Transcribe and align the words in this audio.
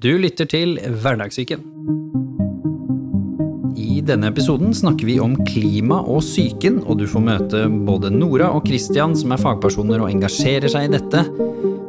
Du 0.00 0.14
lytter 0.16 0.46
til 0.48 0.78
Hverdagssyken. 0.80 1.60
I 3.76 3.98
denne 4.08 4.30
episoden 4.30 4.72
snakker 4.72 5.04
vi 5.04 5.18
om 5.20 5.34
klima 5.44 5.98
og 6.00 6.22
psyken, 6.24 6.78
og 6.86 7.02
du 7.02 7.04
får 7.10 7.24
møte 7.26 7.60
både 7.84 8.08
Nora 8.14 8.48
og 8.56 8.64
Christian, 8.64 9.12
som 9.12 9.34
er 9.36 9.42
fagpersoner 9.42 10.00
og 10.00 10.08
engasjerer 10.08 10.72
seg 10.72 10.88
i 10.88 10.94
dette. 10.94 11.26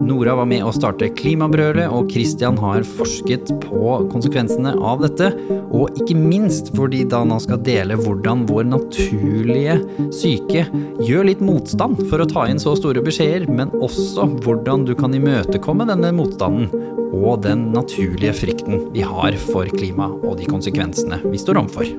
Nora 0.02 0.34
var 0.34 0.48
med 0.50 0.64
å 0.66 0.72
starte 0.74 1.12
Klimabrølet, 1.14 1.86
og 1.94 2.10
Christian 2.10 2.58
har 2.58 2.82
forsket 2.98 3.52
på 3.62 3.92
konsekvensene 4.10 4.74
av 4.82 5.04
dette. 5.04 5.30
Og 5.70 5.94
ikke 6.02 6.18
minst 6.18 6.72
fordi 6.74 7.04
Dana 7.10 7.38
skal 7.42 7.62
dele 7.62 7.98
hvordan 8.00 8.48
vår 8.50 8.66
naturlige 8.72 9.78
syke 10.16 10.66
gjør 11.06 11.30
litt 11.30 11.44
motstand 11.46 12.02
for 12.10 12.24
å 12.24 12.30
ta 12.30 12.48
inn 12.50 12.62
så 12.62 12.74
store 12.80 13.04
beskjeder, 13.06 13.46
men 13.52 13.74
også 13.78 14.26
hvordan 14.42 14.88
du 14.90 14.96
kan 14.98 15.14
imøtekomme 15.18 15.86
denne 15.90 16.14
motstanden 16.18 16.72
og 17.12 17.44
den 17.46 17.68
naturlige 17.76 18.34
frykten 18.40 18.88
vi 18.96 19.06
har 19.06 19.38
for 19.52 19.70
klima 19.70 20.10
og 20.24 20.40
de 20.42 20.50
konsekvensene 20.50 21.22
vi 21.28 21.42
står 21.42 21.62
overfor. 21.62 21.94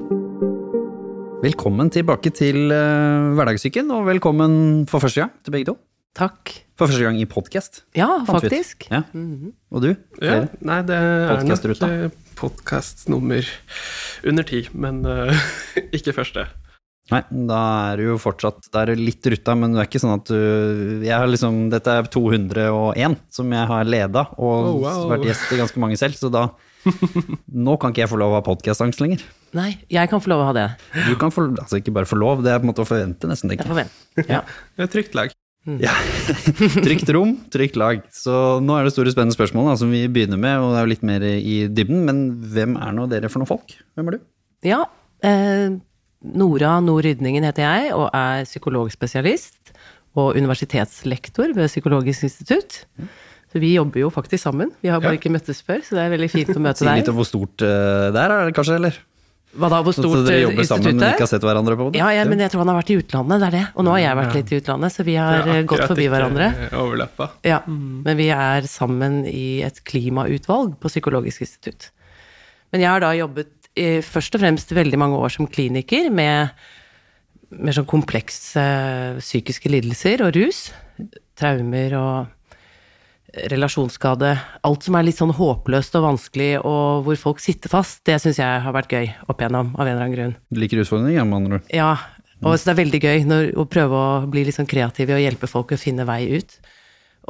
Velkommen 1.42 1.90
tilbake 1.90 2.30
til 2.34 2.70
uh, 2.70 3.32
Hverdagssyken, 3.34 3.90
og 3.94 4.06
velkommen 4.10 4.84
for 4.90 5.02
første 5.02 5.24
gang 5.24 5.34
til 5.42 5.54
begge 5.54 5.72
to. 5.72 5.78
Takk. 6.12 6.50
For 6.76 6.90
første 6.90 7.06
gang 7.06 7.16
i 7.20 7.26
podkast. 7.28 7.82
Ja, 7.96 8.08
faktisk. 8.28 8.84
Ja. 8.92 9.02
Og 9.72 9.84
du? 9.84 9.92
Ja, 10.20 10.42
nei, 10.60 10.80
det 10.84 10.96
er 10.98 11.44
nok 11.46 12.18
podkast 12.36 13.06
nummer 13.12 13.46
under 14.26 14.44
ti, 14.48 14.64
men 14.74 15.00
uh, 15.06 15.32
ikke 15.96 16.12
første. 16.16 16.48
Nei, 17.12 17.20
da 17.48 17.60
er 17.90 17.98
du 17.98 18.04
jo 18.12 18.14
fortsatt 18.22 18.68
Da 18.70 18.84
er 18.84 18.92
du 18.92 19.00
litt 19.02 19.26
rutta, 19.26 19.56
men 19.58 19.72
det 19.74 19.80
er 19.82 19.88
ikke 19.88 20.00
sånn 20.00 20.12
at 20.14 20.28
du 20.30 21.02
jeg 21.02 21.10
har 21.10 21.26
liksom, 21.26 21.56
Dette 21.72 21.96
er 21.98 22.06
201 22.06 23.16
som 23.34 23.50
jeg 23.52 23.68
har 23.72 23.88
leda, 23.90 24.22
og 24.38 24.68
Oh, 24.70 24.76
wow. 24.84 25.08
vært 25.10 25.26
gjest 25.26 25.50
i 25.50 25.58
ganske 25.58 25.82
mange 25.82 25.98
selv, 25.98 26.14
så 26.20 26.30
da 26.32 26.44
Nå 27.66 27.74
kan 27.82 27.90
ikke 27.90 28.04
jeg 28.04 28.12
få 28.14 28.20
lov 28.22 28.36
å 28.36 28.38
ha 28.38 28.44
podkastangst 28.46 29.02
lenger. 29.02 29.20
Nei, 29.54 29.72
jeg 29.92 30.08
kan 30.10 30.22
få 30.22 30.30
lov 30.32 30.44
å 30.44 30.48
ha 30.48 30.54
det. 30.56 30.68
Du 31.10 31.12
kan 31.20 31.34
få, 31.34 31.48
altså 31.58 31.78
ikke 31.82 31.94
bare 31.94 32.08
få 32.10 32.18
lov, 32.22 32.42
det 32.46 32.54
er 32.54 32.62
på 32.62 32.66
en 32.66 32.72
måte 32.72 32.82
å 32.82 32.88
forvente, 32.88 33.28
nesten. 33.30 33.52
Jeg 33.54 33.60
jeg. 33.62 33.68
får 33.70 33.78
vente. 33.82 34.26
Ja. 34.30 34.40
Det 34.74 34.82
er 34.82 34.88
et 34.88 34.94
trygt 34.96 35.18
lag. 35.18 35.34
Ja. 35.82 35.92
trygt 36.86 37.10
rom, 37.14 37.36
trygt 37.54 37.76
lag. 37.78 38.00
Så 38.14 38.32
nå 38.64 38.74
er 38.78 38.88
det 38.88 38.94
store 38.96 39.12
spennende 39.14 39.36
spørsmål 39.36 39.68
da, 39.70 39.76
som 39.78 39.92
vi 39.94 40.00
begynner 40.10 40.40
med, 40.42 40.58
og 40.58 40.72
det 40.74 40.80
er 40.80 40.86
jo 40.88 40.92
litt 40.94 41.06
mer 41.06 41.26
i 41.28 41.56
dybden. 41.70 42.02
Men 42.08 42.22
hvem 42.54 42.74
er 42.82 42.96
nå 42.96 43.06
dere 43.12 43.30
for 43.30 43.42
noen 43.42 43.50
folk? 43.52 43.76
Hvem 43.94 44.10
er 44.10 44.18
du? 44.18 44.28
ja 44.66 44.80
eh, 45.26 45.72
Nora 46.22 46.76
Nord 46.82 47.02
Rydningen 47.06 47.42
heter 47.48 47.64
jeg, 47.66 47.94
og 47.98 48.08
er 48.14 48.44
psykologspesialist 48.46 49.72
og 50.18 50.36
universitetslektor 50.38 51.54
ved 51.56 51.70
Psykologisk 51.70 52.26
institutt. 52.28 52.82
Så 53.52 53.60
vi 53.60 53.74
jobber 53.74 54.00
jo 54.04 54.10
faktisk 54.12 54.42
sammen. 54.46 54.70
Vi 54.82 54.88
har 54.92 55.00
bare 55.02 55.16
Ja. 55.16 55.18
ikke 55.20 55.32
møttes 55.34 55.62
før, 55.66 55.80
så 55.84 55.96
det 55.98 56.04
er 56.06 56.12
veldig 56.14 56.30
fint 56.32 56.52
å 56.54 56.60
møte 56.62 56.84
deg. 56.86 56.92
Si 56.94 57.02
litt 57.02 57.10
om 57.12 57.18
hvor 57.18 57.26
stort 57.28 57.64
eh, 57.66 58.10
det 58.14 58.22
er 58.22 58.52
kanskje, 58.56 58.76
eller? 58.80 59.00
Hva 59.52 59.68
da, 59.68 59.78
hvor 59.84 59.92
stort 59.92 60.14
Så 60.14 60.20
dere 60.24 60.38
jobber 60.40 60.54
jobber 60.56 60.68
sammen, 60.68 60.96
men 60.96 61.10
ikke 61.12 61.26
har 61.26 61.30
sett 61.30 61.44
hverandre 61.44 61.76
på 61.76 61.86
det? 61.92 62.00
Ja, 62.00 62.08
ja, 62.16 62.24
men 62.28 62.40
jeg 62.40 62.52
tror 62.52 62.62
han 62.62 62.70
har 62.72 62.78
vært 62.78 62.92
i 62.94 62.98
utlandet, 63.02 63.42
det 63.42 63.48
er 63.50 63.56
det. 63.58 63.64
Og 63.76 63.84
nå 63.84 63.92
har 63.92 64.00
jeg 64.00 64.18
vært 64.18 64.36
litt 64.38 64.52
i 64.52 64.60
utlandet, 64.62 64.94
så 64.94 65.04
vi 65.04 65.16
har 65.20 65.48
ja, 65.50 65.56
gått 65.68 65.84
forbi 65.90 66.06
hverandre. 66.12 66.46
Overlappa. 66.80 67.28
Ja, 67.44 67.58
men 67.68 68.16
vi 68.16 68.28
er 68.32 68.68
sammen 68.70 69.18
i 69.28 69.46
et 69.66 69.82
klimautvalg 69.88 70.78
på 70.80 70.92
Psykologisk 70.92 71.44
institutt. 71.44 71.90
Men 72.72 72.86
jeg 72.86 72.88
har 72.94 73.04
da 73.04 73.12
jobbet 73.18 73.52
i, 73.76 73.88
først 74.04 74.38
og 74.38 74.44
fremst 74.44 74.72
veldig 74.72 75.00
mange 75.00 75.20
år 75.20 75.34
som 75.36 75.48
kliniker 75.48 76.08
med 76.12 76.52
mer 77.52 77.76
sånn 77.76 77.88
komplekse 77.88 78.64
psykiske 79.20 79.68
lidelser 79.68 80.24
og 80.24 80.32
rus. 80.38 80.70
Traumer 81.36 81.98
og 82.00 82.32
relasjonsskade. 83.32 84.32
Alt 84.66 84.86
som 84.86 84.96
er 84.98 85.06
litt 85.06 85.20
sånn 85.20 85.32
håpløst 85.36 85.94
og 85.98 86.06
vanskelig, 86.06 86.50
og 86.60 87.06
hvor 87.06 87.20
folk 87.20 87.40
sitter 87.42 87.72
fast, 87.72 88.02
det 88.08 88.18
syns 88.22 88.40
jeg 88.42 88.64
har 88.64 88.76
vært 88.76 88.92
gøy 88.92 89.08
opp 89.26 89.40
igjennom, 89.40 89.72
av 89.78 89.86
en 89.86 89.94
eller 89.94 90.04
annen 90.04 90.16
grunn. 90.16 90.36
Du 90.52 90.60
liker 90.60 90.82
utfordringer, 90.82 91.24
med 91.24 91.38
andre 91.40 91.60
ord. 91.60 91.72
Ja, 91.72 91.94
og 92.42 92.58
så 92.58 92.68
det 92.68 92.74
er 92.74 92.82
veldig 92.82 93.00
gøy 93.02 93.26
når, 93.30 93.48
å 93.60 93.66
prøve 93.70 93.98
å 93.98 94.12
bli 94.30 94.44
litt 94.46 94.58
sånn 94.58 94.70
kreativ 94.70 95.12
i 95.12 95.16
å 95.16 95.22
hjelpe 95.22 95.50
folk 95.50 95.72
å 95.74 95.80
finne 95.80 96.06
vei 96.08 96.24
ut. 96.34 96.56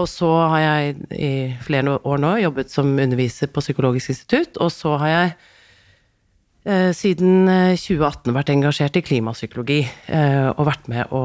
Og 0.01 0.09
så 0.09 0.29
har 0.49 0.61
jeg 0.63 0.93
i 1.13 1.33
flere 1.61 1.99
år 2.01 2.23
nå 2.23 2.37
jobbet 2.41 2.73
som 2.73 2.95
underviser 2.97 3.51
på 3.53 3.61
Psykologisk 3.61 4.15
institutt, 4.15 4.57
og 4.57 4.73
så 4.73 4.95
har 5.03 5.11
jeg 5.13 5.35
eh, 6.65 6.91
siden 6.97 7.45
eh, 7.53 7.77
2018 7.77 8.33
vært 8.33 8.55
engasjert 8.55 8.97
i 8.97 9.05
klimapsykologi, 9.05 9.83
eh, 10.09 10.49
og 10.55 10.65
vært 10.71 10.89
med 10.89 11.13
å 11.13 11.25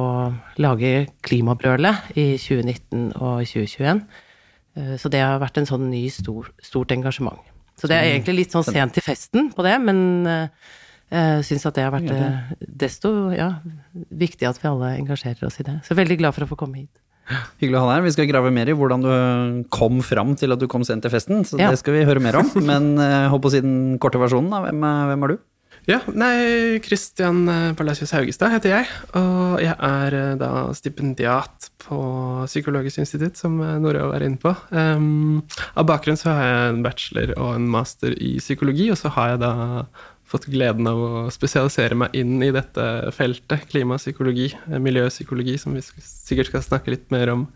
lage 0.60 1.08
Klimabrølet 1.24 2.12
i 2.20 2.34
2019 2.36 3.14
og 3.16 3.48
2021. 3.48 4.04
Eh, 4.78 4.96
så 5.02 5.10
det 5.12 5.22
har 5.24 5.40
vært 5.42 5.58
en 5.62 5.70
sånn 5.70 5.88
ny, 5.92 6.06
stor, 6.14 6.52
stort 6.64 6.94
engasjement. 6.96 7.42
Så 7.78 7.90
det 7.90 7.98
er 7.98 8.12
egentlig 8.12 8.40
litt 8.44 8.54
sånn 8.56 8.66
sent 8.66 8.98
i 8.98 9.04
festen 9.06 9.52
på 9.54 9.66
det, 9.66 9.76
men 9.84 10.00
eh, 10.30 10.70
jeg 11.14 11.44
syns 11.46 11.68
at 11.70 11.78
det 11.78 11.84
har 11.86 11.94
vært 11.94 12.10
eh, 12.14 12.54
desto 12.86 13.12
ja, 13.38 13.52
viktig 13.94 14.48
at 14.50 14.58
vi 14.62 14.70
alle 14.70 14.96
engasjerer 14.98 15.46
oss 15.46 15.60
i 15.62 15.68
det. 15.68 15.80
Så 15.86 15.98
veldig 15.98 16.18
glad 16.22 16.38
for 16.38 16.48
å 16.48 16.50
få 16.50 16.58
komme 16.60 16.82
hit. 16.84 16.94
Hyggelig 17.60 17.78
å 17.78 17.84
ha 17.84 17.90
deg 17.90 17.98
her. 18.00 18.06
Vi 18.08 18.16
skal 18.16 18.30
grave 18.30 18.54
mer 18.56 18.70
i 18.72 18.76
hvordan 18.78 19.04
du 19.04 19.12
kom 19.74 20.00
fram 20.06 20.34
til 20.40 20.56
at 20.56 20.62
du 20.62 20.66
kom 20.72 20.86
sent 20.88 21.04
til 21.06 21.12
festen, 21.14 21.44
så 21.46 21.60
Ja. 21.60 21.70
det 21.74 21.82
skal 21.82 21.98
vi 21.98 22.06
høre 22.08 22.24
mer 22.24 22.40
om. 22.40 22.50
Men 22.70 22.96
håper 22.98 23.44
på 23.44 23.52
å 23.52 23.56
si 23.58 23.62
den 23.66 23.98
korte 24.02 24.22
versjonen, 24.22 24.50
da. 24.54 24.64
Hvem, 24.64 24.86
hvem 25.12 25.26
er 25.28 25.34
du? 25.36 25.40
Ja, 25.88 26.02
nei, 26.12 26.82
Christian 26.84 27.46
eh, 27.48 27.70
Palacios 27.80 28.12
Haugestad 28.12 28.52
heter 28.52 28.74
jeg, 28.74 28.88
og 29.16 29.62
jeg 29.64 29.72
er 29.72 30.16
eh, 30.18 30.34
da 30.36 30.50
stipendiat 30.76 31.70
på 31.80 32.00
Psykologisk 32.44 33.00
institutt, 33.00 33.40
som 33.40 33.56
eh, 33.64 33.78
Nora 33.80 34.10
var 34.10 34.26
inne 34.26 34.36
på. 34.42 34.52
Um, 34.68 35.46
av 35.80 35.88
bakgrunn 35.88 36.20
så 36.20 36.34
har 36.34 36.44
jeg 36.44 36.74
en 36.74 36.82
bachelor 36.84 37.32
og 37.38 37.54
en 37.54 37.70
master 37.72 38.18
i 38.20 38.34
psykologi, 38.44 38.90
og 38.92 39.00
så 39.00 39.14
har 39.16 39.32
jeg 39.32 39.42
da 39.46 39.54
fått 40.28 40.50
gleden 40.52 40.92
av 40.92 41.00
å 41.00 41.24
spesialisere 41.32 41.96
meg 41.96 42.20
inn 42.20 42.36
i 42.44 42.52
dette 42.52 42.88
feltet, 43.16 43.64
klimapsykologi, 43.72 44.50
miljøpsykologi, 44.68 45.56
som 45.62 45.78
vi 45.78 45.86
sikkert 45.88 46.52
skal 46.52 46.66
snakke 46.66 46.98
litt 46.98 47.08
mer 47.16 47.32
om. 47.32 47.48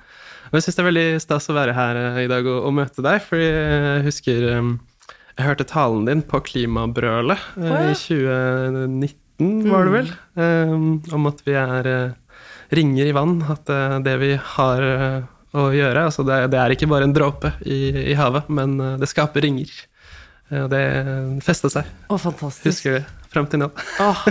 Og 0.54 0.56
jeg 0.56 0.70
syns 0.70 0.80
det 0.80 0.86
er 0.86 0.88
veldig 0.94 1.10
stas 1.20 1.52
å 1.52 1.58
være 1.60 1.76
her 1.76 2.00
i 2.24 2.32
dag 2.32 2.48
og, 2.48 2.64
og 2.70 2.80
møte 2.80 3.04
deg, 3.04 3.20
fordi 3.28 3.52
jeg 3.52 4.08
husker 4.08 4.48
um, 4.56 4.72
jeg 5.42 5.50
hørte 5.50 5.68
talen 5.68 6.06
din 6.06 6.22
på 6.22 6.42
Klimabrølet 6.46 7.46
oh, 7.58 7.66
ja. 7.66 7.84
i 7.90 7.98
2019, 7.98 9.52
var 9.72 9.88
det 9.88 9.94
vel? 9.96 10.10
Eh, 10.38 10.74
om 11.18 11.30
at 11.30 11.42
vi 11.48 11.56
er 11.58 11.90
eh, 11.90 12.44
ringer 12.78 13.10
i 13.10 13.16
vann. 13.16 13.40
At 13.50 13.72
det 14.06 14.14
vi 14.22 14.36
har 14.38 14.86
å 15.52 15.64
gjøre 15.76 16.06
altså 16.08 16.24
det, 16.24 16.38
det 16.54 16.60
er 16.62 16.72
ikke 16.72 16.88
bare 16.88 17.10
en 17.10 17.16
dråpe 17.16 17.52
i, 17.66 18.12
i 18.14 18.16
havet, 18.16 18.48
men 18.54 18.78
det 19.02 19.10
skaper 19.10 19.44
ringer. 19.44 19.74
Og 20.62 20.70
det 20.72 20.84
festa 21.44 21.72
seg, 21.74 21.90
Å, 22.12 22.20
fantastisk. 22.20 22.70
husker 22.70 23.00
vi, 23.00 23.02
fram 23.34 23.50
til 23.52 23.64
nå. 23.64 23.72
Åh. 24.04 24.24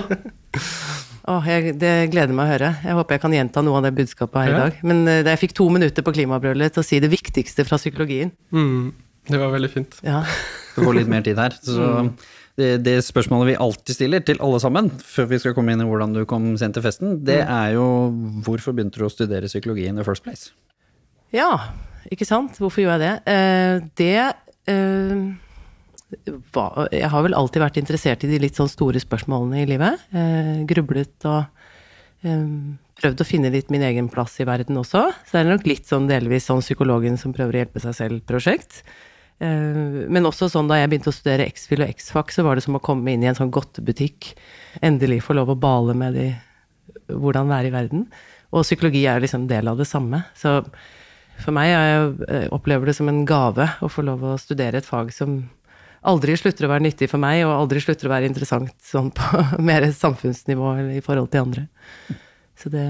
Åh, 1.30 1.46
jeg, 1.46 1.74
det 1.80 1.92
gleder 2.14 2.34
meg 2.34 2.48
å 2.48 2.52
høre. 2.54 2.70
Jeg 2.84 2.96
håper 2.96 3.16
jeg 3.16 3.22
kan 3.22 3.34
gjenta 3.36 3.62
noe 3.64 3.78
av 3.78 3.86
det 3.86 3.92
budskapet 3.98 4.40
her 4.40 4.52
i 4.54 4.56
dag. 4.56 4.80
Men 4.86 5.04
jeg 5.10 5.40
fikk 5.42 5.54
to 5.58 5.68
minutter 5.72 6.04
på 6.06 6.14
klimabrølet 6.16 6.74
til 6.74 6.82
å 6.82 6.86
si 6.86 7.00
det 7.02 7.10
viktigste 7.12 7.66
fra 7.68 7.78
psykologien. 7.80 8.32
Mm, 8.54 8.90
det 9.30 9.40
var 9.42 9.52
veldig 9.52 9.70
fint. 9.70 9.98
Ja. 10.06 10.24
Skal 10.80 10.90
gå 10.90 10.98
litt 10.98 11.12
mer 11.12 11.24
tid 11.26 11.38
her. 11.40 11.54
Så 11.62 11.88
det, 12.60 12.70
det 12.84 12.96
spørsmålet 13.06 13.52
vi 13.52 13.60
alltid 13.62 13.96
stiller 13.96 14.24
til 14.26 14.40
alle 14.44 14.60
sammen, 14.62 14.90
før 15.04 15.30
vi 15.30 15.38
skal 15.42 15.54
komme 15.56 15.74
inn 15.74 15.84
i 15.84 15.86
hvordan 15.88 16.16
du 16.16 16.24
kom 16.28 16.52
sent 16.60 16.76
til 16.76 16.84
festen, 16.84 17.20
det 17.26 17.40
er 17.44 17.76
jo 17.76 17.86
hvorfor 18.46 18.74
begynte 18.76 19.00
du 19.00 19.06
å 19.06 19.12
studere 19.12 19.50
psykologi 19.50 19.86
in 19.88 20.00
the 20.00 20.06
first 20.06 20.26
place? 20.26 20.50
Ja, 21.34 21.70
ikke 22.10 22.26
sant? 22.28 22.58
Hvorfor 22.58 22.82
gjør 22.82 22.96
jeg 22.96 23.04
det? 23.04 23.14
Eh, 23.30 23.86
det 24.00 24.16
eh, 24.72 25.14
Jeg 26.90 27.10
har 27.12 27.24
vel 27.24 27.38
alltid 27.38 27.62
vært 27.62 27.78
interessert 27.80 28.26
i 28.26 28.30
de 28.32 28.40
litt 28.42 28.58
sånn 28.58 28.70
store 28.70 29.00
spørsmålene 29.02 29.62
i 29.62 29.68
livet. 29.70 30.08
Eh, 30.10 30.54
grublet 30.68 31.28
og 31.30 31.46
prøvd 33.00 33.22
å 33.22 33.24
finne 33.24 33.48
litt 33.48 33.70
min 33.72 33.84
egen 33.86 34.10
plass 34.12 34.34
i 34.42 34.44
verden 34.44 34.76
også. 34.76 35.06
Så 35.24 35.32
det 35.32 35.40
er 35.40 35.54
nok 35.54 35.68
litt 35.70 35.86
sånn 35.88 36.10
delvis 36.10 36.50
sånn 36.50 36.60
psykologen 36.60 37.16
som 37.16 37.32
prøver 37.32 37.56
å 37.56 37.62
hjelpe 37.62 37.80
seg 37.80 37.96
selv-prosjekt. 37.96 38.82
Eh, 39.40 40.06
men 40.12 40.28
også 40.28 40.50
sånn 40.52 40.68
da 40.68 40.76
jeg 40.76 40.90
begynte 40.92 41.12
å 41.12 41.16
studere 41.16 41.48
X-FIL 41.48 41.86
og 41.86 41.94
X-FAC, 41.94 42.34
så 42.36 42.44
var 42.44 42.58
det 42.58 42.64
som 42.66 42.76
å 42.76 42.82
komme 42.84 43.14
inn 43.14 43.24
i 43.24 43.30
en 43.30 43.38
sånn 43.38 43.52
godtebutikk. 43.54 44.34
Endelig 44.84 45.22
få 45.24 45.36
lov 45.38 45.52
å 45.54 45.58
bale 45.60 45.96
med 45.96 46.18
de 46.18 46.28
hvordan 47.10 47.50
være 47.50 47.70
i 47.70 47.74
verden. 47.74 48.04
Og 48.50 48.66
psykologi 48.66 49.06
er 49.06 49.18
jo 49.18 49.24
liksom 49.24 49.46
del 49.50 49.70
av 49.70 49.80
det 49.80 49.88
samme. 49.88 50.24
Så 50.36 50.60
for 51.40 51.56
meg 51.56 51.70
jeg, 51.70 52.10
eh, 52.28 52.48
opplever 52.52 52.90
det 52.90 52.96
som 52.98 53.08
en 53.08 53.24
gave 53.24 53.70
å 53.80 53.88
få 53.88 54.04
lov 54.04 54.22
å 54.26 54.38
studere 54.40 54.78
et 54.78 54.88
fag 54.88 55.12
som 55.14 55.40
aldri 56.04 56.36
slutter 56.36 56.66
å 56.66 56.72
være 56.72 56.84
nyttig 56.84 57.10
for 57.12 57.20
meg, 57.20 57.44
og 57.44 57.56
aldri 57.56 57.80
slutter 57.80 58.08
å 58.08 58.14
være 58.14 58.28
interessant 58.28 58.72
sånn 58.84 59.10
på 59.12 59.44
mer 59.68 59.88
samfunnsnivå 59.88 60.74
eller 60.76 60.96
i 60.96 61.04
forhold 61.04 61.30
til 61.32 61.46
andre. 61.46 61.66
Så 62.60 62.72
det 62.72 62.86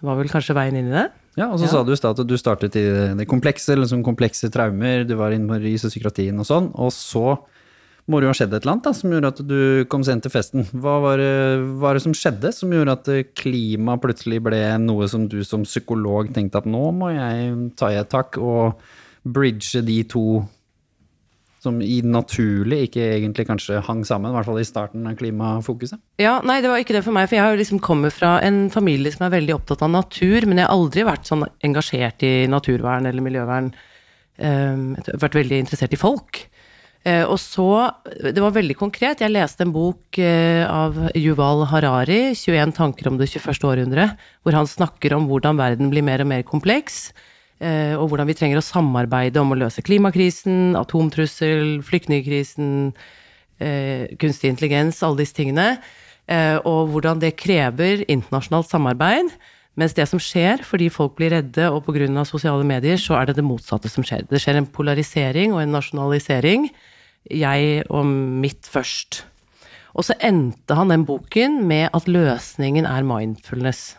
var 0.00 0.16
vel 0.16 0.32
kanskje 0.32 0.56
veien 0.56 0.76
inn 0.76 0.88
i 0.88 0.96
det. 0.96 1.08
Ja, 1.36 1.48
og 1.52 1.58
så 1.58 1.64
Ja. 1.64 1.68
sa 1.68 1.82
du 1.84 1.92
i 1.92 1.96
stad 1.96 2.18
at 2.20 2.26
du 2.28 2.36
startet 2.36 2.76
i 2.76 2.84
det 3.16 3.26
komplekse, 3.28 3.72
eller 3.72 3.86
sånn 3.86 4.04
komplekse 4.04 4.50
traumer, 4.52 5.06
du 5.08 5.14
var 5.16 5.32
inne 5.32 5.48
på 5.48 5.60
rus 5.62 5.84
og 5.84 5.90
psykiatrien 5.90 6.38
og 6.38 6.44
sånn, 6.46 6.70
og 6.74 6.90
så 6.92 7.38
må 8.08 8.18
det 8.18 8.26
jo 8.26 8.32
ha 8.32 8.34
skjedd 8.34 8.52
et 8.54 8.62
eller 8.64 8.72
annet 8.72 8.84
da, 8.84 8.92
som 8.92 9.10
gjorde 9.14 9.30
at 9.30 9.46
du 9.46 9.84
kom 9.88 10.02
sent 10.04 10.22
til 10.24 10.30
festen. 10.34 10.64
Hva 10.74 11.00
var 11.00 11.16
det, 11.22 11.78
var 11.78 11.94
det 11.94 12.02
som 12.02 12.12
skjedde 12.12 12.52
som 12.52 12.70
gjorde 12.74 12.96
at 12.98 13.34
klima 13.38 13.94
plutselig 14.02 14.42
ble 14.42 14.58
noe 14.82 15.06
som 15.08 15.28
du 15.28 15.42
som 15.44 15.62
psykolog 15.62 16.32
tenkte 16.34 16.58
at 16.58 16.66
nå 16.66 16.92
må 16.92 17.12
jeg 17.14 17.76
ta 17.78 17.92
i 17.94 18.00
et 18.00 18.10
tak 18.10 18.36
og 18.38 18.74
bridge 19.24 19.80
de 19.86 20.02
to 20.02 20.42
som 21.62 21.78
i 21.84 22.00
naturlig 22.02 22.88
ikke 22.88 23.04
egentlig 23.16 23.46
kanskje 23.46 23.82
hang 23.86 24.02
sammen, 24.06 24.32
i 24.32 24.36
hvert 24.36 24.48
fall 24.48 24.60
i 24.60 24.66
starten 24.66 25.06
av 25.06 25.16
klimafokuset? 25.20 26.00
Ja, 26.22 26.40
nei, 26.46 26.58
det 26.62 26.72
var 26.72 26.82
ikke 26.82 26.96
det 26.96 27.04
for 27.06 27.14
meg, 27.14 27.28
for 27.30 27.38
jeg 27.38 27.44
har 27.44 27.54
jo 27.54 27.60
liksom 27.60 27.82
kommet 27.84 28.16
fra 28.16 28.34
en 28.42 28.64
familie 28.74 29.14
som 29.14 29.28
er 29.28 29.36
veldig 29.36 29.56
opptatt 29.60 29.84
av 29.86 29.92
natur, 29.94 30.48
men 30.48 30.58
jeg 30.58 30.66
har 30.66 30.74
aldri 30.74 31.06
vært 31.06 31.30
sånn 31.30 31.46
engasjert 31.62 32.26
i 32.26 32.34
naturvern 32.50 33.06
eller 33.10 33.24
miljøvern. 33.24 33.70
Um, 34.42 34.92
jeg 34.98 35.06
har 35.12 35.22
vært 35.22 35.38
veldig 35.38 35.62
interessert 35.62 35.94
i 35.94 36.00
folk. 36.00 36.44
Uh, 37.02 37.24
og 37.26 37.38
så, 37.42 37.68
det 38.22 38.42
var 38.42 38.54
veldig 38.54 38.78
konkret, 38.78 39.22
jeg 39.22 39.34
leste 39.34 39.66
en 39.66 39.74
bok 39.74 40.18
uh, 40.18 40.62
av 40.66 40.98
Yuval 41.18 41.66
Harari, 41.70 42.24
21 42.38 42.74
tanker 42.78 43.10
om 43.10 43.18
det 43.22 43.30
21. 43.30 43.62
århundre, 43.70 44.12
hvor 44.42 44.58
han 44.58 44.70
snakker 44.70 45.14
om 45.14 45.30
hvordan 45.30 45.62
verden 45.62 45.94
blir 45.94 46.06
mer 46.06 46.26
og 46.26 46.34
mer 46.34 46.46
kompleks 46.46 47.10
Eh, 47.10 47.28
og 47.62 48.08
hvordan 48.10 48.26
vi 48.26 48.34
trenger 48.34 48.58
å 48.58 48.64
samarbeide 48.66 49.38
om 49.38 49.52
å 49.54 49.58
løse 49.60 49.84
klimakrisen, 49.86 50.74
atomtrussel, 50.78 51.78
flyktningkrisen, 51.86 52.92
eh, 53.62 54.06
kunstig 54.18 54.50
intelligens, 54.50 55.02
alle 55.02 55.22
disse 55.22 55.36
tingene. 55.36 55.78
Eh, 56.30 56.58
og 56.68 56.92
hvordan 56.92 57.20
det 57.22 57.36
krever 57.40 58.04
internasjonalt 58.10 58.70
samarbeid. 58.70 59.32
Mens 59.78 59.94
det 59.96 60.04
som 60.10 60.20
skjer 60.20 60.60
fordi 60.68 60.90
folk 60.92 61.16
blir 61.16 61.32
redde 61.32 61.70
og 61.72 61.86
pga. 61.86 62.24
sosiale 62.26 62.64
medier, 62.64 62.96
så 62.96 63.16
er 63.20 63.26
det 63.26 63.36
det 63.36 63.44
motsatte 63.44 63.88
som 63.88 64.04
skjer. 64.04 64.28
Det 64.28 64.40
skjer 64.40 64.56
en 64.56 64.66
polarisering 64.66 65.52
og 65.52 65.62
en 65.62 65.72
nasjonalisering. 65.72 66.70
Jeg 67.30 67.84
og 67.88 68.04
mitt 68.04 68.68
først. 68.68 69.24
Og 69.94 70.04
så 70.04 70.14
endte 70.20 70.74
han 70.74 70.88
den 70.88 71.04
boken 71.04 71.66
med 71.66 71.90
at 71.92 72.04
løsningen 72.08 72.86
er 72.86 73.02
mindfulness. 73.02 73.96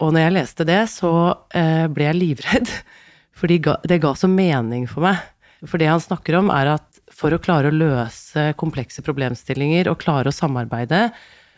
Og 0.00 0.14
når 0.14 0.24
jeg 0.24 0.36
leste 0.36 0.66
det, 0.68 0.80
så 0.92 1.12
eh, 1.56 1.86
ble 1.92 2.08
jeg 2.08 2.18
livredd. 2.18 2.72
For 3.40 3.48
det 3.48 4.00
ga 4.02 4.12
så 4.18 4.28
mening 4.28 4.84
for 4.90 5.06
meg. 5.06 5.20
For 5.64 5.80
det 5.80 5.86
han 5.88 6.02
snakker 6.02 6.36
om, 6.36 6.50
er 6.52 6.74
at 6.74 6.98
for 7.20 7.32
å 7.32 7.40
klare 7.40 7.70
å 7.70 7.74
løse 7.74 8.50
komplekse 8.60 9.00
problemstillinger 9.04 9.88
og 9.88 9.96
klare 10.02 10.28
å 10.28 10.34
samarbeide, 10.34 11.06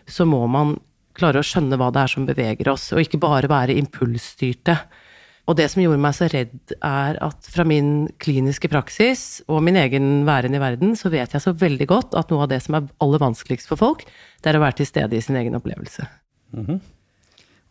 så 0.07 0.27
må 0.27 0.45
man 0.51 0.77
klare 1.19 1.43
å 1.43 1.47
skjønne 1.47 1.79
hva 1.79 1.91
det 1.95 2.05
er 2.05 2.13
som 2.13 2.29
beveger 2.29 2.71
oss, 2.71 2.89
og 2.95 3.03
ikke 3.03 3.21
bare 3.23 3.51
være 3.51 3.77
impulsstyrte. 3.81 4.77
Og 5.51 5.59
det 5.59 5.67
som 5.73 5.83
gjorde 5.83 6.03
meg 6.03 6.15
så 6.15 6.29
redd, 6.31 6.55
er 6.87 7.19
at 7.23 7.51
fra 7.51 7.67
min 7.67 8.07
kliniske 8.23 8.71
praksis 8.71 9.43
og 9.51 9.63
min 9.67 9.79
egen 9.81 10.23
væren 10.29 10.55
i 10.55 10.63
verden, 10.63 10.95
så 10.99 11.11
vet 11.13 11.35
jeg 11.35 11.43
så 11.43 11.55
veldig 11.59 11.89
godt 11.91 12.17
at 12.19 12.31
noe 12.31 12.47
av 12.47 12.53
det 12.55 12.63
som 12.63 12.79
er 12.79 12.87
aller 13.03 13.23
vanskeligst 13.23 13.71
for 13.71 13.81
folk, 13.81 14.07
det 14.43 14.53
er 14.53 14.59
å 14.59 14.63
være 14.63 14.81
til 14.81 14.91
stede 14.93 15.19
i 15.19 15.25
sin 15.25 15.39
egen 15.39 15.59
opplevelse. 15.59 16.07
Mm 16.55 16.67
-hmm. 16.67 16.81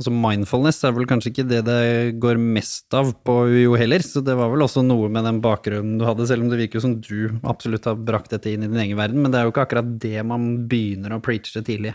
Altså 0.02 0.14
Mindfulness 0.18 0.80
er 0.82 0.96
vel 0.96 1.06
kanskje 1.06 1.30
ikke 1.30 1.44
det 1.46 1.60
det 1.68 1.82
går 2.22 2.40
mest 2.42 2.96
av 2.98 3.12
på 3.22 3.36
UiO 3.54 3.76
heller, 3.78 4.02
så 4.02 4.24
det 4.26 4.34
var 4.40 4.50
vel 4.50 4.66
også 4.66 4.82
noe 4.82 5.12
med 5.14 5.28
den 5.30 5.38
bakgrunnen 5.44 6.00
du 6.02 6.08
hadde, 6.08 6.26
selv 6.26 6.42
om 6.42 6.50
det 6.50 6.58
virker 6.64 6.80
jo 6.80 6.86
som 6.88 6.96
du 6.98 7.36
absolutt 7.46 7.86
har 7.86 8.00
brakt 8.02 8.34
dette 8.34 8.50
inn 8.50 8.66
i 8.66 8.70
din 8.72 8.82
egen 8.82 8.98
verden, 8.98 9.22
men 9.22 9.30
det 9.30 9.38
er 9.38 9.46
jo 9.46 9.54
ikke 9.54 9.68
akkurat 9.68 9.92
det 10.02 10.24
man 10.26 10.56
begynner 10.72 11.14
å 11.14 11.22
preache 11.22 11.62
tidlig. 11.62 11.94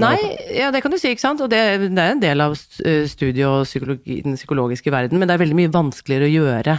Nei, 0.00 0.16
ja, 0.56 0.72
det 0.74 0.80
kan 0.82 0.90
du 0.90 0.98
si, 0.98 1.12
ikke 1.12 1.22
sant. 1.22 1.42
Og 1.44 1.50
det, 1.52 1.60
det 1.82 2.02
er 2.02 2.14
en 2.14 2.22
del 2.22 2.42
av 2.42 2.56
studiet 2.56 3.46
og 3.46 3.68
den 4.08 4.38
psykologiske 4.38 4.90
verden, 4.90 5.20
men 5.20 5.28
det 5.28 5.36
er 5.36 5.42
veldig 5.44 5.58
mye 5.58 5.72
vanskeligere 5.74 6.26
å 6.26 6.34
gjøre 6.34 6.76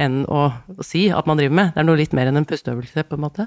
enn 0.00 0.22
å, 0.26 0.44
å 0.74 0.86
si 0.86 1.06
at 1.14 1.28
man 1.30 1.38
driver 1.38 1.58
med. 1.60 1.74
Det 1.74 1.82
er 1.82 1.88
noe 1.88 2.00
litt 2.00 2.14
mer 2.16 2.30
enn 2.30 2.40
en 2.40 2.48
pusteøvelse, 2.48 3.06
på 3.06 3.18
en 3.18 3.24
måte. 3.26 3.46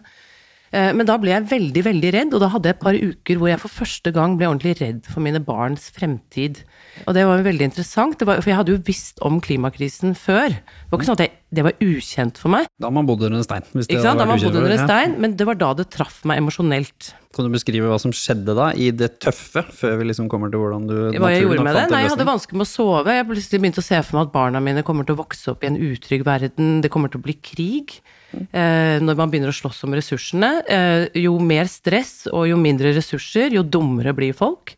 Eh, 0.76 0.92
men 0.96 1.08
da 1.08 1.16
ble 1.22 1.32
jeg 1.32 1.48
veldig, 1.48 1.84
veldig 1.86 2.12
redd, 2.16 2.34
og 2.36 2.44
da 2.44 2.50
hadde 2.52 2.70
jeg 2.70 2.76
et 2.78 2.84
par 2.84 2.98
uker 2.98 3.40
hvor 3.40 3.52
jeg 3.52 3.62
for 3.62 3.72
første 3.72 4.12
gang 4.16 4.36
ble 4.40 4.50
ordentlig 4.50 4.76
redd 4.82 5.06
for 5.08 5.24
mine 5.24 5.40
barns 5.44 5.88
fremtid. 5.96 6.64
Og 7.06 7.16
det 7.16 7.24
var 7.30 7.44
veldig 7.46 7.70
interessant, 7.70 8.24
var, 8.28 8.42
for 8.42 8.52
jeg 8.52 8.60
hadde 8.60 8.74
jo 8.76 8.82
visst 8.88 9.22
om 9.26 9.40
klimakrisen 9.44 10.16
før. 10.18 10.58
Det 10.58 10.92
var 10.92 11.00
ikke 11.00 11.10
sånn 11.10 11.20
at 11.20 11.24
jeg, 11.24 11.34
det 11.58 11.64
var 11.64 11.78
ukjent 11.84 12.42
for 12.42 12.52
meg. 12.52 12.68
Da 12.84 12.92
man 12.92 13.08
bodde 13.08 13.30
under 13.30 13.40
en 13.40 13.48
stein. 13.48 13.64
Hvis 13.72 13.88
det 13.88 13.96
ikke 13.96 14.08
sant? 14.10 14.20
Da 14.20 14.28
man 14.28 14.42
bodde 14.44 14.60
under 14.60 14.76
en 14.76 14.84
stein, 14.84 15.16
Men 15.24 15.38
det 15.40 15.48
var 15.48 15.60
da 15.62 15.72
det 15.78 15.88
traff 15.94 16.20
meg 16.28 16.42
emosjonelt. 16.42 17.14
Kan 17.38 17.48
du 17.48 17.54
beskrive 17.54 17.88
hva 17.88 18.00
som 18.02 18.12
skjedde 18.16 18.56
da, 18.58 18.72
i 18.74 18.90
det 18.92 19.14
tøffe, 19.24 19.64
før 19.80 19.98
vi 20.02 20.10
liksom 20.10 20.28
kommer 20.32 20.52
til 20.52 20.64
hvordan 20.64 20.88
du 20.90 20.96
Hva 21.16 21.32
jeg 21.32 21.46
gjorde 21.46 21.64
med 21.64 21.78
det? 21.78 21.88
Nei, 21.94 22.04
jeg 22.04 22.16
hadde 22.16 22.28
vansker 22.28 22.60
med 22.60 22.68
å 22.68 22.72
sove. 22.72 23.16
Jeg 23.16 23.28
plutselig 23.30 23.64
begynte 23.64 23.84
å 23.84 23.88
se 23.88 24.04
for 24.04 24.20
meg 24.20 24.28
at 24.28 24.36
barna 24.36 24.64
mine 24.64 24.84
kommer 24.88 25.08
til 25.08 25.16
å 25.16 25.22
vokse 25.22 25.54
opp 25.54 25.64
i 25.64 25.72
en 25.72 25.80
utrygg 25.80 26.26
verden. 26.28 26.80
Det 26.84 26.92
kommer 26.92 27.14
til 27.14 27.22
å 27.22 27.28
bli 27.28 27.38
krig. 27.40 28.00
Eh, 28.36 28.98
når 29.00 29.18
man 29.18 29.32
begynner 29.32 29.54
å 29.54 29.56
slåss 29.56 29.86
om 29.88 29.96
ressursene. 29.96 30.52
Eh, 30.68 31.08
jo 31.24 31.38
mer 31.40 31.70
stress 31.72 32.28
og 32.32 32.48
jo 32.50 32.60
mindre 32.60 32.94
ressurser, 32.96 33.54
jo 33.56 33.64
dummere 33.64 34.16
blir 34.18 34.36
folk. 34.38 34.76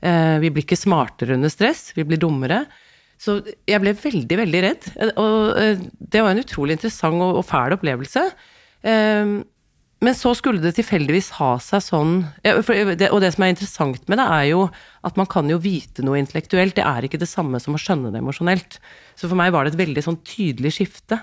Eh, 0.00 0.38
vi 0.42 0.50
blir 0.50 0.64
ikke 0.64 0.78
smartere 0.78 1.36
under 1.36 1.52
stress, 1.52 1.92
vi 1.96 2.06
blir 2.08 2.20
dummere. 2.22 2.64
Så 3.18 3.40
jeg 3.66 3.82
ble 3.82 3.96
veldig, 3.98 4.36
veldig 4.44 4.62
redd. 4.62 4.88
Og 5.18 5.78
det 5.98 6.20
var 6.22 6.30
en 6.30 6.42
utrolig 6.44 6.76
interessant 6.76 7.18
og 7.18 7.42
fæl 7.42 7.74
opplevelse. 7.74 8.22
Men 9.98 10.14
så 10.14 10.30
skulle 10.38 10.62
det 10.62 10.76
tilfeldigvis 10.76 11.32
ha 11.40 11.56
seg 11.58 11.82
sånn 11.82 12.12
Og 12.46 13.18
det 13.18 13.32
som 13.34 13.42
er 13.42 13.50
interessant 13.50 14.04
med 14.06 14.20
det, 14.22 14.26
er 14.30 14.44
jo 14.52 14.68
at 15.02 15.18
man 15.18 15.26
kan 15.26 15.50
jo 15.50 15.58
vite 15.58 16.06
noe 16.06 16.20
intellektuelt. 16.22 16.76
Det 16.78 16.86
er 16.86 17.08
ikke 17.08 17.18
det 17.18 17.26
samme 17.26 17.58
som 17.58 17.74
å 17.74 17.82
skjønne 17.82 18.14
det 18.14 18.22
emosjonelt. 18.22 18.78
Så 19.18 19.26
for 19.26 19.34
meg 19.34 19.50
var 19.50 19.66
det 19.66 19.74
et 19.74 19.82
veldig 19.82 20.06
sånn 20.06 20.20
tydelig 20.22 20.76
skifte. 20.78 21.18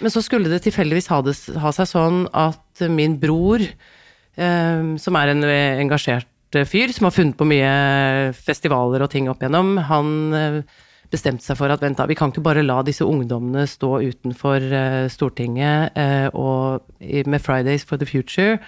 Men 0.00 0.12
så 0.12 0.22
skulle 0.24 0.48
det 0.48 0.62
tilfeldigvis 0.64 1.10
ha, 1.12 1.20
ha 1.60 1.72
seg 1.76 1.88
sånn 1.90 2.22
at 2.36 2.84
min 2.88 3.18
bror, 3.20 3.60
eh, 3.60 4.84
som 5.00 5.18
er 5.20 5.32
en 5.34 5.44
engasjert 5.44 6.28
fyr, 6.66 6.92
som 6.92 7.06
har 7.06 7.14
funnet 7.14 7.38
på 7.38 7.46
mye 7.46 7.72
festivaler 8.34 9.04
og 9.04 9.12
ting 9.12 9.28
opp 9.30 9.42
igjennom, 9.42 9.76
han 9.90 10.14
eh, 10.34 10.62
bestemte 11.10 11.44
seg 11.44 11.58
for 11.58 11.72
at 11.72 11.82
vent 11.82 11.98
da, 11.98 12.06
vi 12.10 12.16
kan 12.18 12.32
ikke 12.32 12.44
bare 12.44 12.64
la 12.64 12.80
disse 12.86 13.06
ungdommene 13.06 13.66
stå 13.70 13.98
utenfor 14.02 14.66
eh, 14.66 15.06
Stortinget 15.10 15.98
eh, 15.98 16.28
og, 16.34 16.86
med 17.00 17.42
Fridays 17.42 17.86
for 17.86 18.00
the 18.00 18.08
Future 18.08 18.58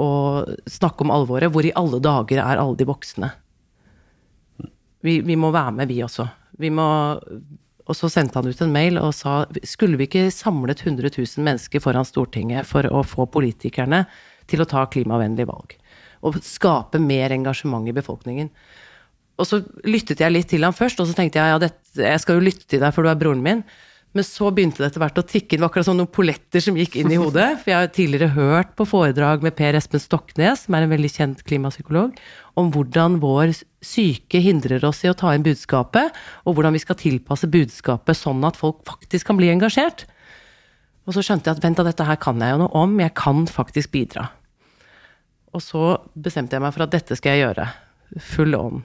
og 0.00 0.54
snakke 0.70 1.04
om 1.04 1.12
alvoret. 1.14 1.52
Hvor 1.52 1.66
i 1.66 1.74
alle 1.76 2.00
dager 2.02 2.40
er 2.40 2.60
alle 2.60 2.78
de 2.78 2.88
voksne? 2.88 3.28
Vi, 5.02 5.18
vi 5.26 5.36
må 5.36 5.50
være 5.52 5.74
med, 5.76 5.90
vi 5.90 6.00
også. 6.04 6.28
Vi 6.62 6.70
må 6.72 6.86
og 7.82 7.98
så 7.98 8.10
sendte 8.12 8.38
han 8.38 8.48
ut 8.48 8.60
en 8.62 8.74
mail 8.74 8.98
og 9.00 9.10
sa 9.16 9.42
skulle 9.66 9.98
vi 9.98 10.06
ikke 10.08 10.28
samlet 10.34 10.84
100 10.84 11.10
000 11.16 11.46
mennesker 11.46 11.82
foran 11.82 12.06
Stortinget 12.06 12.68
for 12.68 12.86
å 12.86 13.02
få 13.06 13.26
politikerne 13.30 14.04
til 14.50 14.62
å 14.62 14.68
ta 14.68 14.84
klimavennlige 14.90 15.50
valg? 15.50 15.74
Og 16.22 16.38
skape 16.46 17.00
mer 17.02 17.34
engasjement 17.34 17.88
i 17.90 17.94
befolkningen. 17.96 18.52
Og 19.40 19.48
så 19.48 19.62
lyttet 19.88 20.22
jeg 20.22 20.30
litt 20.30 20.50
til 20.52 20.62
ham 20.62 20.76
først, 20.76 21.00
og 21.02 21.08
så 21.08 21.16
tenkte 21.16 21.40
jeg 21.40 21.54
ja, 21.54 21.58
dette, 21.58 21.80
jeg 21.98 22.22
skal 22.22 22.38
jo 22.38 22.44
lytte 22.46 22.68
til 22.68 22.82
deg, 22.82 22.92
for 22.94 23.02
du 23.02 23.10
er 23.10 23.18
broren 23.18 23.42
min. 23.42 23.64
Men 24.12 24.26
så 24.28 24.50
begynte 24.52 24.82
det 24.82 24.90
etter 24.90 25.00
hvert 25.00 25.20
å 25.22 25.24
tikke. 25.24 25.56
Det 25.56 25.62
var 25.62 25.70
akkurat 25.70 25.86
som 25.88 25.96
noen 25.96 26.10
polletter 26.12 26.60
som 26.60 26.76
gikk 26.76 26.98
inn 27.00 27.12
i 27.14 27.18
hodet. 27.20 27.46
For 27.62 27.72
jeg 27.72 27.78
har 27.78 27.92
tidligere 27.96 28.34
hørt 28.34 28.74
på 28.76 28.84
foredrag 28.88 29.44
med 29.44 29.56
Per 29.56 29.78
Espen 29.78 30.02
Stoknes, 30.02 30.66
som 30.66 30.76
er 30.76 30.84
en 30.84 30.92
veldig 30.92 31.10
kjent 31.14 31.40
klimapsykolog, 31.48 32.18
om 32.60 32.68
hvordan 32.74 33.16
vår 33.22 33.54
syke 33.80 34.42
hindrer 34.44 34.84
oss 34.84 35.00
i 35.06 35.10
å 35.10 35.16
ta 35.16 35.32
inn 35.32 35.46
budskapet, 35.46 36.12
og 36.44 36.58
hvordan 36.58 36.76
vi 36.76 36.84
skal 36.84 37.00
tilpasse 37.00 37.48
budskapet 37.48 38.20
sånn 38.20 38.44
at 38.44 38.60
folk 38.60 38.84
faktisk 38.88 39.30
kan 39.30 39.40
bli 39.40 39.48
engasjert. 39.54 40.04
Og 41.08 41.16
så 41.16 41.24
skjønte 41.24 41.48
jeg 41.48 41.56
at 41.56 41.64
vent 41.64 41.80
da, 41.80 41.88
dette 41.88 42.06
her 42.06 42.20
kan 42.20 42.44
jeg 42.44 42.52
jo 42.52 42.62
noe 42.66 42.84
om, 42.84 43.00
jeg 43.00 43.16
kan 43.16 43.46
faktisk 43.48 43.96
bidra. 43.96 44.28
Og 45.56 45.64
så 45.64 45.96
bestemte 46.12 46.56
jeg 46.56 46.64
meg 46.64 46.76
for 46.76 46.84
at 46.84 46.92
dette 46.92 47.16
skal 47.16 47.36
jeg 47.36 47.46
gjøre. 47.46 47.70
Full 48.32 48.60
on. 48.60 48.84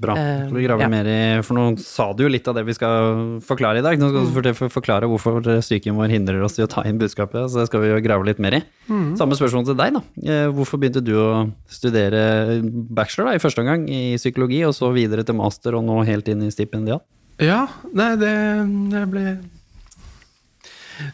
Bra. 0.00 0.14
Skal 0.16 0.56
vi 0.56 0.64
graver 0.64 0.86
ja. 0.86 0.90
mer 0.92 1.08
i 1.10 1.18
For 1.44 1.56
nå 1.58 1.64
sa 1.82 2.06
du 2.16 2.24
jo 2.24 2.30
litt 2.32 2.46
av 2.48 2.56
det 2.56 2.64
vi 2.68 2.76
skal 2.76 3.38
forklare 3.44 3.82
i 3.82 3.84
dag. 3.84 4.00
Nå 4.00 4.08
skal 4.08 4.46
du 4.46 4.50
mm. 4.50 4.72
forklare 4.72 5.08
hvorfor 5.10 5.42
psyken 5.60 5.98
vår 5.98 6.14
hindrer 6.14 6.40
oss 6.46 6.56
i 6.58 6.64
å 6.64 6.70
ta 6.70 6.86
inn 6.88 7.00
budskapet. 7.00 7.50
Så 7.52 7.60
det 7.60 7.68
skal 7.68 7.84
vi 7.84 7.92
jo 7.92 8.00
grave 8.04 8.28
litt 8.28 8.40
mer 8.42 8.56
i. 8.60 8.62
Mm. 8.88 9.12
Samme 9.20 9.38
spørsmål 9.38 9.68
til 9.68 9.78
deg, 9.80 9.98
da. 9.98 10.02
Eh, 10.24 10.48
hvorfor 10.56 10.80
begynte 10.80 11.04
du 11.04 11.14
å 11.20 11.30
studere 11.70 12.60
bachelor 12.64 13.30
da, 13.30 13.36
i 13.36 13.42
første 13.42 13.64
omgang 13.64 13.86
i 13.92 14.02
psykologi, 14.20 14.64
og 14.66 14.76
så 14.76 14.90
videre 14.96 15.26
til 15.26 15.38
master, 15.38 15.76
og 15.76 15.86
nå 15.86 16.00
helt 16.08 16.30
inn 16.32 16.46
i 16.46 16.52
stipendiat? 16.54 17.04
Ja, 17.40 17.64
nei, 17.96 18.12
det, 18.20 18.34
det 18.92 19.06
ble 19.12 19.24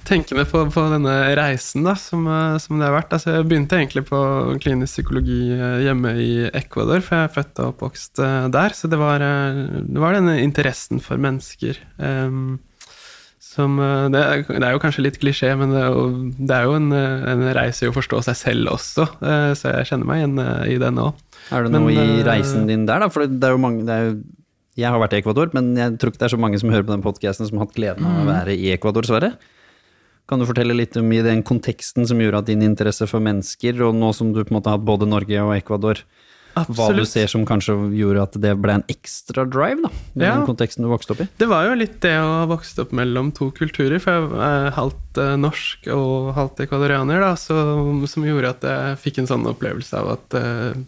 tenkende 0.07 0.45
på, 0.49 0.63
på, 0.73 0.85
denne 0.93 1.15
reisen 1.39 1.87
da, 1.87 1.97
som, 1.99 2.27
eh, 2.31 2.59
som, 2.63 2.79
det 2.79 2.89
har 2.89 2.95
vært. 2.97 3.17
Altså, 3.17 3.35
jeg 3.37 3.49
begynte 3.51 3.79
egentlig 3.79 4.07
på 4.09 4.21
klinisk 4.63 4.99
psykologi 4.99 5.41
eh, 5.57 5.83
hjemme 5.87 6.15
i 6.23 6.31
Ecuador, 6.51 7.03
for 7.05 7.19
jeg 7.19 7.29
er 7.29 7.35
født 7.35 7.63
og 7.63 7.75
oppvokst 7.75 8.23
eh, 8.23 8.47
der. 8.55 8.77
Så 8.77 8.91
det 8.93 9.01
var, 9.01 9.23
det 9.23 10.03
var 10.03 10.17
denne 10.17 10.39
interessen 10.43 11.03
for 11.03 11.21
mennesker. 11.21 11.81
Um, 11.99 12.59
som, 13.47 13.79
det, 14.13 14.21
det, 14.51 14.61
er 14.67 14.75
jo 14.75 14.81
kanskje 14.83 15.07
litt 15.07 15.17
klisjé, 15.23 15.49
men 15.57 15.71
det 15.73 15.85
det 16.45 16.57
er 16.59 16.67
jo 16.69 16.75
en, 16.77 16.91
en, 16.93 17.45
reise 17.57 17.87
i 17.87 17.89
å 17.89 17.95
forstå 17.95 18.21
seg 18.27 18.37
selv 18.37 18.73
også. 18.75 19.07
Så 19.57 19.73
jeg 19.73 19.89
kjenner 19.89 20.09
meg 20.11 20.21
igjen 20.21 20.43
i 20.75 20.77
den 20.83 21.01
òg. 21.01 21.17
Er 21.55 21.65
det 21.65 21.73
noe 21.73 21.87
men, 21.89 22.19
i 22.19 22.25
reisen 22.27 22.67
din 22.69 22.85
der, 22.89 23.01
da? 23.05 23.09
For 23.13 23.25
det 23.25 23.49
er 23.49 23.55
jo 23.55 23.63
mange 23.63 23.87
er 23.87 24.09
jo, 24.09 24.17
Jeg 24.77 24.93
har 24.93 25.01
vært 25.01 25.15
i 25.17 25.21
Ecuador, 25.23 25.49
men 25.57 25.71
jeg 25.79 25.97
tror 25.97 26.13
ikke 26.13 26.21
det 26.21 26.29
er 26.29 26.35
så 26.35 26.43
mange 26.43 26.59
som 26.61 26.73
hører 26.75 26.85
på 26.85 26.93
den 26.93 27.05
podkasten 27.07 27.49
som 27.49 27.57
har 27.57 27.69
hatt 27.69 27.79
gleden 27.79 28.05
av 28.05 28.19
å 28.19 28.25
mm. 28.27 28.33
være 28.35 28.57
i 28.61 28.73
Ecuador, 28.75 29.09
Sverre. 29.09 29.31
Kan 30.27 30.41
du 30.43 30.47
fortelle 30.49 30.75
litt 30.75 30.97
om 30.99 31.11
i 31.15 31.21
den 31.23 31.43
konteksten 31.47 32.07
som 32.09 32.19
gjorde 32.19 32.41
at 32.43 32.49
din 32.51 32.63
interesse 32.67 33.07
for 33.07 33.23
mennesker, 33.23 33.79
og 33.87 33.95
nå 33.95 34.13
som 34.17 34.33
du 34.35 34.41
på 34.43 34.51
en 34.51 34.59
måte 34.61 34.73
har 34.73 34.79
hatt 34.81 34.87
både 34.89 35.07
Norge 35.07 35.39
og 35.45 35.55
Ecuador 35.57 36.03
hva 36.57 36.87
du 36.97 37.03
ser 37.05 37.29
som 37.29 37.43
kanskje 37.45 37.75
gjorde 37.99 38.23
at 38.25 38.37
det 38.41 38.55
ble 38.57 38.79
en 38.79 38.85
ekstra 38.89 39.43
drive, 39.45 39.83
da, 39.85 39.91
i 40.17 40.25
Ja. 40.25 40.31
den 40.39 40.47
konteksten 40.49 40.83
du 40.87 40.89
vokste 40.89 41.13
opp 41.13 41.21
i. 41.21 41.27
Det 41.37 41.47
var 41.51 41.67
jo 41.69 41.75
litt 41.77 42.01
det 42.01 42.15
å 42.17 42.31
ha 42.41 42.47
vokst 42.49 42.79
opp 42.81 42.93
mellom 42.97 43.29
to 43.37 43.51
kulturer, 43.53 44.01
for 44.01 44.13
jeg 44.25 44.41
er 44.41 44.71
halvt 44.73 45.19
eh, 45.21 45.37
norsk 45.37 45.87
og 45.93 46.33
halvt 46.35 46.65
ekvadorianer, 46.65 47.21
da, 47.21 47.35
så, 47.37 47.61
som 48.09 48.25
gjorde 48.25 48.55
at 48.57 48.65
jeg 48.65 48.97
fikk 49.05 49.19
en 49.21 49.29
sånn 49.35 49.45
opplevelse 49.53 50.01
av 50.01 50.15
at 50.17 50.39
eh, 50.41 50.81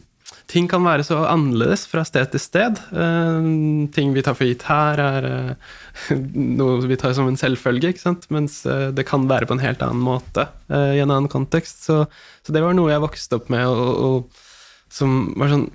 ting 0.48 0.68
kan 0.70 0.84
være 0.84 1.04
så 1.04 1.20
annerledes 1.28 1.84
fra 1.90 2.02
sted 2.08 2.30
til 2.32 2.42
sted. 2.42 2.80
Eh, 2.90 3.48
ting 3.94 4.14
vi 4.16 4.24
tar 4.24 4.36
for 4.38 4.48
gitt 4.48 4.64
her, 4.68 5.00
er 5.02 5.28
eh, 5.28 5.72
noe 6.58 6.80
vi 6.88 6.98
tar 7.00 7.14
som 7.16 7.28
en 7.28 7.38
selvfølge, 7.38 7.92
ikke 7.92 8.06
sant? 8.06 8.28
mens 8.34 8.62
eh, 8.66 8.88
det 8.96 9.06
kan 9.08 9.28
være 9.28 9.48
på 9.48 9.58
en 9.58 9.64
helt 9.64 9.84
annen 9.84 10.04
måte 10.04 10.48
i 10.68 11.00
en 11.00 11.10
annen 11.10 11.28
kontekst. 11.32 11.84
Så, 11.88 12.04
så 12.44 12.54
det 12.54 12.64
var 12.64 12.76
noe 12.76 12.92
jeg 12.92 13.04
vokste 13.04 13.40
opp 13.40 13.52
med, 13.52 13.66
og, 13.68 13.92
og 14.08 14.92
som 14.92 15.34
var 15.36 15.52
sånn 15.52 15.68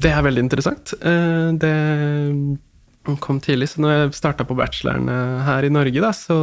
Det 0.00 0.10
er 0.10 0.22
veldig 0.22 0.42
interessant. 0.44 0.92
Det 1.00 1.70
kom 3.22 3.38
tidlig, 3.42 3.70
så 3.72 3.82
når 3.82 3.92
jeg 3.94 4.12
starta 4.18 4.44
på 4.46 4.54
bacheloren 4.58 5.08
her 5.46 5.66
i 5.66 5.70
Norge, 5.72 6.02
da, 6.02 6.12
så, 6.14 6.36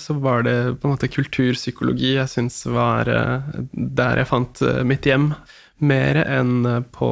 så 0.00 0.16
var 0.18 0.42
det 0.46 0.56
på 0.80 0.88
en 0.88 0.94
måte 0.94 1.10
kulturpsykologi 1.12 2.16
jeg 2.16 2.32
syns 2.32 2.62
var 2.66 3.10
der 3.10 4.22
jeg 4.22 4.30
fant 4.30 4.62
mitt 4.88 5.06
hjem. 5.06 5.30
Mer 5.78 6.18
enn 6.24 6.66
eh, 6.66 6.80
på, 6.94 7.10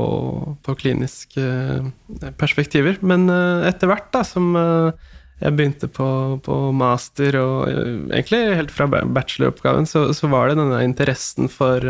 på 0.67 0.75
kliniske 0.81 1.43
eh, 1.43 2.31
perspektiver. 2.39 2.99
Men 3.07 3.29
eh, 3.31 3.67
etter 3.69 3.91
hvert 3.91 4.09
da, 4.15 4.25
som 4.27 4.51
jeg 4.57 5.53
begynte 5.53 5.91
på, 5.93 6.09
på 6.43 6.57
master, 6.75 7.37
og 7.39 7.69
egentlig 7.69 8.57
helt 8.57 8.73
fra 8.75 8.89
bacheloroppgaven, 8.89 9.87
så, 9.87 10.09
så 10.17 10.31
var 10.33 10.49
det 10.49 10.59
denne 10.59 10.81
interessen 10.87 11.51
for 11.53 11.85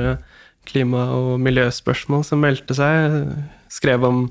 klima- 0.67 1.09
og 1.15 1.37
miljøspørsmål 1.47 2.27
som 2.27 2.43
meldte 2.43 2.75
seg. 2.75 3.15
Jeg 3.15 3.73
skrev 3.73 4.05
om 4.05 4.25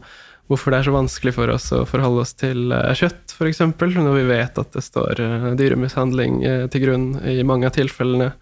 hvorfor 0.52 0.70
det 0.70 0.82
er 0.82 0.90
så 0.90 0.94
vanskelig 0.94 1.34
for 1.34 1.50
oss 1.50 1.72
å 1.74 1.86
forholde 1.90 2.26
oss 2.26 2.36
til 2.38 2.76
kjøtt, 3.00 3.34
f.eks., 3.34 3.64
når 3.96 4.12
vi 4.20 4.28
vet 4.30 4.60
at 4.62 4.76
det 4.76 4.84
står 4.86 5.24
dyremishandling 5.58 6.44
til 6.76 6.84
grunn 6.84 7.08
i 7.26 7.40
mange 7.48 7.72
av 7.72 7.74
tilfellene, 7.80 8.34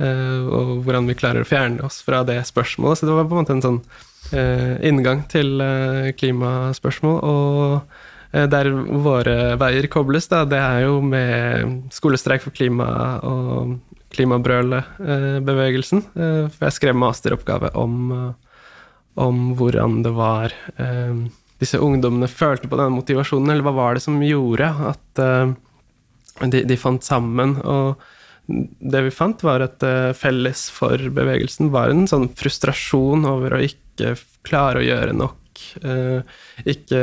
og 0.00 0.70
hvordan 0.86 1.06
vi 1.06 1.14
klarer 1.18 1.44
å 1.44 1.48
fjerne 1.48 1.84
oss 1.86 2.00
fra 2.02 2.22
det 2.26 2.38
spørsmålet. 2.48 2.98
Så 2.98 3.06
det 3.06 3.16
var 3.16 3.28
på 3.28 3.36
en 3.36 3.42
måte 3.42 3.54
en 3.58 3.64
sånn 3.64 3.80
eh, 4.32 4.78
inngang 4.88 5.24
til 5.30 5.60
eh, 5.60 6.12
klimaspørsmål. 6.18 7.18
og 7.22 7.80
eh, 8.32 8.46
der 8.50 8.70
våre 9.04 9.56
veier 9.60 9.88
kobles, 9.92 10.28
da, 10.32 10.44
det 10.48 10.60
er 10.60 10.86
jo 10.86 11.00
med 11.04 11.92
skolestreik 11.94 12.44
for 12.44 12.54
klima 12.56 13.18
og 13.26 13.78
klimabrølet-bevegelsen. 14.12 16.06
Eh, 16.14 16.46
for 16.52 16.68
jeg 16.68 16.78
skrev 16.78 16.98
masteroppgave 16.98 17.74
om, 17.78 18.00
eh, 18.12 18.32
om 19.22 19.52
hvordan 19.58 20.02
det 20.06 20.14
var 20.16 20.54
eh, 20.78 21.28
disse 21.62 21.78
ungdommene 21.78 22.30
følte 22.30 22.68
på 22.68 22.78
denne 22.78 22.96
motivasjonen, 22.96 23.52
eller 23.52 23.66
hva 23.66 23.76
var 23.76 23.94
det 23.96 24.04
som 24.04 24.22
gjorde 24.24 24.72
at 24.92 25.22
eh, 25.22 25.54
de, 26.48 26.64
de 26.66 26.80
fant 26.80 27.04
sammen. 27.04 27.58
Og 27.62 28.00
det 28.80 29.02
vi 29.06 29.12
fant, 29.14 29.42
var 29.44 29.64
at 29.64 29.82
eh, 29.86 30.12
felles 30.16 30.66
for 30.72 31.00
bevegelsen 31.14 31.72
var 31.74 31.92
en 31.92 32.06
sånn 32.10 32.28
frustrasjon 32.36 33.26
over 33.28 33.56
å 33.56 33.62
ikke 33.64 34.16
klare 34.46 34.82
å 34.82 34.86
gjøre 34.86 35.16
nok. 35.16 35.38
eh, 35.84 36.20
ikke 36.64 37.02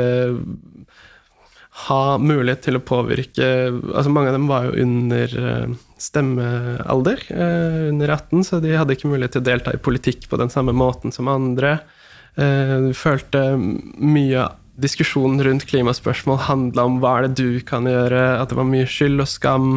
ha 1.86 2.02
mulighet 2.18 2.66
til 2.66 2.76
å 2.76 2.82
påvirke 2.84 3.46
altså 3.70 4.10
Mange 4.12 4.28
av 4.28 4.34
dem 4.34 4.48
var 4.50 4.66
jo 4.66 4.82
under 4.82 5.36
eh, 5.40 5.76
stemmealder, 6.00 7.22
under 7.30 8.12
18, 8.16 8.44
så 8.44 8.60
de 8.60 8.76
hadde 8.76 8.96
ikke 8.96 9.10
mulighet 9.10 9.36
til 9.36 9.44
å 9.44 9.48
delta 9.50 9.74
i 9.74 9.80
politikk 9.80 10.28
på 10.30 10.38
den 10.40 10.52
samme 10.52 10.72
måten 10.72 11.12
som 11.12 11.28
andre. 11.28 11.74
Du 12.32 12.94
følte 12.96 13.42
mye 13.60 14.46
av 14.46 14.54
diskusjonen 14.80 15.42
rundt 15.44 15.66
klimaspørsmål 15.68 16.40
handla 16.46 16.86
om 16.88 16.98
hva 17.02 17.18
er 17.18 17.28
det 17.28 17.42
du 17.42 17.60
kan 17.66 17.84
gjøre, 17.88 18.22
at 18.40 18.48
det 18.48 18.58
var 18.58 18.68
mye 18.68 18.88
skyld 18.88 19.20
og 19.20 19.28
skam. 19.28 19.68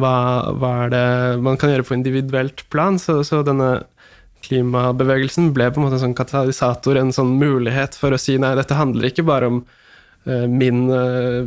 Hva, 0.00 0.14
hva 0.56 0.72
er 0.86 0.92
det 0.92 1.06
man 1.44 1.58
kan 1.60 1.72
gjøre 1.72 1.84
på 1.84 1.96
individuelt 1.98 2.64
plan? 2.72 2.98
Så, 3.00 3.18
så 3.28 3.42
denne 3.44 3.82
klimabevegelsen 4.42 5.52
ble 5.54 5.68
på 5.70 5.80
en 5.80 5.86
måte 5.86 5.98
en 6.00 6.06
sånn 6.08 6.18
katalysator, 6.18 6.98
en 6.98 7.12
sånn 7.14 7.34
mulighet 7.38 7.96
for 7.98 8.14
å 8.14 8.20
si 8.20 8.38
nei, 8.42 8.54
dette 8.58 8.78
handler 8.78 9.10
ikke 9.10 9.26
bare 9.28 9.50
om 9.52 9.60
uh, 10.26 10.46
min 10.50 10.86
uh, 10.90 11.44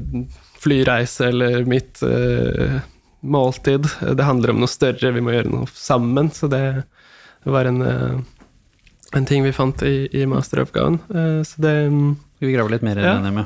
flyreise 0.64 1.30
eller 1.32 1.66
mitt 1.70 2.00
uh, 2.06 2.80
måltid. 3.26 3.90
Det 4.16 4.30
handler 4.30 4.54
om 4.54 4.62
noe 4.64 4.72
større, 4.72 5.12
vi 5.16 5.24
må 5.26 5.36
gjøre 5.36 5.52
noe 5.52 5.70
sammen. 5.74 6.30
Så 6.34 6.48
det, 6.52 6.62
var 7.46 7.68
en, 7.70 7.82
en 9.18 9.26
ting 9.26 9.44
vi 9.46 9.54
fant 9.54 9.82
i, 9.86 10.08
i 10.14 10.24
masteroppgaven. 10.30 11.00
Så 11.46 11.62
det 11.62 11.74
Skal 12.36 12.48
vi 12.50 12.54
grave 12.54 12.74
litt 12.74 12.86
mer 12.86 13.02
i 13.02 13.06
Ja. 13.06 13.16
det, 13.18 13.26
Nemme? 13.32 13.46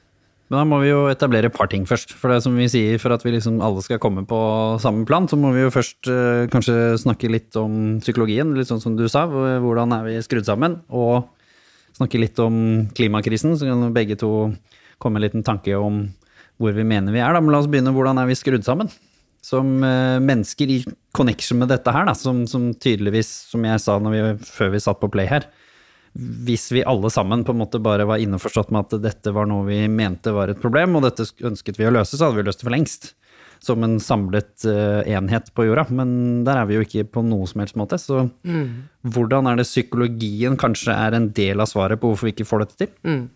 Men 0.51 0.59
da 0.59 0.63
må 0.67 0.81
vi 0.81 0.89
jo 0.89 1.05
etablere 1.07 1.47
et 1.47 1.55
par 1.55 1.69
ting 1.71 1.85
først. 1.87 2.11
For 2.19 2.27
det 2.27 2.41
som 2.43 2.57
vi 2.59 2.65
sier, 2.67 2.97
for 2.99 3.15
at 3.15 3.21
vi 3.23 3.31
liksom 3.31 3.61
alle 3.63 3.79
skal 3.85 4.01
komme 4.03 4.25
på 4.27 4.39
samme 4.83 5.05
plan, 5.07 5.23
så 5.31 5.37
må 5.39 5.53
vi 5.55 5.61
jo 5.63 5.69
først 5.71 6.09
uh, 6.11 6.43
kanskje 6.51 6.97
snakke 6.99 7.29
litt 7.31 7.55
om 7.55 8.01
psykologien, 8.03 8.51
litt 8.57 8.67
sånn 8.67 8.81
som 8.83 8.97
du 8.99 9.05
sa. 9.07 9.23
Hvordan 9.31 9.95
er 9.95 10.09
vi 10.09 10.17
skrudd 10.25 10.49
sammen? 10.49 10.81
Og 10.91 11.29
snakke 11.95 12.19
litt 12.19 12.41
om 12.43 12.57
klimakrisen, 12.97 13.55
så 13.55 13.69
kan 13.69 13.95
begge 13.95 14.19
to 14.19 14.51
komme 14.99 15.15
med 15.15 15.21
en 15.21 15.27
liten 15.29 15.47
tanke 15.47 15.79
om 15.79 16.03
hvor 16.59 16.75
vi 16.75 16.83
mener 16.83 17.15
vi 17.15 17.23
er. 17.23 17.31
Da. 17.31 17.39
Men 17.39 17.55
la 17.55 17.63
oss 17.63 17.71
begynne. 17.71 17.95
Hvordan 17.95 18.19
er 18.19 18.27
vi 18.27 18.35
skrudd 18.35 18.67
sammen? 18.67 18.91
Som 19.39 19.77
uh, 19.79 20.19
mennesker 20.19 20.67
i 20.67 20.81
connection 21.15 21.63
med 21.63 21.71
dette 21.71 21.95
her, 21.95 22.11
da, 22.11 22.17
som, 22.19 22.43
som 22.43 22.73
tydeligvis, 22.75 23.31
som 23.55 23.63
jeg 23.71 23.79
sa 23.87 23.95
vi, 24.03 24.25
før 24.51 24.75
vi 24.75 24.83
satt 24.83 24.99
på 24.99 25.13
play 25.15 25.31
her, 25.31 25.47
hvis 26.13 26.67
vi 26.75 26.83
alle 26.87 27.09
sammen 27.13 27.45
på 27.47 27.53
en 27.53 27.61
måte 27.61 27.79
bare 27.83 28.05
var 28.09 28.21
innforstått 28.21 28.71
med 28.73 28.87
at 28.87 29.03
dette 29.03 29.31
var 29.35 29.47
noe 29.47 29.63
vi 29.69 29.85
mente 29.87 30.33
var 30.35 30.51
et 30.51 30.61
problem, 30.61 30.97
og 30.97 31.05
dette 31.07 31.29
ønsket 31.47 31.79
vi 31.79 31.87
å 31.87 31.93
løse, 31.93 32.17
så 32.17 32.27
hadde 32.27 32.41
vi 32.41 32.47
løst 32.49 32.61
det 32.61 32.67
for 32.67 32.75
lengst. 32.75 33.11
Som 33.61 33.83
en 33.85 33.99
samlet 34.01 34.65
eh, 34.65 35.11
enhet 35.13 35.51
på 35.53 35.67
jorda. 35.67 35.83
Men 35.93 36.41
der 36.47 36.63
er 36.63 36.65
vi 36.65 36.79
jo 36.79 36.85
ikke 36.85 37.03
på 37.13 37.21
noe 37.21 37.45
som 37.45 37.61
helst 37.61 37.77
måte. 37.77 37.99
Så 38.01 38.23
hvordan 39.05 39.49
er 39.51 39.59
det 39.59 39.67
psykologien 39.69 40.57
kanskje 40.57 40.95
er 40.97 41.13
en 41.13 41.29
del 41.37 41.61
av 41.61 41.69
svaret 41.69 42.01
på 42.01 42.09
hvorfor 42.09 42.27
vi 42.27 42.33
ikke 42.33 42.49
får 42.49 42.65
dette 42.65 42.79
til? 42.81 43.29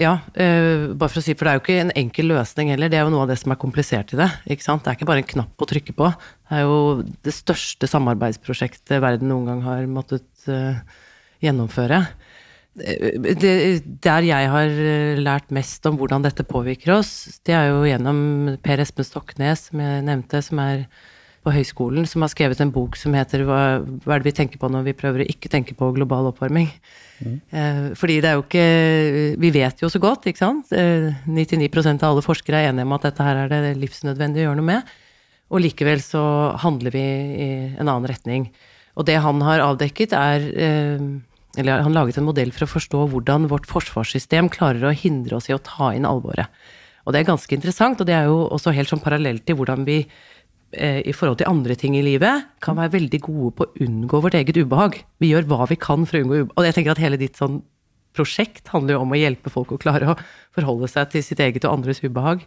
Ja, 0.00 0.16
uh, 0.34 0.90
bare 0.96 1.10
for 1.10 1.20
å 1.20 1.24
si, 1.24 1.36
for 1.38 1.46
det 1.46 1.52
er 1.52 1.58
jo 1.58 1.62
ikke 1.62 1.78
en 1.84 1.94
enkel 1.98 2.30
løsning 2.32 2.72
heller. 2.72 2.90
Det 2.90 2.98
er 2.98 3.06
jo 3.06 3.12
noe 3.14 3.24
av 3.26 3.30
det 3.30 3.38
som 3.40 3.54
er 3.54 3.60
komplisert 3.60 4.14
i 4.14 4.18
det. 4.18 4.28
ikke 4.50 4.66
sant? 4.66 4.84
Det 4.84 4.90
er 4.90 4.98
ikke 4.98 5.10
bare 5.10 5.22
en 5.22 5.32
knapp 5.36 5.62
å 5.62 5.68
trykke 5.70 5.94
på. 5.96 6.10
Det 6.50 6.58
er 6.58 6.66
jo 6.66 6.78
det 7.26 7.34
største 7.36 7.90
samarbeidsprosjektet 7.90 9.02
verden 9.04 9.30
noen 9.30 9.50
gang 9.50 9.62
har 9.66 9.86
måttet 9.90 10.48
eh, 10.50 10.82
gjennomføre. 11.44 12.04
Det, 12.74 13.50
der 14.02 14.26
jeg 14.26 14.50
har 14.50 14.78
eh, 14.82 15.20
lært 15.20 15.52
mest 15.54 15.84
om 15.86 15.98
hvordan 16.00 16.24
dette 16.24 16.46
påvirker 16.46 16.96
oss, 16.96 17.38
det 17.46 17.54
er 17.54 17.68
jo 17.70 17.84
gjennom 17.86 18.56
Per 18.64 18.82
Espen 18.82 19.06
Stoknes, 19.06 19.68
som 19.68 19.82
jeg 19.84 20.02
nevnte, 20.08 20.42
som 20.42 20.58
er 20.64 20.88
på 21.44 21.52
høyskolen, 21.52 22.06
som 22.08 22.24
har 22.24 22.32
skrevet 22.32 22.60
en 22.64 22.72
bok 22.72 22.96
som 22.96 23.14
heter 23.14 23.44
hva, 23.44 23.60
hva 24.02 24.16
er 24.16 24.22
det 24.22 24.30
vi 24.30 24.36
tenker 24.40 24.60
på 24.60 24.70
når 24.72 24.86
vi 24.88 24.96
prøver 24.96 25.22
å 25.22 25.28
ikke 25.28 25.50
tenke 25.52 25.76
på 25.76 25.90
global 25.94 26.30
oppvarming? 26.30 26.70
Eh, 27.22 27.92
fordi 27.94 28.18
det 28.20 28.30
er 28.30 28.34
jo 28.36 28.42
ikke 28.42 28.64
Vi 29.40 29.50
vet 29.54 29.80
jo 29.80 29.88
så 29.92 30.00
godt, 30.02 30.26
ikke 30.26 30.40
sant? 30.40 30.72
Eh, 30.74 31.12
99% 31.28 32.02
av 32.02 32.14
alle 32.14 32.24
forskere 32.24 32.58
er 32.58 32.72
enige 32.72 32.88
om 32.88 32.96
at 32.96 33.06
dette 33.06 33.26
her 33.26 33.44
er 33.44 33.52
det 33.52 33.76
livsnødvendig 33.80 34.42
å 34.42 34.48
gjøre 34.48 34.60
noe 34.60 34.70
med. 34.72 34.94
Og 35.52 35.62
likevel 35.62 36.02
så 36.02 36.24
handler 36.64 36.94
vi 36.94 37.04
i 37.04 37.50
en 37.76 37.86
annen 37.86 38.08
retning. 38.10 38.48
Og 38.98 39.06
det 39.06 39.20
han 39.22 39.42
har 39.44 39.62
avdekket, 39.64 40.14
er 40.16 40.48
eh, 40.54 41.06
Eller 41.60 41.84
han 41.84 41.94
laget 41.94 42.18
en 42.18 42.26
modell 42.26 42.52
for 42.54 42.66
å 42.66 42.72
forstå 42.74 43.02
hvordan 43.12 43.48
vårt 43.50 43.68
forsvarssystem 43.70 44.50
klarer 44.52 44.88
å 44.88 44.94
hindre 44.96 45.38
oss 45.38 45.50
i 45.50 45.56
å 45.56 45.62
ta 45.62 45.92
inn 45.94 46.08
alvoret. 46.08 46.50
Og 47.04 47.12
det 47.12 47.20
er 47.20 47.28
ganske 47.28 47.54
interessant, 47.54 48.00
og 48.00 48.08
det 48.08 48.16
er 48.16 48.30
jo 48.30 48.46
også 48.48 48.72
helt 48.74 48.90
sånn 48.90 49.02
parallelt 49.04 49.44
til 49.46 49.58
hvordan 49.58 49.84
vi 49.86 49.98
eh, 50.02 51.02
i 51.04 51.12
forhold 51.12 51.42
til 51.42 51.50
andre 51.50 51.76
ting 51.78 51.96
i 51.98 52.04
livet, 52.04 52.48
kan 52.64 52.78
være 52.78 52.94
veldig 52.96 53.20
gode 53.26 53.52
på 53.58 53.66
å 53.66 53.84
unngå 53.84 54.22
vårt 54.24 54.38
eget 54.40 54.58
ubehag. 54.58 55.02
Vi 55.20 55.30
gjør 55.34 55.48
hva 55.52 55.68
vi 55.70 55.78
kan 55.80 56.08
for 56.08 56.18
å 56.18 56.24
unngå 56.24 56.40
ubehag. 56.40 56.54
Og 56.56 56.68
jeg 56.68 56.78
tenker 56.78 56.96
at 56.96 57.04
hele 57.04 57.20
ditt 57.20 57.40
sånn 57.40 57.60
prosjekt 58.14 58.70
handler 58.72 58.96
jo 58.96 59.02
om 59.04 59.12
å 59.12 59.18
hjelpe 59.18 59.52
folk 59.52 59.74
å 59.74 59.80
klare 59.80 60.14
å 60.14 60.20
forholde 60.54 60.88
seg 60.90 61.10
til 61.12 61.26
sitt 61.26 61.42
eget 61.42 61.66
og 61.66 61.76
andres 61.76 62.00
ubehag. 62.04 62.46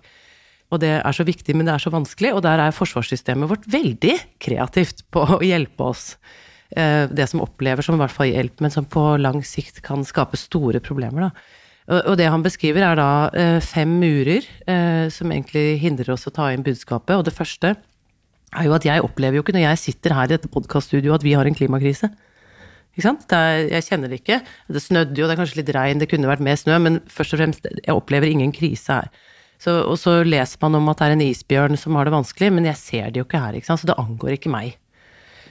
Og 0.73 0.81
det 0.83 0.97
er 0.97 1.15
så 1.15 1.23
viktig, 1.27 1.55
men 1.55 1.67
det 1.67 1.77
er 1.77 1.83
så 1.83 1.93
vanskelig, 1.93 2.33
og 2.35 2.43
der 2.43 2.59
er 2.59 2.75
forsvarssystemet 2.75 3.47
vårt 3.51 3.67
veldig 3.71 4.17
kreativt 4.43 5.05
på 5.13 5.23
å 5.37 5.39
hjelpe 5.45 5.91
oss. 5.93 6.09
Eh, 6.75 7.07
Det 7.07 7.29
som 7.29 7.41
opplever 7.41 7.81
som 7.81 7.95
i 7.95 8.01
hvert 8.01 8.11
fall 8.11 8.31
hjelp, 8.31 8.59
men 8.61 8.71
som 8.71 8.85
på 8.85 9.19
lang 9.21 9.43
sikt 9.43 9.81
kan 9.81 10.03
skape 10.03 10.37
store 10.37 10.79
problemer. 10.79 11.29
Da. 11.29 11.31
Og- 11.87 12.17
det 12.17 12.27
han 12.27 12.43
beskriver 12.43 12.83
er 12.83 12.95
da 12.95 13.29
eh, 13.33 13.59
fem 13.59 13.99
murer 13.99 14.43
eh, 14.67 15.07
som 15.09 15.31
egentlig 15.31 15.79
hindrer 15.79 16.11
oss 16.11 16.27
å 16.27 16.33
ta 16.33 16.51
inn 16.51 16.63
budskapet. 16.63 17.15
Og 17.15 17.23
det 17.23 17.33
første 17.33 17.77
er 18.55 18.63
jo 18.65 18.73
at 18.73 18.83
jeg 18.83 19.01
opplever 19.01 19.35
jo 19.35 19.43
ikke 19.43 19.55
når 19.55 19.69
jeg 19.69 19.77
sitter 19.93 20.13
her 20.13 20.23
i 20.25 20.35
dette 20.35 20.49
podkaststudioet 20.51 21.21
at 21.21 21.23
vi 21.23 21.33
har 21.33 21.45
en 21.45 21.55
klimakrise. 21.55 22.09
Ikke 22.97 23.05
sant? 23.05 23.31
Er, 23.31 23.69
jeg 23.69 23.85
kjenner 23.85 24.09
det 24.09 24.23
ikke. 24.23 24.41
Det 24.73 24.81
snødde 24.81 25.15
jo, 25.19 25.27
det 25.27 25.35
er 25.35 25.41
kanskje 25.43 25.59
litt 25.61 25.73
regn, 25.75 25.99
det 26.01 26.09
kunne 26.09 26.27
vært 26.27 26.41
mer 26.41 26.57
snø, 26.57 26.79
men 26.81 26.99
først 27.07 27.35
og 27.35 27.39
fremst, 27.39 27.67
jeg 27.69 27.93
opplever 27.95 28.27
ingen 28.27 28.51
krise 28.51 28.89
her. 28.89 29.09
Så, 29.61 29.83
og 29.85 29.97
så 30.01 30.23
leser 30.25 30.57
man 30.61 30.75
om 30.79 30.89
at 30.89 30.99
det 30.99 31.07
er 31.07 31.15
en 31.15 31.21
isbjørn 31.21 31.77
som 31.77 31.95
har 31.97 32.05
det 32.05 32.13
vanskelig, 32.13 32.49
men 32.53 32.65
jeg 32.65 32.77
ser 32.81 33.11
det 33.11 33.21
jo 33.21 33.25
ikke 33.27 33.41
her, 33.41 33.57
ikke 33.57 33.69
sant? 33.69 33.81
så 33.83 33.89
det 33.89 33.97
angår 34.01 34.35
ikke 34.35 34.51
meg. 34.53 34.75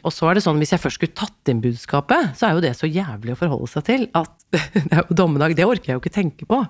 Og 0.07 0.15
så 0.15 0.29
er 0.31 0.39
det 0.39 0.45
sånn, 0.45 0.61
hvis 0.63 0.71
jeg 0.71 0.83
først 0.83 1.01
skulle 1.01 1.19
tatt 1.19 1.51
inn 1.51 1.63
budskapet, 1.65 2.37
så 2.39 2.49
er 2.49 2.57
jo 2.57 2.63
det 2.63 2.77
så 2.79 2.87
jævlig 2.87 3.35
å 3.35 3.41
forholde 3.41 3.71
seg 3.73 3.87
til 3.89 4.09
at 4.15 4.35
det 4.55 4.85
er 4.87 5.03
jo 5.03 5.17
dommedag, 5.19 5.57
det 5.59 5.67
orker 5.67 5.93
jeg 5.93 5.99
jo 5.99 6.03
ikke 6.05 6.15
tenke 6.15 6.49
på. 6.49 6.61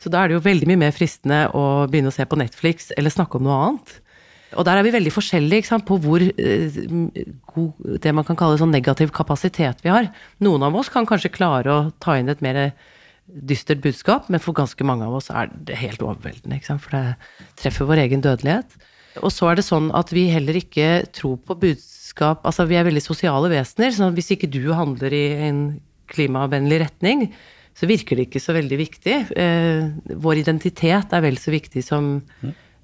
Så 0.00 0.12
da 0.12 0.22
er 0.22 0.30
det 0.30 0.38
jo 0.38 0.44
veldig 0.46 0.68
mye 0.70 0.80
mer 0.86 0.94
fristende 0.96 1.42
å 1.52 1.84
begynne 1.90 2.08
å 2.08 2.14
se 2.14 2.24
på 2.24 2.38
Netflix 2.40 2.88
eller 2.96 3.12
snakke 3.12 3.36
om 3.36 3.44
noe 3.44 3.58
annet. 3.66 3.98
Og 4.58 4.66
der 4.66 4.80
er 4.80 4.86
vi 4.86 4.94
veldig 4.94 5.12
forskjellige 5.14 5.68
sant, 5.68 5.84
på 5.86 5.98
hvor 6.02 6.22
eh, 6.24 6.78
god 7.52 7.98
det 8.02 8.14
man 8.16 8.26
kan 8.26 8.38
kalle 8.38 8.58
sånn 8.58 8.72
negativ 8.74 9.12
kapasitet 9.14 9.84
vi 9.84 9.92
har. 9.92 10.08
Noen 10.42 10.64
av 10.66 10.78
oss 10.80 10.90
kan 10.90 11.06
kanskje 11.06 11.30
klare 11.36 11.74
å 11.74 11.90
ta 12.02 12.16
inn 12.18 12.32
et 12.32 12.42
mer 12.42 12.72
dystert 13.30 13.82
budskap, 13.84 14.26
men 14.32 14.42
for 14.42 14.56
ganske 14.56 14.86
mange 14.86 15.06
av 15.06 15.20
oss 15.20 15.30
er 15.30 15.52
det 15.68 15.78
helt 15.78 16.02
overveldende. 16.02 16.58
For 16.72 16.96
det 16.96 17.04
treffer 17.60 17.86
vår 17.86 18.02
egen 18.08 18.24
dødelighet. 18.24 18.74
Og 19.18 19.32
så 19.34 19.50
er 19.50 19.58
det 19.58 19.66
sånn 19.66 19.90
at 19.96 20.12
vi 20.14 20.28
heller 20.30 20.56
ikke 20.60 21.02
tror 21.14 21.40
på 21.42 21.56
budskap 21.66 22.44
Altså, 22.46 22.66
vi 22.70 22.78
er 22.78 22.86
veldig 22.86 23.02
sosiale 23.02 23.50
vesener, 23.52 23.94
så 23.94 24.10
hvis 24.14 24.32
ikke 24.34 24.50
du 24.50 24.72
handler 24.74 25.14
i 25.14 25.24
en 25.48 25.60
klimavennlig 26.10 26.80
retning, 26.82 27.28
så 27.78 27.86
virker 27.86 28.18
det 28.18 28.26
ikke 28.28 28.42
så 28.42 28.54
veldig 28.56 28.78
viktig. 28.80 29.16
Eh, 29.38 29.84
vår 30.20 30.42
identitet 30.42 31.14
er 31.14 31.22
vel 31.22 31.38
så 31.40 31.54
viktig 31.54 31.84
som 31.86 32.16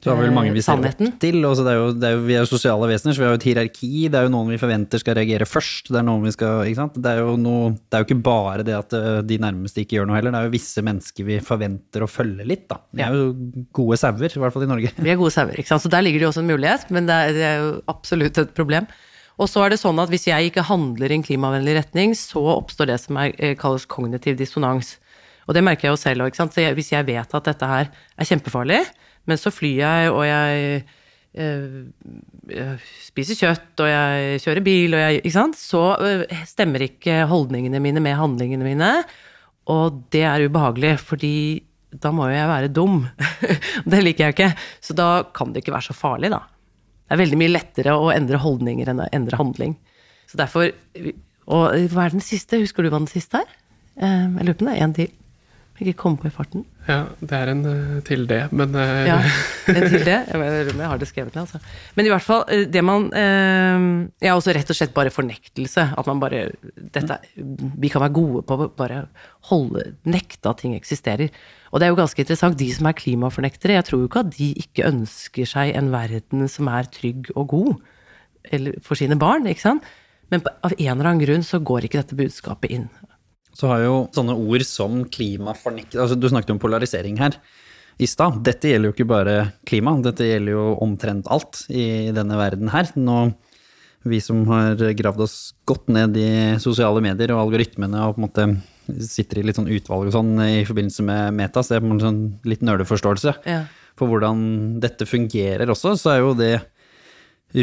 Så 0.04 0.12
har 0.12 0.20
vel 0.20 0.34
mange 0.34 0.52
vi 0.54 0.62
ser 0.62 0.76
opp 0.78 0.98
til. 1.22 1.38
Er 1.40 1.78
jo, 1.78 1.86
det 1.96 2.06
er 2.06 2.12
jo, 2.14 2.20
vi 2.28 2.34
er 2.36 2.44
jo 2.44 2.48
sosiale 2.50 2.86
vesener, 2.90 3.16
så 3.16 3.22
vi 3.22 3.26
har 3.26 3.32
jo 3.32 3.38
et 3.40 3.46
hierarki. 3.48 3.88
Det 4.12 4.18
er 4.20 4.26
jo 4.26 4.32
noen 4.34 4.52
vi 4.52 4.58
forventer 4.60 5.02
skal 5.02 5.16
reagere 5.18 5.48
først. 5.48 5.88
Det 5.90 5.98
er 5.98 6.06
noen 6.06 6.26
vi 6.26 6.34
skal, 6.34 6.60
ikke 6.68 6.80
sant? 6.82 6.98
Det 7.02 7.14
er 7.14 7.22
jo, 7.24 7.32
noe, 7.40 7.72
det 7.74 7.98
er 7.98 8.04
jo 8.04 8.08
ikke 8.08 8.18
bare 8.28 8.66
det 8.66 8.76
at 8.76 8.94
eh, 8.94 9.08
de 9.26 9.40
nærmeste 9.42 9.82
ikke 9.82 9.98
gjør 9.98 10.10
noe 10.10 10.18
heller. 10.18 10.34
Det 10.34 10.42
er 10.42 10.50
jo 10.50 10.54
visse 10.54 10.84
mennesker 10.86 11.26
vi 11.26 11.40
forventer 11.42 12.04
å 12.04 12.10
følge 12.10 12.46
litt, 12.46 12.68
da. 12.70 12.78
Vi 12.92 13.06
er 13.06 13.16
jo 13.16 13.32
gode 13.80 13.98
sauer, 14.02 14.28
i 14.28 14.44
hvert 14.44 14.54
fall 14.54 14.68
i 14.68 14.70
Norge. 14.70 14.92
Vi 15.00 15.12
er 15.12 15.18
gode 15.18 15.34
sauer, 15.34 15.56
ikke 15.56 15.72
sant. 15.72 15.86
Så 15.86 15.90
der 15.92 16.04
ligger 16.06 16.22
det 16.22 16.28
jo 16.28 16.32
også 16.34 16.44
en 16.44 16.52
mulighet, 16.52 16.86
men 16.94 17.08
det 17.08 17.16
er, 17.16 17.34
det 17.34 17.48
er 17.48 17.58
jo 17.64 17.72
absolutt 17.96 18.42
et 18.44 18.54
problem. 18.58 18.86
Og 19.42 19.50
så 19.52 19.64
er 19.64 19.74
det 19.74 19.80
sånn 19.80 19.98
at 20.00 20.12
hvis 20.12 20.28
jeg 20.30 20.52
ikke 20.52 20.64
handler 20.68 21.12
i 21.12 21.18
en 21.18 21.24
klimavennlig 21.26 21.74
retning, 21.80 22.14
så 22.16 22.44
oppstår 22.54 22.92
det 22.92 23.00
som 23.02 23.18
er, 23.20 23.34
eh, 23.40 23.56
kalles 23.58 23.88
kognitiv 23.90 24.38
dissonans. 24.38 24.94
Og 25.46 25.54
det 25.56 25.64
merker 25.66 25.88
jeg 25.88 25.96
jo 25.96 26.00
selv 26.04 26.26
òg, 26.26 26.38
hvis 26.78 26.92
jeg 26.94 27.06
vet 27.06 27.34
at 27.34 27.50
dette 27.50 27.66
her 27.66 27.90
er 27.90 28.28
kjempefarlig, 28.28 28.84
men 29.26 29.40
så 29.40 29.52
flyr 29.54 29.82
jeg, 29.82 30.10
og 30.12 30.24
jeg 30.26 30.82
eh, 31.36 31.78
jeg 32.46 32.78
spiser 33.04 33.38
kjøtt, 33.40 33.72
og 33.82 33.88
jeg 33.90 34.40
kjører 34.44 34.64
bil, 34.64 34.94
og 34.96 35.02
jeg 35.02 35.20
Ikke 35.22 35.34
sant? 35.34 35.58
Så 35.58 35.82
eh, 36.00 36.42
stemmer 36.48 36.84
ikke 36.86 37.24
holdningene 37.30 37.80
mine 37.82 38.02
med 38.04 38.16
handlingene 38.18 38.66
mine. 38.66 38.90
Og 39.72 40.04
det 40.14 40.22
er 40.24 40.46
ubehagelig, 40.46 40.94
fordi 41.02 41.34
da 41.96 42.12
må 42.14 42.28
jo 42.28 42.36
jeg 42.36 42.50
være 42.50 42.72
dum. 42.74 43.00
det 43.90 44.02
liker 44.02 44.28
jeg 44.28 44.36
ikke. 44.36 44.50
Så 44.84 44.96
da 44.96 45.10
kan 45.34 45.52
det 45.52 45.64
ikke 45.64 45.74
være 45.74 45.88
så 45.88 45.96
farlig, 45.96 46.30
da. 46.34 46.42
Det 47.06 47.14
er 47.14 47.22
veldig 47.22 47.38
mye 47.38 47.52
lettere 47.52 47.94
å 47.94 48.10
endre 48.14 48.40
holdninger 48.42 48.88
enn 48.90 49.04
å 49.04 49.10
endre 49.14 49.38
handling. 49.38 49.76
Så 50.26 50.38
derfor 50.40 50.72
Og 51.46 51.76
hva 51.92 52.06
er 52.08 52.16
den 52.16 52.24
siste? 52.24 52.58
Husker 52.58 52.82
du 52.82 52.90
hva 52.90 52.98
den 52.98 53.10
siste 53.10 53.38
er? 53.44 53.52
Eh, 53.94 54.24
Jeg 54.26 54.46
lurer 54.48 54.56
på 54.58 54.66
om 54.66 54.70
det 54.72 54.76
er 54.76 54.84
en 54.86 54.96
til. 54.96 55.12
Ikke 55.76 55.92
kom 56.00 56.14
på 56.16 56.28
i 56.28 56.32
farten. 56.32 56.64
Ja, 56.86 57.02
det 57.20 57.36
er 57.36 57.50
en 57.52 57.62
uh, 57.66 57.96
til 58.06 58.24
det, 58.30 58.40
men 58.56 58.72
uh, 58.72 59.02
Ja, 59.04 59.16
en 59.68 59.88
til 59.92 60.04
det. 60.06 60.18
Jeg 60.30 60.40
vet 60.40 60.70
om 60.72 60.80
jeg 60.80 60.90
har 60.92 61.00
det 61.02 61.08
skrevet 61.10 61.34
ned, 61.34 61.42
altså. 61.42 61.60
Men 61.98 62.08
i 62.08 62.12
hvert 62.12 62.24
fall, 62.24 62.44
eh, 62.52 62.64
det 62.70 62.82
man 62.86 63.08
uh, 63.12 64.06
Ja, 64.24 64.36
også 64.36 64.54
rett 64.56 64.70
og 64.72 64.78
slett 64.78 64.94
bare 64.96 65.12
fornektelse. 65.12 65.88
At 65.98 66.08
man 66.08 66.22
bare 66.22 66.46
dette, 66.76 67.18
Vi 67.36 67.90
kan 67.92 68.04
være 68.06 68.16
gode 68.16 68.44
på 68.46 68.56
å 68.56 68.70
bare 68.78 69.04
holde 69.50 69.90
Nekte 70.08 70.52
at 70.52 70.62
ting 70.62 70.76
eksisterer. 70.78 71.34
Og 71.72 71.82
det 71.82 71.88
er 71.88 71.92
jo 71.92 72.00
ganske 72.00 72.22
interessant, 72.22 72.56
de 72.56 72.70
som 72.72 72.88
er 72.88 72.96
klimafornektere, 72.96 73.76
jeg 73.76 73.88
tror 73.88 74.00
jo 74.00 74.08
ikke 74.08 74.24
at 74.24 74.32
de 74.38 74.52
ikke 74.62 74.88
ønsker 74.88 75.48
seg 75.50 75.74
en 75.76 75.92
verden 75.92 76.46
som 76.48 76.70
er 76.72 76.88
trygg 76.88 77.28
og 77.34 77.52
god 77.52 77.76
eller 78.54 78.76
for 78.86 78.98
sine 78.98 79.18
barn, 79.18 79.48
ikke 79.50 79.64
sant? 79.64 79.86
Men 80.30 80.42
på, 80.42 80.52
av 80.66 80.74
en 80.74 80.92
eller 80.92 81.10
annen 81.10 81.22
grunn 81.22 81.44
så 81.46 81.60
går 81.62 81.86
ikke 81.86 82.00
dette 82.00 82.18
budskapet 82.18 82.72
inn. 82.74 82.88
Så 83.56 83.70
har 83.70 83.84
jo 83.86 83.94
sånne 84.12 84.34
ord 84.36 84.64
som 84.68 85.00
klimafornekter 85.08 86.02
altså 86.02 86.18
Du 86.18 86.28
snakket 86.28 86.52
om 86.52 86.60
polarisering 86.60 87.16
her 87.22 87.38
i 87.96 88.04
stad. 88.04 88.42
Dette 88.44 88.68
gjelder 88.68 88.90
jo 88.90 88.92
ikke 88.92 89.08
bare 89.08 89.36
klima, 89.64 89.94
dette 90.04 90.26
gjelder 90.28 90.52
jo 90.52 90.64
omtrent 90.84 91.28
alt 91.32 91.62
i 91.72 92.12
denne 92.12 92.36
verden 92.36 92.68
her. 92.68 92.90
Nå, 93.00 93.30
vi 94.04 94.20
som 94.20 94.42
har 94.50 94.76
gravd 94.98 95.22
oss 95.24 95.36
godt 95.66 95.88
ned 95.88 96.18
i 96.20 96.28
sosiale 96.60 97.00
medier 97.00 97.32
og 97.32 97.46
algoritmene 97.46 98.04
og 98.04 98.18
på 98.18 98.20
en 98.20 98.26
måte 98.28 98.46
sitter 99.02 99.40
i 99.40 99.46
litt 99.48 99.56
sånn 99.58 99.72
utvalg 99.72 100.10
og 100.10 100.14
sånn 100.14 100.36
i 100.44 100.60
forbindelse 100.68 101.02
med 101.08 101.34
Meta, 101.40 101.64
så 101.64 101.74
det 101.74 101.80
er 101.80 101.88
en 101.88 102.04
sånn 102.04 102.20
litt 102.46 102.62
nerdeforståelse 102.62 103.32
Ja. 103.48 103.64
for 103.98 104.12
hvordan 104.12 104.78
dette 104.84 105.08
fungerer 105.08 105.66
også, 105.72 105.96
så 105.98 106.12
er 106.12 106.20
jo 106.20 106.34
det 106.38 106.52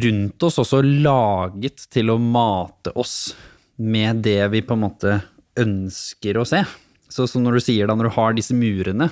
rundt 0.03 0.43
oss 0.43 0.57
også 0.59 0.81
laget 0.83 1.85
til 1.93 2.09
å 2.11 2.17
mate 2.19 2.91
oss 2.97 3.35
med 3.77 4.23
det 4.25 4.41
vi 4.51 4.61
på 4.65 4.75
en 4.75 4.83
måte 4.83 5.21
ønsker 5.59 6.39
å 6.39 6.45
se. 6.47 6.63
Så, 7.11 7.27
så 7.29 7.41
når 7.41 7.57
du 7.59 7.63
sier 7.65 7.89
da, 7.89 7.95
når 7.97 8.09
du 8.09 8.15
har 8.17 8.37
disse 8.37 8.55
murene, 8.57 9.09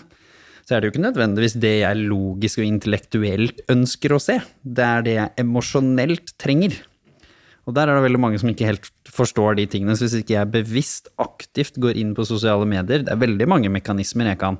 så 0.65 0.75
er 0.75 0.81
det 0.81 0.89
jo 0.89 0.93
ikke 0.95 1.03
nødvendigvis 1.07 1.57
det 1.61 1.73
jeg 1.81 2.05
logisk 2.05 2.61
og 2.61 2.67
intellektuelt 2.67 3.61
ønsker 3.73 4.15
å 4.15 4.21
se. 4.21 4.37
Det 4.61 4.85
er 4.85 5.05
det 5.05 5.15
jeg 5.17 5.33
emosjonelt 5.43 6.33
trenger. 6.41 6.77
Og 7.69 7.75
der 7.77 7.89
er 7.89 7.97
det 7.97 8.05
veldig 8.07 8.21
mange 8.21 8.39
som 8.41 8.49
ikke 8.49 8.69
helt 8.69 8.89
forstår 9.11 9.59
de 9.59 9.67
tingene. 9.69 9.95
Så 9.97 10.07
hvis 10.07 10.21
ikke 10.21 10.37
jeg 10.37 10.53
bevisst, 10.53 11.11
aktivt 11.21 11.77
går 11.81 11.99
inn 12.01 12.15
på 12.17 12.25
sosiale 12.25 12.65
medier 12.69 13.05
Det 13.05 13.13
er 13.13 13.21
veldig 13.21 13.47
mange 13.49 13.69
mekanismer. 13.73 14.31
Jeg 14.31 14.41
kan, 14.41 14.57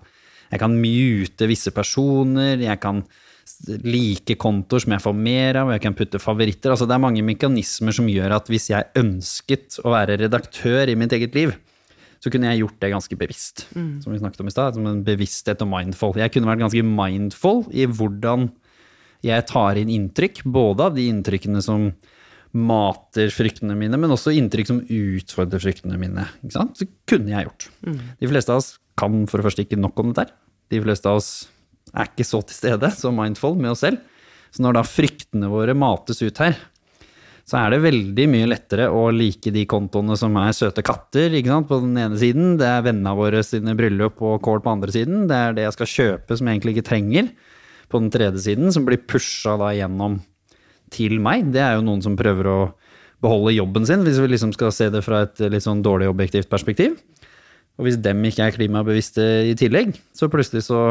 jeg 0.52 0.62
kan 0.62 0.78
mute 0.78 1.50
visse 1.50 1.74
personer, 1.74 2.62
jeg 2.62 2.82
kan 2.82 3.04
like 3.84 4.36
kontoer 4.40 4.84
som 4.84 4.94
jeg 4.96 5.04
får 5.04 5.18
mer 5.18 5.60
av, 5.64 5.72
jeg 5.74 5.84
kan 5.84 5.98
putte 5.98 6.22
favoritter. 6.22 6.74
Altså 6.74 6.88
det 6.90 6.96
er 6.96 7.04
mange 7.04 7.26
mekanismer 7.26 7.96
som 7.96 8.10
gjør 8.10 8.38
at 8.38 8.50
hvis 8.52 8.70
jeg 8.72 8.90
ønsket 9.02 9.82
å 9.86 9.94
være 9.96 10.20
redaktør 10.22 10.92
i 10.92 10.98
mitt 11.00 11.14
eget 11.18 11.36
liv, 11.38 11.56
så 12.22 12.30
kunne 12.30 12.52
jeg 12.52 12.62
gjort 12.62 12.80
det 12.84 12.92
ganske 12.94 13.18
bevisst. 13.18 13.66
Som 14.04 14.14
vi 14.14 14.20
snakket 14.22 14.44
om 14.44 14.50
i 14.50 14.54
stad, 14.54 14.78
som 14.78 14.88
en 14.88 15.04
bevissthet 15.06 15.62
og 15.66 15.72
mindful. 15.72 16.14
Jeg 16.22 16.34
kunne 16.36 16.50
vært 16.52 16.62
ganske 16.62 16.84
mindful 16.86 17.64
i 17.74 17.88
hvordan 17.90 18.52
jeg 19.26 19.46
tar 19.50 19.78
inn 19.78 19.90
inntrykk, 19.94 20.44
både 20.46 20.90
av 20.90 20.98
de 20.98 21.08
inntrykkene 21.10 21.62
som 21.66 21.92
mater 22.52 23.32
fryktene 23.32 23.78
mine, 23.80 23.98
men 23.98 24.12
også 24.12 24.34
inntrykk 24.36 24.70
som 24.70 24.82
utfordrer 24.84 25.62
fryktene 25.64 25.98
mine. 26.02 26.28
Ikke 26.42 26.58
sant? 26.58 26.78
Så 26.78 26.88
kunne 27.10 27.32
jeg 27.32 27.48
gjort. 27.48 27.68
De 28.20 28.30
fleste 28.30 28.54
av 28.54 28.62
oss 28.62 28.74
kan 29.00 29.24
for 29.30 29.40
det 29.40 29.48
første 29.48 29.66
ikke 29.66 29.80
nok 29.80 30.02
om 30.04 30.12
dette 30.12 30.28
her. 30.28 30.34
De 30.72 30.82
fleste 30.84 31.10
av 31.10 31.22
oss 31.22 31.32
er 31.92 32.10
ikke 32.10 32.28
så 32.28 32.42
til 32.46 32.58
stede, 32.58 32.92
så 32.96 33.12
mindful 33.16 33.56
med 33.60 33.74
oss 33.74 33.82
selv. 33.86 34.02
Så 34.52 34.64
når 34.66 34.78
da 34.78 34.84
fryktene 34.84 35.50
våre 35.52 35.74
mates 35.78 36.20
ut 36.22 36.42
her, 36.44 36.58
så 37.48 37.58
er 37.60 37.74
det 37.74 37.82
veldig 37.84 38.26
mye 38.32 38.50
lettere 38.50 38.88
å 38.94 39.08
like 39.14 39.52
de 39.54 39.64
kontoene 39.70 40.16
som 40.20 40.36
er 40.40 40.54
søte 40.56 40.84
katter 40.86 41.34
ikke 41.36 41.52
sant? 41.52 41.70
på 41.70 41.80
den 41.84 41.98
ene 42.00 42.20
siden. 42.20 42.56
Det 42.60 42.68
er 42.68 42.86
vennene 42.86 43.16
våre 43.18 43.42
sine 43.46 43.76
bryllup 43.78 44.22
og 44.24 44.42
kål 44.46 44.62
på 44.64 44.76
andre 44.76 44.94
siden. 44.94 45.26
Det 45.30 45.38
er 45.38 45.58
det 45.58 45.66
jeg 45.68 45.78
skal 45.78 45.92
kjøpe 45.96 46.38
som 46.38 46.48
jeg 46.48 46.60
egentlig 46.60 46.78
ikke 46.78 46.90
trenger 46.92 47.32
på 47.92 48.00
den 48.00 48.12
tredje 48.14 48.46
siden, 48.46 48.72
som 48.72 48.86
blir 48.88 49.02
pusha 49.04 49.58
da 49.60 49.74
gjennom 49.76 50.22
til 50.94 51.18
meg. 51.24 51.50
Det 51.52 51.64
er 51.64 51.78
jo 51.78 51.86
noen 51.88 52.04
som 52.04 52.18
prøver 52.20 52.48
å 52.48 52.60
beholde 53.22 53.54
jobben 53.54 53.86
sin, 53.86 54.06
hvis 54.06 54.20
vi 54.22 54.32
liksom 54.32 54.54
skal 54.56 54.72
se 54.74 54.90
det 54.94 55.04
fra 55.06 55.26
et 55.28 55.42
litt 55.52 55.66
sånn 55.66 55.84
dårlig 55.86 56.10
objektivt 56.10 56.50
perspektiv. 56.50 56.96
Og 57.80 57.88
hvis 57.88 58.00
dem 58.02 58.24
ikke 58.28 58.48
er 58.48 58.56
klimabevisste 58.56 59.26
i 59.50 59.58
tillegg, 59.58 59.94
så 60.18 60.30
plutselig 60.32 60.66
så 60.68 60.82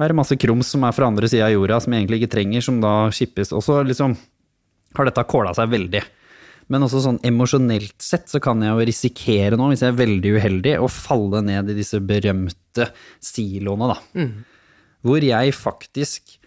er 0.00 0.10
det 0.10 0.16
masse 0.16 0.36
krums 0.40 0.70
som 0.72 0.84
er 0.86 0.94
fra 0.96 1.08
andre 1.10 1.28
sida 1.28 1.48
av 1.48 1.54
jorda, 1.54 1.80
som 1.82 1.92
jeg 1.92 2.04
egentlig 2.04 2.22
ikke 2.22 2.34
trenger, 2.36 2.64
som 2.64 2.78
da 2.82 2.94
skippes. 3.14 3.52
Og 3.54 3.64
så 3.64 3.80
liksom 3.86 4.16
har 4.96 5.08
dette 5.08 5.24
kåla 5.28 5.54
seg 5.56 5.70
veldig. 5.72 6.02
Men 6.72 6.86
også 6.86 7.02
sånn 7.04 7.18
emosjonelt 7.26 7.96
sett 8.00 8.30
så 8.30 8.40
kan 8.42 8.62
jeg 8.62 8.72
jo 8.72 8.86
risikere 8.88 9.58
nå, 9.58 9.70
hvis 9.72 9.82
jeg 9.84 9.92
er 9.92 9.98
veldig 9.98 10.36
uheldig, 10.38 10.76
å 10.80 10.88
falle 10.88 11.42
ned 11.44 11.72
i 11.72 11.76
disse 11.76 12.00
berømte 12.00 12.88
siloene, 13.20 13.90
da. 13.92 13.98
Hvor 15.02 15.24
jeg 15.26 15.56
faktisk 15.58 16.38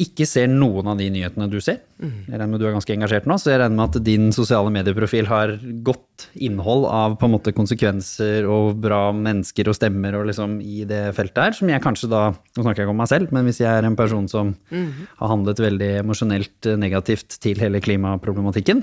ikke 0.00 0.26
ser 0.28 0.48
noen 0.50 0.88
av 0.90 0.98
de 1.00 1.06
nyhetene 1.12 1.46
du 1.52 1.58
ser. 1.62 1.80
Jeg 2.00 2.32
regner 2.32 2.50
med 2.52 2.62
du 2.62 2.66
er 2.68 2.74
ganske 2.74 2.94
engasjert 2.94 3.26
nå, 3.28 3.36
så 3.40 3.52
jeg 3.52 3.60
regner 3.60 3.76
med 3.76 3.88
at 3.88 4.04
din 4.06 4.30
sosiale 4.34 4.72
medieprofil 4.72 5.28
har 5.28 5.52
godt 5.86 6.26
innhold 6.40 6.86
av 6.88 7.16
på 7.20 7.28
en 7.28 7.34
måte 7.34 7.54
konsekvenser 7.56 8.48
og 8.48 8.80
bra 8.80 9.02
mennesker 9.16 9.68
og 9.70 9.76
stemmer 9.76 10.16
og 10.18 10.26
liksom 10.30 10.58
i 10.64 10.86
det 10.88 11.02
feltet 11.16 11.42
her, 11.44 11.56
som 11.56 11.72
jeg 11.72 11.84
kanskje 11.84 12.10
da 12.12 12.22
Nå 12.30 12.64
snakker 12.64 12.82
jeg 12.82 12.88
ikke 12.88 12.92
om 12.92 12.98
meg 13.00 13.10
selv, 13.10 13.30
men 13.32 13.46
hvis 13.46 13.60
jeg 13.62 13.70
er 13.70 13.86
en 13.86 13.96
person 13.96 14.26
som 14.28 14.50
har 14.72 15.30
handlet 15.30 15.60
veldig 15.62 15.90
emosjonelt 16.02 16.70
negativt 16.80 17.38
til 17.40 17.60
hele 17.62 17.80
klimaproblematikken, 17.80 18.82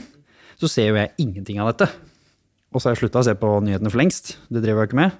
så 0.57 0.69
ser 0.71 0.91
jo 0.91 0.97
jeg 0.97 1.13
ingenting 1.21 1.59
av 1.61 1.73
dette. 1.73 1.89
Og 2.73 2.81
så 2.81 2.89
har 2.89 2.95
jeg 2.95 3.03
slutta 3.05 3.21
å 3.21 3.27
se 3.27 3.35
på 3.37 3.51
nyhetene 3.65 3.91
for 3.91 4.01
lengst. 4.01 4.37
Det 4.49 4.63
driver 4.63 4.85
jeg 4.85 4.91
ikke 4.91 5.01
med. 5.03 5.19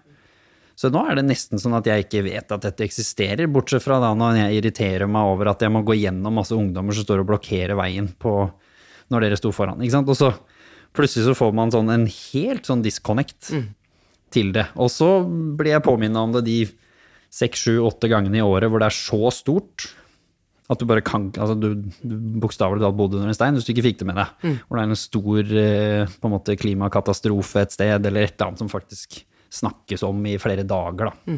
Så 0.77 0.91
nå 0.93 1.01
er 1.09 1.17
det 1.17 1.25
nesten 1.25 1.57
sånn 1.57 1.73
at 1.73 1.87
jeg 1.89 2.05
ikke 2.05 2.21
vet 2.27 2.53
at 2.53 2.65
dette 2.67 2.85
eksisterer, 2.85 3.49
bortsett 3.49 3.81
fra 3.81 3.97
da 4.01 4.11
når 4.17 4.37
jeg 4.43 4.59
irriterer 4.59 5.09
meg 5.09 5.31
over 5.31 5.49
at 5.49 5.63
jeg 5.65 5.73
må 5.73 5.81
gå 5.85 5.95
gjennom 5.97 6.37
masse 6.37 6.53
ungdommer 6.53 6.93
som 6.93 7.07
står 7.07 7.23
og 7.23 7.31
blokkerer 7.31 7.73
veien 7.79 8.11
på 8.21 8.35
når 9.09 9.25
dere 9.25 9.39
sto 9.39 9.49
foran. 9.55 9.81
Ikke 9.81 9.95
sant? 9.95 10.11
Og 10.13 10.19
så 10.19 10.29
plutselig 10.97 11.25
så 11.25 11.37
får 11.37 11.55
man 11.57 11.73
sånn 11.73 11.89
en 11.93 12.05
helt 12.05 12.69
sånn 12.69 12.83
disconnect 12.85 13.49
til 14.33 14.51
det. 14.53 14.67
Og 14.77 14.91
så 14.93 15.09
blir 15.25 15.73
jeg 15.73 15.85
påminnet 15.87 16.21
om 16.21 16.35
det 16.35 16.43
de 16.45 16.59
seks, 17.33 17.65
sju, 17.65 17.79
åtte 17.85 18.09
gangene 18.11 18.39
i 18.39 18.45
året 18.45 18.69
hvor 18.71 18.81
det 18.81 18.91
er 18.91 18.97
så 18.97 19.31
stort 19.33 19.89
at 20.67 20.81
du 20.81 20.87
bare 20.87 21.03
kan 21.05 21.29
altså 21.39 21.55
Du, 21.55 21.67
du 22.03 22.15
bokstavelig 22.43 22.83
talt 22.83 22.97
bodde 22.99 23.19
under 23.19 23.31
en 23.31 23.37
stein 23.37 23.55
hvis 23.55 23.67
du 23.67 23.71
ikke 23.71 23.85
fikk 23.85 24.01
det 24.01 24.07
med 24.09 24.19
deg. 24.19 24.45
Hvor 24.67 24.77
det 24.77 24.83
er 24.83 24.91
en 24.91 24.99
stor 24.99 25.51
eh, 25.63 26.15
på 26.19 26.27
en 26.27 26.33
måte 26.33 26.57
klimakatastrofe 26.59 27.63
et 27.63 27.75
sted, 27.75 27.95
eller 28.09 28.27
et 28.27 28.35
eller 28.35 28.49
annet 28.49 28.63
som 28.65 28.71
faktisk 28.71 29.21
snakkes 29.53 30.03
om 30.07 30.25
i 30.29 30.37
flere 30.41 30.65
dager. 30.67 31.11
da. 31.11 31.37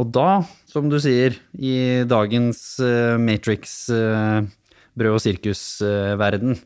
Og 0.00 0.08
da, 0.08 0.42
som 0.66 0.88
du 0.88 0.96
sier, 1.02 1.36
i 1.58 2.02
dagens 2.08 2.62
uh, 2.80 3.18
Matrix-brød- 3.20 4.48
brød- 4.96 5.16
og 5.16 5.20
sirkusverden, 5.24 6.56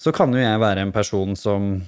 så 0.00 0.12
kan 0.12 0.32
jo 0.32 0.40
jeg 0.40 0.60
være 0.60 0.82
en 0.82 0.92
person 0.92 1.36
som 1.38 1.82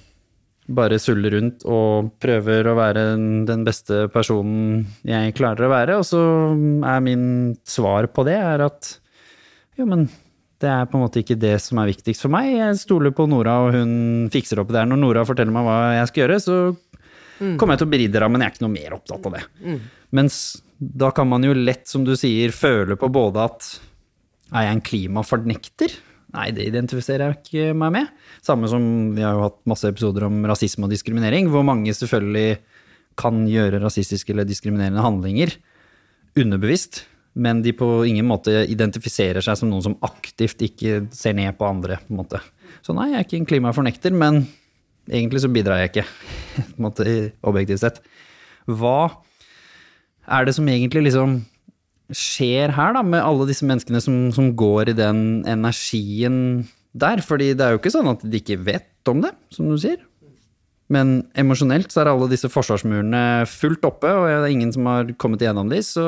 bare 0.64 0.96
suller 1.02 1.34
rundt 1.36 1.64
og 1.68 2.12
prøver 2.22 2.68
å 2.70 2.76
være 2.78 3.02
den 3.48 3.64
beste 3.66 4.06
personen 4.12 4.86
jeg 5.04 5.34
klarer 5.36 5.66
å 5.66 5.72
være, 5.72 5.96
og 6.00 6.06
så 6.08 6.20
er 6.88 7.02
min 7.04 7.26
svar 7.68 8.08
på 8.08 8.24
det 8.24 8.38
er 8.40 8.64
at 8.64 8.94
jo, 9.76 9.84
men 9.90 10.06
det 10.62 10.70
er 10.70 10.86
på 10.88 10.96
en 10.96 11.04
måte 11.04 11.20
ikke 11.20 11.36
det 11.36 11.56
som 11.60 11.80
er 11.82 11.90
viktigst 11.90 12.22
for 12.24 12.32
meg. 12.32 12.52
Jeg 12.54 12.78
stoler 12.80 13.12
på 13.12 13.26
Nora, 13.28 13.58
og 13.66 13.74
hun 13.74 14.28
fikser 14.32 14.62
opp 14.62 14.70
det 14.72 14.80
her. 14.80 14.88
Når 14.88 15.00
Nora 15.02 15.24
forteller 15.26 15.52
meg 15.52 15.66
hva 15.66 15.78
jeg 15.98 16.08
skal 16.08 16.22
gjøre, 16.22 16.38
så 16.40 16.58
kommer 17.38 17.74
jeg 17.74 17.82
til 17.82 17.88
å 17.88 17.94
beridde 17.94 18.20
deg, 18.20 18.30
men 18.32 18.42
jeg 18.42 18.50
er 18.50 18.56
ikke 18.56 18.66
noe 18.66 18.74
mer 18.74 18.96
opptatt 18.96 19.28
av 19.28 19.36
det. 19.36 19.44
Mens 20.14 20.38
da 20.78 21.10
kan 21.14 21.28
man 21.30 21.44
jo 21.46 21.54
lett, 21.56 21.86
som 21.90 22.04
du 22.06 22.14
sier, 22.18 22.54
føle 22.54 22.98
på 23.00 23.10
både 23.12 23.44
at 23.44 23.70
er 24.54 24.68
jeg 24.68 24.76
en 24.76 24.84
klimafornekter? 24.84 25.94
Nei, 26.34 26.48
det 26.54 26.66
identifiserer 26.66 27.30
jeg 27.30 27.40
ikke 27.40 27.76
meg 27.78 27.92
med. 27.94 28.22
Samme 28.42 28.68
som 28.70 28.84
vi 29.14 29.22
har 29.22 29.36
jo 29.36 29.44
hatt 29.46 29.60
masse 29.70 29.86
episoder 29.90 30.26
om 30.26 30.40
rasisme 30.50 30.88
og 30.88 30.92
diskriminering, 30.94 31.46
hvor 31.50 31.62
mange 31.66 31.94
selvfølgelig 31.94 32.58
kan 33.18 33.44
gjøre 33.46 33.78
rasistiske 33.82 34.34
eller 34.34 34.46
diskriminerende 34.48 35.02
handlinger 35.04 35.54
underbevisst, 36.34 37.04
men 37.38 37.62
de 37.62 37.70
på 37.74 37.86
ingen 38.06 38.26
måte 38.26 38.64
identifiserer 38.70 39.42
seg 39.42 39.58
som 39.58 39.70
noen 39.70 39.84
som 39.86 39.96
aktivt 40.06 40.62
ikke 40.66 41.04
ser 41.14 41.36
ned 41.38 41.54
på 41.58 41.66
andre. 41.66 42.00
på 42.02 42.14
en 42.14 42.20
måte. 42.22 42.42
Så 42.82 42.94
nei, 42.94 43.12
jeg 43.12 43.20
er 43.20 43.26
ikke 43.28 43.40
en 43.40 43.50
klimafornekter, 43.50 44.14
men 44.14 44.44
egentlig 45.10 45.42
så 45.44 45.50
bidrar 45.52 45.82
jeg 45.82 45.92
ikke, 45.92 46.06
på 46.54 46.76
en 46.76 46.86
måte, 46.86 47.16
objektivt 47.46 47.82
sett. 47.82 48.00
Hva 48.70 49.10
er 50.24 50.46
det 50.46 50.54
som 50.56 50.68
egentlig 50.70 51.08
liksom 51.08 51.42
skjer 52.14 52.72
her, 52.76 52.96
da, 52.96 53.02
med 53.04 53.24
alle 53.24 53.48
disse 53.48 53.66
menneskene 53.66 54.00
som, 54.04 54.16
som 54.34 54.52
går 54.56 54.92
i 54.92 54.96
den 54.98 55.20
energien 55.50 56.38
der? 56.92 57.24
Fordi 57.24 57.52
det 57.56 57.66
er 57.66 57.74
jo 57.74 57.82
ikke 57.82 57.94
sånn 57.94 58.12
at 58.12 58.24
de 58.24 58.40
ikke 58.40 58.60
vet 58.64 59.12
om 59.12 59.24
det, 59.24 59.34
som 59.52 59.68
du 59.68 59.76
sier. 59.80 60.00
Men 60.92 61.22
emosjonelt 61.40 61.92
så 61.92 62.02
er 62.02 62.10
alle 62.12 62.28
disse 62.28 62.50
forsvarsmurene 62.52 63.44
fullt 63.48 63.86
oppe, 63.88 64.10
og 64.10 64.26
det 64.28 64.36
er 64.42 64.52
ingen 64.52 64.72
som 64.74 64.88
har 64.90 65.14
kommet 65.20 65.44
igjennom 65.44 65.70
de, 65.72 65.80
så 65.84 66.06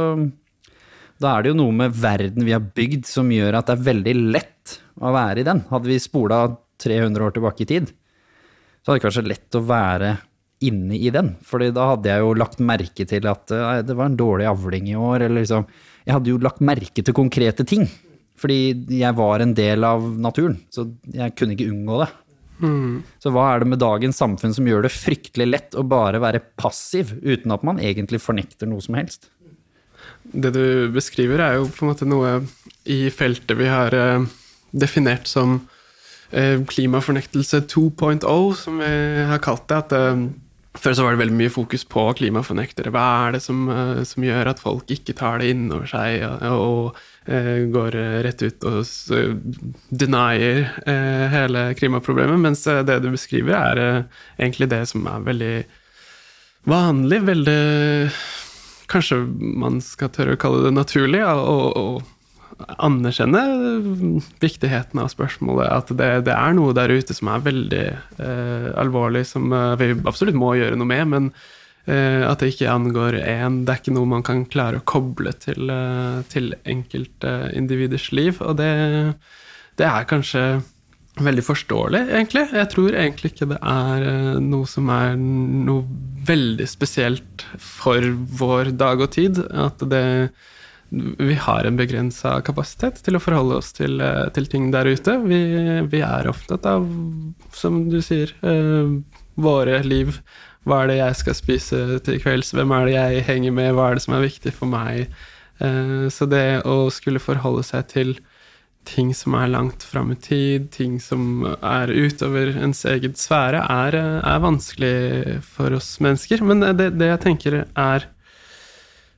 da 1.22 1.32
er 1.32 1.44
det 1.44 1.54
jo 1.54 1.60
noe 1.62 1.72
med 1.72 1.94
verden 1.96 2.44
vi 2.44 2.52
har 2.52 2.64
bygd 2.76 3.06
som 3.08 3.30
gjør 3.32 3.56
at 3.56 3.70
det 3.70 3.76
er 3.78 3.86
veldig 3.86 4.14
lett 4.36 4.76
å 5.00 5.12
være 5.16 5.40
i 5.40 5.46
den. 5.48 5.62
Hadde 5.70 5.88
vi 5.88 5.96
spola 6.02 6.42
300 6.82 7.24
år 7.24 7.32
tilbake 7.36 7.64
i 7.64 7.70
tid, 7.70 7.92
så 8.86 8.92
hadde 8.92 9.00
det 9.00 9.06
kanskje 9.08 9.26
lett 9.26 9.56
å 9.58 9.64
være 9.66 10.12
inne 10.62 10.94
i 10.94 11.10
den. 11.10 11.32
Fordi 11.42 11.72
da 11.74 11.88
hadde 11.90 12.06
jeg 12.06 12.22
jo 12.22 12.36
lagt 12.38 12.60
merke 12.62 13.06
til 13.10 13.26
at 13.26 13.50
nei, 13.50 13.80
det 13.82 13.96
var 13.98 14.06
en 14.06 14.18
dårlig 14.20 14.46
avling 14.46 14.86
i 14.92 14.94
år, 14.94 15.24
eller 15.26 15.42
liksom 15.42 15.66
Jeg 16.06 16.14
hadde 16.14 16.30
jo 16.30 16.38
lagt 16.38 16.62
merke 16.62 17.02
til 17.02 17.16
konkrete 17.18 17.66
ting. 17.66 17.88
Fordi 18.38 18.60
jeg 18.94 19.18
var 19.18 19.42
en 19.42 19.56
del 19.58 19.82
av 19.82 20.06
naturen, 20.22 20.60
så 20.70 20.86
jeg 21.10 21.34
kunne 21.34 21.56
ikke 21.56 21.66
unngå 21.72 21.98
det. 22.04 22.08
Så 23.18 23.32
hva 23.34 23.48
er 23.50 23.64
det 23.64 23.72
med 23.72 23.82
dagens 23.82 24.22
samfunn 24.22 24.54
som 24.54 24.68
gjør 24.70 24.86
det 24.86 24.94
fryktelig 24.94 25.48
lett 25.50 25.74
å 25.74 25.82
bare 25.82 26.22
være 26.22 26.44
passiv, 26.54 27.10
uten 27.26 27.50
at 27.56 27.66
man 27.66 27.82
egentlig 27.82 28.22
fornekter 28.22 28.70
noe 28.70 28.84
som 28.84 28.94
helst? 28.94 29.32
Det 30.30 30.54
du 30.54 30.92
beskriver, 30.94 31.42
er 31.42 31.58
jo 31.58 31.66
på 31.66 31.82
en 31.82 31.90
måte 31.90 32.06
noe 32.06 32.38
i 32.86 33.10
feltet 33.10 33.58
vi 33.58 33.66
har 33.66 33.98
eh, 33.98 34.30
definert 34.70 35.26
som 35.26 35.58
eh, 35.58 35.75
klimafornektelse 36.30 37.60
2.0, 37.70 38.26
som 38.58 38.80
vi 38.82 38.90
har 39.30 39.38
kalt 39.44 39.68
det. 39.70 39.78
at 39.84 39.94
eh, 39.96 40.26
før 40.80 40.96
så 40.96 41.04
var 41.04 41.14
det 41.14 41.22
veldig 41.22 41.36
mye 41.36 41.52
fokus 41.52 41.84
på 41.88 42.04
klimafornektere. 42.18 42.92
Hva 42.94 43.04
er 43.26 43.36
det 43.36 43.42
som, 43.44 43.66
eh, 43.70 44.02
som 44.08 44.24
gjør 44.24 44.50
at 44.52 44.62
folk 44.62 44.90
ikke 44.92 45.16
tar 45.16 45.40
det 45.40 45.50
innover 45.52 45.88
seg 45.90 46.24
og, 46.26 46.44
og 46.52 47.32
eh, 47.32 47.66
går 47.72 47.98
eh, 48.00 48.16
rett 48.26 48.44
ut 48.44 48.66
og 48.68 48.84
denier 49.90 50.66
eh, 50.86 51.26
hele 51.32 51.68
klimaproblemet? 51.78 52.42
Mens 52.42 52.66
eh, 52.70 52.84
det 52.86 53.00
du 53.04 53.10
beskriver, 53.14 53.56
er 53.56 53.82
eh, 53.84 54.24
egentlig 54.38 54.70
det 54.72 54.84
som 54.92 55.06
er 55.10 55.28
veldig 55.30 55.54
vanlig, 56.66 57.22
veldig 57.30 57.62
Kanskje 58.86 59.16
man 59.58 59.80
skal 59.82 60.12
tørre 60.14 60.36
å 60.36 60.38
kalle 60.38 60.60
det 60.62 60.70
naturlig, 60.76 61.18
å 61.26 61.96
anerkjenne 62.58 63.42
viktigheten 64.42 65.00
av 65.02 65.10
spørsmålet. 65.12 65.68
At 65.68 65.92
det, 65.98 66.10
det 66.28 66.34
er 66.34 66.56
noe 66.56 66.74
der 66.76 66.92
ute 66.94 67.16
som 67.16 67.30
er 67.32 67.44
veldig 67.44 67.84
eh, 67.92 68.68
alvorlig, 68.80 69.26
som 69.28 69.52
eh, 69.52 69.74
vi 69.80 69.90
absolutt 70.08 70.38
må 70.38 70.54
gjøre 70.58 70.78
noe 70.78 70.90
med, 70.90 71.10
men 71.12 71.28
eh, 71.84 72.22
at 72.26 72.40
det 72.40 72.54
ikke 72.54 72.72
angår 72.72 73.18
én. 73.22 73.62
Det 73.66 73.74
er 73.74 73.82
ikke 73.82 73.96
noe 73.96 74.12
man 74.16 74.24
kan 74.26 74.46
klare 74.48 74.80
å 74.80 74.86
koble 74.88 75.34
til, 75.42 75.68
eh, 75.72 76.22
til 76.32 76.54
enkeltindividers 76.64 78.08
liv. 78.16 78.40
Og 78.40 78.56
det, 78.60 78.72
det 79.80 79.90
er 79.90 80.08
kanskje 80.08 80.46
veldig 81.16 81.44
forståelig, 81.44 82.02
egentlig. 82.12 82.44
Jeg 82.52 82.68
tror 82.72 82.96
egentlig 82.96 83.32
ikke 83.32 83.48
det 83.54 83.60
er 83.60 84.08
eh, 84.10 84.34
noe 84.42 84.68
som 84.68 84.90
er 84.92 85.16
noe 85.16 85.84
veldig 86.26 86.66
spesielt 86.68 87.46
for 87.62 88.04
vår 88.40 88.74
dag 88.76 89.00
og 89.00 89.12
tid. 89.16 89.40
At 89.52 89.80
det 89.88 90.04
vi 90.90 91.34
har 91.34 91.66
en 91.66 91.78
begrensa 91.78 92.36
kapasitet 92.46 93.00
til 93.04 93.18
å 93.18 93.22
forholde 93.22 93.58
oss 93.58 93.72
til, 93.74 94.00
eh, 94.00 94.28
til 94.34 94.46
ting 94.46 94.70
der 94.70 94.86
ute. 94.86 95.18
Vi, 95.26 95.40
vi 95.90 96.02
er 96.04 96.30
opptatt 96.30 96.66
av, 96.70 96.86
som 97.52 97.88
du 97.90 97.98
sier, 98.02 98.32
eh, 98.42 98.92
våre 99.36 99.82
liv. 99.84 100.20
Hva 100.66 100.82
er 100.82 100.90
det 100.90 100.98
jeg 100.98 101.18
skal 101.22 101.38
spise 101.38 101.80
til 102.06 102.20
kvelds? 102.22 102.54
Hvem 102.54 102.72
er 102.74 102.86
det 102.86 102.94
jeg 102.96 103.26
henger 103.28 103.52
med? 103.54 103.74
Hva 103.74 103.90
er 103.90 103.98
det 103.98 104.06
som 104.06 104.16
er 104.16 104.26
viktig 104.26 104.54
for 104.54 104.70
meg? 104.70 105.12
Uh, 105.56 106.10
så 106.12 106.26
det 106.28 106.66
å 106.68 106.90
skulle 106.92 107.22
forholde 107.22 107.62
seg 107.64 107.86
til 107.88 108.10
ting 108.86 109.12
som 109.16 109.34
er 109.38 109.48
langt 109.50 109.82
fram 109.86 110.10
i 110.12 110.18
tid, 110.20 110.66
ting 110.74 110.98
som 111.02 111.46
er 111.46 111.90
utover 111.90 112.52
ens 112.54 112.84
egen 112.86 113.14
sfære, 113.18 113.62
er, 113.62 113.96
er 114.20 114.42
vanskelig 114.42 115.40
for 115.46 115.74
oss 115.78 115.96
mennesker. 116.02 116.44
Men 116.46 116.62
det, 116.78 116.92
det 116.98 117.10
jeg 117.12 117.22
tenker 117.24 117.58
er 117.64 118.06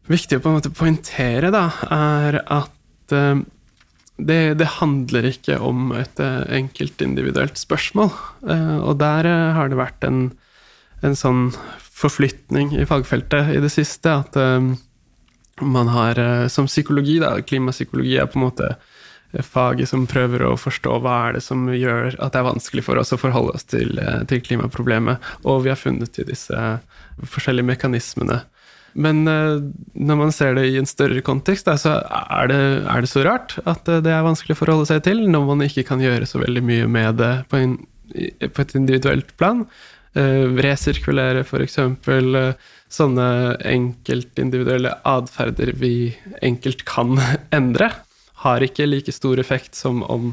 viktig 0.09 0.39
å 0.39 0.43
på 0.45 0.51
en 0.51 0.59
måte 0.59 0.75
poengtere, 0.75 1.53
da, 1.55 1.69
er 1.95 2.41
at 2.45 3.15
eh, 3.15 3.45
det, 4.19 4.41
det 4.59 4.71
handler 4.81 5.31
ikke 5.31 5.61
om 5.63 5.93
et 5.95 6.19
enkelt 6.19 6.57
enkeltindividuelt 6.59 7.61
spørsmål. 7.61 8.11
Eh, 8.51 8.77
og 8.79 8.99
der 9.03 9.29
eh, 9.31 9.55
har 9.57 9.71
det 9.71 9.79
vært 9.79 10.09
en, 10.09 10.29
en 11.07 11.17
sånn 11.19 11.49
forflytning 11.99 12.75
i 12.79 12.87
fagfeltet 12.87 13.55
i 13.55 13.63
det 13.63 13.73
siste, 13.75 14.19
at 14.23 14.39
eh, 14.39 14.73
man 15.61 15.89
har 15.95 16.19
eh, 16.19 16.47
som 16.53 16.67
psykologi, 16.67 17.19
da, 17.23 17.37
klimapsykologi 17.43 18.17
er 18.19 18.31
på 18.31 18.41
en 18.41 18.49
måte 18.49 18.75
faget 19.45 19.91
som 19.91 20.07
prøver 20.09 20.43
å 20.47 20.55
forstå 20.57 21.01
hva 21.05 21.17
er 21.27 21.37
det 21.37 21.43
som 21.45 21.67
gjør 21.69 22.15
at 22.17 22.33
det 22.33 22.41
er 22.41 22.47
vanskelig 22.47 22.85
for 22.87 23.01
oss 23.01 23.13
å 23.13 23.21
forholde 23.21 23.59
oss 23.59 23.67
til, 23.69 23.99
eh, 24.01 24.23
til 24.29 24.41
klimaproblemet. 24.45 25.19
Og 25.45 25.65
vi 25.67 25.73
har 25.73 25.81
funnet 25.81 26.19
i 26.19 26.27
disse 26.29 26.63
forskjellige 27.21 27.69
mekanismene. 27.75 28.43
Men 28.95 29.29
eh, 29.29 29.59
når 29.95 30.19
man 30.23 30.33
ser 30.35 30.57
det 30.57 30.67
i 30.71 30.79
en 30.81 30.89
større 30.89 31.21
kontekst, 31.25 31.69
så 31.83 31.99
er 32.09 32.51
det, 32.51 32.63
er 32.89 33.05
det 33.05 33.11
så 33.11 33.25
rart 33.27 33.59
at 33.69 33.89
eh, 33.91 34.03
det 34.05 34.15
er 34.15 34.27
vanskelig 34.27 34.57
å 34.57 34.63
forholde 34.63 34.89
seg 34.91 35.05
til 35.07 35.23
når 35.29 35.47
man 35.53 35.67
ikke 35.67 35.87
kan 35.91 36.03
gjøre 36.03 36.29
så 36.29 36.41
veldig 36.43 36.65
mye 36.65 36.89
med 36.91 37.21
det 37.21 37.33
på, 37.53 37.61
en, 37.61 37.79
på 38.41 38.65
et 38.65 38.77
individuelt 38.79 39.37
plan. 39.41 39.67
Uh, 40.17 40.57
resirkulere, 40.65 41.45
f.eks. 41.45 41.77
Sånne 42.89 43.27
enkeltindividuelle 43.69 44.95
atferder 45.07 45.75
vi 45.77 46.09
enkelt 46.43 46.87
kan 46.89 47.21
endre, 47.59 47.93
har 48.43 48.65
ikke 48.65 48.89
like 48.89 49.13
stor 49.13 49.39
effekt 49.43 49.77
som 49.79 50.01
om 50.09 50.33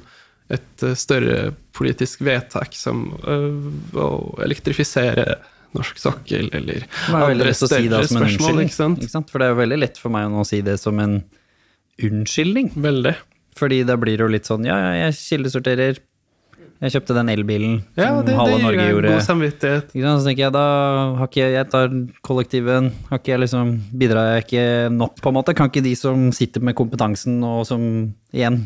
et 0.54 0.84
eh, 0.84 0.96
større 0.98 1.54
politisk 1.76 2.22
vedtak 2.26 2.76
som 2.78 3.08
eh, 3.26 3.98
å 3.98 4.10
elektrifisere 4.46 5.40
norsk 5.76 6.00
sokkel, 6.02 6.50
eller 6.56 6.84
er 6.86 7.16
andre 7.20 7.52
å 7.54 7.58
si 7.60 7.68
spørsmål. 7.68 8.64
Ikke 8.66 8.78
sant? 8.80 9.04
Ikke 9.04 9.16
sant? 9.18 9.30
For 9.32 9.42
det 9.44 9.50
er 9.50 9.56
jo 9.56 9.62
veldig 9.62 9.80
lett 9.84 10.02
for 10.02 10.14
meg 10.16 10.28
å 10.30 10.34
nå 10.38 10.48
si 10.48 10.62
det 10.66 10.80
som 10.82 11.00
en 11.04 11.20
unnskyldning. 12.04 12.72
Veldig. 12.76 13.16
Fordi 13.56 13.84
da 13.88 13.96
blir 14.00 14.18
det 14.20 14.26
jo 14.26 14.34
litt 14.34 14.48
sånn 14.50 14.66
ja, 14.68 14.76
ja, 14.82 14.92
jeg 15.06 15.16
kildesorterer. 15.22 16.02
Jeg 16.84 16.92
kjøpte 16.92 17.16
den 17.16 17.30
elbilen 17.32 17.76
Ja, 17.96 18.10
som 18.18 18.26
det, 18.28 18.34
halve 18.36 18.58
det 18.58 18.64
Norge 18.66 18.86
gjorde. 18.90 19.12
god 19.14 19.24
samvittighet. 19.24 19.94
Så 19.96 20.26
tenker 20.26 20.44
jeg 20.44 20.54
da 20.58 20.64
har 21.22 21.30
ikke 21.30 21.46
jeg 21.54 21.70
tar 21.72 21.94
kollektiven, 22.28 22.90
har 23.08 23.22
ikke 23.22 23.32
jeg 23.32 23.42
liksom, 23.46 23.72
bidrar 23.96 24.34
jeg 24.34 24.44
ikke 24.44 24.66
nok, 24.92 25.22
på 25.24 25.32
en 25.32 25.38
måte? 25.38 25.56
Kan 25.56 25.72
ikke 25.72 25.86
de 25.86 25.94
som 25.96 26.28
sitter 26.36 26.66
med 26.68 26.76
kompetansen 26.76 27.40
og 27.48 27.64
som 27.70 27.86
igjen 28.36 28.66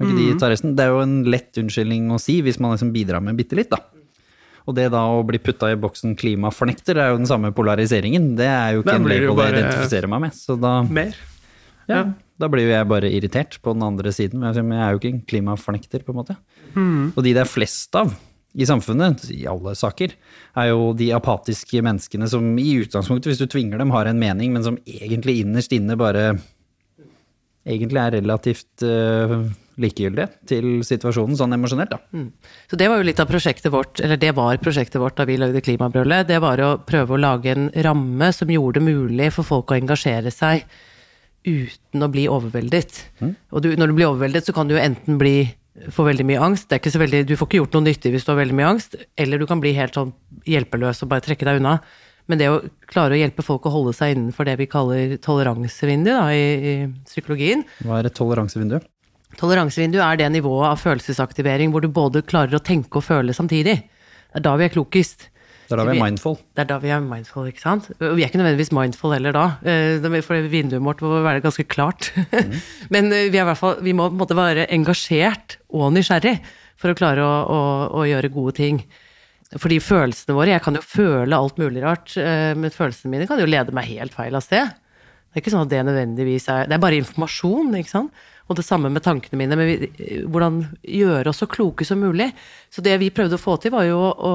Kan 0.00 0.10
ikke 0.10 0.18
de 0.18 0.38
ta 0.42 0.50
resten? 0.50 0.74
Det 0.74 0.88
er 0.88 0.90
jo 0.90 1.04
en 1.04 1.16
lett 1.30 1.62
unnskyldning 1.62 2.10
å 2.10 2.18
si 2.18 2.40
hvis 2.42 2.58
man 2.58 2.74
liksom 2.74 2.90
bidrar 2.98 3.22
med 3.22 3.38
bitte 3.38 3.54
litt, 3.58 3.70
da. 3.70 3.78
Og 4.70 4.76
det 4.78 4.86
da 4.94 5.02
å 5.10 5.24
bli 5.26 5.40
putta 5.42 5.72
i 5.72 5.78
boksen 5.80 6.14
klimafornekter 6.20 7.00
er 7.02 7.12
jo 7.12 7.18
den 7.18 7.28
samme 7.30 7.50
polariseringen. 7.56 8.32
Det 8.38 8.46
er 8.46 8.76
jo 8.76 8.84
ikke 8.84 8.96
en 9.00 9.10
label 9.10 9.42
jeg 9.42 9.56
identifiserer 9.56 10.10
meg 10.12 10.24
med. 10.28 10.36
Så 10.38 10.54
da, 10.60 10.76
Mer. 10.86 11.18
ja, 11.90 12.04
da 12.40 12.48
blir 12.52 12.68
jo 12.68 12.74
jeg 12.76 12.90
bare 12.92 13.10
irritert 13.10 13.58
på 13.64 13.74
den 13.74 13.82
andre 13.88 14.14
siden. 14.14 14.44
Men 14.44 14.54
jeg 14.54 14.86
er 14.86 14.94
jo 14.94 15.02
ikke 15.02 15.14
en 15.16 15.22
klimafornekter, 15.34 16.06
på 16.06 16.14
en 16.14 16.20
måte. 16.22 16.38
Og 17.16 17.24
de 17.26 17.34
det 17.34 17.42
er 17.42 17.50
flest 17.50 17.98
av 17.98 18.14
i 18.50 18.66
samfunnet, 18.66 19.28
i 19.30 19.44
alle 19.46 19.76
saker, 19.78 20.14
er 20.58 20.70
jo 20.72 20.90
de 20.98 21.10
apatiske 21.14 21.82
menneskene 21.86 22.26
som 22.30 22.46
i 22.58 22.72
utgangspunktet, 22.82 23.30
hvis 23.30 23.42
du 23.42 23.50
tvinger 23.50 23.78
dem, 23.78 23.92
har 23.94 24.10
en 24.10 24.18
mening, 24.18 24.54
men 24.54 24.64
som 24.66 24.78
egentlig 24.90 25.40
innerst 25.44 25.74
inne 25.76 25.94
bare 25.98 26.32
egentlig 27.66 28.00
er 28.02 28.16
relativt 28.18 28.82
uh, 28.82 29.44
likegyldige 29.80 30.28
til 30.50 30.82
situasjonen, 30.86 31.38
sånn 31.38 31.56
emosjonelt, 31.56 31.94
da. 31.94 32.22
Så 32.70 32.78
det 32.80 32.90
var 32.90 33.00
jo 33.00 33.06
litt 33.08 33.22
av 33.22 33.30
prosjektet 33.30 33.72
vårt, 33.72 34.00
eller 34.04 34.20
det 34.20 34.34
var 34.36 34.60
prosjektet 34.62 35.00
vårt 35.00 35.16
da 35.18 35.26
vi 35.28 35.38
lagde 35.40 35.62
Klimabrølet. 35.64 36.28
Det 36.28 36.40
var 36.42 36.60
å 36.64 36.74
prøve 36.86 37.16
å 37.16 37.20
lage 37.20 37.54
en 37.54 37.70
ramme 37.86 38.30
som 38.36 38.52
gjorde 38.52 38.80
det 38.80 38.86
mulig 38.90 39.30
for 39.36 39.48
folk 39.48 39.72
å 39.72 39.78
engasjere 39.78 40.32
seg 40.34 40.66
uten 41.46 42.04
å 42.04 42.10
bli 42.12 42.26
overveldet. 42.28 43.00
Og 43.50 43.64
du, 43.64 43.72
når 43.76 43.90
du 43.90 43.96
blir 43.96 44.10
overveldet, 44.10 44.46
så 44.46 44.56
kan 44.56 44.68
du 44.68 44.76
jo 44.76 44.82
enten 44.82 45.16
bli 45.20 45.48
få 45.94 46.04
veldig 46.04 46.26
mye 46.28 46.44
angst. 46.44 46.68
Det 46.68 46.76
er 46.76 46.82
ikke 46.82 46.92
så 46.92 47.00
veldig, 47.00 47.24
du 47.28 47.36
får 47.38 47.48
ikke 47.48 47.60
gjort 47.62 47.76
noe 47.78 47.86
nyttig 47.86 48.12
hvis 48.12 48.26
du 48.26 48.32
har 48.34 48.40
veldig 48.42 48.56
mye 48.58 48.70
angst. 48.74 48.96
Eller 49.16 49.40
du 49.40 49.46
kan 49.48 49.62
bli 49.62 49.72
helt 49.78 49.96
sånn 49.96 50.12
hjelpeløs 50.48 51.02
og 51.04 51.12
bare 51.12 51.24
trekke 51.24 51.48
deg 51.48 51.62
unna. 51.62 51.78
Men 52.30 52.38
det 52.38 52.50
å 52.52 52.60
klare 52.90 53.16
å 53.16 53.18
hjelpe 53.18 53.42
folk 53.42 53.66
å 53.66 53.72
holde 53.74 53.94
seg 53.96 54.14
innenfor 54.14 54.46
det 54.46 54.54
vi 54.60 54.68
kaller 54.70 55.16
toleransevindu 55.24 56.12
da, 56.12 56.28
i, 56.30 56.44
i 56.44 56.74
psykologien, 57.08 57.64
Hva 57.82 57.98
er 57.98 58.10
et 58.10 58.14
toleransevindu? 58.18 58.78
Toleransevindu 59.38 60.00
er 60.02 60.18
det 60.18 60.30
nivået 60.34 60.72
av 60.72 60.80
følelsesaktivering 60.82 61.70
hvor 61.70 61.84
du 61.84 61.90
både 61.92 62.24
klarer 62.26 62.58
å 62.58 62.64
tenke 62.64 62.98
og 62.98 63.06
føle 63.06 63.34
samtidig. 63.36 63.76
Det 64.30 64.40
er 64.40 64.46
da 64.46 64.56
vi 64.58 64.66
er 64.66 64.74
klokest. 64.74 65.28
Det 65.70 65.76
er 65.76 65.78
da 65.78 65.86
vi 65.86 66.00
er 66.00 66.02
mindful. 66.02 66.34
Det 66.56 66.62
er 66.64 66.66
da 66.66 66.78
vi 66.82 66.90
er 66.90 67.02
mindful, 67.04 67.46
ikke 67.46 67.62
sant? 67.62 67.84
Og 67.94 68.16
vi 68.18 68.24
er 68.24 68.30
ikke 68.30 68.40
nødvendigvis 68.40 68.72
mindful 68.74 69.12
heller 69.14 69.36
da, 69.36 69.44
eh, 69.62 70.22
for 70.26 70.48
vinduet 70.50 70.82
vårt 70.82 71.04
må 71.06 71.20
være 71.22 71.44
ganske 71.44 71.64
klart. 71.70 72.10
Men 72.94 73.12
eh, 73.14 73.28
vi, 73.30 73.38
er 73.38 73.44
i 73.44 73.50
hvert 73.52 73.60
fall, 73.60 73.78
vi 73.86 73.94
må 73.94 74.08
på 74.08 74.16
en 74.16 74.22
måte 74.24 74.38
være 74.38 74.66
engasjert 74.74 75.60
og 75.70 75.92
nysgjerrig 75.94 76.40
for 76.80 76.90
å 76.90 76.98
klare 76.98 77.22
å, 77.22 77.30
å, 77.46 77.60
å 78.02 78.08
gjøre 78.08 78.32
gode 78.34 78.56
ting. 78.58 78.82
Fordi 79.58 79.78
følelsene 79.82 80.34
våre, 80.34 80.56
jeg 80.56 80.62
kan 80.66 80.78
jo 80.78 80.82
føle 80.82 81.38
alt 81.38 81.62
mulig 81.62 81.86
rart, 81.86 82.16
eh, 82.18 82.50
men 82.58 82.74
følelsene 82.74 83.14
mine 83.14 83.30
kan 83.30 83.38
jo 83.38 83.46
lede 83.50 83.74
meg 83.74 83.92
helt 83.94 84.14
feil 84.14 84.34
av 84.34 84.42
sted. 84.46 84.74
Det 85.30 85.38
er 85.38 85.44
ikke 85.44 85.54
sånn 85.54 85.68
at 85.68 85.70
det 85.70 85.86
nødvendigvis 85.86 86.48
er 86.50 86.66
Det 86.66 86.74
er 86.74 86.82
bare 86.82 86.98
informasjon, 86.98 87.74
ikke 87.78 87.94
sant? 87.94 88.26
Og 88.50 88.58
det 88.58 88.66
samme 88.66 88.90
med 88.90 89.04
tankene 89.04 89.38
mine. 89.38 89.56
Men 89.58 89.68
vi, 89.68 90.22
hvordan 90.26 90.64
gjøre 90.82 91.30
oss 91.30 91.42
så 91.44 91.46
kloke 91.50 91.86
som 91.86 92.02
mulig. 92.02 92.32
Så 92.72 92.82
det 92.82 92.96
vi 92.98 93.12
prøvde 93.14 93.38
å 93.38 93.42
få 93.42 93.54
til, 93.62 93.74
var 93.76 93.86
jo 93.88 94.00
å 94.02 94.34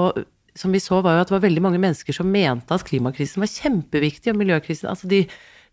Som 0.56 0.72
vi 0.72 0.80
så, 0.80 1.02
var 1.04 1.18
jo 1.18 1.20
at 1.20 1.28
det 1.28 1.34
var 1.36 1.42
veldig 1.44 1.62
mange 1.66 1.80
mennesker 1.84 2.16
som 2.16 2.30
mente 2.32 2.72
at 2.72 2.86
klimakrisen 2.88 3.44
var 3.44 3.50
kjempeviktig, 3.52 4.32
og 4.32 4.38
miljøkrisen 4.40 4.88
altså 4.88 5.10
de, 5.12 5.26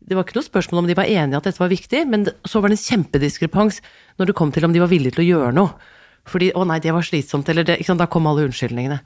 Det 0.03 0.17
var 0.19 0.27
ikke 0.27 0.41
noe 0.41 0.49
spørsmål 0.49 0.81
om 0.81 0.89
de 0.89 0.97
var 0.99 1.07
enige 1.07 1.39
at 1.39 1.47
dette 1.47 1.63
var 1.63 1.71
viktig, 1.71 2.01
men 2.11 2.27
så 2.43 2.59
var 2.59 2.73
det 2.73 2.81
en 2.81 2.89
kjempediskrepans 2.89 3.79
når 4.19 4.27
det 4.27 4.35
kom 4.35 4.51
til 4.51 4.67
om 4.67 4.73
de 4.75 4.83
var 4.83 4.91
villige 4.91 5.15
til 5.15 5.23
å 5.23 5.29
gjøre 5.29 5.53
noe. 5.55 5.79
Fordi 6.27 6.51
'å 6.51 6.67
nei, 6.67 6.81
det 6.83 6.91
var 6.91 7.07
slitsomt', 7.07 7.49
eller 7.49 7.63
det, 7.63 7.79
da 7.79 8.07
kom 8.07 8.27
alle 8.27 8.49
unnskyldningene. 8.49 8.99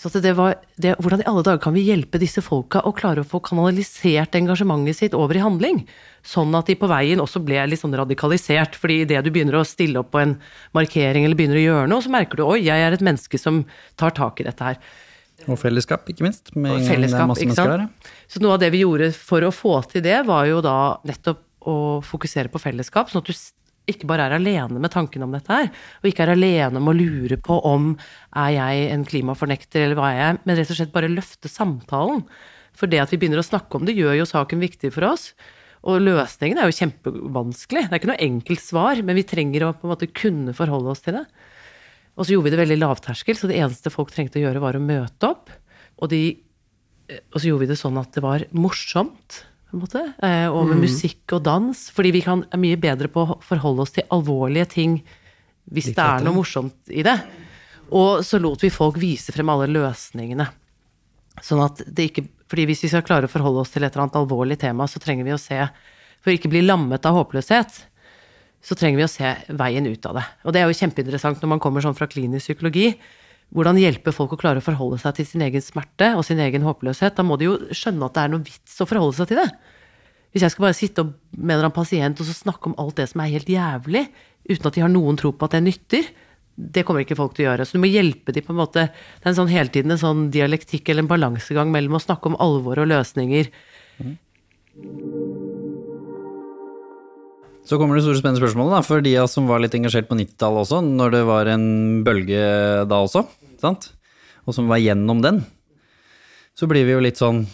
Så 0.00 0.08
det 0.24 0.32
var, 0.32 0.54
det, 0.80 0.94
hvordan 0.96 1.20
i 1.20 1.26
alle 1.28 1.42
dager 1.44 1.60
kan 1.60 1.74
vi 1.76 1.82
hjelpe 1.84 2.16
disse 2.20 2.40
folka 2.40 2.80
å 2.88 2.92
klare 2.96 3.20
å 3.20 3.28
få 3.28 3.42
kanalisert 3.44 4.38
engasjementet 4.38 4.96
sitt 4.96 5.16
over 5.16 5.36
i 5.36 5.42
handling? 5.44 5.82
Sånn 6.24 6.56
at 6.56 6.70
de 6.70 6.76
på 6.80 6.88
veien 6.88 7.20
også 7.20 7.42
ble 7.44 7.60
litt 7.68 7.82
sånn 7.82 7.96
radikalisert. 7.98 8.78
fordi 8.80 9.02
idet 9.02 9.20
du 9.26 9.28
begynner 9.34 9.58
å 9.60 9.66
stille 9.68 10.00
opp 10.00 10.14
på 10.14 10.22
en 10.22 10.38
markering 10.72 11.26
eller 11.26 11.36
begynner 11.36 11.60
å 11.60 11.66
gjøre 11.66 11.92
noe, 11.92 12.00
så 12.00 12.12
merker 12.16 12.40
du 12.40 12.46
oi, 12.46 12.62
jeg 12.64 12.80
er 12.80 12.96
et 12.96 13.04
menneske 13.04 13.36
som 13.36 13.66
tar 14.00 14.16
tak 14.16 14.40
i 14.40 14.48
dette 14.48 14.70
her. 14.70 14.80
Og 15.48 15.60
fellesskap, 15.60 16.08
ikke 16.08 16.24
minst. 16.24 16.48
Med 16.56 16.78
Og 16.78 16.88
fellesskap, 16.88 17.36
ikke 17.36 17.60
sant? 17.60 18.10
Så 18.28 18.40
noe 18.40 18.56
av 18.56 18.64
det 18.64 18.72
vi 18.72 18.82
gjorde 18.86 19.12
for 19.16 19.44
å 19.44 19.52
få 19.52 19.82
til 19.92 20.04
det, 20.04 20.22
var 20.28 20.48
jo 20.48 20.64
da 20.64 20.78
nettopp 21.04 21.44
å 21.68 21.76
fokusere 22.04 22.48
på 22.48 22.60
fellesskap, 22.60 23.12
sånn 23.12 23.20
at 23.20 23.28
du 23.28 23.36
ikke 23.92 24.08
bare 24.10 24.28
er 24.28 24.36
alene 24.36 24.80
med 24.82 24.92
tanken 24.94 25.24
om 25.26 25.34
dette 25.34 25.52
her, 25.52 25.70
og 26.00 26.08
ikke 26.10 26.24
er 26.26 26.34
alene 26.34 26.80
med 26.80 26.92
å 26.92 26.98
lure 26.98 27.38
på 27.40 27.58
om 27.68 27.92
er 28.38 28.50
jeg 28.56 28.88
en 28.94 29.06
klimafornekter 29.08 29.84
eller 29.84 29.98
hva 29.98 30.10
er 30.10 30.20
jeg, 30.20 30.40
men 30.44 30.58
rett 30.58 30.72
og 30.72 30.80
slett 30.80 30.94
bare 30.94 31.12
løfte 31.12 31.50
samtalen. 31.50 32.24
For 32.76 32.90
det 32.90 33.02
at 33.02 33.12
vi 33.12 33.18
begynner 33.20 33.42
å 33.42 33.46
snakke 33.46 33.76
om 33.76 33.86
det, 33.86 33.96
gjør 33.98 34.20
jo 34.20 34.28
saken 34.28 34.62
viktig 34.62 34.92
for 34.94 35.10
oss. 35.10 35.32
Og 35.88 36.02
løsningen 36.04 36.60
er 36.60 36.68
jo 36.68 36.76
kjempevanskelig. 36.76 37.86
Det 37.88 37.96
er 37.96 38.00
ikke 38.02 38.10
noe 38.12 38.24
enkelt 38.26 38.62
svar, 38.62 39.00
men 39.04 39.16
vi 39.16 39.24
trenger 39.28 39.64
å 39.64 39.72
på 39.76 39.88
en 39.88 39.94
måte 39.94 40.10
kunne 40.12 40.54
forholde 40.56 40.92
oss 40.92 41.04
til 41.04 41.16
det. 41.16 41.24
Og 42.16 42.26
så 42.26 42.34
gjorde 42.34 42.48
vi 42.48 42.52
det 42.54 42.60
veldig 42.60 42.80
lavterskel, 42.82 43.38
så 43.38 43.48
det 43.48 43.60
eneste 43.62 43.92
folk 43.92 44.12
trengte 44.12 44.40
å 44.40 44.44
gjøre, 44.44 44.62
var 44.62 44.76
å 44.76 44.82
møte 44.84 45.30
opp. 45.30 45.52
Og, 46.00 46.10
de, 46.12 46.22
eh, 47.08 47.22
og 47.32 47.38
så 47.38 47.48
gjorde 47.48 47.64
vi 47.64 47.70
det 47.72 47.80
sånn 47.80 48.00
at 48.00 48.12
det 48.16 48.24
var 48.24 48.44
morsomt, 48.52 49.44
på 49.70 49.78
en 49.78 49.84
måte. 49.84 50.02
eh, 50.22 50.46
Og 50.50 50.66
med 50.68 50.82
musikk 50.82 51.32
og 51.36 51.42
dans. 51.46 51.90
Fordi 51.94 52.10
vi 52.12 52.22
kan, 52.26 52.44
er 52.50 52.58
mye 52.58 52.76
bedre 52.80 53.08
på 53.08 53.22
å 53.24 53.40
forholde 53.42 53.82
oss 53.86 53.94
til 53.96 54.04
alvorlige 54.10 54.68
ting 54.68 55.00
hvis 55.70 55.92
det 55.94 56.02
er 56.02 56.24
noe 56.26 56.34
morsomt 56.34 56.90
i 56.90 57.02
det. 57.06 57.16
Og 57.94 58.24
så 58.26 58.40
lot 58.42 58.62
vi 58.62 58.70
folk 58.70 58.96
vise 58.98 59.32
frem 59.32 59.48
alle 59.52 59.68
løsningene. 59.70 60.48
Sånn 61.42 61.62
at 61.62 61.82
det 61.86 62.10
ikke 62.10 62.26
fordi 62.50 62.64
hvis 62.66 62.82
vi 62.82 62.90
skal 62.90 63.04
klare 63.06 63.28
å 63.28 63.30
forholde 63.30 63.62
oss 63.62 63.70
til 63.70 63.84
et 63.86 63.92
eller 63.94 64.08
annet 64.08 64.18
alvorlig 64.18 64.56
tema, 64.58 64.88
så 64.90 64.98
trenger 64.98 65.24
vi 65.24 65.36
å 65.36 65.38
se 65.38 65.60
For 66.20 66.32
å 66.32 66.34
ikke 66.34 66.50
bli 66.50 66.60
lammet 66.66 67.06
av 67.06 67.14
håpløshet, 67.16 67.78
så 68.60 68.76
trenger 68.76 68.98
vi 68.98 69.04
å 69.06 69.08
se 69.08 69.30
veien 69.56 69.86
ut 69.86 70.04
av 70.04 70.18
det. 70.18 70.24
Og 70.44 70.52
det 70.52 70.60
er 70.60 70.66
jo 70.68 70.76
kjempeinteressant 70.76 71.40
når 71.40 71.48
man 71.54 71.62
kommer 71.62 71.80
sånn 71.80 71.96
fra 71.96 72.06
klinisk 72.10 72.50
psykologi. 72.50 72.90
Hvordan 73.50 73.80
hjelpe 73.82 74.12
folk 74.14 74.36
å 74.36 74.38
klare 74.38 74.62
å 74.62 74.64
forholde 74.64 75.00
seg 75.02 75.16
til 75.16 75.26
sin 75.26 75.42
egen 75.42 75.62
smerte 75.64 76.12
og 76.14 76.22
sin 76.26 76.38
egen 76.42 76.62
håpløshet? 76.62 77.16
Da 77.16 77.24
må 77.26 77.38
de 77.40 77.48
jo 77.48 77.56
skjønne 77.74 78.06
at 78.06 78.14
det 78.14 78.22
er 78.22 78.32
noe 78.34 78.46
vits 78.46 78.78
å 78.78 78.86
forholde 78.86 79.16
seg 79.18 79.30
til 79.32 79.40
det. 79.42 79.48
Hvis 80.30 80.44
jeg 80.46 80.54
skal 80.54 80.66
bare 80.68 80.78
sitte 80.78 81.04
med 81.04 81.16
en 81.40 81.56
eller 81.56 81.66
annen 81.66 81.74
pasient 81.74 82.22
og 82.22 82.28
så 82.28 82.36
snakke 82.36 82.70
om 82.70 82.76
alt 82.78 83.00
det 83.00 83.08
som 83.10 83.22
er 83.24 83.32
helt 83.32 83.50
jævlig, 83.50 84.04
uten 84.46 84.70
at 84.70 84.76
de 84.76 84.84
har 84.84 84.92
noen 84.92 85.18
tro 85.18 85.32
på 85.34 85.48
at 85.48 85.56
det 85.56 85.64
nytter, 85.66 86.12
det 86.60 86.84
kommer 86.86 87.02
ikke 87.02 87.18
folk 87.18 87.34
til 87.34 87.46
å 87.46 87.50
gjøre. 87.50 87.66
Så 87.66 87.78
du 87.78 87.82
må 87.82 87.90
hjelpe 87.90 88.34
dem 88.36 88.46
på 88.46 88.54
en 88.54 88.60
måte. 88.60 88.86
Det 88.92 89.26
er 89.26 89.32
en 89.32 89.40
sånn 89.40 89.50
hele 89.50 89.72
tiden 89.72 89.94
en 89.94 90.02
sånn 90.02 90.28
dialektikk 90.34 90.92
eller 90.92 91.06
en 91.06 91.10
balansegang 91.10 91.72
mellom 91.74 91.98
å 91.98 92.04
snakke 92.04 92.30
om 92.30 92.38
alvor 92.42 92.82
og 92.82 92.90
løsninger. 92.92 93.50
Så 97.66 97.78
kommer 97.78 97.98
det 97.98 98.04
store 98.04 98.18
spennende 98.18 98.42
spørsmålet 98.42 98.76
da, 98.76 98.80
for 98.86 99.04
de 99.04 99.12
som 99.30 99.50
var 99.50 99.62
litt 99.62 99.74
engasjert 99.78 100.08
på 100.08 100.18
90-tallet 100.18 100.64
også, 100.64 100.80
når 100.86 101.14
det 101.14 101.20
var 101.28 101.50
en 101.52 101.66
bølge 102.06 102.44
da 102.90 103.02
også, 103.04 103.24
sant? 103.62 103.92
og 104.46 104.56
som 104.56 104.70
var 104.70 104.82
gjennom 104.82 105.22
den, 105.24 105.42
så 106.58 106.68
blir 106.70 106.86
vi 106.88 106.96
jo 106.96 107.04
litt 107.04 107.20
sånn 107.20 107.44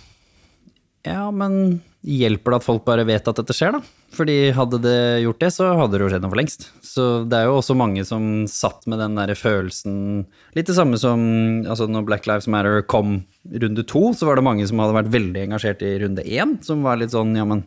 Ja, 1.07 1.29
men 1.31 1.83
hjelper 2.07 2.55
det 2.55 2.59
at 2.61 2.67
folk 2.67 2.85
bare 2.87 3.05
vet 3.07 3.29
at 3.29 3.39
dette 3.39 3.55
skjer, 3.55 3.77
da? 3.77 3.81
Fordi 4.15 4.35
hadde 4.55 4.79
det 4.83 5.23
gjort 5.25 5.41
det, 5.43 5.51
så 5.55 5.69
hadde 5.79 5.99
det 5.99 6.05
jo 6.05 6.11
skjedd 6.11 6.25
noe 6.25 6.33
for 6.33 6.39
lengst. 6.39 6.67
Så 6.87 7.05
det 7.27 7.39
er 7.39 7.49
jo 7.49 7.57
også 7.59 7.75
mange 7.79 8.05
som 8.07 8.47
satt 8.51 8.87
med 8.91 9.01
den 9.03 9.19
derre 9.19 9.35
følelsen 9.39 9.97
Litt 10.57 10.71
det 10.71 10.77
samme 10.79 10.99
som 11.03 11.21
altså 11.67 11.89
når 11.91 12.07
Black 12.07 12.29
Lives 12.31 12.49
Matter 12.51 12.81
kom 12.89 13.21
runde 13.63 13.87
to, 13.87 14.09
så 14.17 14.31
var 14.31 14.39
det 14.39 14.47
mange 14.47 14.67
som 14.71 14.83
hadde 14.83 14.97
vært 14.97 15.15
veldig 15.15 15.47
engasjert 15.49 15.83
i 15.87 15.97
runde 16.03 16.27
én, 16.27 16.57
som 16.67 16.87
var 16.87 16.99
litt 17.03 17.15
sånn 17.15 17.35
ja, 17.39 17.47
men 17.47 17.67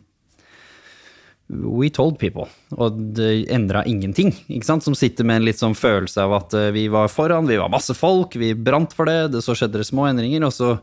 We 1.50 1.88
told 1.90 2.20
people, 2.20 2.44
og 2.78 2.98
det 3.16 3.48
endra 3.50 3.82
ingenting. 3.88 4.30
ikke 4.46 4.68
sant? 4.68 4.84
Som 4.86 4.94
sitter 4.94 5.26
med 5.26 5.40
en 5.40 5.48
litt 5.48 5.58
sånn 5.58 5.74
følelse 5.74 6.22
av 6.22 6.34
at 6.36 6.54
eh, 6.54 6.68
vi 6.76 6.84
var 6.92 7.10
foran, 7.10 7.48
vi 7.50 7.58
var 7.58 7.72
masse 7.72 7.96
folk, 7.98 8.36
vi 8.38 8.52
brant 8.54 8.94
for 8.94 9.10
det, 9.10 9.32
det 9.34 9.42
så 9.42 9.56
skjedde 9.58 9.80
det 9.80 9.88
små 9.88 10.06
endringer, 10.06 10.46
og 10.46 10.54
så 10.54 10.76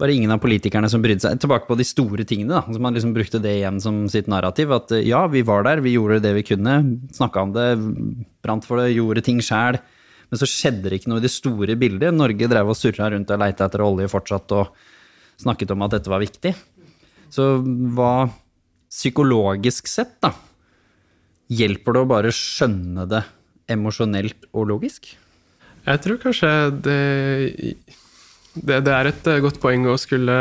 var 0.00 0.10
det 0.10 0.16
ingen 0.16 0.32
av 0.34 0.40
politikerne 0.42 0.88
som 0.90 1.04
brydde 1.04 1.22
seg. 1.22 1.38
Tilbake 1.42 1.68
på 1.68 1.76
de 1.78 1.86
store 1.86 2.26
tingene, 2.26 2.56
da. 2.56 2.64
Så 2.66 2.82
man 2.82 2.96
liksom 2.96 3.14
brukte 3.14 3.38
det 3.44 3.52
igjen 3.60 3.78
som 3.84 4.02
sitt 4.10 4.30
narrativ. 4.32 4.72
At 4.74 4.90
eh, 4.96 5.06
ja, 5.06 5.22
vi 5.30 5.44
var 5.46 5.62
der, 5.68 5.84
vi 5.84 5.94
gjorde 5.94 6.22
det 6.24 6.34
vi 6.40 6.46
kunne, 6.50 6.76
snakka 7.14 7.46
om 7.46 7.54
det, 7.54 7.68
brant 8.42 8.66
for 8.66 8.80
det, 8.80 8.94
gjorde 8.96 9.22
ting 9.26 9.38
sjæl. 9.44 9.78
Men 10.30 10.40
så 10.40 10.48
skjedde 10.48 10.88
det 10.88 11.00
ikke 11.00 11.12
noe 11.12 11.20
i 11.20 11.26
det 11.26 11.34
store 11.34 11.76
bildet. 11.78 12.16
Norge 12.16 12.48
drev 12.50 12.72
og 12.72 12.78
surra 12.78 13.10
rundt 13.12 13.30
og 13.30 13.42
leita 13.42 13.66
etter 13.68 13.84
olje 13.84 14.10
fortsatt 14.10 14.54
og 14.56 14.74
snakket 15.42 15.74
om 15.74 15.84
at 15.84 15.98
dette 15.98 16.10
var 16.10 16.22
viktig. 16.22 16.54
Så 17.30 17.52
hva 17.94 18.14
psykologisk 18.90 19.88
sett, 19.88 20.16
da, 20.22 20.32
hjelper 21.50 21.94
det 21.94 22.02
å 22.02 22.10
bare 22.10 22.34
skjønne 22.34 23.06
det 23.10 23.22
emosjonelt 23.70 24.48
og 24.50 24.70
logisk? 24.72 25.12
Jeg 25.86 26.02
tror 26.04 26.18
kanskje 26.20 26.50
det, 26.84 26.98
det, 28.54 28.82
det 28.86 28.92
er 28.92 29.10
et 29.10 29.30
eh, 29.30 29.40
godt 29.42 29.60
poeng 29.62 29.86
å 29.88 29.96
skulle 30.00 30.36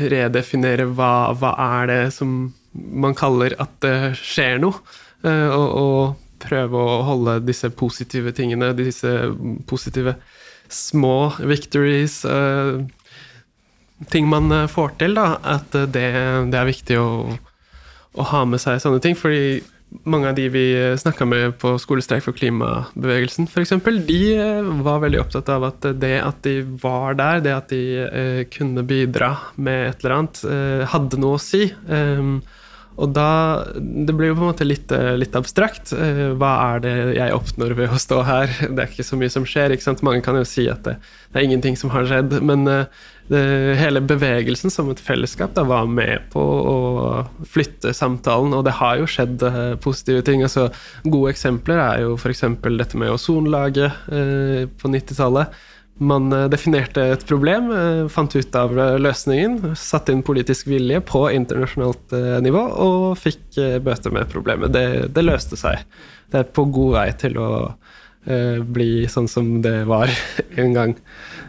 redefinere 0.00 0.88
hva, 0.90 1.32
hva 1.38 1.52
er 1.78 1.92
det 1.92 2.02
som 2.16 2.52
man 2.72 3.14
kaller 3.16 3.54
at 3.62 3.76
det 3.84 4.14
skjer 4.18 4.58
noe, 4.64 4.80
eh, 5.22 5.48
og, 5.52 5.68
og 5.84 6.42
prøve 6.42 6.80
å 6.80 7.02
holde 7.06 7.38
disse 7.46 7.70
positive 7.70 8.32
tingene, 8.34 8.72
disse 8.74 9.12
positive 9.70 10.16
små 10.72 11.30
victories, 11.38 12.22
eh, 12.24 12.82
ting 14.10 14.26
man 14.26 14.50
får 14.72 14.96
til, 14.98 15.14
da, 15.14 15.36
at 15.46 15.70
det, 15.94 16.08
det 16.50 16.58
er 16.58 16.66
viktig 16.66 16.98
å, 16.98 17.08
å 18.18 18.26
ha 18.32 18.42
med 18.48 18.60
seg 18.62 18.80
sånne 18.82 19.00
ting. 19.04 19.16
Fordi 19.18 19.62
mange 20.08 20.30
av 20.30 20.36
de 20.36 20.46
vi 20.52 20.64
snakka 20.98 21.26
med 21.28 21.58
på 21.60 21.74
Skolestreik 21.80 22.24
for 22.24 22.36
klimabevegelsen 22.36 23.48
f.eks., 23.50 23.74
de 24.08 24.20
eh, 24.38 24.72
var 24.86 25.02
veldig 25.04 25.20
opptatt 25.20 25.50
av 25.52 25.66
at 25.68 25.90
det 26.00 26.14
at 26.22 26.40
de 26.46 26.56
var 26.82 27.18
der, 27.20 27.42
det 27.44 27.54
at 27.56 27.68
de 27.72 27.82
eh, 28.06 28.42
kunne 28.52 28.86
bidra 28.88 29.34
med 29.56 29.90
et 29.90 30.02
eller 30.02 30.16
annet, 30.16 30.42
eh, 30.48 30.88
hadde 30.94 31.20
noe 31.20 31.36
å 31.36 31.42
si. 31.42 31.66
Um, 31.88 32.40
og 33.00 33.12
da 33.16 33.64
Det 33.72 34.12
blir 34.12 34.32
jo 34.32 34.36
på 34.36 34.44
en 34.44 34.50
måte 34.50 34.66
litt, 34.66 34.92
eh, 34.92 35.14
litt, 35.16 35.36
abstrakt. 35.38 35.92
Eh, 35.92 36.34
hva 36.36 36.52
er 36.74 36.82
det 36.84 36.96
jeg 37.16 37.32
oppnår 37.32 37.74
ved 37.78 37.94
å 37.94 38.00
stå 38.00 38.20
her? 38.28 38.52
Det 38.74 38.78
er 38.78 38.90
ikke 38.90 39.06
så 39.06 39.16
mye 39.16 39.32
som 39.32 39.46
skjer. 39.48 39.72
ikke 39.72 39.86
sant? 39.86 40.02
Mange 40.04 40.22
kan 40.24 40.36
jo 40.36 40.44
si 40.44 40.68
at 40.68 40.84
det, 40.84 40.98
det 41.32 41.40
er 41.40 41.48
ingenting 41.48 41.76
som 41.76 41.90
har 41.90 42.04
skjedd. 42.08 42.36
Men 42.44 42.68
eh, 42.68 42.84
det, 43.30 43.42
hele 43.78 44.02
bevegelsen 44.04 44.72
som 44.72 44.90
et 44.92 45.00
fellesskap 45.02 45.54
da 45.56 45.64
var 45.68 45.86
med 45.90 46.26
på 46.32 46.42
å 46.42 46.78
flytte 47.48 47.94
samtalen, 47.96 48.54
og 48.56 48.64
det 48.66 48.74
har 48.80 48.98
jo 49.00 49.10
skjedd 49.10 49.44
positive 49.84 50.24
ting. 50.26 50.42
altså 50.42 50.68
Gode 51.04 51.34
eksempler 51.34 51.80
er 51.80 52.02
jo 52.06 52.16
f.eks. 52.18 52.44
dette 52.64 52.98
med 53.00 53.14
ozonlaget 53.14 54.02
på 54.08 54.92
90-tallet 54.96 55.54
man 56.02 56.32
eh, 56.32 56.48
definerte 56.50 57.04
et 57.14 57.24
problem, 57.28 57.70
eh, 57.76 58.08
fant 58.12 58.34
ut 58.34 58.56
av 58.58 58.74
eh, 58.78 58.96
løsningen, 59.00 59.74
satte 59.78 60.14
inn 60.14 60.24
politisk 60.26 60.70
vilje 60.70 61.02
på 61.06 61.26
internasjonalt 61.34 62.16
nivå 62.44 62.62
og 62.86 63.04
fikk 63.20 63.60
bøter 63.84 64.14
med 64.14 64.30
problemet. 64.32 64.72
Det, 64.74 64.86
det, 65.14 65.24
løste 65.26 65.58
seg. 65.58 65.84
Det 66.32 66.42
er 66.42 66.54
på 66.54 66.66
god 66.72 66.96
vei 66.98 67.08
til 67.20 67.38
å 67.40 67.50
bli 68.22 69.08
sånn 69.10 69.26
som 69.26 69.56
det 69.64 69.80
var 69.90 70.10
en 70.62 70.76
gang. 70.76 70.92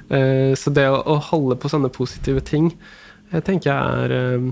Så 0.10 0.72
det 0.76 0.84
å, 0.92 1.16
holde 1.32 1.56
på 1.58 1.72
sånne 1.72 1.90
positive 1.94 2.44
ting, 2.46 2.68
jeg 3.32 3.46
tenker 3.48 3.72
jeg 3.72 4.04
er 4.04 4.44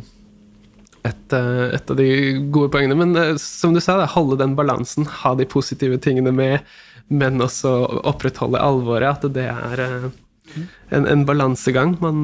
et, 1.06 1.34
et, 1.36 1.92
av 1.92 1.98
de 2.00 2.08
gode 2.54 2.72
poengene. 2.74 2.98
Men 2.98 3.38
som 3.42 3.76
du 3.76 3.82
sa, 3.84 3.98
da, 4.00 4.08
holde 4.10 4.40
den 4.42 4.56
balansen, 4.58 5.06
ha 5.22 5.36
de 5.38 5.46
positive 5.50 6.00
tingene 6.02 6.34
med 6.34 6.66
men 7.12 7.44
også 7.44 7.72
opprettholde 8.08 8.62
alvoret. 8.62 9.20
At 9.20 9.36
det 9.36 9.48
er 9.52 9.84
eh, 9.84 10.08
en, 10.96 11.06
en 11.06 11.28
balansegang 11.28 11.98
man 12.04 12.24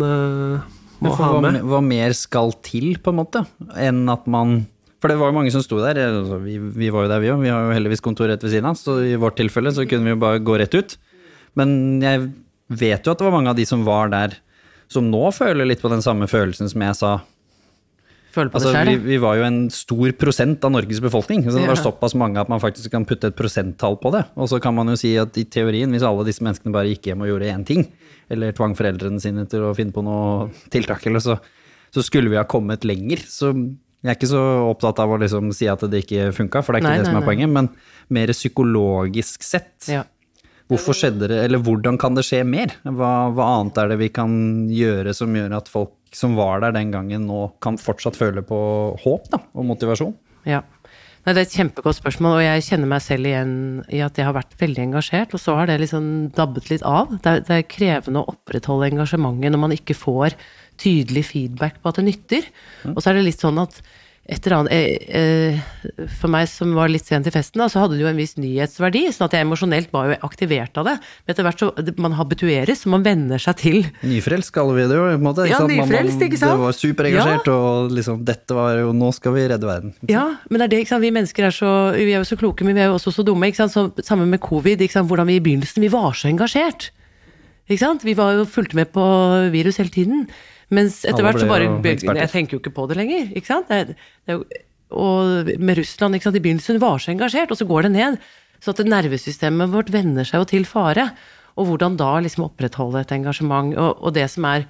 må 1.03 1.13
ha 1.19 1.29
med. 1.43 1.59
Hva, 1.61 1.75
hva, 1.75 1.83
mer 1.85 2.15
skal 2.17 2.55
til, 2.65 2.95
på 3.03 3.13
en 3.13 3.21
måte, 3.21 3.43
enn 3.77 4.05
at 4.11 4.27
man 4.31 4.61
For 5.01 5.11
det 5.11 5.19
var 5.19 5.31
jo 5.31 5.37
mange 5.37 5.53
som 5.53 5.63
sto 5.65 5.81
der. 5.83 5.99
Altså, 6.07 6.39
vi, 6.43 6.57
vi, 6.57 6.91
var 6.93 7.05
jo 7.05 7.13
der, 7.13 7.23
vi 7.23 7.31
òg. 7.33 7.43
Vi 7.43 7.53
har 7.53 7.67
jo 7.67 7.77
heldigvis 7.77 8.03
kontor 8.05 8.31
rett 8.31 8.43
ved 8.45 8.55
siden 8.55 8.71
av, 8.71 8.79
så 8.79 8.99
i 9.03 9.15
vårt 9.19 9.39
tilfelle 9.39 9.73
så 9.75 9.87
kunne 9.89 10.07
vi 10.07 10.15
jo 10.15 10.23
bare 10.23 10.43
gå 10.43 10.59
rett 10.61 10.77
ut. 10.77 10.97
Men 11.57 11.71
jeg 12.03 12.29
vet 12.67 13.05
jo 13.05 13.13
at 13.13 13.19
det 13.19 13.27
var 13.27 13.35
mange 13.35 13.53
av 13.53 13.57
de 13.59 13.65
som 13.67 13.85
var 13.87 14.11
der, 14.13 14.37
som 14.91 15.09
nå 15.11 15.25
føler 15.35 15.67
litt 15.67 15.83
på 15.83 15.91
den 15.91 16.03
samme 16.03 16.29
følelsen 16.31 16.71
som 16.71 16.85
jeg 16.85 16.99
sa 16.99 17.17
Føler 18.37 18.51
på 18.51 18.59
altså, 18.59 18.69
det 18.69 18.75
selv, 18.75 18.91
vi, 18.91 19.15
vi, 19.15 19.17
var 19.23 19.37
jo 19.39 19.45
en 19.47 19.55
stor 19.73 20.11
prosent 20.19 20.65
av 20.67 20.73
Norges 20.75 20.99
befolkning. 21.01 21.41
Så 21.47 21.55
det 21.57 21.65
var 21.65 21.79
såpass 21.79 22.13
mange 22.19 22.37
at 22.37 22.51
man 22.51 22.61
faktisk 22.61 22.91
kan 22.93 23.07
putte 23.07 23.31
et 23.31 23.37
prosenttall 23.37 23.97
på 23.97 24.11
det. 24.13 24.21
Og 24.37 24.51
så 24.51 24.59
kan 24.61 24.75
man 24.77 24.91
jo 24.91 24.97
si 24.99 25.15
at 25.17 25.39
i 25.41 25.45
teorien, 25.49 25.89
hvis 25.95 26.05
alle 26.05 26.25
disse 26.27 26.43
menneskene 26.45 26.75
bare 26.75 26.91
gikk 26.91 27.09
hjem 27.09 27.23
og 27.25 27.31
gjorde 27.31 27.49
én 27.49 27.65
ting, 27.65 27.87
eller 28.29 28.53
tvang 28.53 28.75
foreldrene 28.77 29.23
sine 29.23 29.47
til 29.49 29.65
å 29.65 29.73
finne 29.77 29.95
på 29.95 30.03
noe 30.05 30.51
tiltak, 30.73 31.07
eller 31.09 31.23
så, 31.23 31.39
så 31.89 32.03
skulle 32.05 32.29
vi 32.29 32.37
ha 32.37 32.45
kommet 32.45 32.85
lenger. 32.85 33.23
Så 33.25 33.55
jeg 33.55 34.11
er 34.11 34.19
ikke 34.19 34.29
så 34.29 34.43
opptatt 34.67 35.01
av 35.01 35.15
å 35.15 35.17
liksom 35.23 35.49
si 35.55 35.71
at 35.71 35.81
det 35.89 36.03
ikke 36.05 36.29
funka, 36.37 36.61
for 36.61 36.75
det 36.75 36.83
er 36.83 36.85
ikke 36.85 36.93
nei, 36.93 37.01
det 37.01 37.09
som 37.09 37.17
er 37.17 37.23
nei. 37.23 37.29
poenget. 37.31 37.53
Men 37.57 37.71
mer 38.13 38.35
psykologisk 38.35 39.47
sett. 39.47 39.89
Ja. 39.89 40.05
Hvorfor 40.67 40.97
skjedde 40.97 41.29
det, 41.31 41.37
eller 41.45 41.61
hvordan 41.63 41.95
kan 41.99 42.17
det 42.17 42.25
skje 42.27 42.41
mer? 42.47 42.73
Hva, 42.83 43.29
hva, 43.31 43.51
annet 43.57 43.77
er 43.79 43.93
det 43.93 44.01
vi 44.01 44.09
kan 44.11 44.31
gjøre 44.73 45.13
som 45.15 45.35
gjør 45.35 45.55
at 45.61 45.69
folk 45.71 45.93
som 46.15 46.35
var 46.35 46.63
der 46.63 46.75
den 46.75 46.91
gangen, 46.91 47.27
nå 47.29 47.45
kan 47.63 47.79
fortsatt 47.79 48.19
føle 48.19 48.43
på 48.43 48.57
håp 49.03 49.29
da, 49.31 49.39
og 49.55 49.67
motivasjon? 49.69 50.15
Ja. 50.47 50.63
Nei, 51.27 51.33
det 51.35 51.41
er 51.41 51.47
et 51.49 51.55
kjempegodt 51.57 51.97
spørsmål, 51.97 52.37
og 52.37 52.45
jeg 52.45 52.63
kjenner 52.63 52.87
meg 52.87 53.01
selv 53.03 53.27
igjen 53.27 53.53
i 53.91 53.99
at 54.03 54.15
jeg 54.15 54.27
har 54.27 54.35
vært 54.35 54.53
veldig 54.59 54.83
engasjert, 54.85 55.33
og 55.35 55.41
så 55.43 55.57
har 55.59 55.67
det 55.67 55.81
liksom 55.81 56.05
dabbet 56.35 56.69
litt 56.71 56.85
av. 56.87 57.11
Det 57.19 57.33
er, 57.33 57.41
det 57.47 57.55
er 57.57 57.65
krevende 57.67 58.21
å 58.21 58.31
opprettholde 58.31 58.87
engasjementet 58.93 59.51
når 59.51 59.63
man 59.65 59.75
ikke 59.75 59.95
får 59.97 60.37
tydelig 60.79 61.25
feedback 61.31 61.81
på 61.81 61.91
at 61.91 61.99
det 61.99 62.05
nytter. 62.07 62.47
Og 62.93 63.01
så 63.01 63.11
er 63.11 63.19
det 63.19 63.25
litt 63.27 63.43
sånn 63.43 63.59
at 63.59 63.81
et 64.27 64.43
eller 64.43 64.57
annet 64.57 64.73
eh, 65.07 65.55
eh, 65.55 66.07
For 66.19 66.31
meg 66.31 66.49
som 66.51 66.73
var 66.75 66.89
litt 66.91 67.07
sen 67.07 67.23
til 67.23 67.31
festen, 67.31 67.61
da, 67.61 67.69
så 67.71 67.83
hadde 67.83 67.95
det 67.95 68.03
jo 68.03 68.09
en 68.09 68.19
viss 68.19 68.35
nyhetsverdi. 68.35 69.05
sånn 69.15 69.29
at 69.29 69.37
jeg 69.37 69.45
emosjonelt 69.45 69.93
var 69.93 70.09
jo 70.11 70.17
aktivert 70.27 70.75
av 70.81 70.89
det. 70.89 70.95
Men 71.23 71.33
etter 71.33 71.47
hvert 71.47 71.63
så 71.63 71.69
man 72.03 72.17
habitueres, 72.17 72.83
så 72.83 72.91
man 72.91 73.05
venner 73.05 73.39
seg 73.41 73.59
til. 73.61 73.79
Nyfrelst 74.03 74.51
kaller 74.55 74.75
vi 74.75 74.87
det 74.91 74.97
jo. 74.99 75.05
på 75.07 75.15
en 75.15 75.23
måte. 75.29 75.47
Ja, 75.47 75.61
nyfrelst, 75.63 76.25
ikke 76.27 76.41
sant? 76.41 76.57
Det 76.57 76.65
var 76.65 76.75
superengasjert, 76.75 77.47
ja. 77.47 77.55
og 77.55 77.95
liksom 77.95 78.19
dette 78.27 78.57
var 78.57 78.81
jo 78.81 78.91
Nå 78.97 79.13
skal 79.15 79.35
vi 79.37 79.45
redde 79.53 79.69
verden. 79.69 79.95
Ja, 80.11 80.25
men 80.49 80.59
det 80.59 80.67
er 80.67 80.73
det, 80.75 80.83
ikke 80.83 80.95
sant. 80.95 81.05
Vi 81.05 81.13
mennesker 81.15 81.47
er 81.47 81.55
så 81.55 81.71
Vi 81.95 82.11
er 82.11 82.19
jo 82.19 82.27
så 82.27 82.39
kloke, 82.39 82.67
men 82.67 82.75
vi 82.75 82.83
er 82.83 82.91
jo 82.91 82.97
også 82.97 83.15
så 83.15 83.25
dumme. 83.27 83.47
ikke 83.47 83.63
sant. 83.63 83.75
Så, 83.77 83.87
sammen 84.03 84.27
med 84.33 84.43
covid, 84.43 84.83
ikke 84.83 84.99
sant. 84.99 85.07
Hvordan 85.07 85.31
vi 85.31 85.39
i 85.39 85.43
begynnelsen 85.43 85.87
Vi 85.87 85.93
var 85.93 86.11
så 86.17 86.27
engasjert. 86.33 86.91
Ikke 87.67 87.83
sant. 87.85 88.03
Vi 88.03 88.15
var 88.17 88.35
jo 88.35 88.47
fulgte 88.49 88.75
med 88.75 88.91
på 88.91 89.07
virus 89.55 89.79
hele 89.79 89.93
tiden. 89.93 90.27
Mens 90.73 90.99
etter 91.07 91.23
hvert 91.23 91.39
så 91.39 91.47
bare 91.47 91.69
Jeg 91.79 92.31
tenker 92.31 92.57
jo 92.57 92.61
ikke 92.61 92.75
på 92.75 92.87
det 92.89 92.97
lenger. 92.99 93.29
ikke 93.39 93.47
sant? 93.47 93.69
Det, 93.71 93.95
det, 94.27 94.65
og 94.91 95.47
med 95.59 95.79
Russland, 95.79 96.15
ikke 96.15 96.27
sant? 96.27 96.39
i 96.39 96.43
begynnelsen 96.43 96.81
var 96.83 96.99
så 96.99 97.11
engasjert, 97.13 97.51
og 97.51 97.59
så 97.59 97.67
går 97.67 97.87
det 97.87 97.93
ned. 97.95 98.19
Så 98.63 98.73
at 98.73 98.83
nervesystemet 98.87 99.71
vårt 99.73 99.91
venner 99.93 100.27
seg 100.27 100.41
jo 100.41 100.49
til 100.49 100.67
fare. 100.67 101.11
Og 101.57 101.71
hvordan 101.71 101.97
da 101.99 102.17
liksom 102.21 102.47
opprettholde 102.47 103.01
et 103.03 103.13
engasjement. 103.15 103.73
Og, 103.75 104.01
og, 104.01 104.13
det 104.15 104.27
som 104.33 104.47
er 104.49 104.67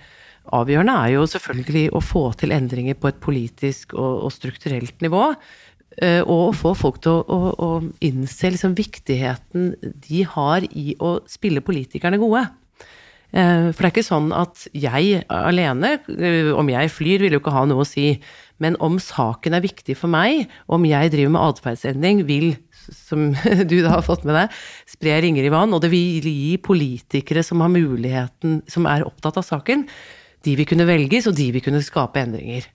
avgjørende, 0.55 0.95
er 0.95 1.15
jo 1.17 1.25
selvfølgelig 1.27 1.87
å 1.95 2.03
få 2.03 2.27
til 2.39 2.53
endringer 2.55 2.97
på 2.99 3.09
et 3.11 3.19
politisk 3.23 3.95
og, 3.97 4.27
og 4.27 4.35
strukturelt 4.35 5.01
nivå. 5.03 5.31
Eh, 5.97 6.21
og 6.21 6.51
å 6.51 6.55
få 6.55 6.75
folk 6.77 7.01
til 7.03 7.17
å, 7.17 7.23
å, 7.25 7.51
å 7.57 8.05
innse 8.05 8.53
liksom 8.53 8.77
viktigheten 8.77 9.73
de 9.81 10.23
har 10.29 10.67
i 10.69 10.93
å 11.01 11.17
spille 11.29 11.63
politikerne 11.65 12.19
gode. 12.21 12.45
Eh, 13.35 13.69
for 13.73 13.83
det 13.83 13.89
er 13.89 13.93
ikke 13.93 14.07
sånn 14.07 14.29
at 14.35 14.67
jeg 14.71 15.23
alene, 15.27 15.97
eh, 16.15 16.51
om 16.55 16.69
jeg 16.71 16.91
flyr, 16.93 17.25
vil 17.25 17.35
jo 17.35 17.41
ikke 17.41 17.55
ha 17.55 17.65
noe 17.67 17.83
å 17.83 17.87
si. 17.87 18.13
Men 18.63 18.77
om 18.81 18.95
saken 19.03 19.57
er 19.57 19.65
viktig 19.65 19.97
for 19.99 20.09
meg, 20.11 20.47
om 20.71 20.85
jeg 20.87 21.11
driver 21.13 21.33
med 21.35 21.43
atferdsendring, 21.51 22.23
vil, 22.29 22.55
som 22.95 23.33
du 23.69 23.77
da 23.83 23.97
har 23.97 24.05
fått 24.07 24.23
med 24.27 24.39
deg, 24.39 24.55
spre 24.89 25.19
ringer 25.25 25.45
i 25.45 25.51
vann. 25.53 25.75
Og 25.75 25.83
det 25.83 25.91
vil 25.93 26.23
gi 26.23 26.55
politikere 26.63 27.43
som 27.45 27.61
har 27.65 27.73
muligheten, 27.73 28.63
som 28.71 28.87
er 28.89 29.05
opptatt 29.07 29.43
av 29.43 29.45
saken, 29.45 29.85
de 30.45 30.55
vil 30.55 30.69
kunne 30.69 30.87
velges, 30.87 31.27
og 31.27 31.35
de 31.35 31.51
vil 31.51 31.63
kunne 31.65 31.83
skape 31.83 32.23
endringer. 32.23 32.69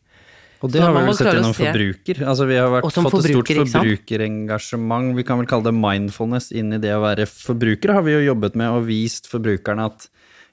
Og 0.62 0.70
det 0.70 0.78
har 0.78 0.92
vi 0.94 1.00
vel 1.02 1.16
sett 1.18 1.32
gjennom 1.32 1.54
forbruker. 1.56 2.18
Altså 2.22 2.44
Vi 2.46 2.58
har 2.60 2.68
vært, 2.70 2.86
fått 2.86 3.16
et 3.18 3.32
stort 3.32 3.50
forbrukerengasjement. 3.72 5.08
Vi 5.16 5.24
kan 5.26 5.40
vel 5.40 5.48
kalle 5.50 5.66
det 5.66 5.74
mindfulness 5.74 6.52
inn 6.54 6.76
i 6.76 6.78
det 6.82 6.92
å 6.94 7.00
være 7.02 7.26
forbrukere. 7.26 7.96
Har 7.98 8.06
vi 8.06 8.14
jo 8.14 8.20
jobbet 8.28 8.58
med 8.60 8.76
og 8.76 8.86
vist 8.86 9.26
forbrukerne 9.32 9.88
at 9.90 10.06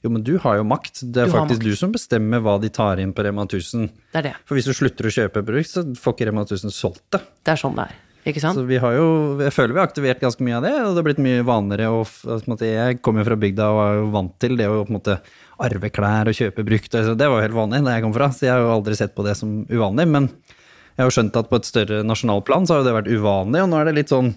jo, 0.03 0.11
men 0.13 0.23
du 0.23 0.37
har 0.39 0.59
jo 0.59 0.67
makt. 0.67 1.01
Det 1.03 1.25
er 1.25 1.31
du 1.31 1.35
faktisk 1.35 1.63
du 1.65 1.73
som 1.75 1.91
bestemmer 1.91 2.43
hva 2.43 2.55
de 2.61 2.69
tar 2.71 3.01
inn 3.03 3.11
på 3.15 3.25
Rema 3.25 3.43
1000. 3.43 3.89
Det 4.13 4.21
er 4.21 4.29
det. 4.29 4.35
For 4.47 4.55
hvis 4.55 4.69
du 4.69 4.75
slutter 4.75 5.09
å 5.09 5.11
kjøpe 5.11 5.43
produkt, 5.43 5.71
så 5.73 5.83
får 5.83 6.15
ikke 6.15 6.29
Rema 6.29 6.45
1000 6.47 6.75
solgt 6.75 7.03
det. 7.15 7.23
Det 7.43 7.55
er 7.55 7.59
sånn 7.59 7.75
det 7.75 7.89
er. 7.89 7.97
Ikke 8.27 8.41
sant? 8.43 8.59
Så 8.59 8.65
vi 8.67 8.79
har 8.79 8.95
jo, 8.95 9.09
jeg 9.39 9.55
føler 9.55 9.75
vi 9.75 9.81
har 9.81 9.87
aktivert 9.87 10.23
ganske 10.23 10.43
mye 10.43 10.57
av 10.57 10.65
det, 10.65 10.73
og 10.83 10.91
det 10.91 11.01
har 11.01 11.07
blitt 11.07 11.21
mye 11.23 11.45
vanligere. 11.47 11.91
Og, 11.95 12.59
jeg 12.63 12.99
kommer 13.03 13.23
jo 13.23 13.29
fra 13.29 13.39
bygda 13.39 13.69
og 13.73 13.79
er 13.83 13.99
jo 13.99 14.09
vant 14.15 14.35
til 14.43 14.59
det 14.59 14.67
å 14.67 14.81
på 14.83 14.91
en 14.91 14.99
måte 14.99 15.17
arve 15.59 15.91
klær 15.91 16.31
og 16.31 16.37
kjøpe 16.37 16.65
brukt. 16.67 16.95
Altså, 16.95 17.15
det 17.19 17.27
var 17.27 17.41
jo 17.41 17.47
helt 17.47 17.59
vanlig 17.59 17.81
da 17.87 17.95
jeg 17.95 18.05
kom 18.05 18.15
fra, 18.15 18.29
så 18.35 18.47
jeg 18.47 18.53
har 18.55 18.63
jo 18.63 18.75
aldri 18.75 18.99
sett 18.99 19.15
på 19.15 19.25
det 19.27 19.35
som 19.39 19.61
uvanlig. 19.71 20.07
Men 20.11 20.29
jeg 20.29 21.01
har 21.01 21.09
jo 21.09 21.15
skjønt 21.15 21.39
at 21.39 21.51
på 21.51 21.59
et 21.59 21.67
større 21.67 22.03
nasjonalplan 22.07 22.67
så 22.67 22.75
har 22.75 22.83
jo 22.83 22.89
det 22.89 22.95
vært 23.01 23.11
uvanlig, 23.11 23.63
og 23.63 23.71
nå 23.71 23.79
er 23.79 23.89
det 23.89 23.97
litt 24.01 24.11
sånn 24.11 24.33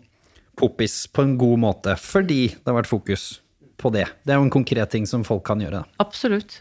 poppis 0.59 1.07
på 1.11 1.25
en 1.25 1.37
god 1.40 1.62
måte, 1.62 1.96
fordi 1.98 2.42
det 2.53 2.68
har 2.68 2.77
vært 2.83 2.90
fokus 2.90 3.41
på 3.82 3.92
det. 3.94 4.06
Det 4.22 4.34
er 4.34 4.40
jo 4.40 4.46
en 4.46 4.54
konkret 4.54 4.92
ting 4.94 5.08
som 5.08 5.26
folk 5.26 5.44
kan 5.48 5.62
gjøre. 5.62 5.82
Absolutt. 6.02 6.60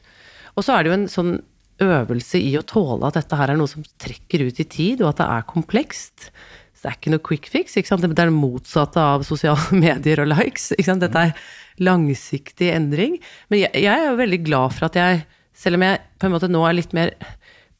Og 0.58 0.66
så 0.66 0.76
er 0.76 0.84
det 0.84 0.92
jo 0.92 0.98
en 0.98 1.10
sånn 1.12 1.36
øvelse 1.82 2.42
i 2.42 2.54
å 2.60 2.66
tåle 2.68 3.08
at 3.08 3.18
dette 3.18 3.38
her 3.38 3.54
er 3.54 3.60
noe 3.60 3.70
som 3.70 3.86
trekker 4.02 4.44
ut 4.46 4.60
i 4.62 4.68
tid, 4.70 5.02
og 5.02 5.14
at 5.14 5.22
det 5.22 5.30
er 5.34 5.48
komplekst. 5.50 6.30
Så 6.76 6.84
det 6.84 6.92
er 6.92 6.98
ikke 7.00 7.14
noe 7.14 7.26
quick 7.26 7.50
fix. 7.54 7.78
Det 7.78 8.10
er 8.10 8.14
det 8.18 8.30
motsatte 8.36 9.02
av 9.02 9.26
sosiale 9.28 9.78
medier 9.86 10.24
og 10.24 10.32
likes. 10.34 10.72
Dette 10.78 11.28
er 11.28 11.36
langsiktig 11.82 12.72
endring. 12.74 13.20
Men 13.50 13.66
jeg, 13.66 13.86
jeg 13.86 13.94
er 13.94 14.10
jo 14.10 14.20
veldig 14.20 14.42
glad 14.46 14.78
for 14.78 14.90
at 14.90 15.00
jeg, 15.00 15.24
selv 15.58 15.80
om 15.80 15.86
jeg 15.86 16.02
på 16.20 16.28
en 16.28 16.36
måte 16.36 16.52
nå 16.52 16.64
er 16.68 16.78
litt 16.78 16.96
mer 16.98 17.14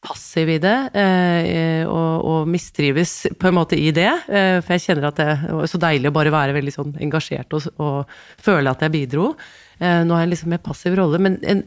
passiv 0.02 0.50
i 0.50 0.58
det, 0.62 0.78
eh, 0.98 1.84
og, 1.86 2.26
og, 2.26 2.48
mistrives 2.50 3.28
på 3.38 3.50
en 3.50 3.58
måte 3.60 3.78
i 3.78 3.92
det. 3.94 4.10
Eh, 4.34 4.58
for 4.64 4.76
jeg 4.76 4.86
kjenner 4.88 5.12
at 5.12 5.20
det 5.20 5.28
er 5.30 5.70
så 5.70 5.82
deilig 5.82 6.10
å 6.10 6.16
bare 6.16 6.34
være 6.34 6.56
veldig 6.58 6.74
sånn 6.74 6.96
engasjert 7.06 7.54
og, 7.58 7.68
og 7.82 8.16
føle 8.42 8.74
at 8.74 8.82
jeg 8.82 8.96
bidro. 8.96 9.36
Eh, 9.78 10.02
nå 10.08 10.18
har 10.18 10.26
jeg 10.26 10.34
liksom 10.34 10.58
en 10.58 10.66
passiv 10.66 10.98
rolle. 10.98 11.22
Men 11.22 11.38
en, 11.46 11.64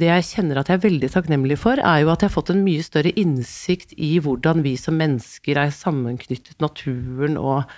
det 0.00 0.08
jeg 0.08 0.28
kjenner 0.30 0.62
at 0.62 0.72
jeg 0.72 0.80
er 0.80 0.86
veldig 0.86 1.12
takknemlig 1.12 1.60
for, 1.60 1.84
er 1.84 2.00
jo 2.00 2.12
at 2.14 2.24
jeg 2.24 2.30
har 2.30 2.36
fått 2.38 2.54
en 2.54 2.64
mye 2.64 2.86
større 2.86 3.12
innsikt 3.20 3.92
i 3.98 4.14
hvordan 4.24 4.64
vi 4.64 4.74
som 4.80 4.96
mennesker 5.00 5.60
er 5.60 5.76
sammenknyttet 5.76 6.56
naturen 6.64 7.36
og, 7.36 7.68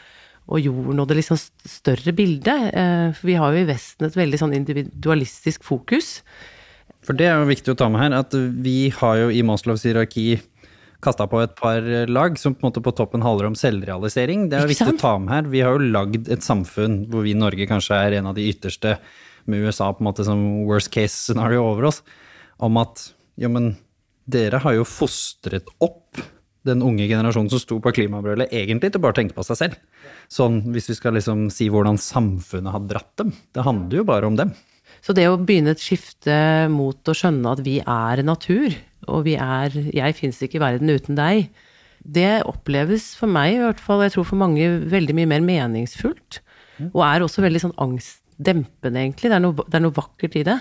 og 0.47 0.63
jorden 0.63 1.03
og 1.03 1.11
det 1.11 1.19
liksom 1.25 1.43
større 1.43 2.15
bildet. 2.15 2.71
For 3.19 3.33
vi 3.33 3.39
har 3.41 3.51
jo 3.51 3.65
i 3.65 3.71
Vesten 3.73 4.07
et 4.07 4.19
veldig 4.21 4.45
sånn 4.45 4.59
individualistisk 4.61 5.67
fokus. 5.67 6.21
For 7.03 7.19
det 7.19 7.27
er 7.29 7.41
jo 7.41 7.51
viktig 7.51 7.75
å 7.75 7.79
ta 7.79 7.89
med 7.91 8.03
her, 8.05 8.15
at 8.23 8.35
vi 8.63 8.93
har 8.95 9.19
jo 9.19 9.31
i 9.35 9.43
Moslovs 9.47 9.85
hierarki 9.89 10.37
kasta 11.03 11.27
på 11.27 11.41
et 11.43 11.55
par 11.59 11.83
lag 12.07 12.37
som 12.39 12.55
på 12.55 12.63
en 12.63 12.69
måte 12.71 12.83
på 12.85 12.93
toppen 12.95 13.25
handler 13.27 13.49
om 13.51 13.57
selvrealisering. 13.59 14.47
Det 14.51 14.61
er 14.61 14.71
viktig 14.71 14.93
å 14.95 15.01
ta 15.01 15.17
med 15.19 15.33
her. 15.35 15.49
Vi 15.51 15.65
har 15.67 15.75
jo 15.75 15.91
lagd 15.97 16.31
et 16.31 16.47
samfunn 16.47 17.01
hvor 17.11 17.27
vi 17.27 17.35
i 17.35 17.39
Norge 17.39 17.67
kanskje 17.67 17.99
er 17.99 18.21
en 18.21 18.31
av 18.31 18.39
de 18.39 18.47
ytterste, 18.53 18.97
med 19.51 19.65
USA 19.67 19.89
på 19.91 20.05
en 20.05 20.07
måte 20.07 20.23
som 20.23 20.39
worst 20.69 20.93
case 20.95 21.17
scenario 21.19 21.65
over 21.67 21.89
oss, 21.89 21.97
om 22.63 22.77
at 22.79 23.09
jo, 23.43 23.49
men 23.51 23.73
dere 24.31 24.61
har 24.63 24.77
jo 24.77 24.87
fostret 24.87 25.67
opp 25.83 26.21
den 26.63 26.85
unge 26.87 27.09
generasjonen 27.11 27.51
som 27.51 27.59
sto 27.59 27.81
på 27.83 27.91
klimabrølet, 27.97 28.53
egentlig 28.55 28.93
til 28.95 29.03
bare 29.03 29.17
å 29.17 29.19
tenke 29.19 29.35
på 29.35 29.43
seg 29.47 29.59
selv. 29.59 30.05
Sånn 30.31 30.61
hvis 30.71 30.87
vi 30.93 30.95
skal 30.95 31.17
liksom 31.19 31.49
si 31.51 31.67
hvordan 31.73 31.99
samfunnet 31.99 32.77
har 32.77 32.87
dratt 32.87 33.17
dem. 33.19 33.33
Det 33.51 33.67
handler 33.67 33.99
jo 33.99 34.07
bare 34.07 34.31
om 34.31 34.39
dem. 34.39 34.55
Så 35.03 35.15
det 35.17 35.27
å 35.27 35.39
begynne 35.41 35.75
et 35.75 35.83
skifte 35.83 36.35
mot 36.71 37.11
å 37.11 37.17
skjønne 37.17 37.57
at 37.57 37.63
vi 37.67 37.81
er 37.83 38.23
natur, 38.27 38.75
og 39.11 39.25
vi 39.27 39.35
er 39.35 39.75
Jeg 39.75 40.15
fins 40.15 40.39
ikke 40.43 40.61
i 40.61 40.63
verden 40.63 40.93
uten 40.93 41.19
deg, 41.19 41.51
det 42.03 42.43
oppleves 42.47 43.13
for 43.19 43.31
meg, 43.31 43.57
i 43.57 43.63
hvert 43.63 43.83
fall, 43.83 44.01
og 44.01 44.09
jeg 44.09 44.17
tror 44.17 44.27
for 44.31 44.41
mange, 44.41 44.67
veldig 44.91 45.15
mye 45.19 45.31
mer 45.31 45.45
meningsfullt. 45.47 46.41
Og 46.91 47.03
er 47.07 47.23
også 47.23 47.45
veldig 47.45 47.63
sånn 47.63 47.77
angstdempende, 47.83 49.05
egentlig. 49.05 49.31
Det 49.31 49.39
er 49.39 49.45
noe, 49.45 49.67
det 49.67 49.79
er 49.79 49.85
noe 49.85 49.95
vakkert 49.95 50.39
i 50.41 50.45
det. 50.49 50.59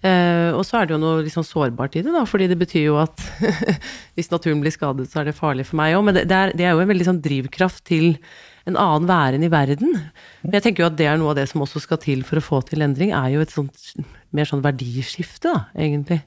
Eh, 0.00 0.50
og 0.56 0.64
så 0.66 0.80
er 0.80 0.88
det 0.88 0.94
jo 0.96 1.00
noe 1.02 1.20
litt 1.22 1.34
sånn 1.34 1.46
sårbart 1.46 1.98
i 1.98 2.02
det, 2.02 2.12
da, 2.14 2.24
fordi 2.26 2.48
det 2.50 2.56
betyr 2.58 2.86
jo 2.88 2.96
at 3.02 3.22
hvis 4.16 4.32
naturen 4.32 4.62
blir 4.64 4.74
skadet, 4.74 5.10
så 5.12 5.20
er 5.20 5.30
det 5.30 5.36
farlig 5.38 5.68
for 5.68 5.78
meg 5.82 5.94
òg. 5.98 6.06
Men 6.08 6.18
det, 6.18 6.26
det, 6.30 6.38
er, 6.38 6.54
det 6.56 6.66
er 6.66 6.74
jo 6.74 6.82
en 6.82 6.90
veldig 6.90 7.08
sånn 7.10 7.22
drivkraft 7.22 7.84
til 7.90 8.14
en 8.68 8.76
annen 8.76 9.08
væren 9.08 9.44
i 9.46 9.52
verden. 9.52 9.94
Men 10.44 10.56
jeg 10.58 10.66
tenker 10.66 10.84
jo 10.84 10.90
at 10.90 10.98
det 10.98 11.08
er 11.08 11.20
noe 11.20 11.32
av 11.32 11.38
det 11.40 11.46
som 11.50 11.62
også 11.64 11.82
skal 11.84 12.00
til 12.02 12.24
for 12.26 12.40
å 12.40 12.44
få 12.44 12.60
til 12.68 12.84
endring, 12.84 13.14
er 13.16 13.32
jo 13.34 13.44
et 13.44 13.54
sånt 13.54 13.94
mer 14.36 14.48
sånn 14.48 14.64
verdiskifte, 14.64 15.50
da, 15.50 15.64
egentlig. 15.78 16.20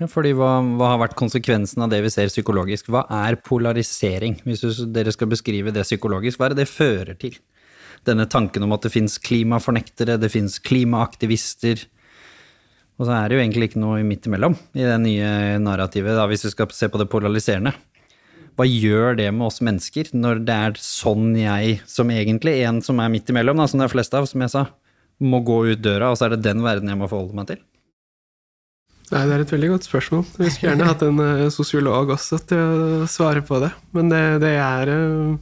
Ja, 0.00 0.08
fordi 0.10 0.32
hva, 0.34 0.56
hva 0.78 0.94
har 0.94 1.00
vært 1.04 1.18
konsekvensen 1.18 1.84
av 1.84 1.92
det 1.92 2.00
vi 2.02 2.10
ser 2.10 2.30
psykologisk? 2.32 2.88
Hva 2.90 3.04
er 3.22 3.38
polarisering? 3.44 4.40
Hvis 4.46 4.64
dere 4.90 5.12
skal 5.14 5.30
beskrive 5.30 5.74
det 5.74 5.84
psykologisk, 5.86 6.40
hva 6.40 6.48
er 6.48 6.56
det 6.56 6.64
det 6.64 6.72
fører 6.72 7.18
til? 7.20 7.36
Denne 8.08 8.26
tanken 8.26 8.64
om 8.66 8.74
at 8.74 8.82
det 8.82 8.90
fins 8.94 9.18
klimafornektere, 9.22 10.18
det 10.18 10.32
fins 10.32 10.58
klimaaktivister. 10.64 11.84
Og 12.98 13.06
så 13.06 13.14
er 13.14 13.28
det 13.28 13.38
jo 13.38 13.44
egentlig 13.44 13.70
ikke 13.70 13.82
noe 13.82 14.02
midt 14.06 14.26
imellom 14.26 14.56
i 14.74 14.82
det 14.82 14.98
nye 15.04 15.30
narrativet, 15.62 16.16
da, 16.18 16.26
hvis 16.30 16.48
vi 16.48 16.54
skal 16.56 16.74
se 16.74 16.90
på 16.90 17.00
det 17.00 17.08
polariserende. 17.12 17.74
Hva 18.58 18.66
gjør 18.68 19.16
det 19.16 19.30
med 19.32 19.46
oss 19.48 19.62
mennesker 19.64 20.10
når 20.12 20.42
det 20.46 20.56
er 20.68 20.78
sånn 20.82 21.32
jeg, 21.38 21.80
som 21.88 22.10
egentlig 22.12 22.58
en 22.66 22.82
som 22.84 23.00
er 23.00 23.12
midt 23.12 23.30
imellom, 23.32 23.60
da, 23.62 23.68
som 23.70 23.80
det 23.80 23.88
er 23.88 23.94
flest 23.94 24.16
av, 24.18 24.28
som 24.28 24.44
jeg 24.44 24.52
sa, 24.52 24.66
må 25.22 25.40
gå 25.46 25.62
ut 25.72 25.82
døra, 25.82 26.10
og 26.12 26.18
så 26.18 26.26
er 26.26 26.34
det 26.34 26.44
den 26.44 26.64
verden 26.64 26.90
jeg 26.90 27.00
må 27.00 27.08
forholde 27.10 27.38
meg 27.38 27.48
til? 27.52 27.62
Nei, 29.12 29.22
Det 29.28 29.34
er 29.34 29.44
et 29.44 29.52
veldig 29.52 29.70
godt 29.74 29.86
spørsmål. 29.88 30.22
Jeg 30.40 30.52
skulle 30.54 30.70
gjerne 30.72 30.88
hatt 30.88 31.02
en 31.04 31.18
eh, 31.20 31.48
sosiolog 31.52 32.12
også 32.14 32.38
til 32.48 32.60
å 32.60 33.08
svare 33.10 33.42
på 33.44 33.58
det. 33.60 33.72
Men 33.92 34.12
det, 34.12 34.22
det 34.44 34.52
er 34.56 34.92
eh, 34.92 35.34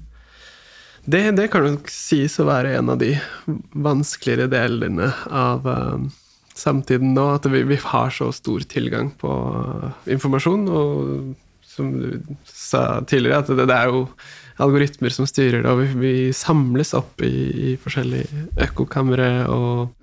det, 1.07 1.21
det 1.39 1.47
kan 1.53 1.65
nok 1.65 1.91
sies 1.93 2.35
å 2.43 2.49
være 2.49 2.75
en 2.79 2.91
av 2.93 2.99
de 3.01 3.13
vanskeligere 3.73 4.51
delene 4.51 5.13
av 5.31 5.69
eh, 5.71 6.09
samtiden 6.59 7.15
nå. 7.15 7.29
At 7.39 7.47
vi, 7.53 7.63
vi 7.71 7.79
har 7.85 8.11
så 8.15 8.33
stor 8.35 8.67
tilgang 8.67 9.13
på 9.23 9.31
informasjon. 10.11 10.67
Og 10.67 11.31
som 11.71 11.93
du 11.95 12.37
sa 12.47 13.01
tidligere, 13.07 13.45
at 13.45 13.53
det, 13.55 13.69
det 13.71 13.77
er 13.77 13.93
jo 13.93 14.05
algoritmer 14.61 15.15
som 15.15 15.29
styrer 15.29 15.63
det, 15.63 15.71
og 15.71 15.81
vi, 15.81 15.89
vi 16.01 16.15
samles 16.37 16.93
opp 16.99 17.23
i, 17.25 17.33
i 17.73 17.79
forskjellige 17.81 18.49
økkokamre 18.67 19.31
og 19.53 19.97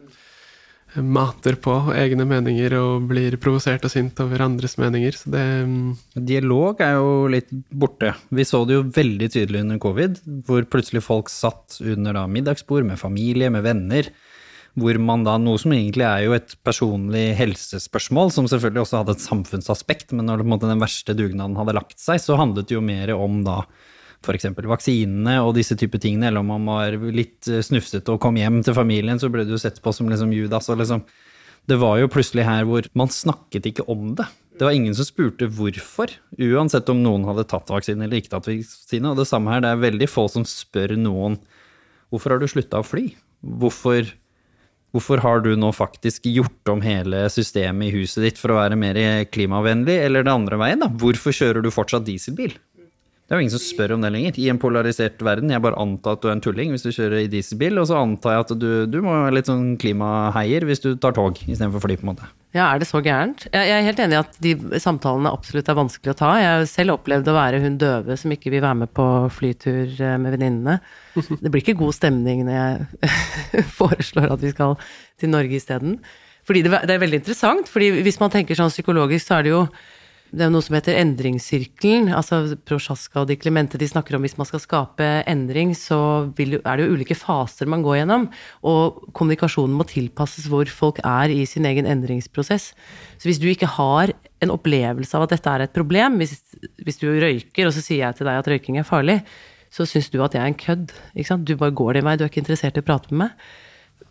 mater 1.03 1.57
på 1.61 1.73
egne 1.93 2.25
meninger 2.27 2.73
og 2.79 3.07
blir 3.09 3.35
provosert 3.41 3.85
og 3.85 3.91
sint 3.93 4.17
over 4.23 4.41
andres 4.45 4.77
meninger. 4.81 5.17
Så 5.17 5.31
det 5.33 5.43
mm, 5.67 5.91
Dialog 6.27 6.81
er 6.83 6.95
jo 6.97 7.11
litt 7.31 7.51
borte. 7.69 8.13
Vi 8.33 8.45
så 8.47 8.63
det 8.65 8.77
jo 8.77 8.87
veldig 8.95 9.29
tydelig 9.33 9.65
under 9.65 9.81
covid, 9.83 10.21
hvor 10.47 10.65
plutselig 10.71 11.03
folk 11.05 11.31
satt 11.33 11.79
under 11.83 12.17
da 12.17 12.25
middagsbord 12.31 12.87
med 12.87 13.01
familie, 13.01 13.51
med 13.53 13.65
venner, 13.67 14.09
hvor 14.77 14.99
man 15.01 15.23
da, 15.25 15.35
noe 15.41 15.57
som 15.61 15.73
egentlig 15.73 16.05
er 16.05 16.23
jo 16.27 16.35
et 16.37 16.53
personlig 16.65 17.31
helsespørsmål, 17.39 18.29
som 18.33 18.49
selvfølgelig 18.49 18.83
også 18.83 19.01
hadde 19.01 19.15
et 19.17 19.25
samfunnsaspekt, 19.25 20.13
men 20.13 20.29
når 20.29 20.45
måte, 20.45 20.69
den 20.69 20.83
verste 20.83 21.15
dugnaden 21.17 21.57
hadde 21.57 21.75
lagt 21.77 21.97
seg, 22.01 22.21
så 22.21 22.37
handlet 22.37 22.69
det 22.69 22.77
jo 22.77 22.83
mer 22.85 23.13
om 23.15 23.41
da 23.47 23.63
f.eks. 24.25 24.49
vaksinene 24.57 25.37
og 25.45 25.55
disse 25.57 25.77
type 25.77 25.97
tingene, 26.01 26.29
eller 26.29 26.43
om 26.43 26.53
man 26.53 26.69
var 26.69 26.97
litt 27.13 27.45
snufsete 27.45 28.13
og 28.13 28.21
kom 28.21 28.37
hjem 28.37 28.61
til 28.65 28.77
familien, 28.77 29.21
så 29.21 29.31
ble 29.33 29.45
det 29.47 29.55
jo 29.55 29.61
sett 29.61 29.81
på 29.81 29.93
som 29.93 30.09
liksom 30.11 30.33
Judas 30.35 30.69
og 30.73 30.81
liksom 30.81 31.05
det 31.67 31.75
var 31.81 31.97
jo 31.99 32.07
plutselig 32.11 32.45
her 32.47 32.63
hvor 32.67 32.85
man 32.95 33.09
snakket 33.11 33.65
ikke 33.67 33.85
om 33.91 34.13
det. 34.15 34.25
Det 34.57 34.65
var 34.65 34.73
ingen 34.73 34.95
som 34.97 35.05
spurte 35.05 35.49
hvorfor, 35.53 36.13
uansett 36.39 36.87
om 36.89 37.01
noen 37.03 37.27
hadde 37.27 37.45
tatt 37.49 37.69
vaksine 37.69 38.07
eller 38.07 38.21
ikke 38.21 38.31
tatt 38.33 38.47
vaksine. 38.47 39.11
Og 39.11 39.19
det 39.19 39.27
samme 39.29 39.51
her, 39.51 39.61
det 39.61 39.73
er 39.73 39.83
veldig 39.83 40.07
få 40.09 40.25
som 40.31 40.47
spør 40.47 40.95
noen 40.97 41.37
hvorfor 42.09 42.33
har 42.33 42.41
du 42.41 42.47
slutta 42.49 42.79
å 42.79 42.87
fly? 42.87 43.09
Hvorfor, 43.43 44.07
hvorfor 44.97 45.21
har 45.21 45.43
du 45.45 45.51
nå 45.59 45.69
faktisk 45.75 46.25
gjort 46.25 46.73
om 46.73 46.81
hele 46.81 47.27
systemet 47.29 47.91
i 47.91 47.99
huset 48.01 48.23
ditt 48.25 48.41
for 48.41 48.53
å 48.53 48.59
være 48.59 48.79
mer 48.79 48.97
klimavennlig, 49.29 49.99
eller 50.07 50.25
det 50.25 50.33
andre 50.33 50.59
veien, 50.59 50.81
da? 50.81 50.89
Hvorfor 50.89 51.35
kjører 51.35 51.61
du 51.61 51.69
fortsatt 51.73 52.07
dieselbil? 52.07 52.57
Det 53.27 53.35
er 53.35 53.41
jo 53.41 53.43
ingen 53.43 53.51
som 53.57 53.59
spør 53.59 53.91
om 53.97 54.03
det 54.05 54.09
lenger. 54.15 54.37
I 54.39 54.45
en 54.53 54.59
polarisert 54.61 55.19
verden. 55.19 55.51
Jeg 55.51 55.59
bare 55.59 55.75
antar 55.83 56.15
at 56.15 56.21
du 56.23 56.29
er 56.29 56.37
en 56.37 56.41
tulling 56.43 56.71
hvis 56.71 56.85
du 56.85 56.93
kjører 56.95 57.25
i 57.25 57.31
dieselbil, 57.31 57.81
og 57.81 57.89
så 57.89 57.97
antar 57.99 58.37
jeg 58.37 58.45
at 58.45 58.53
du, 58.61 58.69
du 58.87 59.01
må 59.03 59.11
være 59.11 59.33
litt 59.35 59.49
sånn 59.49 59.73
klimaheier 59.81 60.63
hvis 60.63 60.79
du 60.85 60.93
tar 60.95 61.15
tog 61.17 61.35
istedenfor 61.43 61.83
fly, 61.83 61.97
på 61.99 62.07
en 62.07 62.11
måte. 62.13 62.29
Ja, 62.55 62.69
er 62.69 62.79
det 62.79 62.87
så 62.87 63.01
gærent? 63.03 63.43
Jeg 63.51 63.73
er 63.73 63.83
helt 63.83 63.99
enig 63.99 64.15
i 64.15 64.21
at 64.21 64.37
de 64.45 64.53
samtalene 64.79 65.33
absolutt 65.35 65.67
er 65.67 65.77
vanskelig 65.77 66.13
å 66.13 66.17
ta. 66.21 66.29
Jeg 66.39 66.53
har 66.53 66.69
selv 66.71 66.95
opplevd 66.95 67.27
å 67.27 67.35
være 67.35 67.59
hun 67.65 67.75
døve 67.81 68.15
som 68.17 68.31
ikke 68.31 68.53
vil 68.53 68.63
være 68.63 68.79
med 68.85 68.93
på 68.95 69.09
flytur 69.35 69.91
eh, 69.91 70.15
med 70.23 70.37
venninnene. 70.37 70.77
Det 71.43 71.51
blir 71.51 71.65
ikke 71.65 71.81
god 71.83 71.99
stemning 71.99 72.47
når 72.47 72.55
jeg 72.55 73.67
foreslår 73.81 74.31
at 74.37 74.47
vi 74.47 74.53
skal 74.55 74.79
til 75.19 75.35
Norge 75.35 75.59
isteden. 75.59 75.99
Fordi 76.47 76.63
det, 76.63 76.71
det 76.87 76.95
er 76.95 77.03
veldig 77.03 77.19
interessant, 77.25 77.67
fordi 77.67 77.91
hvis 78.07 78.21
man 78.23 78.31
tenker 78.31 78.55
sånn 78.55 78.71
psykologisk, 78.71 79.27
så 79.27 79.41
er 79.41 79.43
det 79.43 79.51
jo 79.51 79.65
det 80.35 80.43
er 80.43 80.51
noe 80.51 80.63
som 80.63 80.75
heter 80.75 80.97
endringssirkelen. 80.99 82.09
altså 82.11 82.57
Prosjaska 82.67 83.21
og 83.21 83.29
de 83.29 83.37
Clemente 83.39 83.79
de 83.79 83.87
snakker 83.87 84.17
om 84.17 84.25
hvis 84.25 84.37
man 84.39 84.47
skal 84.49 84.61
skape 84.63 85.07
endring, 85.29 85.71
så 85.77 85.99
vil, 86.37 86.57
er 86.59 86.77
det 86.77 86.87
jo 86.87 86.97
ulike 86.97 87.15
faser 87.15 87.69
man 87.69 87.85
går 87.85 88.01
gjennom. 88.01 88.27
Og 88.67 89.07
kommunikasjonen 89.17 89.75
må 89.77 89.87
tilpasses 89.87 90.49
hvor 90.51 90.67
folk 90.67 90.99
er 91.05 91.31
i 91.31 91.45
sin 91.47 91.67
egen 91.69 91.87
endringsprosess. 91.87 92.73
Så 93.17 93.29
hvis 93.29 93.39
du 93.39 93.47
ikke 93.51 93.71
har 93.77 94.11
en 94.43 94.53
opplevelse 94.53 95.15
av 95.17 95.25
at 95.25 95.37
dette 95.37 95.53
er 95.53 95.65
et 95.65 95.75
problem, 95.75 96.19
hvis, 96.19 96.35
hvis 96.83 96.99
du 96.99 97.07
røyker, 97.07 97.69
og 97.69 97.75
så 97.75 97.83
sier 97.85 98.03
jeg 98.03 98.19
til 98.19 98.27
deg 98.27 98.41
at 98.41 98.51
røyking 98.51 98.81
er 98.81 98.87
farlig, 98.87 99.21
så 99.71 99.87
syns 99.87 100.11
du 100.11 100.19
at 100.23 100.35
jeg 100.35 100.43
er 100.43 100.51
en 100.51 100.59
kødd. 100.59 100.91
Du 101.47 101.55
bare 101.55 101.75
går 101.75 101.97
din 101.97 102.07
vei, 102.07 102.17
du 102.19 102.25
er 102.25 102.31
ikke 102.31 102.43
interessert 102.43 102.77
i 102.79 102.83
å 102.83 102.87
prate 102.87 103.13
med 103.13 103.27
meg. 103.27 103.47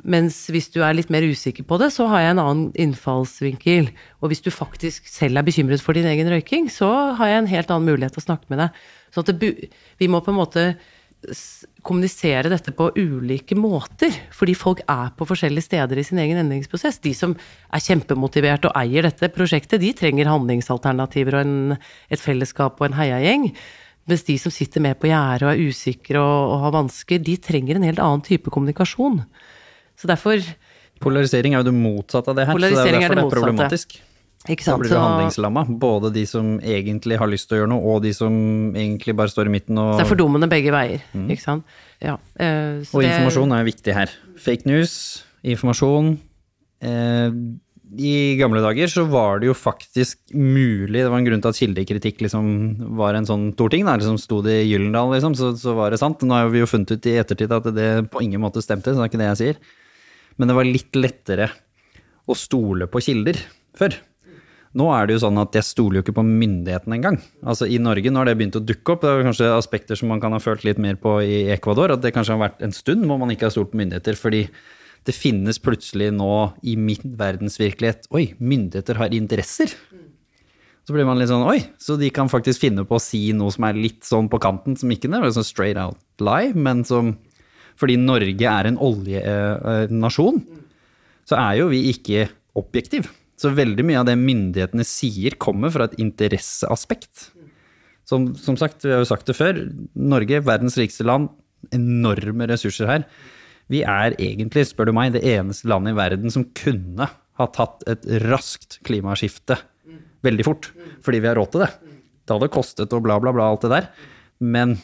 Mens 0.07 0.37
hvis 0.55 0.69
du 0.71 0.81
er 0.87 0.95
litt 0.95 1.11
mer 1.11 1.27
usikker 1.27 1.67
på 1.67 1.79
det, 1.83 1.91
så 1.95 2.07
har 2.13 2.23
jeg 2.23 2.35
en 2.37 2.43
annen 2.43 2.67
innfallsvinkel. 2.79 3.89
Og 4.23 4.31
hvis 4.31 4.45
du 4.45 4.53
faktisk 4.55 5.09
selv 5.11 5.41
er 5.41 5.47
bekymret 5.47 5.83
for 5.83 5.99
din 5.99 6.07
egen 6.07 6.31
røyking, 6.31 6.69
så 6.71 6.91
har 7.19 7.33
jeg 7.33 7.43
en 7.43 7.51
helt 7.51 7.73
annen 7.75 7.91
mulighet 7.91 8.15
til 8.15 8.23
å 8.23 8.29
snakke 8.29 8.47
med 8.53 8.63
deg. 8.63 8.85
Så 9.15 9.27
det, 9.27 9.51
vi 9.99 10.11
må 10.13 10.23
på 10.23 10.31
en 10.31 10.39
måte 10.39 10.69
kommunisere 11.87 12.51
dette 12.53 12.71
på 12.77 12.91
ulike 12.99 13.57
måter. 13.59 14.15
Fordi 14.35 14.55
folk 14.59 14.83
er 14.91 15.11
på 15.17 15.27
forskjellige 15.29 15.67
steder 15.67 15.99
i 15.99 16.05
sin 16.07 16.21
egen 16.23 16.39
endringsprosess. 16.43 17.01
De 17.03 17.15
som 17.17 17.35
er 17.35 17.83
kjempemotivert 17.83 18.69
og 18.69 18.79
eier 18.79 19.07
dette 19.07 19.31
prosjektet, 19.35 19.83
de 19.83 19.91
trenger 19.97 20.31
handlingsalternativer 20.31 21.39
og 21.39 21.47
en, 21.47 21.77
et 22.11 22.23
fellesskap 22.23 22.81
og 22.81 22.91
en 22.91 22.99
heiagjeng. 23.01 23.51
Mens 24.07 24.23
de 24.27 24.39
som 24.39 24.55
sitter 24.55 24.85
mer 24.85 24.95
på 24.95 25.11
gjerdet 25.11 25.49
og 25.49 25.53
er 25.55 25.67
usikre 25.67 26.23
og, 26.23 26.55
og 26.55 26.65
har 26.67 26.77
vansker, 26.79 27.23
de 27.23 27.39
trenger 27.43 27.79
en 27.79 27.87
helt 27.89 28.03
annen 28.03 28.23
type 28.27 28.53
kommunikasjon. 28.55 29.25
Så 29.97 30.09
derfor 30.11 30.43
Polarisering 31.01 31.53
er 31.55 31.61
jo 31.61 31.69
det 31.69 31.77
motsatte 31.77 32.33
av 32.33 32.39
det 32.39 32.47
her, 32.49 32.57
så 32.57 32.61
det 32.63 32.71
er 32.71 32.77
derfor 32.77 32.87
er 32.87 32.93
det 32.97 33.17
det 33.17 33.25
er 33.25 33.35
problematisk. 33.35 33.99
Ikke 34.47 34.65
Da 34.65 34.77
blir 34.79 34.93
du 34.93 34.97
handlingslamma. 34.97 35.65
Både 35.83 36.13
de 36.15 36.23
som 36.29 36.55
egentlig 36.61 37.19
har 37.19 37.29
lyst 37.29 37.49
til 37.51 37.57
å 37.57 37.61
gjøre 37.63 37.73
noe, 37.73 37.83
og 37.97 38.03
de 38.05 38.13
som 38.15 38.33
egentlig 38.79 39.17
bare 39.19 39.33
står 39.33 39.51
i 39.51 39.55
midten 39.57 39.79
og 39.83 39.97
Det 39.99 40.07
er 40.07 40.11
fordummende 40.13 40.49
begge 40.49 40.73
veier, 40.75 41.03
ikke 41.27 41.43
sant. 41.43 41.65
Ja, 42.01 42.17
Uh, 42.39 42.85
så 42.85 42.95
Og 42.95 43.03
det- 43.03 43.11
informasjon 43.11 43.53
er 43.53 43.65
jo 43.65 43.71
viktig 43.73 43.95
her. 43.95 44.11
Fake 44.39 44.67
news, 44.67 45.25
informasjon. 45.43 46.19
Uh, 46.85 47.31
I 47.97 48.37
gamle 48.37 48.61
dager 48.61 48.87
så 48.91 49.09
var 49.09 49.41
det 49.41 49.47
jo 49.49 49.55
faktisk 49.55 50.19
mulig, 50.35 51.01
det 51.03 51.11
var 51.11 51.19
en 51.19 51.25
grunn 51.25 51.41
til 51.41 51.49
at 51.49 51.57
kildekritikk 51.57 52.19
liksom 52.21 52.97
var 52.97 53.15
en 53.15 53.25
sånn 53.25 53.55
stor 53.55 53.71
ting, 53.71 53.85
da, 53.87 53.97
liksom 53.97 54.19
sto 54.19 54.43
det 54.43 54.67
i 54.67 54.69
Gyllendal, 54.75 55.11
liksom, 55.15 55.35
så, 55.39 55.57
så 55.57 55.75
var 55.75 55.91
det 55.91 55.99
sant. 56.01 56.21
Nå 56.21 56.35
har 56.35 56.51
vi 56.51 56.61
jo 56.61 56.67
funnet 56.67 56.91
ut 56.91 57.07
i 57.07 57.17
ettertid 57.17 57.51
at 57.51 57.65
det 57.75 58.11
på 58.11 58.23
ingen 58.23 58.41
måte 58.43 58.61
stemte, 58.63 58.93
så 58.93 58.99
det 59.01 59.07
er 59.07 59.11
ikke 59.11 59.23
det 59.23 59.31
jeg 59.33 59.41
sier. 59.43 59.57
Men 60.37 60.51
det 60.51 60.57
var 60.59 60.69
litt 60.69 60.99
lettere 60.99 61.51
å 62.27 62.37
stole 62.37 62.89
på 62.91 63.03
kilder 63.05 63.39
før. 63.77 63.97
Nå 64.77 64.91
er 64.93 65.07
det 65.09 65.17
jo 65.17 65.23
sånn 65.23 65.41
at 65.41 65.57
jeg 65.57 65.65
stoler 65.65 65.99
jo 65.99 66.05
ikke 66.05 66.19
på 66.19 66.25
myndighetene 66.27 66.99
engang. 66.99 67.17
Altså 67.41 67.69
I 67.71 67.79
Norge 67.81 68.11
nå 68.13 68.21
har 68.21 68.29
det 68.29 68.35
begynt 68.37 68.59
å 68.59 68.65
dukke 68.65 68.93
opp. 68.93 69.05
Det 69.05 69.13
er 69.13 69.25
kanskje 69.25 69.53
aspekter 69.55 69.97
som 69.97 70.11
man 70.13 70.21
kan 70.21 70.37
ha 70.37 70.41
følt 70.43 70.67
litt 70.69 70.81
mer 70.83 70.99
på 71.01 71.15
i 71.25 71.47
Ecuador. 71.55 71.95
At 71.95 72.03
det 72.05 72.13
kanskje 72.13 72.37
har 72.37 72.43
vært 72.43 72.67
en 72.67 72.77
stund 72.77 73.07
hvor 73.09 73.21
man 73.23 73.33
ikke 73.33 73.49
har 73.49 73.55
stolt 73.55 73.73
på 73.73 73.81
myndigheter. 73.81 74.19
Fordi 74.21 74.43
det 75.07 75.15
finnes 75.17 75.63
plutselig 75.63 76.11
nå 76.13 76.33
i 76.67 76.75
min 76.77 77.15
verdensvirkelighet 77.17 78.11
Oi, 78.17 78.27
myndigheter 78.37 79.01
har 79.01 79.17
interesser. 79.17 79.73
Så 80.87 80.95
blir 80.95 81.07
man 81.09 81.19
litt 81.19 81.33
sånn 81.33 81.43
oi, 81.43 81.59
så 81.83 81.97
de 81.99 82.13
kan 82.15 82.29
faktisk 82.31 82.63
finne 82.63 82.85
på 82.87 82.95
å 82.95 83.03
si 83.03 83.33
noe 83.35 83.51
som 83.51 83.65
er 83.67 83.79
litt 83.79 84.05
sånn 84.07 84.29
på 84.31 84.39
kanten, 84.43 84.77
som 84.79 84.93
ikke 84.95 85.11
er 85.11 85.33
sånn 85.35 85.47
straight 85.47 85.81
out 85.83 85.99
lie, 86.23 86.53
men 86.55 86.85
som 86.87 87.17
Fordi 87.77 87.99
Norge 88.01 88.49
er 88.51 88.69
en 88.71 88.81
oljenasjon, 88.81 90.43
så 91.29 91.39
er 91.41 91.61
jo 91.61 91.71
vi 91.73 91.83
ikke 91.93 92.27
objektiv. 92.57 93.09
Så 93.37 93.53
veldig 93.53 93.85
mye 93.85 94.01
av 94.01 94.09
det 94.09 94.17
myndighetene 94.17 94.87
sier, 94.89 95.37
kommer 95.41 95.73
fra 95.75 95.89
et 95.91 95.99
interesseaspekt. 96.01 97.31
Som, 98.09 98.31
som 98.39 98.57
sagt, 98.57 98.85
vi 98.87 98.95
har 98.95 99.03
jo 99.03 99.09
sagt 99.09 99.29
det 99.29 99.37
før, 99.37 99.59
Norge, 99.99 100.41
verdens 100.47 100.79
rikeste 100.81 101.05
land, 101.05 101.29
enorme 101.75 102.47
ressurser 102.49 102.89
her. 102.89 103.07
Vi 103.73 103.83
er 103.83 104.15
egentlig, 104.23 104.69
spør 104.71 104.89
du 104.89 104.95
meg, 104.97 105.13
det 105.17 105.25
eneste 105.27 105.69
landet 105.69 105.97
i 105.97 105.99
verden 105.99 106.33
som 106.33 106.47
kunne 106.57 107.09
ha 107.11 107.49
tatt 107.53 107.83
et 107.91 108.07
raskt 108.25 108.79
klimaskifte 108.87 109.59
veldig 110.25 110.47
fort, 110.47 110.71
fordi 111.05 111.21
vi 111.23 111.29
har 111.29 111.37
råd 111.39 111.53
til 111.53 111.65
det. 111.67 111.71
Det 112.27 112.35
hadde 112.35 112.53
kostet 112.55 112.95
og 112.97 113.05
bla, 113.05 113.19
bla, 113.23 113.33
bla, 113.35 113.51
alt 113.53 113.67
det 113.67 113.73
der. 113.75 113.91
Men 114.43 114.77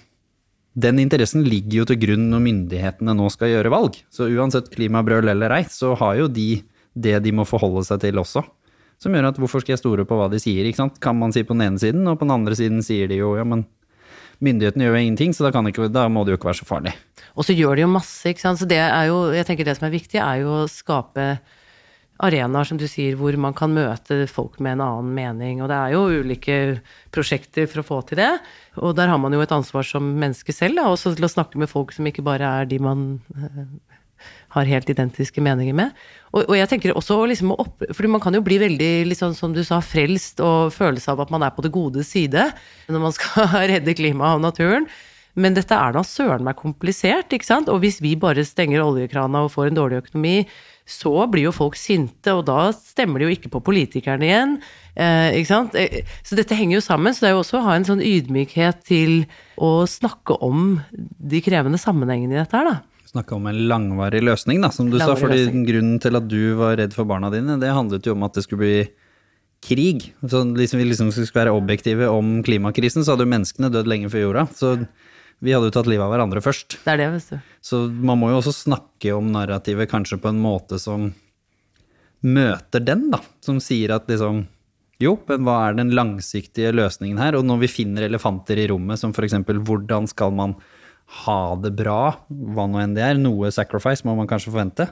den 0.73 1.01
interessen 1.03 1.45
ligger 1.45 1.83
jo 1.83 1.87
til 1.91 2.01
grunn 2.01 2.31
når 2.33 2.45
myndighetene 2.47 3.15
nå 3.17 3.29
skal 3.33 3.53
gjøre 3.53 3.73
valg. 3.73 3.99
Så 4.13 4.31
uansett 4.33 4.71
klimabrøl 4.73 5.29
eller 5.35 5.53
ei, 5.59 5.67
så 5.69 5.93
har 6.01 6.17
jo 6.23 6.31
de 6.33 6.63
det 6.93 7.19
de 7.25 7.33
må 7.33 7.45
forholde 7.49 7.85
seg 7.87 8.01
til 8.05 8.21
også. 8.21 8.45
Som 9.03 9.17
gjør 9.17 9.33
at 9.33 9.39
hvorfor 9.41 9.63
skal 9.63 9.75
jeg 9.75 9.83
store 9.83 10.07
på 10.07 10.17
hva 10.17 10.29
de 10.33 10.41
sier, 10.41 10.65
ikke 10.69 10.81
sant? 10.81 10.99
Kan 11.03 11.19
man 11.19 11.33
si 11.35 11.43
på 11.45 11.57
den 11.57 11.65
ene 11.67 11.81
siden, 11.81 12.07
og 12.09 12.21
på 12.21 12.29
den 12.29 12.35
andre 12.37 12.57
siden 12.57 12.85
sier 12.85 13.11
de 13.11 13.19
jo 13.19 13.33
ja, 13.39 13.45
men 13.49 13.65
myndighetene 14.43 14.87
gjør 14.87 14.97
jo 14.97 15.03
ingenting, 15.07 15.35
så 15.35 15.47
da, 15.47 15.65
ikke, 15.69 15.89
da 15.93 16.07
må 16.13 16.25
det 16.25 16.35
jo 16.35 16.39
ikke 16.41 16.51
være 16.51 16.61
så 16.63 16.69
farlig. 16.69 16.95
Og 17.37 17.47
så 17.47 17.57
gjør 17.57 17.79
de 17.79 17.85
jo 17.85 17.91
masse, 17.93 18.23
ikke 18.29 18.45
sant. 18.45 18.61
Så 18.61 18.69
det 18.69 18.81
er 18.83 19.09
jo, 19.11 19.25
jeg 19.35 19.49
tenker 19.49 19.67
det 19.67 19.77
som 19.79 19.89
er 19.89 19.95
viktig, 19.95 20.21
er 20.23 20.43
jo 20.43 20.63
å 20.63 20.71
skape 20.71 21.27
arenaer, 22.23 22.67
som 22.69 22.79
du 22.79 22.85
sier, 22.91 23.17
hvor 23.19 23.35
man 23.41 23.55
kan 23.57 23.73
møte 23.75 24.27
folk 24.31 24.59
med 24.63 24.77
en 24.77 24.85
annen 24.85 25.15
mening. 25.17 25.63
Og 25.63 25.71
det 25.73 25.79
er 25.79 25.95
jo 25.95 26.23
ulike 26.23 26.59
prosjekter 27.15 27.69
for 27.71 27.83
å 27.83 27.87
få 27.87 28.01
til 28.09 28.21
det. 28.23 28.33
Og 28.83 28.95
der 28.99 29.11
har 29.11 29.21
man 29.23 29.35
jo 29.35 29.43
et 29.43 29.55
ansvar 29.55 29.87
som 29.87 30.13
menneske 30.21 30.55
selv, 30.55 30.79
da, 30.79 30.91
også 30.91 31.15
til 31.17 31.27
å 31.27 31.33
snakke 31.33 31.61
med 31.63 31.73
folk 31.73 31.95
som 31.97 32.07
ikke 32.09 32.25
bare 32.27 32.53
er 32.61 32.69
de 32.71 32.79
man 32.83 33.07
eh, 33.35 33.65
har 34.55 34.69
helt 34.69 34.91
identiske 34.93 35.43
meninger 35.45 35.77
med. 35.77 35.95
Og, 36.33 36.45
og 36.45 36.57
jeg 36.59 36.71
tenker 36.71 36.97
også 36.97 37.19
liksom 37.31 37.55
opp, 37.57 37.83
fordi 37.91 38.11
man 38.13 38.23
kan 38.23 38.37
jo 38.37 38.45
bli 38.45 38.61
veldig, 38.63 38.93
liksom, 39.11 39.37
som 39.39 39.55
du 39.57 39.63
sa, 39.67 39.81
frelst 39.85 40.43
og 40.45 40.73
følelse 40.75 41.15
av 41.15 41.25
at 41.25 41.33
man 41.35 41.45
er 41.47 41.55
på 41.55 41.65
det 41.65 41.73
gode 41.75 42.05
side 42.07 42.51
når 42.93 43.09
man 43.09 43.17
skal 43.17 43.49
redde 43.73 43.97
klimaet 43.99 44.39
og 44.39 44.47
naturen. 44.47 44.91
Men 45.33 45.57
dette 45.57 45.73
er 45.73 45.95
da 45.95 46.03
søren 46.05 46.45
meg 46.45 46.59
komplisert, 46.61 47.33
ikke 47.33 47.49
sant? 47.49 47.71
Og 47.73 47.81
hvis 47.81 48.03
vi 48.05 48.13
bare 48.21 48.45
stenger 48.45 48.85
oljekrana 48.85 49.47
og 49.47 49.55
får 49.55 49.71
en 49.71 49.79
dårlig 49.79 50.03
økonomi, 50.03 50.43
så 50.93 51.27
blir 51.33 51.49
jo 51.49 51.55
folk 51.57 51.79
sinte, 51.81 52.35
og 52.37 52.45
da 52.51 52.71
stemmer 52.77 53.23
de 53.23 53.29
jo 53.29 53.35
ikke 53.35 53.51
på 53.55 53.63
politikerne 53.73 54.29
igjen. 54.29 54.55
Eh, 54.93 55.41
ikke 55.41 55.51
sant? 55.51 55.77
Eh, 55.79 56.03
så 56.27 56.39
dette 56.39 56.57
henger 56.59 56.79
jo 56.79 56.85
sammen. 56.85 57.17
Så 57.17 57.25
det 57.25 57.33
er 57.33 57.37
jo 57.37 57.43
også 57.43 57.61
å 57.61 57.67
ha 57.67 57.77
en 57.79 57.89
sånn 57.89 58.05
ydmykhet 58.05 58.85
til 58.89 59.23
å 59.57 59.83
snakke 59.89 60.37
om 60.45 60.81
de 60.93 61.43
krevende 61.45 61.81
sammenhengene 61.81 62.37
i 62.37 62.43
dette 62.43 62.59
her, 62.59 62.73
da 62.75 62.81
snakke 63.13 63.37
om 63.37 63.45
en 63.45 63.59
langvarig 63.69 64.23
løsning, 64.25 64.63
da, 64.65 64.71
som 64.73 64.89
du 64.89 64.97
langvarig 64.97 65.19
sa. 65.19 65.27
fordi 65.27 65.41
løsning. 65.43 65.65
Grunnen 65.69 65.99
til 66.01 66.17
at 66.17 66.29
du 66.29 66.43
var 66.57 66.79
redd 66.81 66.95
for 66.97 67.09
barna 67.09 67.29
dine, 67.33 67.59
det 67.61 67.73
handlet 67.73 68.07
jo 68.09 68.15
om 68.17 68.25
at 68.25 68.39
det 68.39 68.47
skulle 68.47 68.63
bli 68.63 68.77
krig. 69.63 70.11
Så 70.25 70.43
liksom 70.57 70.81
vi 70.81 70.89
liksom 70.89 71.13
skulle 71.13 71.45
være 71.45 71.55
objektive 71.55 72.09
om 72.11 72.41
klimakrisen, 72.47 73.05
så 73.05 73.15
hadde 73.15 73.27
jo 73.27 73.35
menneskene 73.35 73.71
dødd 73.73 73.91
lenge 73.91 74.11
før 74.13 74.27
jorda. 74.27 74.47
Så 74.57 74.75
vi 75.43 75.55
hadde 75.55 75.69
jo 75.69 75.75
tatt 75.75 75.91
livet 75.91 76.07
av 76.07 76.13
hverandre 76.15 76.43
først. 76.45 76.79
Det 76.85 76.95
er 76.95 77.03
det, 77.03 77.11
vet 77.17 77.31
du. 77.35 77.53
Så 77.67 77.85
man 77.91 78.21
må 78.21 78.31
jo 78.31 78.39
også 78.39 78.55
snakke 78.55 79.15
om 79.17 79.33
narrativet 79.35 79.91
kanskje 79.91 80.21
på 80.23 80.31
en 80.31 80.41
måte 80.43 80.79
som 80.79 81.11
møter 82.23 82.85
den, 82.85 83.09
da. 83.11 83.19
Som 83.43 83.59
sier 83.63 83.97
at 83.97 84.07
liksom 84.11 84.45
jo, 85.03 85.17
men 85.27 85.43
hva 85.43 85.57
er 85.67 85.81
den 85.81 85.91
langsiktige 85.97 86.71
løsningen 86.75 87.19
her? 87.19 87.35
Og 87.35 87.47
når 87.49 87.65
vi 87.65 87.73
finner 87.73 88.07
elefanter 88.07 88.61
i 88.61 88.69
rommet, 88.71 89.01
som 89.01 89.11
f.eks. 89.11 89.35
hvordan 89.67 90.07
skal 90.11 90.31
man 90.37 90.55
ha 91.27 91.41
det 91.61 91.73
bra, 91.77 92.15
hva 92.31 92.69
nå 92.71 92.79
enn 92.81 92.95
det 92.97 93.03
er. 93.05 93.19
Noe 93.19 93.51
sacrifice 93.53 94.07
må 94.07 94.15
man 94.19 94.31
kanskje 94.31 94.53
forvente. 94.53 94.87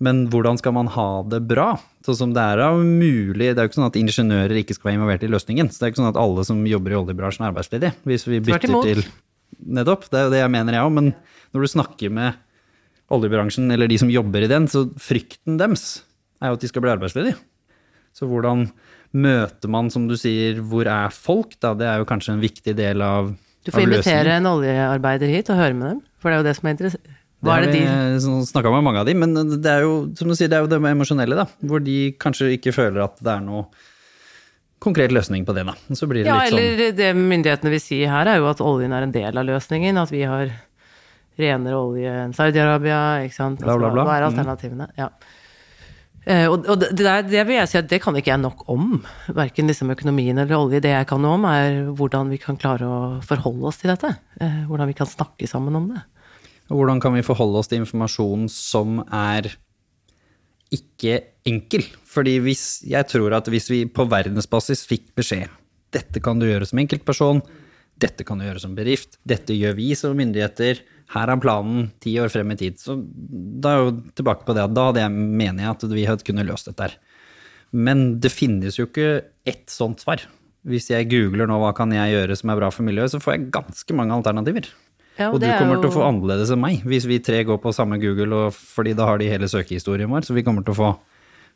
Men 0.00 0.24
hvordan 0.32 0.56
skal 0.56 0.74
man 0.74 0.88
ha 0.94 1.08
det 1.28 1.42
bra? 1.48 1.74
Sånn 2.06 2.16
som 2.16 2.30
det 2.32 2.40
er 2.40 2.62
mulig 2.80 3.50
Det 3.50 3.60
er 3.60 3.66
jo 3.66 3.68
ikke 3.68 3.76
sånn 3.76 3.90
at 3.90 3.98
ingeniører 4.00 4.62
ikke 4.62 4.76
skal 4.78 4.88
være 4.88 4.96
involvert 4.96 5.26
i 5.26 5.32
løsningen. 5.32 5.68
Så 5.68 5.78
det 5.78 5.86
er 5.86 5.92
ikke 5.92 6.02
sånn 6.02 6.12
at 6.14 6.20
alle 6.20 6.44
som 6.48 6.62
jobber 6.66 6.94
i 6.94 7.00
oljebransjen 7.02 7.44
er 7.44 7.52
arbeidsledige. 7.52 7.96
Hvis 8.08 8.24
vi 8.28 8.40
bytter 8.48 8.80
til 8.88 9.04
Nettopp. 9.66 10.08
Det 10.10 10.18
er 10.20 10.28
jo 10.28 10.32
det 10.34 10.42
jeg 10.42 10.52
mener, 10.52 10.76
jeg 10.76 10.86
òg. 10.86 10.94
Men 10.96 11.12
når 11.54 11.66
du 11.66 11.72
snakker 11.74 12.14
med 12.14 12.38
oljebransjen, 13.10 13.70
eller 13.74 13.90
de 13.90 13.98
som 14.00 14.12
jobber 14.12 14.46
i 14.46 14.50
den, 14.50 14.68
så 14.70 14.86
frykten 15.02 15.58
deres 15.60 16.02
er 16.40 16.52
jo 16.52 16.58
at 16.58 16.64
de 16.64 16.70
skal 16.70 16.84
bli 16.84 16.92
arbeidsledige. 16.92 17.38
Så 18.16 18.26
hvordan 18.30 18.68
møter 19.10 19.70
man, 19.70 19.90
som 19.90 20.06
du 20.10 20.16
sier, 20.18 20.60
hvor 20.62 20.88
er 20.88 21.14
folk, 21.14 21.56
da? 21.62 21.74
Det 21.78 21.88
er 21.90 22.02
jo 22.02 22.08
kanskje 22.08 22.36
en 22.36 22.42
viktig 22.42 22.74
del 22.78 23.02
av 23.04 23.32
du 23.60 23.72
får 23.74 23.84
invitere 23.84 24.38
en 24.38 24.48
oljearbeider 24.48 25.28
hit 25.28 25.50
og 25.52 25.58
høre 25.60 25.76
med 25.76 25.88
dem, 25.90 25.98
for 26.16 26.30
det 26.30 26.38
er 26.38 26.40
jo 26.40 26.46
det 26.46 26.54
som 26.56 26.68
er 26.68 26.76
interessant. 26.76 27.16
Hva 27.40 27.56
er 27.56 27.66
det 27.66 27.80
de 27.80 28.40
snakka 28.48 28.72
med 28.72 28.84
mange 28.84 29.00
av 29.00 29.08
dem, 29.08 29.20
men 29.20 29.34
det 29.64 29.68
er 29.68 29.84
jo 29.86 29.94
som 30.16 30.28
du 30.28 30.36
sier, 30.36 30.48
det 30.52 30.58
er 30.58 30.64
jo 30.64 30.68
det 30.68 30.80
emosjonelle, 30.90 31.38
da. 31.38 31.46
Hvor 31.64 31.80
de 31.84 31.98
kanskje 32.20 32.50
ikke 32.56 32.74
føler 32.76 33.02
at 33.06 33.20
det 33.20 33.32
er 33.32 33.44
noe 33.44 33.66
konkret 34.80 35.12
løsning 35.12 35.44
på 35.46 35.54
det, 35.56 35.66
da. 35.68 35.76
Så 35.96 36.08
blir 36.10 36.24
det 36.24 36.32
ja, 36.32 36.40
litt 36.42 36.54
sånn 36.54 36.64
eller 36.64 36.96
det 36.96 37.10
myndighetene 37.18 37.72
vil 37.74 37.82
si 37.84 38.00
her, 38.08 38.30
er 38.30 38.40
jo 38.40 38.48
at 38.50 38.62
oljen 38.64 38.94
er 38.96 39.06
en 39.06 39.14
del 39.14 39.40
av 39.40 39.46
løsningen. 39.48 40.00
At 40.00 40.12
vi 40.14 40.24
har 40.28 40.54
renere 41.40 41.76
olje 41.76 42.14
enn 42.24 42.32
Saudi-Arabia, 42.36 43.02
ikke 43.26 43.36
sant. 43.36 43.62
Bla, 43.62 43.76
bla, 43.80 43.92
bla. 43.94 44.06
Hva 44.08 44.16
er 44.18 44.26
mm. 44.26 44.30
alternativene? 44.32 44.88
Ja. 45.00 45.10
Eh, 46.28 46.44
og, 46.50 46.66
og 46.68 46.82
det, 46.82 46.90
der, 47.00 47.24
det, 47.24 47.44
vil 47.48 47.56
jeg 47.56 47.70
si 47.70 47.78
at 47.80 47.88
det 47.88 48.00
kan 48.04 48.16
ikke 48.18 48.32
jeg 48.34 48.42
nok 48.42 48.66
om. 48.72 49.00
Verken 49.36 49.70
liksom 49.70 49.92
økonomien 49.94 50.36
eller 50.36 50.58
olje. 50.58 50.82
Det 50.84 50.92
jeg 50.92 51.08
kan 51.08 51.22
noe 51.24 51.38
om, 51.38 51.48
er 51.48 51.92
hvordan 51.96 52.32
vi 52.32 52.40
kan 52.42 52.60
klare 52.60 52.88
å 52.88 53.00
forholde 53.26 53.70
oss 53.70 53.80
til 53.80 53.92
dette. 53.92 54.12
Eh, 54.40 54.62
hvordan 54.68 54.90
vi 54.90 54.98
kan 54.98 55.08
snakke 55.08 55.48
sammen 55.50 55.78
om 55.80 55.90
det. 55.94 56.04
Og 56.70 56.78
hvordan 56.78 57.00
kan 57.02 57.16
vi 57.16 57.26
forholde 57.26 57.60
oss 57.60 57.70
til 57.70 57.82
informasjon 57.82 58.46
som 58.52 59.00
er 59.06 59.48
ikke 60.74 61.16
enkel? 61.48 61.84
Fordi 62.06 62.38
hvis, 62.44 62.82
jeg 62.88 63.08
tror 63.10 63.34
at 63.38 63.48
hvis 63.50 63.70
vi 63.72 63.84
på 63.90 64.06
verdensbasis 64.10 64.86
fikk 64.88 65.10
beskjed 65.18 65.50
dette 65.90 66.22
kan 66.22 66.38
du 66.38 66.46
gjøre 66.46 66.68
som 66.68 66.78
enkeltperson, 66.78 67.40
dette 68.00 68.24
kan 68.26 68.40
du 68.40 68.46
gjøre 68.46 68.62
som 68.62 68.76
bedrift, 68.76 69.18
dette 69.28 69.56
gjør 69.56 69.76
vi 69.76 69.90
som 69.98 70.16
myndigheter, 70.16 70.80
her 71.10 71.32
er 71.32 71.40
planen 71.42 71.88
ti 72.02 72.14
år 72.22 72.30
frem 72.32 72.52
i 72.54 72.58
tid. 72.60 72.78
Så 72.80 72.96
da 72.96 73.72
er 73.72 73.80
jo 73.82 73.94
tilbake 74.16 74.46
på 74.46 74.54
det 74.56 74.64
at 74.68 74.76
da 74.76 74.88
hadde 74.88 75.02
jeg 75.02 75.14
mener 75.14 75.64
jeg 75.64 75.72
at 75.74 75.86
vi 75.92 76.06
hadde 76.08 76.26
kunnet 76.26 76.48
løst 76.48 76.70
dette 76.70 76.86
her. 76.86 76.94
Men 77.70 78.20
det 78.22 78.32
finnes 78.34 78.78
jo 78.78 78.86
ikke 78.88 79.08
ett 79.48 79.66
sånt 79.70 80.02
svar. 80.02 80.22
Hvis 80.66 80.90
jeg 80.92 81.08
googler 81.10 81.48
nå 81.48 81.58
hva 81.60 81.72
kan 81.76 81.92
jeg 81.94 82.14
gjøre 82.14 82.36
som 82.38 82.52
er 82.52 82.60
bra 82.60 82.70
for 82.72 82.86
miljøet, 82.86 83.12
så 83.12 83.20
får 83.22 83.36
jeg 83.36 83.50
ganske 83.54 83.96
mange 83.96 84.16
alternativer. 84.16 84.70
Ja, 85.20 85.28
og, 85.28 85.36
og 85.36 85.44
du 85.44 85.48
kommer 85.52 85.76
jo... 85.76 85.82
til 85.84 85.90
å 85.90 85.96
få 85.98 86.04
annerledes 86.06 86.52
enn 86.54 86.62
meg 86.62 86.84
hvis 86.88 87.06
vi 87.08 87.20
tre 87.24 87.42
går 87.44 87.60
på 87.60 87.74
samme 87.76 88.00
Google, 88.00 88.46
fordi 88.56 88.94
da 88.96 89.08
har 89.10 89.20
de 89.20 89.28
hele 89.28 89.50
søkehistorien 89.52 90.10
vår. 90.10 90.24
Så 90.26 90.36
vi 90.36 90.44
kommer 90.46 90.64
til 90.64 90.72
å 90.72 90.80
få 90.80 90.92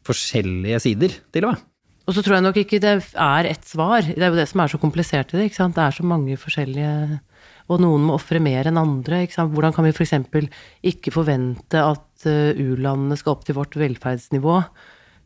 forskjellige 0.05 0.83
sider, 0.85 1.17
til 1.33 1.49
og 1.49 1.55
med. 1.55 1.71
Og 2.05 2.13
så 2.13 2.21
tror 2.21 2.37
jeg 2.37 2.45
nok 2.45 2.59
ikke 2.61 2.81
det 2.85 2.95
er 3.01 3.47
ett 3.49 3.65
svar. 3.65 4.05
Det 4.05 4.21
er 4.21 4.33
jo 4.33 4.37
det 4.37 4.49
som 4.51 4.61
er 4.61 4.73
så 4.73 4.81
komplisert 4.81 5.33
i 5.33 5.39
det. 5.39 5.47
ikke 5.49 5.63
sant? 5.63 5.77
Det 5.77 5.87
er 5.87 5.97
så 5.97 6.05
mange 6.05 6.37
forskjellige 6.37 7.21
Og 7.73 7.81
noen 7.81 8.03
må 8.05 8.19
ofre 8.19 8.43
mer 8.45 8.69
enn 8.69 8.77
andre. 8.77 9.23
ikke 9.25 9.39
sant? 9.39 9.55
Hvordan 9.55 9.73
kan 9.73 9.87
vi 9.87 9.95
f.eks. 9.95 10.13
ikke 10.85 11.15
forvente 11.15 11.81
at 11.81 12.27
uh, 12.29 12.53
u-landene 12.61 13.17
skal 13.17 13.33
opp 13.33 13.47
til 13.49 13.57
vårt 13.57 13.79
velferdsnivå? 13.81 14.59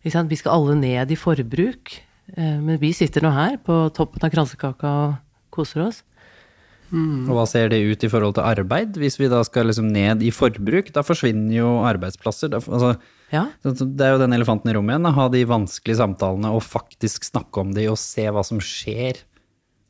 Ikke 0.04 0.14
sant? 0.14 0.30
Vi 0.30 0.38
skal 0.38 0.54
alle 0.54 0.78
ned 0.78 1.10
i 1.10 1.18
forbruk. 1.18 1.96
Uh, 2.36 2.62
men 2.62 2.78
vi 2.78 2.92
sitter 2.94 3.26
nå 3.26 3.34
her 3.34 3.58
på 3.58 3.88
toppen 3.96 4.22
av 4.22 4.30
kransekaka 4.30 4.94
og 5.02 5.18
koser 5.50 5.88
oss. 5.88 6.04
Mm. 6.88 7.28
Og 7.28 7.34
hva 7.36 7.44
ser 7.48 7.68
det 7.72 7.82
ut 7.84 8.04
i 8.04 8.10
forhold 8.10 8.36
til 8.38 8.46
arbeid? 8.48 8.96
Hvis 9.00 9.18
vi 9.20 9.28
da 9.30 9.42
skal 9.46 9.68
liksom 9.68 9.90
ned 9.92 10.24
i 10.24 10.32
forbruk, 10.34 10.92
da 10.94 11.04
forsvinner 11.04 11.58
jo 11.58 11.72
arbeidsplasser. 11.88 12.52
Da, 12.54 12.62
altså, 12.64 12.94
ja. 13.34 13.46
Det 13.62 14.04
er 14.04 14.14
jo 14.14 14.22
den 14.22 14.36
elefanten 14.36 14.72
i 14.72 14.76
rommet 14.76 14.96
igjen. 14.96 15.10
Ha 15.18 15.26
de 15.32 15.44
vanskelige 15.48 16.00
samtalene 16.00 16.52
og 16.56 16.64
faktisk 16.64 17.28
snakke 17.28 17.64
om 17.64 17.74
de 17.76 17.88
og 17.92 18.00
se 18.00 18.28
hva 18.32 18.44
som 18.46 18.62
skjer 18.62 19.20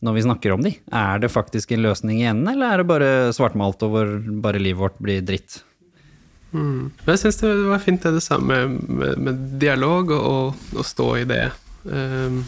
når 0.05 0.15
vi 0.15 0.27
snakker 0.27 0.55
om 0.55 0.63
de. 0.63 0.75
Er 0.95 1.23
det 1.23 1.33
faktisk 1.35 1.73
en 1.75 1.83
løsning 1.83 2.21
i 2.21 2.29
enden, 2.31 2.47
eller 2.53 2.71
er 2.71 2.83
det 2.83 2.91
bare 2.91 3.11
svartmalt 3.35 3.83
og 3.87 3.95
hvor 3.95 4.13
bare 4.45 4.61
livet 4.63 4.83
vårt 4.83 5.01
blir 5.03 5.25
dritt? 5.27 5.63
Mm. 6.55 6.91
Jeg 7.05 7.21
syns 7.21 7.41
det 7.43 7.51
var 7.69 7.83
fint 7.83 8.05
det 8.07 8.15
du 8.15 8.23
sa 8.25 8.39
med, 8.41 8.79
med, 8.89 9.19
med 9.21 9.41
dialog 9.61 10.15
og 10.17 10.79
å 10.79 10.85
stå 10.87 11.09
i 11.21 11.27
det 11.29 11.43
um, 11.85 12.39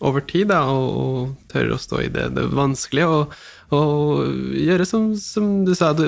over 0.00 0.24
tid, 0.26 0.48
da, 0.50 0.64
og, 0.70 0.88
og 1.00 1.52
tørre 1.52 1.76
å 1.76 1.80
stå 1.80 2.02
i 2.04 2.12
det, 2.12 2.30
det 2.36 2.48
vanskelige. 2.54 3.10
og 3.10 3.36
og 3.74 4.28
gjøre 4.58 4.84
som, 4.86 5.06
som 5.18 5.50
du 5.66 5.72
sa, 5.76 5.92
du, 5.96 6.04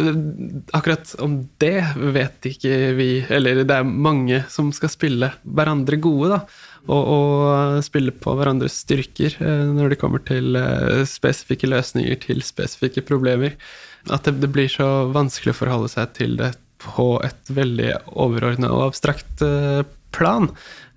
akkurat 0.77 1.15
om 1.25 1.39
det 1.63 1.81
vet 1.97 2.49
ikke 2.51 2.93
vi 2.99 3.09
Eller 3.33 3.63
det 3.65 3.79
er 3.79 3.87
mange 3.87 4.43
som 4.53 4.73
skal 4.77 4.93
spille 4.93 5.31
hverandre 5.43 5.99
gode, 6.03 6.37
da. 6.37 6.41
Og, 6.87 7.09
og 7.17 7.81
spille 7.83 8.13
på 8.15 8.37
hverandres 8.39 8.77
styrker 8.85 9.35
eh, 9.43 9.65
når 9.75 9.95
det 9.95 9.99
kommer 9.99 10.23
til 10.23 10.55
eh, 10.61 11.03
spesifikke 11.09 11.67
løsninger 11.73 12.21
til 12.23 12.45
spesifikke 12.47 13.03
problemer. 13.09 13.57
At 14.07 14.29
det, 14.29 14.37
det 14.45 14.53
blir 14.55 14.71
så 14.71 15.09
vanskelig 15.11 15.57
å 15.57 15.61
forholde 15.65 15.91
seg 15.91 16.13
til 16.15 16.37
det 16.39 16.53
på 16.85 17.17
et 17.27 17.51
veldig 17.51 17.91
overordna 18.15 18.71
og 18.71 18.93
abstrakt 18.93 19.43
eh, 19.43 19.83
plan. 20.15 20.53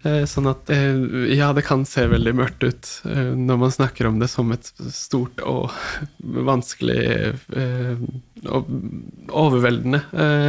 Eh, 0.07 0.23
Sånn 0.29 0.47
at 0.47 0.69
eh, 0.71 0.95
ja, 1.35 1.49
det 1.55 1.65
kan 1.67 1.83
se 1.87 2.05
veldig 2.07 2.31
mørkt 2.39 2.63
ut 2.63 2.89
eh, 3.09 3.33
når 3.35 3.57
man 3.65 3.73
snakker 3.73 4.07
om 4.07 4.19
det 4.21 4.29
som 4.31 4.51
et 4.55 4.69
stort 4.95 5.41
og 5.43 5.73
vanskelig 6.49 7.35
og 8.49 8.69
overveldende 9.35 9.99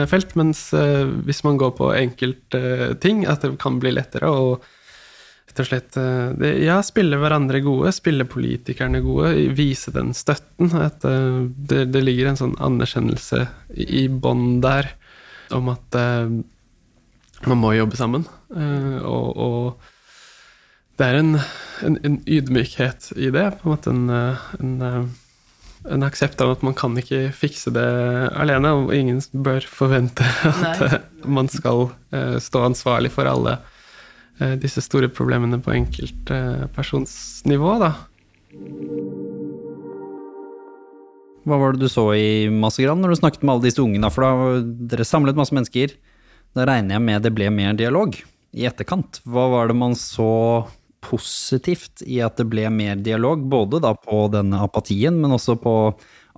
felt, 0.07 0.37
mens 0.39 0.69
hvis 1.27 1.41
man 1.43 1.59
går 1.59 1.73
på 1.75 1.89
enkelte 1.97 2.61
ting, 3.03 3.25
at 3.27 3.43
det 3.43 3.57
kan 3.63 3.81
bli 3.83 3.91
lettere 3.97 4.31
å 4.31 4.45
rett 5.51 5.63
og 5.65 5.67
slett 5.67 5.99
Ja, 6.63 6.77
spille 6.87 7.19
hverandre 7.19 7.59
gode, 7.65 7.91
spille 7.97 8.29
politikerne 8.31 9.01
gode, 9.03 9.33
vise 9.59 9.91
den 9.91 10.15
støtten. 10.15 10.71
At 10.79 11.03
det, 11.03 12.05
ligger 12.05 12.31
en 12.31 12.39
sånn 12.39 12.55
anerkjennelse 12.63 13.43
i, 13.75 14.07
bånn 14.07 14.61
der 14.63 14.93
om 15.51 15.73
at 15.75 15.99
man 17.49 17.59
må 17.63 17.73
jobbe 17.77 17.97
sammen. 17.97 18.25
eh, 18.57 18.99
og, 19.07 19.37
og 19.37 19.75
det 21.01 21.07
er 21.09 21.15
en, 21.17 21.39
en, 21.87 21.95
en 22.05 22.17
ydmykhet 22.29 23.13
i 23.17 23.31
det. 23.33 23.47
på 23.61 23.65
en 23.65 23.71
måte 23.73 23.91
en, 23.95 24.11
eh, 24.13 24.37
en, 24.61 24.73
eh, 24.85 25.05
en 25.95 26.03
aksept 26.05 26.41
av 26.45 26.51
at 26.53 26.63
man 26.67 26.75
kan 26.77 26.93
ikke 27.01 27.31
fikse 27.33 27.71
det 27.73 27.87
alene, 28.37 28.69
og 28.77 28.93
ingen 28.93 29.17
bør 29.33 29.65
forvente 29.65 30.21
at 30.45 30.81
Nei. 30.85 30.99
man 31.25 31.49
skal 31.49 31.89
stå 32.45 32.61
ansvarlig 32.69 33.09
for 33.15 33.25
alle 33.31 33.57
eh, 34.41 34.57
disse 34.61 34.81
store 34.85 35.09
problemene 35.09 35.57
på 35.65 35.73
enkeltpersonsnivå, 35.79 37.79
da. 37.81 37.95
Hva 41.49 41.57
var 41.57 41.73
det 41.73 41.81
du 41.81 41.89
så 41.89 42.13
i 42.13 42.53
Massegran 42.53 43.01
når 43.01 43.09
du 43.15 43.19
snakket 43.23 43.41
med 43.47 43.55
alle 43.55 43.65
disse 43.71 43.81
ungene? 43.81 44.11
For 44.13 44.21
da 44.21 44.61
dere 44.93 45.05
samlet 45.09 45.33
masse 45.39 45.55
mennesker. 45.57 45.89
Da 46.57 46.67
regner 46.67 46.97
jeg 46.97 47.07
med 47.07 47.25
det 47.25 47.33
ble 47.37 47.51
mer 47.55 47.77
dialog 47.79 48.17
i 48.51 48.67
etterkant. 48.67 49.21
Hva 49.25 49.47
var 49.53 49.71
det 49.71 49.79
man 49.79 49.95
så 49.99 50.67
positivt 51.05 52.03
i 52.05 52.19
at 52.25 52.41
det 52.41 52.49
ble 52.51 52.67
mer 52.75 52.99
dialog? 53.01 53.45
Både 53.51 53.81
da 53.83 53.95
på 53.97 54.27
denne 54.35 54.61
apatien, 54.65 55.21
men 55.23 55.37
også 55.37 55.57
på 55.61 55.75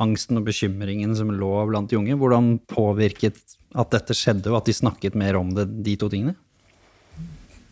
angsten 0.03 0.41
og 0.41 0.47
bekymringen 0.49 1.17
som 1.17 1.33
lå 1.33 1.55
blant 1.71 1.91
de 1.91 1.99
unge. 1.99 2.19
Hvordan 2.21 2.55
påvirket 2.71 3.41
at 3.73 3.93
dette 3.95 4.17
skjedde, 4.17 4.51
og 4.53 4.61
at 4.61 4.69
de 4.69 4.77
snakket 4.77 5.17
mer 5.19 5.39
om 5.41 5.55
det, 5.57 5.69
de 5.85 5.97
to 6.01 6.13
tingene? 6.13 6.37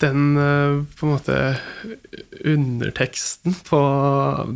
den 0.01 0.37
eh, 0.37 0.85
på 0.97 1.07
en 1.07 1.13
måte 1.13 1.37
underteksten 2.45 3.55
på 3.67 3.81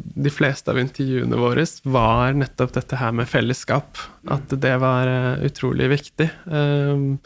de 0.01 0.33
fleste 0.33 0.73
av 0.73 0.81
intervjuene 0.81 1.39
våre 1.39 1.67
var 1.85 2.37
nettopp 2.39 2.75
dette 2.79 3.01
her 3.01 3.15
med 3.17 3.29
fellesskap. 3.31 4.01
At 4.31 4.55
det 4.61 4.75
var 4.83 5.11
eh, 5.11 5.45
utrolig 5.49 5.91
viktig. 5.93 6.31
Um, 6.49 7.19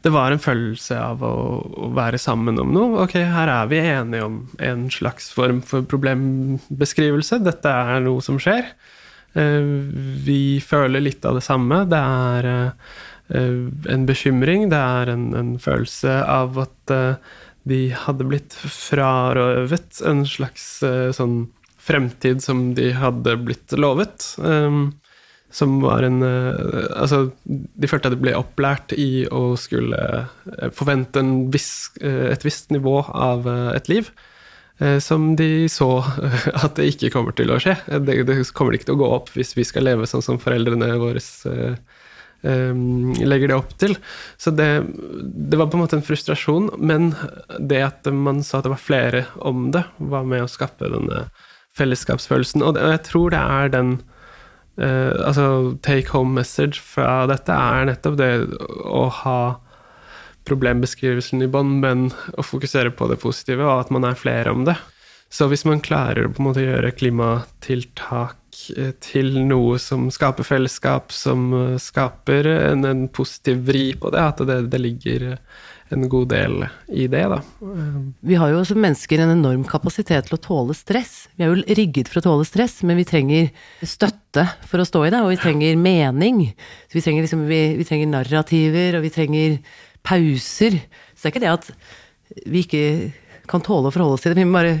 Det 0.00 0.12
var 0.14 0.32
en 0.32 0.40
følelse 0.40 0.96
av 0.96 1.20
å, 1.26 1.34
å 1.60 1.90
være 1.96 2.18
sammen 2.20 2.56
om 2.62 2.70
noe. 2.72 3.02
Ok, 3.04 3.18
her 3.20 3.50
er 3.52 3.68
vi 3.68 3.82
enige 3.82 4.24
om 4.24 4.38
en 4.56 4.86
slags 4.92 5.28
form 5.36 5.60
for 5.66 5.84
problembeskrivelse. 5.84 7.42
Dette 7.44 7.68
er 7.68 8.00
noe 8.06 8.24
som 8.24 8.40
skjer. 8.40 8.72
Eh, 9.36 9.68
Vi 10.24 10.60
føler 10.64 11.04
litt 11.04 11.24
av 11.28 11.36
det 11.36 11.44
samme. 11.44 11.82
Det 11.90 12.00
er 12.00 12.50
eh, 12.54 12.72
en 13.92 14.08
bekymring, 14.08 14.70
det 14.72 14.80
er 14.80 15.12
en, 15.12 15.30
en 15.36 15.54
følelse 15.60 16.16
av 16.24 16.58
at 16.64 16.94
eh, 16.96 17.36
de 17.68 17.80
hadde 17.92 18.26
blitt 18.26 18.56
frarøvet 18.56 20.00
en 20.08 20.24
slags 20.26 20.82
eh, 20.86 21.10
sånn 21.14 21.42
fremtid 21.80 22.42
som 22.44 22.70
de 22.76 22.90
hadde 22.96 23.36
blitt 23.44 23.72
lovet. 23.76 24.32
Um, 24.38 24.94
som 25.50 25.80
var 25.82 26.06
en 26.06 26.22
eh, 26.22 26.86
Altså, 26.96 27.30
de 27.46 27.90
følte 27.90 28.10
at 28.10 28.16
de 28.16 28.22
ble 28.22 28.36
opplært 28.38 28.94
i 28.94 29.26
å 29.34 29.56
skulle 29.58 29.98
eh, 29.98 30.68
forvente 30.76 31.22
en 31.22 31.48
viss, 31.52 31.90
eh, 32.00 32.30
et 32.30 32.44
visst 32.46 32.70
nivå 32.74 33.00
av 33.08 33.48
et 33.74 33.90
liv. 33.90 34.12
Som 35.04 35.34
de 35.36 35.66
så 35.68 35.90
at 36.64 36.78
det 36.78 36.86
ikke 36.94 37.10
kommer 37.12 37.34
til 37.36 37.50
å 37.52 37.58
skje. 37.60 37.74
Det, 38.00 38.14
det 38.24 38.36
kommer 38.56 38.72
ikke 38.72 38.86
til 38.88 38.96
å 38.96 39.02
gå 39.02 39.10
opp 39.12 39.28
hvis 39.34 39.52
vi 39.52 39.66
skal 39.68 39.84
leve 39.84 40.08
sånn 40.08 40.24
som 40.24 40.38
foreldrene 40.40 40.94
våre 40.96 41.20
legger 42.40 43.50
det 43.50 43.58
opp 43.58 43.74
til. 43.76 43.98
Så 44.40 44.48
det, 44.56 44.70
det 45.20 45.58
var 45.60 45.68
på 45.68 45.76
en 45.76 45.82
måte 45.82 45.98
en 45.98 46.06
frustrasjon, 46.06 46.70
men 46.80 47.10
det 47.60 47.82
at 47.84 48.08
man 48.08 48.40
sa 48.40 48.62
at 48.62 48.64
det 48.64 48.72
var 48.72 48.80
flere 48.80 49.20
om 49.44 49.66
det, 49.74 49.82
var 50.00 50.24
med 50.24 50.46
å 50.46 50.48
skape 50.48 50.88
denne 50.88 51.26
fellesskapsfølelsen. 51.76 52.64
Og 52.64 52.80
jeg 52.80 53.04
tror 53.10 53.36
det 53.36 53.44
er 53.60 53.74
den 53.76 53.98
eh, 54.82 55.12
altså 55.26 55.76
take 55.84 56.10
home 56.14 56.34
message 56.40 56.80
fra 56.82 57.26
dette 57.30 57.54
er 57.54 57.88
nettopp 57.90 58.16
det 58.20 58.32
å 58.84 59.06
ha 59.22 59.40
problembeskrivelsen 60.48 61.44
i 61.44 61.50
bånn, 61.50 61.78
men 61.82 62.08
å 62.38 62.44
fokusere 62.44 62.92
på 62.96 63.10
det 63.10 63.20
positive, 63.22 63.66
og 63.66 63.84
at 63.84 63.92
man 63.94 64.08
er 64.08 64.18
flere 64.18 64.54
om 64.54 64.64
det. 64.68 64.76
Så 65.30 65.46
hvis 65.46 65.62
man 65.68 65.82
klarer 65.84 66.26
å 66.26 66.32
på 66.34 66.42
en 66.42 66.48
måte 66.48 66.64
gjøre 66.64 66.94
klimatiltak 66.96 68.62
eh, 68.74 68.94
til 69.04 69.36
noe 69.46 69.78
som 69.82 70.08
skaper 70.10 70.46
fellesskap, 70.46 71.14
som 71.14 71.52
eh, 71.54 71.76
skaper 71.78 72.48
en, 72.56 72.86
en 72.88 73.04
positiv 73.14 73.62
vri 73.68 73.90
på 73.94 74.10
det, 74.14 74.24
at 74.32 74.42
det, 74.48 74.62
det 74.72 74.82
ligger 74.82 75.28
en 75.90 76.08
god 76.08 76.28
del 76.30 76.64
i 76.88 77.06
det, 77.10 77.22
da. 77.32 77.40
Vi 78.22 78.38
har 78.38 78.52
jo 78.52 78.62
som 78.66 78.78
mennesker 78.82 79.22
en 79.22 79.32
enorm 79.34 79.64
kapasitet 79.68 80.28
til 80.28 80.36
å 80.36 80.42
tåle 80.42 80.76
stress. 80.78 81.28
Vi 81.34 81.44
er 81.44 81.50
jo 81.50 81.76
rigget 81.78 82.10
for 82.10 82.20
å 82.20 82.26
tåle 82.28 82.46
stress, 82.46 82.78
men 82.86 83.00
vi 83.00 83.06
trenger 83.08 83.48
støtte 83.82 84.46
for 84.70 84.82
å 84.82 84.86
stå 84.86 85.06
i 85.06 85.12
det, 85.14 85.22
og 85.24 85.32
vi 85.32 85.40
trenger 85.42 85.80
mening. 85.80 86.44
Vi 86.94 87.02
trenger, 87.02 87.26
liksom, 87.26 87.42
vi, 87.50 87.62
vi 87.80 87.88
trenger 87.88 88.12
narrativer, 88.12 88.98
og 88.98 89.06
vi 89.06 89.14
trenger 89.14 89.58
pauser. 90.06 90.78
Så 91.14 91.24
det 91.24 91.28
er 91.28 91.34
ikke 91.34 91.44
det 91.46 91.56
at 91.56 91.72
vi 92.46 92.64
ikke 92.64 92.84
kan 93.50 93.64
tåle 93.66 93.90
å 93.90 93.94
forholde 93.94 94.14
oss 94.14 94.22
til 94.22 94.30
det, 94.30 94.44
vi 94.44 94.46
må 94.46 94.60
bare 94.60 94.76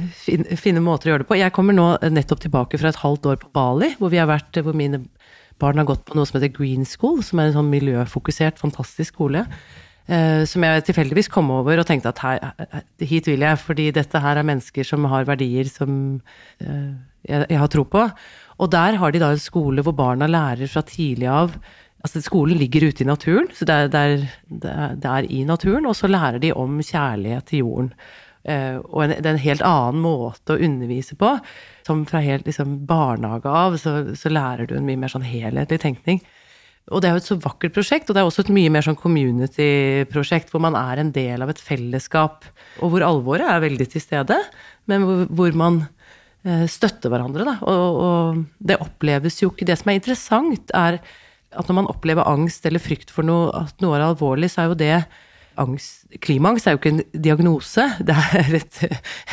finne, 0.60 0.82
måter 0.84 1.10
å 1.10 1.14
gjøre 1.14 1.24
det 1.24 1.30
på. 1.30 1.38
Jeg 1.40 1.54
kommer 1.56 1.74
nå 1.74 1.88
nettopp 2.06 2.44
tilbake 2.44 2.78
fra 2.78 2.92
et 2.92 3.02
halvt 3.02 3.26
år 3.32 3.40
på 3.42 3.50
Bali, 3.56 3.96
hvor 3.98 4.14
vært, 4.14 4.62
hvor 4.62 4.76
mine 4.78 5.02
barn 5.60 5.80
har 5.80 5.88
gått 5.88 6.06
på 6.06 6.16
noe 6.16 6.28
som 6.28 6.38
heter 6.38 6.54
Green 6.54 6.86
School, 6.88 7.18
som 7.26 7.40
er 7.40 7.50
en 7.50 7.58
sånn 7.58 7.72
miljøfokusert, 7.72 8.60
fantastisk 8.62 9.16
skole. 9.16 9.42
Eh, 10.10 10.42
som 10.48 10.64
jeg 10.66 10.86
tilfeldigvis 10.88 11.30
kom 11.30 11.52
over 11.54 11.78
og 11.78 11.86
tenkte 11.86 12.10
at 12.10 12.22
her, 12.24 12.80
hit 13.06 13.28
vil 13.30 13.44
jeg, 13.46 13.58
fordi 13.62 13.90
dette 13.94 14.22
her 14.22 14.40
er 14.40 14.46
mennesker 14.48 14.86
som 14.86 15.06
har 15.12 15.28
verdier 15.28 15.68
som 15.70 15.92
eh, 16.58 16.88
jeg, 17.28 17.44
jeg 17.44 17.60
har 17.60 17.70
tro 17.70 17.84
på. 17.86 18.08
Og 18.60 18.72
der 18.72 18.98
har 18.98 19.14
de 19.14 19.20
da 19.22 19.30
en 19.30 19.42
skole 19.42 19.84
hvor 19.86 19.94
barna 19.94 20.26
lærer 20.30 20.70
fra 20.70 20.82
tidlig 20.86 21.30
av 21.30 21.54
Altså, 22.00 22.22
skolen 22.24 22.56
ligger 22.56 22.86
ute 22.88 23.02
i 23.04 23.04
naturen, 23.04 23.50
så 23.52 23.66
det 23.68 23.74
er, 23.76 23.90
det, 23.92 24.00
er, 24.70 24.94
det, 24.96 25.10
er 25.10 25.26
i 25.28 25.42
naturen, 25.44 25.84
og 25.84 25.92
så 25.98 26.08
lærer 26.08 26.40
de 26.40 26.48
om 26.56 26.78
kjærlighet 26.80 27.44
til 27.50 27.60
jorden. 27.60 27.90
Uh, 28.48 28.80
og 28.88 29.02
en, 29.04 29.12
det 29.18 29.26
er 29.28 29.34
en 29.34 29.42
helt 29.42 29.64
annen 29.68 30.00
måte 30.00 30.56
å 30.56 30.62
undervise 30.64 31.18
på. 31.20 31.34
Som 31.84 32.06
fra 32.08 32.22
helt 32.24 32.48
liksom, 32.48 32.78
barnehage 32.88 33.52
av, 33.52 33.76
så, 33.82 33.98
så 34.16 34.32
lærer 34.32 34.70
du 34.70 34.78
en 34.78 34.88
mye 34.88 35.02
mer 35.02 35.12
sånn 35.12 35.28
helhetlig 35.28 35.82
tenkning. 35.84 36.22
Og 36.90 37.02
det 37.02 37.08
er 37.08 37.14
jo 37.14 37.20
et 37.20 37.28
så 37.28 37.36
vakkert 37.38 37.74
prosjekt, 37.76 38.08
og 38.10 38.16
det 38.16 38.22
er 38.22 38.28
også 38.28 38.42
et 38.46 38.52
mye 38.54 38.70
mer 38.72 38.82
sånn 38.82 38.98
community-prosjekt, 38.98 40.50
hvor 40.50 40.62
man 40.64 40.78
er 40.78 41.02
en 41.02 41.12
del 41.14 41.44
av 41.44 41.52
et 41.52 41.62
fellesskap, 41.62 42.48
og 42.80 42.94
hvor 42.94 43.04
alvoret 43.06 43.46
er 43.46 43.62
veldig 43.62 43.86
til 43.92 44.02
stede, 44.02 44.38
men 44.90 45.06
hvor, 45.06 45.22
hvor 45.38 45.58
man 45.60 45.80
eh, 45.84 46.66
støtter 46.70 47.12
hverandre, 47.12 47.46
da. 47.46 47.56
Og, 47.62 48.00
og 48.02 48.42
det 48.58 48.80
oppleves 48.82 49.38
jo 49.42 49.52
ikke 49.52 49.68
Det 49.70 49.78
som 49.78 49.92
er 49.92 50.00
interessant, 50.00 50.74
er 50.74 50.98
at 51.50 51.70
når 51.70 51.80
man 51.80 51.90
opplever 51.90 52.26
angst 52.30 52.66
eller 52.66 52.82
frykt 52.82 53.10
for 53.14 53.26
noe, 53.26 53.50
at 53.54 53.82
noe 53.82 53.98
er 53.98 54.06
alvorlig, 54.08 54.50
så 54.50 54.64
er 54.64 54.70
jo 54.70 54.80
det 54.82 54.94
angst, 55.60 56.06
Klimaangst 56.22 56.66
er 56.66 56.74
jo 56.74 56.80
ikke 56.80 56.92
en 56.94 57.02
diagnose, 57.14 57.86
det 58.06 58.16
er 58.16 58.54
et, 58.60 58.82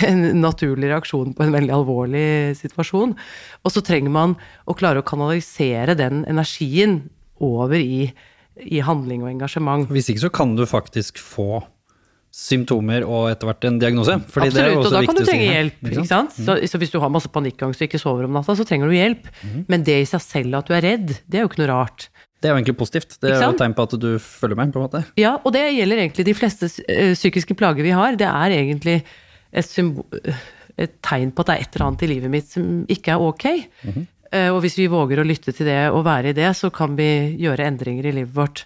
en 0.06 0.24
naturlig 0.42 0.92
reaksjon 0.92 1.34
på 1.38 1.46
en 1.46 1.54
veldig 1.58 1.74
alvorlig 1.74 2.30
situasjon. 2.60 3.18
Og 3.64 3.74
så 3.74 3.84
trenger 3.86 4.14
man 4.14 4.38
å 4.66 4.78
klare 4.78 5.02
å 5.02 5.08
kanalisere 5.08 5.98
den 5.98 6.26
energien 6.30 7.06
over 7.44 7.78
i, 7.80 8.12
i 8.64 8.84
handling 8.86 9.26
og 9.26 9.32
engasjement. 9.32 9.90
Hvis 9.94 10.10
ikke 10.14 10.28
så 10.28 10.34
kan 10.34 10.56
du 10.58 10.66
faktisk 10.70 11.22
få 11.22 11.64
symptomer 12.38 13.06
og 13.08 13.32
etter 13.32 13.50
hvert 13.50 13.66
en 13.66 13.80
diagnose. 13.82 14.18
Fordi 14.30 14.52
det 14.54 14.62
er 14.62 14.74
jo 14.74 14.82
Absolutt, 14.82 14.86
også 14.86 14.90
og 14.90 14.98
da 14.98 15.08
kan 15.08 15.18
du 15.18 15.26
trenge 15.26 15.48
her, 15.48 15.56
hjelp. 15.56 15.78
ikke 15.82 15.96
ikke 15.96 16.12
sant? 16.12 16.36
Så, 16.38 16.58
så 16.70 16.82
hvis 16.82 16.92
du 16.94 17.00
har 17.02 17.10
masse 17.14 17.32
panikkangst 17.34 17.82
og 17.82 17.88
ikke 17.88 18.02
sover 18.02 18.28
om 18.28 18.36
natta, 18.38 18.54
så 18.58 18.66
trenger 18.68 18.92
du 18.92 18.98
hjelp. 18.98 19.30
Mm. 19.42 19.64
Men 19.72 19.86
det 19.88 19.96
i 20.04 20.10
seg 20.10 20.24
selv 20.26 20.60
at 20.60 20.70
du 20.70 20.76
er 20.78 20.86
redd, 20.86 21.16
det 21.26 21.40
er 21.40 21.46
jo 21.46 21.50
ikke 21.50 21.64
noe 21.64 21.72
rart. 21.72 22.10
Det 22.38 22.50
er 22.50 22.54
jo 22.54 22.60
egentlig 22.60 22.78
positivt. 22.78 23.16
Det 23.18 23.32
er 23.32 23.42
jo 23.42 23.56
et 23.56 23.58
tegn 23.64 23.74
på 23.78 23.88
at 23.88 23.96
du 23.98 24.10
følger 24.22 24.60
med, 24.60 24.76
på 24.76 24.78
en 24.78 24.86
måte. 24.86 25.02
Ja, 25.18 25.38
og 25.42 25.56
det 25.56 25.64
gjelder 25.74 26.04
egentlig 26.04 26.28
de 26.28 26.36
fleste 26.38 26.70
eh, 26.86 27.16
psykiske 27.18 27.58
plager 27.58 27.88
vi 27.88 27.96
har. 27.98 28.20
Det 28.20 28.28
er 28.30 28.54
egentlig 28.60 29.00
et, 29.50 29.74
et 30.78 30.94
tegn 31.02 31.34
på 31.34 31.42
at 31.42 31.50
det 31.50 31.56
er 31.56 31.66
et 31.66 31.80
eller 31.80 31.88
annet 31.88 32.06
i 32.06 32.12
livet 32.12 32.34
mitt 32.38 32.52
som 32.54 32.84
ikke 32.94 33.16
er 33.16 33.26
ok. 33.26 33.48
Mhm. 33.88 34.06
Eh, 34.06 34.17
Og 34.28 34.58
hvis 34.64 34.76
vi 34.76 34.90
våger 34.92 35.22
å 35.22 35.28
lytte 35.28 35.54
til 35.56 35.70
det 35.70 35.88
og 35.94 36.02
være 36.08 36.34
i 36.34 36.36
det, 36.36 36.50
så 36.58 36.68
kan 36.74 36.98
vi 36.98 37.08
gjøre 37.40 37.68
endringer 37.70 38.10
i 38.10 38.16
livet 38.20 38.36
vårt. 38.36 38.66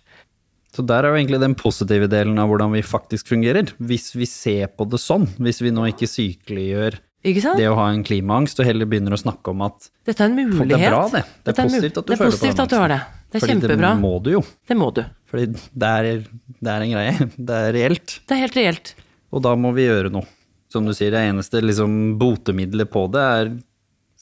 Så 0.72 0.84
der 0.88 1.04
er 1.04 1.12
jo 1.12 1.20
egentlig 1.20 1.42
den 1.44 1.56
positive 1.60 2.08
delen 2.12 2.40
av 2.40 2.48
hvordan 2.52 2.72
vi 2.72 2.82
faktisk 2.86 3.28
fungerer. 3.34 3.74
Hvis 3.84 4.14
vi 4.16 4.28
ser 4.30 4.70
på 4.72 4.88
det 4.88 5.02
sånn, 5.04 5.28
hvis 5.44 5.60
vi 5.64 5.74
nå 5.76 5.90
ikke 5.92 6.08
sykeliggjør 6.08 6.96
Ikke 7.28 7.56
det 7.60 7.68
å 7.70 7.76
ha 7.78 7.90
en 7.92 8.06
klimaangst, 8.08 8.62
og 8.64 8.70
heller 8.70 8.88
begynner 8.90 9.14
å 9.14 9.20
snakke 9.20 9.52
om 9.52 9.66
at 9.68 9.90
Dette 10.08 10.24
er 10.24 10.32
en 10.32 10.38
mulighet. 10.40 10.72
det 10.72 10.80
er 10.80 10.88
bra, 10.88 11.02
det. 11.12 11.24
Det 11.44 11.52
er 11.52 11.58
er 11.58 11.68
positivt 11.68 12.00
at 12.00 12.08
du 12.08 12.14
er 12.14 12.22
føler 12.22 12.40
på 12.40 12.68
den 12.72 12.82
har 12.82 12.94
det. 12.94 13.02
Det 13.32 13.38
er 13.38 13.44
Fordi 13.44 13.54
kjempebra. 13.54 13.92
det 13.92 14.02
må 14.02 14.14
du 14.24 14.30
jo. 14.32 14.42
Det 14.68 14.78
må 14.80 14.88
du. 14.96 15.04
Fordi 15.32 15.46
det 15.54 15.92
er, 16.00 16.10
det 16.58 16.72
er 16.72 16.86
en 16.88 16.96
greie. 16.96 17.28
Det 17.52 17.60
er 17.68 17.74
reelt. 17.76 18.16
Det 18.28 18.36
er 18.38 18.42
helt 18.42 18.58
reelt. 18.58 18.94
Og 19.32 19.44
da 19.44 19.54
må 19.60 19.72
vi 19.76 19.86
gjøre 19.86 20.12
noe. 20.12 20.28
Som 20.72 20.88
du 20.88 20.96
sier, 20.96 21.12
det 21.12 21.22
eneste 21.28 21.60
liksom, 21.64 22.16
botemiddelet 22.20 22.90
på 22.92 23.06
det 23.12 23.22
er 23.22 23.54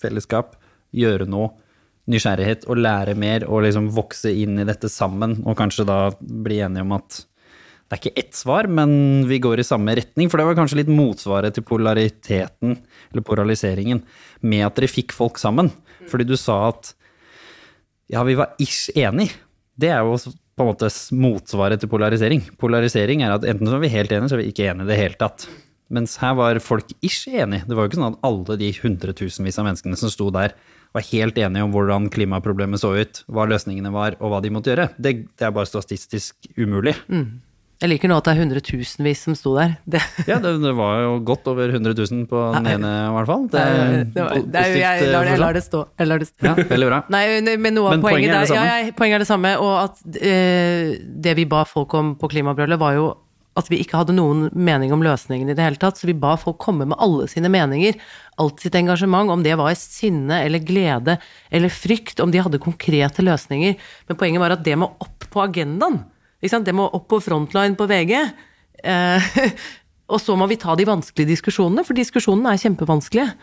fellesskap. 0.01 0.57
Gjøre 0.95 1.27
noe. 1.29 1.51
Nysgjerrighet 2.09 2.65
og 2.65 2.79
lære 2.81 3.13
mer 3.19 3.45
og 3.45 3.63
liksom 3.67 3.91
vokse 3.93 4.31
inn 4.33 4.57
i 4.61 4.65
dette 4.65 4.89
sammen. 4.89 5.39
Og 5.45 5.57
kanskje 5.59 5.85
da 5.89 5.99
bli 6.19 6.61
enige 6.65 6.85
om 6.87 6.95
at 6.97 7.19
det 7.89 7.97
er 7.97 8.01
ikke 8.03 8.21
ett 8.21 8.37
svar, 8.37 8.67
men 8.69 8.91
vi 9.25 9.39
går 9.41 9.61
i 9.61 9.65
samme 9.65 9.95
retning. 9.97 10.29
For 10.29 10.37
det 10.37 10.45
var 10.45 10.57
kanskje 10.59 10.83
litt 10.83 10.91
motsvaret 10.93 11.55
til 11.57 11.65
polariteten, 11.65 12.75
eller 13.09 13.25
polariseringen, 13.25 14.03
med 14.45 14.65
at 14.67 14.77
dere 14.77 14.89
fikk 14.91 15.15
folk 15.17 15.41
sammen. 15.41 15.71
Fordi 16.09 16.27
du 16.29 16.35
sa 16.37 16.67
at 16.67 16.91
ja, 18.13 18.21
vi 18.25 18.37
var 18.37 18.53
ish 18.61 18.93
enig. 18.97 19.31
Det 19.73 19.89
er 19.89 20.05
jo 20.05 20.19
på 20.19 20.65
en 20.65 20.69
måte 20.69 20.91
motsvaret 21.17 21.81
til 21.81 21.89
polarisering. 21.89 22.43
Polarisering 22.61 23.23
er 23.25 23.33
at 23.37 23.47
enten 23.47 23.69
så 23.69 23.79
er 23.79 23.83
vi 23.85 23.91
helt 23.93 24.13
enige, 24.13 24.29
så 24.29 24.37
er 24.37 24.43
vi 24.43 24.51
ikke 24.53 24.69
enige 24.69 24.85
i 24.85 24.91
det 24.91 24.99
hele 24.99 25.19
tatt. 25.21 25.47
Mens 25.89 26.17
her 26.21 26.35
var 26.37 26.61
folk 26.61 26.91
ish 27.01 27.29
enige. 27.31 27.65
Det 27.65 27.73
var 27.73 27.85
jo 27.85 27.89
ikke 27.89 28.01
sånn 28.01 28.11
at 28.11 28.25
alle 28.27 28.57
de 28.61 28.69
hundretusenvis 28.83 29.57
av 29.57 29.65
menneskene 29.65 29.97
som 29.97 30.13
sto 30.13 30.29
der, 30.35 30.53
var 30.95 31.05
helt 31.11 31.37
enige 31.37 31.65
om 31.67 31.73
hvordan 31.73 32.09
klimaproblemet 32.13 32.81
så 32.81 32.95
ut, 32.97 33.21
hva 33.29 33.45
løsningene 33.49 33.91
var, 33.93 34.17
og 34.19 34.33
hva 34.33 34.41
de 34.43 34.53
måtte 34.53 34.73
gjøre. 34.73 34.89
Det, 34.97 35.13
det 35.37 35.47
er 35.47 35.53
bare 35.55 35.69
statistisk 35.69 36.49
umulig. 36.57 36.95
Jeg 37.79 37.93
liker 37.93 38.11
nå 38.11 38.17
at 38.19 38.25
det 38.27 38.31
er 38.33 38.39
hundretusenvis 38.41 39.21
som 39.23 39.35
sto 39.39 39.53
der. 39.55 39.77
Det, 39.87 40.01
Ja, 40.27 40.35
det, 40.43 40.51
det 40.59 40.73
var 40.75 40.97
jo 41.05 41.13
godt 41.23 41.47
over 41.47 41.71
100 41.71 41.93
000 41.95 42.25
på 42.27 42.41
den 42.57 42.67
ene, 42.73 42.89
i 43.05 43.13
hvert 43.15 43.29
fall. 43.29 43.45
Det 43.53 43.61
det, 43.61 44.25
var, 44.25 44.33
det 44.35 44.63
er 44.63 44.73
jeg, 44.73 44.81
positivt, 44.81 45.13
lar 45.13 45.23
det, 45.23 45.31
jeg 45.31 45.37
eh, 45.37 45.43
lar 45.45 45.55
det 45.55 45.63
stå. 45.63 45.83
Jeg 46.01 46.09
lar 46.11 46.19
det 46.19 46.27
stå. 46.27 46.49
Ja, 46.49 46.67
veldig 46.73 46.89
bra. 46.89 46.99
Nei, 47.15 47.23
men 47.55 47.77
noe 47.77 47.93
av 47.93 48.03
poenget, 48.03 48.09
poenget 48.09 48.35
er 48.35 48.43
det 48.43 48.51
samme. 48.51 48.65
ja, 48.67 48.81
ja, 48.83 48.97
poenget 48.99 49.19
er 49.19 49.23
det 49.23 49.29
samme, 49.29 49.55
og 49.63 49.73
at 49.85 50.19
eh, 50.19 50.91
det 51.29 51.37
vi 51.39 51.47
ba 51.55 51.63
folk 51.69 51.95
om 52.01 52.11
på 52.19 52.31
klimabrølet, 52.35 52.81
var 52.81 52.99
jo 52.99 53.07
at 53.59 53.69
vi 53.71 53.79
ikke 53.83 53.99
hadde 53.99 54.15
noen 54.17 54.47
mening 54.55 54.93
om 54.95 55.03
løsningen 55.05 55.51
i 55.51 55.55
det 55.57 55.65
hele 55.65 55.79
tatt, 55.79 55.99
så 55.99 56.07
vi 56.09 56.17
ba 56.17 56.35
folk 56.39 56.57
komme 56.63 56.87
med 56.89 56.99
alle 57.01 57.27
sine 57.31 57.51
meninger, 57.51 57.97
alt 58.39 58.63
sitt 58.63 58.77
engasjement, 58.79 59.31
om 59.33 59.43
det 59.45 59.57
var 59.59 59.75
sinne 59.77 60.41
eller 60.45 60.63
glede 60.65 61.17
eller 61.51 61.73
frykt, 61.73 62.21
om 62.23 62.31
de 62.33 62.41
hadde 62.43 62.61
konkrete 62.63 63.25
løsninger. 63.25 63.75
Men 64.07 64.19
poenget 64.19 64.43
var 64.43 64.55
at 64.55 64.65
det 64.65 64.77
må 64.79 64.91
opp 65.03 65.27
på 65.29 65.43
agendaen. 65.43 66.01
Det 66.39 66.75
må 66.75 66.87
opp 66.87 67.09
på 67.11 67.19
frontline 67.23 67.75
på 67.79 67.87
VG. 67.89 68.15
Eh, 68.83 69.31
og 70.13 70.21
så 70.23 70.37
må 70.39 70.47
vi 70.49 70.59
ta 70.61 70.75
de 70.79 70.87
vanskelige 70.87 71.35
diskusjonene, 71.35 71.83
for 71.87 71.97
diskusjonene 71.97 72.55
er 72.55 72.63
kjempevanskelige. 72.63 73.33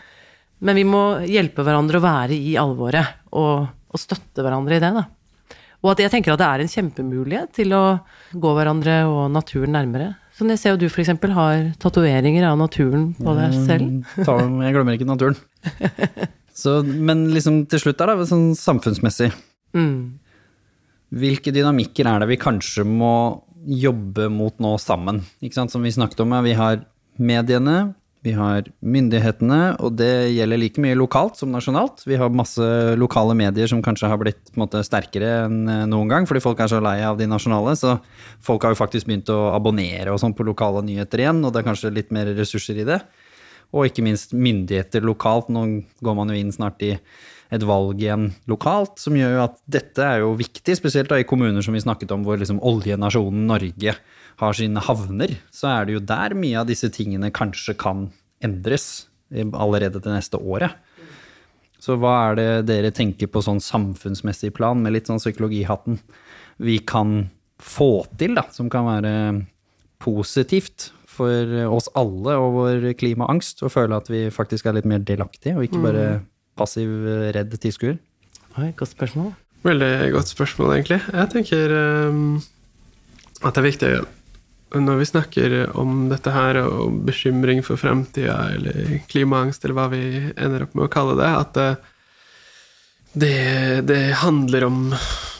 Men 0.65 0.79
vi 0.79 0.87
må 0.89 1.03
hjelpe 1.29 1.61
hverandre 1.65 1.99
å 1.99 2.05
være 2.07 2.33
i 2.33 2.55
alvoret, 2.57 3.21
og, 3.37 3.67
og 3.69 4.01
støtte 4.01 4.41
hverandre 4.41 4.79
i 4.79 4.81
det, 4.81 4.95
da. 4.95 5.05
Og 5.85 5.91
at 5.93 6.01
jeg 6.01 6.11
tenker 6.13 6.33
at 6.33 6.41
det 6.41 6.47
er 6.47 6.63
en 6.63 6.71
kjempemulighet 6.71 7.51
til 7.59 7.75
å 7.77 7.83
gå 8.33 8.53
hverandre 8.57 9.03
og 9.09 9.27
naturen 9.33 9.75
nærmere. 9.77 10.15
Sånn 10.37 10.51
jeg 10.53 10.61
ser 10.61 10.75
jo 10.75 10.81
du 10.81 10.87
f.eks. 10.89 11.13
har 11.33 11.67
tatoveringer 11.81 12.45
av 12.49 12.57
naturen 12.59 13.11
på 13.17 13.33
deg 13.37 13.55
selv. 13.65 14.17
Jeg 14.65 14.75
glemmer 14.75 14.97
ikke 14.97 15.09
naturen. 15.09 15.37
Så, 16.57 16.79
men 16.81 17.27
liksom 17.33 17.63
til 17.69 17.81
slutt 17.81 18.01
er 18.01 18.11
det 18.11 18.29
sånn 18.29 18.51
samfunnsmessig. 18.57 19.31
Mm. 19.77 20.17
Hvilke 21.17 21.53
dynamikker 21.53 22.09
er 22.09 22.23
det 22.23 22.31
vi 22.31 22.39
kanskje 22.41 22.85
må 22.85 23.13
jobbe 23.67 24.27
mot 24.33 24.57
nå 24.61 24.75
sammen? 24.81 25.21
Som 25.53 25.85
vi 25.85 25.93
snakket 25.93 26.21
om, 26.25 26.33
vi 26.45 26.55
har 26.57 26.81
mediene, 27.17 27.77
vi 28.27 28.33
har 28.35 28.65
myndighetene, 28.83 29.59
og 29.83 29.95
det 29.99 30.33
gjelder 30.35 30.59
like 30.59 30.81
mye 30.83 30.97
lokalt 30.99 31.39
som 31.39 31.53
nasjonalt. 31.53 32.03
Vi 32.07 32.17
har 32.19 32.33
masse 32.33 32.65
lokale 32.99 33.35
medier 33.37 33.69
som 33.71 33.83
kanskje 33.83 34.09
har 34.11 34.19
blitt 34.19 34.51
en 34.51 34.63
måte, 34.65 34.83
sterkere 34.85 35.45
enn 35.45 35.61
eh, 35.71 35.85
noen 35.89 36.11
gang, 36.11 36.27
fordi 36.27 36.43
folk 36.43 36.59
er 36.63 36.71
så 36.71 36.81
lei 36.83 36.97
av 37.07 37.19
de 37.19 37.29
nasjonale. 37.29 37.77
Så 37.79 37.95
folk 38.43 38.65
har 38.65 38.75
jo 38.75 38.81
faktisk 38.81 39.07
begynt 39.07 39.31
å 39.31 39.53
abonnere 39.53 40.11
og 40.11 40.19
sånn 40.23 40.35
på 40.35 40.47
lokale 40.47 40.83
nyheter 40.85 41.23
igjen, 41.23 41.39
og 41.45 41.53
det 41.53 41.63
er 41.63 41.69
kanskje 41.69 41.93
litt 41.95 42.11
mer 42.15 42.33
ressurser 42.37 42.83
i 42.83 42.87
det. 42.87 42.99
Og 43.75 43.87
ikke 43.87 44.03
minst 44.05 44.35
myndigheter 44.35 45.03
lokalt. 45.03 45.49
Nå 45.51 45.65
går 46.03 46.19
man 46.19 46.31
jo 46.31 46.39
inn 46.39 46.53
snart 46.55 46.83
i 46.87 46.93
et 47.53 47.63
valg 47.63 48.01
igjen 48.03 48.31
lokalt, 48.51 48.97
som 48.99 49.15
gjør 49.15 49.37
jo 49.37 49.43
at 49.45 49.59
dette 49.71 50.03
er 50.03 50.23
jo 50.23 50.35
viktig, 50.39 50.75
spesielt 50.75 51.11
da 51.11 51.19
i 51.21 51.27
kommuner 51.27 51.63
som 51.63 51.75
vi 51.75 51.83
snakket 51.83 52.11
om, 52.15 52.25
hvor 52.27 52.39
liksom 52.39 52.59
oljenasjonen 52.59 53.45
Norge 53.47 53.95
har 54.41 54.57
sine 54.57 54.81
havner. 54.83 55.35
Så 55.53 55.69
er 55.71 55.87
det 55.87 55.97
jo 55.97 56.03
der 56.13 56.35
mye 56.37 56.61
av 56.61 56.67
disse 56.69 56.89
tingene 56.93 57.33
kanskje 57.33 57.77
kan 57.79 58.09
endres 58.43 59.07
allerede 59.33 59.99
til 59.99 60.13
neste 60.13 60.39
året. 60.39 60.75
Så 61.81 61.97
hva 62.01 62.13
er 62.29 62.37
det 62.37 62.49
dere 62.69 62.91
tenker 62.95 63.29
på 63.29 63.41
sånn 63.45 63.61
samfunnsmessig 63.61 64.51
plan, 64.57 64.79
med 64.81 64.95
litt 64.95 65.09
sånn 65.09 65.21
psykologihatten, 65.21 65.99
vi 66.57 66.79
kan 66.81 67.27
få 67.61 68.05
til, 68.17 68.33
da, 68.37 68.47
som 68.53 68.69
kan 68.73 68.87
være 68.87 69.13
positivt 70.01 70.91
for 71.09 71.53
oss 71.73 71.89
alle 71.97 72.35
og 72.37 72.57
vår 72.57 72.87
klimaangst, 72.97 73.63
og 73.65 73.73
føle 73.73 73.97
at 73.97 74.09
vi 74.09 74.27
faktisk 74.33 74.69
er 74.69 74.77
litt 74.77 74.89
mer 74.89 75.05
delaktige, 75.05 75.55
og 75.57 75.65
ikke 75.65 75.81
bare 75.85 76.05
passiv, 76.57 76.91
redd 77.33 77.53
tilskuer? 77.61 77.97
Oi, 78.57 78.71
godt 78.77 78.93
spørsmål. 78.93 79.31
Veldig 79.65 80.11
godt 80.13 80.33
spørsmål, 80.33 80.75
egentlig. 80.77 81.01
Jeg 81.13 81.33
tenker 81.33 81.73
um, 82.09 82.37
at 83.41 83.53
det 83.53 83.61
er 83.61 83.69
viktig 83.69 83.91
når 84.75 84.97
vi 84.99 85.07
snakker 85.07 85.53
om 85.79 86.07
dette 86.11 86.31
her, 86.33 86.59
og 86.65 87.03
bekymring 87.07 87.61
for 87.65 87.79
fremtida, 87.79 88.35
eller 88.57 88.97
klimaangst, 89.07 89.63
eller 89.63 89.77
hva 89.77 89.87
vi 89.93 90.01
ender 90.35 90.65
opp 90.65 90.75
med 90.75 90.87
å 90.87 90.91
kalle 90.91 91.15
det, 91.19 91.29
at 91.43 91.57
det, 91.57 91.67
det, 93.13 93.35
det 93.87 94.01
handler 94.23 94.67
om 94.67 94.81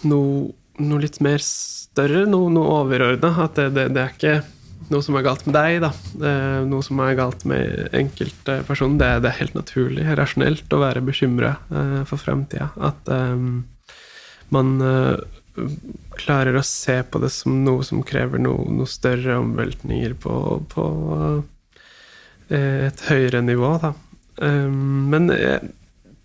noe, 0.07 0.53
noe 0.79 1.03
litt 1.03 1.19
mer 1.25 1.43
større, 1.43 2.23
noe, 2.29 2.51
noe 2.53 2.77
overordna. 2.79 3.33
At 3.43 3.59
det, 3.59 3.71
det, 3.75 3.89
det 3.95 4.03
er 4.05 4.15
ikke 4.15 4.37
noe 4.93 5.03
som 5.03 5.17
er 5.19 5.25
galt 5.25 5.47
med 5.47 5.57
deg, 5.57 5.79
da. 5.83 5.91
Eh, 6.29 6.59
Noe 6.69 6.85
som 6.85 6.99
er 7.03 7.17
galt 7.19 7.43
med 7.49 7.89
enkeltpersoner. 7.97 8.99
Det, 9.01 9.09
det 9.25 9.31
er 9.31 9.39
helt 9.41 9.57
naturlig, 9.57 10.05
rasjonelt, 10.15 10.71
å 10.71 10.83
være 10.83 11.03
bekymra 11.03 11.57
for 12.07 12.21
fremtida. 12.21 12.69
At 12.79 13.09
um, 13.11 13.65
man 14.55 14.77
eh, 14.79 15.17
klarer 16.17 16.57
å 16.57 16.65
se 16.65 16.99
på 17.07 17.21
det 17.23 17.31
som 17.33 17.61
noe 17.65 17.85
som 17.85 18.03
krever 18.05 18.41
noe, 18.41 18.65
noe 18.73 18.89
større 18.89 19.39
omveltninger 19.41 20.15
på, 20.21 20.35
på 20.71 20.85
eh, 22.51 22.87
et 22.89 23.03
høyere 23.09 23.43
nivå, 23.45 23.73
da. 23.83 23.93
Um, 24.37 25.09
men 25.09 25.31
eh, 25.33 25.65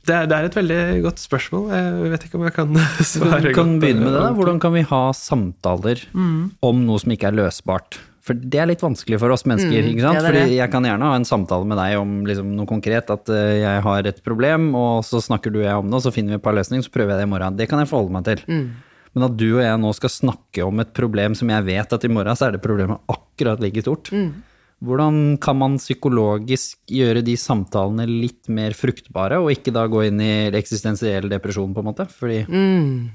det 0.03 0.15
er, 0.15 0.27
det 0.29 0.37
er 0.37 0.47
et 0.49 0.57
veldig 0.59 0.79
godt 1.05 1.21
spørsmål. 1.23 1.69
Jeg 1.73 2.13
vet 2.13 2.25
ikke 2.27 2.39
om 2.41 2.47
jeg 2.49 2.57
kan 2.57 2.79
svare 3.15 3.43
Du 3.45 3.53
kan 3.55 3.77
godt, 3.77 3.83
begynne 3.85 4.07
med 4.07 4.17
det. 4.17 4.23
da. 4.25 4.33
Hvordan 4.39 4.63
kan 4.63 4.75
vi 4.75 4.87
ha 4.91 5.03
samtaler 5.15 6.03
om 6.13 6.83
noe 6.89 7.03
som 7.03 7.15
ikke 7.15 7.31
er 7.31 7.39
løsbart? 7.39 8.01
For 8.23 8.39
det 8.39 8.59
er 8.63 8.69
litt 8.71 8.83
vanskelig 8.83 9.19
for 9.19 9.35
oss 9.35 9.43
mennesker. 9.51 9.83
Mm, 9.83 9.89
ikke 9.91 10.05
sant? 10.05 10.15
ja, 10.15 10.23
det 10.23 10.31
Fordi 10.31 10.59
jeg 10.61 10.71
kan 10.71 10.85
gjerne 10.87 11.09
ha 11.11 11.19
en 11.19 11.27
samtale 11.27 11.67
med 11.67 11.79
deg 11.81 11.97
om 11.99 12.21
liksom, 12.29 12.53
noe 12.55 12.71
konkret. 12.71 13.11
At 13.11 13.31
eh, 13.35 13.57
jeg 13.65 13.83
har 13.87 14.11
et 14.11 14.21
problem, 14.23 14.69
og 14.79 15.03
så 15.07 15.23
snakker 15.23 15.51
du 15.51 15.59
og 15.59 15.67
jeg 15.67 15.83
om 15.83 15.91
det, 15.91 15.99
og 15.99 16.05
så 16.05 16.15
finner 16.15 16.35
vi 16.35 16.39
et 16.39 16.45
par 16.45 16.55
løsninger, 16.55 16.87
så 16.87 16.95
prøver 16.95 17.15
jeg 17.15 17.23
det 17.23 17.27
i 17.27 17.33
morgen. 17.33 17.59
Det 17.59 17.67
kan 17.71 17.83
jeg 17.83 17.91
forholde 17.91 18.15
meg 18.15 18.29
til. 18.29 18.45
Mm. 18.47 18.69
Men 19.13 19.27
at 19.29 19.37
du 19.37 19.49
og 19.51 19.63
jeg 19.65 19.81
nå 19.83 19.91
skal 19.97 20.13
snakke 20.13 20.65
om 20.65 20.81
et 20.81 20.95
problem 20.97 21.37
som 21.37 21.51
jeg 21.53 21.67
vet 21.69 21.93
at 21.93 22.07
i 22.07 22.11
morgen 22.13 22.39
så 22.39 22.49
er 22.49 22.57
det 22.57 22.65
problemet 22.65 23.03
akkurat 23.13 23.61
like 23.61 23.85
stort. 23.85 24.09
Mm. 24.13 24.43
Hvordan 24.83 25.19
kan 25.43 25.59
man 25.61 25.79
psykologisk 25.79 26.81
gjøre 26.91 27.23
de 27.23 27.37
samtalene 27.39 28.07
litt 28.09 28.49
mer 28.51 28.75
fruktbare, 28.75 29.39
og 29.39 29.53
ikke 29.53 29.75
da 29.75 29.85
gå 29.87 30.09
inn 30.09 30.23
i 30.25 30.33
eksistensiell 30.59 31.29
depresjon, 31.31 31.75
på 31.75 31.85
en 31.85 31.91
måte? 31.93 32.09
Fordi 32.11 32.45
Mm. 32.49 33.11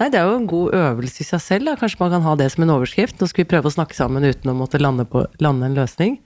Nei, 0.00 0.08
det 0.08 0.18
er 0.18 0.28
jo 0.28 0.38
en 0.38 0.48
god 0.48 0.72
øvelse 0.72 1.20
i 1.20 1.26
seg 1.28 1.40
selv. 1.40 1.68
Da. 1.68 1.76
Kanskje 1.76 2.00
man 2.00 2.14
kan 2.14 2.24
ha 2.24 2.34
det 2.36 2.50
som 2.52 2.62
en 2.64 2.72
overskrift. 2.78 3.18
Nå 3.20 3.28
skal 3.28 3.44
vi 3.44 3.50
prøve 3.50 3.68
å 3.68 3.74
snakke 3.74 3.96
sammen 3.96 4.24
uten 4.24 4.52
å 4.52 4.56
måtte 4.56 4.80
lande, 4.80 5.04
på, 5.04 5.26
lande 5.40 5.68
en 5.68 5.76
løsning. 5.76 6.18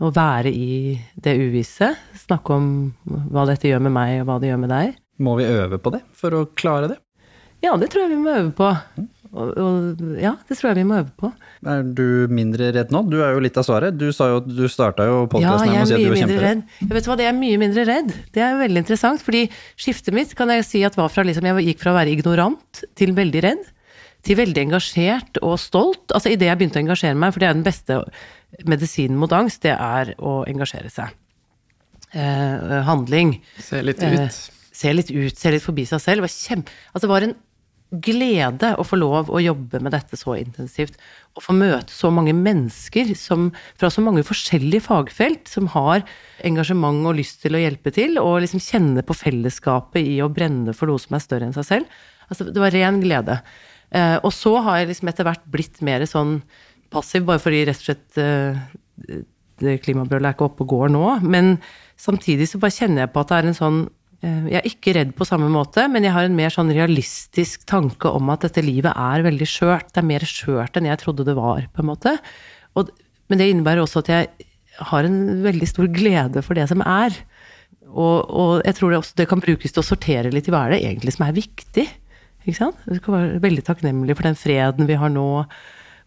Og 0.00 0.14
være 0.16 0.50
i 0.50 0.98
det 1.14 1.36
uvisse. 1.38 1.92
Snakke 2.18 2.56
om 2.56 2.66
hva 3.04 3.46
dette 3.46 3.68
gjør 3.68 3.84
med 3.86 3.94
meg, 3.94 4.20
og 4.22 4.26
hva 4.30 4.40
det 4.40 4.50
gjør 4.50 4.62
med 4.64 4.74
deg. 4.74 4.98
må 5.20 5.36
vi 5.36 5.44
øve 5.44 5.78
på 5.78 5.92
det 5.92 6.00
for 6.16 6.34
å 6.34 6.46
klare 6.56 6.88
det? 6.88 6.98
Ja, 7.62 7.74
det 7.76 7.90
tror 7.92 8.06
jeg 8.06 8.14
vi 8.14 8.20
må 8.22 8.32
øve 8.38 8.52
på. 8.56 8.68
Og, 9.30 9.50
og, 9.62 10.00
ja, 10.18 10.32
det 10.48 10.56
tror 10.58 10.70
jeg 10.72 10.78
vi 10.80 10.84
må 10.88 10.96
øve 11.02 11.12
på. 11.20 11.28
Er 11.70 11.82
du 11.84 12.26
mindre 12.32 12.70
redd 12.74 12.90
nå? 12.90 13.02
Du 13.12 13.18
er 13.22 13.34
jo 13.36 13.42
litt 13.44 13.58
av 13.60 13.66
svaret. 13.68 13.94
Du 14.00 14.08
sa 14.16 14.26
jo 14.32 14.38
at 14.40 14.46
du 14.48 14.64
starta 14.72 15.04
jo 15.06 15.20
podkasten 15.30 15.70
ja, 15.70 15.82
med 15.82 15.84
å 15.84 15.90
si 15.90 15.94
at 15.94 16.00
du 16.00 16.08
var 16.08 16.16
mindre 16.16 16.22
kjemperedd. 16.24 16.62
redd. 16.64 16.78
Jeg 16.88 16.96
vet 16.96 17.08
hva, 17.10 17.16
det 17.20 17.26
er 17.28 17.36
mye 17.36 17.58
mindre 17.62 17.84
redd. 17.86 18.14
Det 18.34 18.42
er 18.42 18.56
veldig 18.58 18.82
interessant, 18.82 19.22
fordi 19.22 19.42
skiftet 19.78 20.16
mitt 20.16 20.32
kan 20.38 20.50
jeg 20.56 20.64
si 20.66 20.80
at 20.88 20.96
var 20.98 21.12
fra 21.14 21.22
liksom, 21.28 21.46
jeg 21.46 21.68
gikk 21.68 21.84
fra 21.84 21.92
å 21.92 21.98
være 22.00 22.14
ignorant 22.16 22.82
til 22.98 23.12
veldig 23.14 23.42
redd, 23.46 23.68
til 24.26 24.38
veldig 24.40 24.64
engasjert 24.66 25.38
og 25.46 25.54
stolt. 25.62 26.08
Altså 26.16 26.32
idet 26.34 26.48
jeg 26.50 26.58
begynte 26.60 26.80
å 26.80 26.84
engasjere 26.88 27.20
meg, 27.22 27.36
for 27.36 27.44
det 27.44 27.50
er 27.52 27.58
den 27.60 27.66
beste 27.68 28.00
medisinen 28.66 29.20
mot 29.20 29.30
angst, 29.36 29.62
det 29.62 29.76
er 29.76 30.14
å 30.18 30.40
engasjere 30.50 30.90
seg. 30.90 31.12
Eh, 32.10 32.80
handling. 32.88 33.36
Se 33.62 33.78
litt 33.86 34.02
Eh, 34.02 34.24
ut. 34.26 34.40
se 34.74 34.92
litt 34.96 35.10
ut, 35.12 35.36
se 35.38 35.52
litt 35.54 35.62
forbi 35.62 35.84
seg 35.86 36.00
selv. 36.02 36.24
Det 36.24 36.26
var, 36.26 36.34
kjempe, 36.34 36.74
altså 36.96 37.06
det 37.06 37.12
var 37.14 37.28
en 37.28 37.36
glede 37.90 38.70
å 38.78 38.84
få 38.86 38.98
lov 39.00 39.30
å 39.34 39.40
jobbe 39.42 39.80
med 39.82 39.92
dette 39.94 40.18
så 40.18 40.36
intensivt. 40.38 40.94
Og 41.34 41.42
få 41.42 41.54
møte 41.58 41.90
så 41.90 42.10
mange 42.14 42.34
mennesker 42.36 43.12
som, 43.18 43.48
fra 43.80 43.90
så 43.90 44.04
mange 44.04 44.22
forskjellige 44.26 44.84
fagfelt, 44.86 45.50
som 45.50 45.66
har 45.74 46.04
engasjement 46.46 47.02
og 47.10 47.18
lyst 47.18 47.42
til 47.42 47.58
å 47.58 47.62
hjelpe 47.62 47.92
til, 47.94 48.18
og 48.22 48.40
liksom 48.44 48.62
kjenne 48.62 49.04
på 49.06 49.16
fellesskapet 49.18 50.06
i 50.06 50.20
å 50.22 50.30
brenne 50.32 50.74
for 50.76 50.90
noe 50.90 51.02
som 51.02 51.18
er 51.18 51.24
større 51.24 51.48
enn 51.48 51.56
seg 51.56 51.66
selv. 51.66 52.00
Altså, 52.30 52.46
det 52.46 52.62
var 52.62 52.74
ren 52.74 53.02
glede. 53.02 53.40
Eh, 53.90 54.16
og 54.22 54.30
så 54.34 54.54
har 54.62 54.80
jeg 54.80 54.92
liksom 54.92 55.10
etter 55.10 55.26
hvert 55.26 55.46
blitt 55.50 55.82
mer 55.86 56.06
sånn 56.06 56.38
passiv, 56.94 57.26
bare 57.26 57.42
fordi 57.42 57.64
rett 57.66 57.82
og 57.82 57.88
slett 57.88 58.20
eh, 58.22 59.24
klimabrølet 59.82 60.30
er 60.30 60.36
ikke 60.36 60.46
oppe 60.46 60.66
og 60.66 60.74
går 60.76 60.92
nå. 60.94 61.06
Men 61.26 61.56
samtidig 62.00 62.48
så 62.50 62.60
bare 62.62 62.76
kjenner 62.76 63.04
jeg 63.04 63.14
på 63.14 63.24
at 63.24 63.32
det 63.32 63.40
er 63.40 63.50
en 63.50 63.58
sånn 63.58 63.80
Jeg 64.20 64.58
er 64.58 64.66
ikke 64.68 64.92
redd 64.98 65.14
på 65.16 65.24
samme 65.24 65.46
måte, 65.48 65.86
men 65.88 66.04
jeg 66.04 66.12
har 66.12 66.26
en 66.28 66.36
mer 66.36 66.52
sånn 66.52 66.68
realistisk 66.76 67.62
tanke 67.68 68.10
om 68.12 68.28
at 68.34 68.44
dette 68.44 68.60
livet 68.64 68.92
er 68.92 69.24
veldig 69.24 69.48
skjørt. 69.48 69.88
Det 69.94 70.02
er 70.02 70.10
mer 70.10 70.26
skjørt 70.28 70.76
enn 70.76 70.90
jeg 70.90 71.00
trodde 71.00 71.24
det 71.24 71.36
var, 71.38 71.64
på 71.72 71.80
en 71.80 71.88
måte. 71.88 72.12
Og, 72.76 72.90
men 73.32 73.40
det 73.40 73.48
innebærer 73.48 73.80
også 73.80 74.02
at 74.02 74.12
jeg 74.12 74.28
har 74.90 75.08
en 75.08 75.40
veldig 75.44 75.68
stor 75.68 75.88
glede 75.92 76.44
for 76.44 76.58
det 76.58 76.68
som 76.68 76.84
er. 76.84 77.16
Og, 77.88 78.28
og 78.28 78.52
jeg 78.68 78.76
tror 78.76 78.92
det 78.92 79.00
også 79.00 79.18
det 79.18 79.28
kan 79.30 79.42
brukes 79.42 79.72
til 79.72 79.82
å 79.82 79.88
sortere 79.88 80.32
litt 80.34 80.48
i 80.50 80.54
hva 80.54 80.66
er 80.66 80.76
det 80.76 80.84
egentlig 80.84 81.16
som 81.16 81.26
er 81.26 81.36
viktig. 81.40 81.88
Ikke 82.44 82.58
sant? 82.60 82.86
Du 82.86 83.00
kan 83.02 83.16
være 83.16 83.42
veldig 83.42 83.64
takknemlig 83.66 84.16
for 84.16 84.28
den 84.28 84.38
freden 84.38 84.88
vi 84.88 85.00
har 85.00 85.12
nå, 85.12 85.28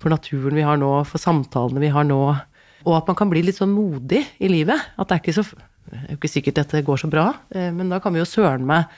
for 0.02 0.14
naturen 0.14 0.58
vi 0.58 0.66
har 0.66 0.80
nå, 0.80 0.96
for 1.10 1.22
samtalene 1.22 1.82
vi 1.82 1.92
har 1.94 2.08
nå. 2.08 2.24
Og 2.84 2.96
at 2.98 3.10
man 3.10 3.18
kan 3.18 3.30
bli 3.32 3.44
litt 3.46 3.60
sånn 3.60 3.74
modig 3.74 4.24
i 4.38 4.50
livet. 4.52 4.90
At 4.98 5.10
det 5.10 5.18
er 5.18 5.24
ikke 5.24 5.38
så 5.42 5.48
Det 5.94 6.00
er 6.02 6.16
jo 6.16 6.20
ikke 6.20 6.32
sikkert 6.32 6.58
dette 6.64 6.82
går 6.88 7.02
så 7.04 7.10
bra, 7.12 7.28
eh, 7.54 7.70
men 7.76 7.92
da 7.94 8.00
kan 8.02 8.16
vi 8.16 8.22
jo 8.24 8.26
søren 8.30 8.66
meg 8.66 8.90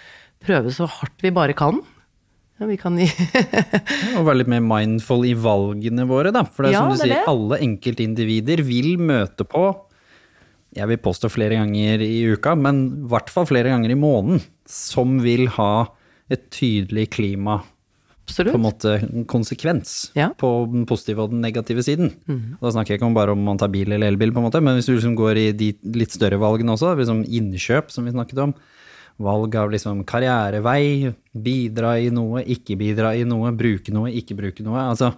prøve 0.45 0.71
så 0.73 0.87
hardt 0.87 1.23
vi 1.25 1.31
bare 1.35 1.55
kan. 1.57 1.81
Ja, 2.55 2.67
vi 2.69 2.77
kan 2.79 2.95
gi 2.95 3.07
Og 4.17 4.23
være 4.29 4.37
litt 4.39 4.51
mer 4.53 4.61
mindful 4.63 5.25
i 5.27 5.33
valgene 5.35 6.05
våre, 6.07 6.31
da. 6.31 6.45
For 6.47 6.63
det 6.63 6.71
er 6.71 6.77
Ja, 6.77 6.83
som 6.85 6.93
du 6.93 6.95
er 6.95 7.01
sier, 7.03 7.15
det. 7.17 7.25
alle 7.27 7.59
enkeltindivider 7.65 8.63
vil 8.63 8.93
møte 9.01 9.43
på 9.49 9.65
jeg 10.75 10.89
vil 10.91 10.97
påstå 10.99 11.29
flere 11.31 11.55
ganger 11.55 12.01
i 12.03 12.17
uka, 12.35 12.51
men 12.59 12.79
i 13.05 13.05
hvert 13.07 13.29
fall 13.31 13.45
flere 13.47 13.69
ganger 13.71 13.93
i 13.93 13.95
måneden, 13.95 14.41
som 14.67 15.21
vil 15.23 15.45
ha 15.55 15.85
et 16.27 16.49
tydelig 16.51 17.05
klima 17.15 17.61
på 18.25 18.57
en 18.57 18.63
måte 18.65 19.25
konsekvens 19.27 20.11
Ja. 20.15 20.29
på 20.33 20.49
den 20.71 20.85
positive 20.85 21.23
og 21.23 21.31
den 21.31 21.41
negative 21.41 21.83
siden. 21.85 22.13
Da 22.61 22.71
snakker 22.71 22.95
jeg 22.95 22.99
ikke 22.99 23.07
om 23.09 23.13
bare 23.17 23.31
om 23.31 23.43
man 23.43 23.57
tar 23.57 23.69
bil 23.69 23.91
eller 23.91 24.07
elbil, 24.11 24.31
på 24.33 24.41
en 24.41 24.47
måte, 24.49 24.61
men 24.63 24.75
hvis 24.75 24.87
du 24.89 24.95
liksom 24.95 25.15
går 25.15 25.37
i 25.37 25.51
de 25.53 25.73
litt 25.93 26.11
større 26.11 26.39
valgene 26.41 26.73
også, 26.73 26.95
liksom 26.97 27.23
innkjøp 27.23 27.91
som 27.91 28.05
vi 28.05 28.11
snakket 28.11 28.41
om, 28.41 28.53
valg 29.21 29.55
av 29.55 29.71
liksom 29.71 30.03
karrierevei, 30.03 31.13
bidra 31.31 31.99
i 32.01 32.09
noe, 32.09 32.43
ikke 32.43 32.75
bidra 32.77 33.13
i 33.15 33.23
noe, 33.23 33.51
bruke 33.55 33.93
noe, 33.93 34.11
ikke 34.11 34.35
bruke 34.35 34.63
noe. 34.65 34.89
Altså 34.89 35.13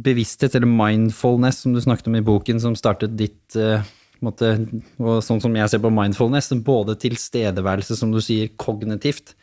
bevissthet 0.00 0.54
eller 0.56 0.70
mindfulness 0.70 1.64
som 1.64 1.74
du 1.74 1.80
snakket 1.82 2.08
om 2.08 2.16
i 2.16 2.24
boken, 2.24 2.60
som 2.62 2.76
startet 2.78 3.16
ditt 3.18 3.56
uh, 3.58 3.82
måte, 4.24 4.54
og 5.00 5.20
sånn 5.24 5.40
som 5.42 5.54
jeg 5.56 5.68
ser 5.72 5.82
på 5.82 5.90
mindfulness, 5.92 6.52
både 6.64 6.94
tilstedeværelse, 7.02 7.96
som 7.98 8.12
du 8.14 8.20
sier, 8.24 8.48
kognitivt, 8.56 9.34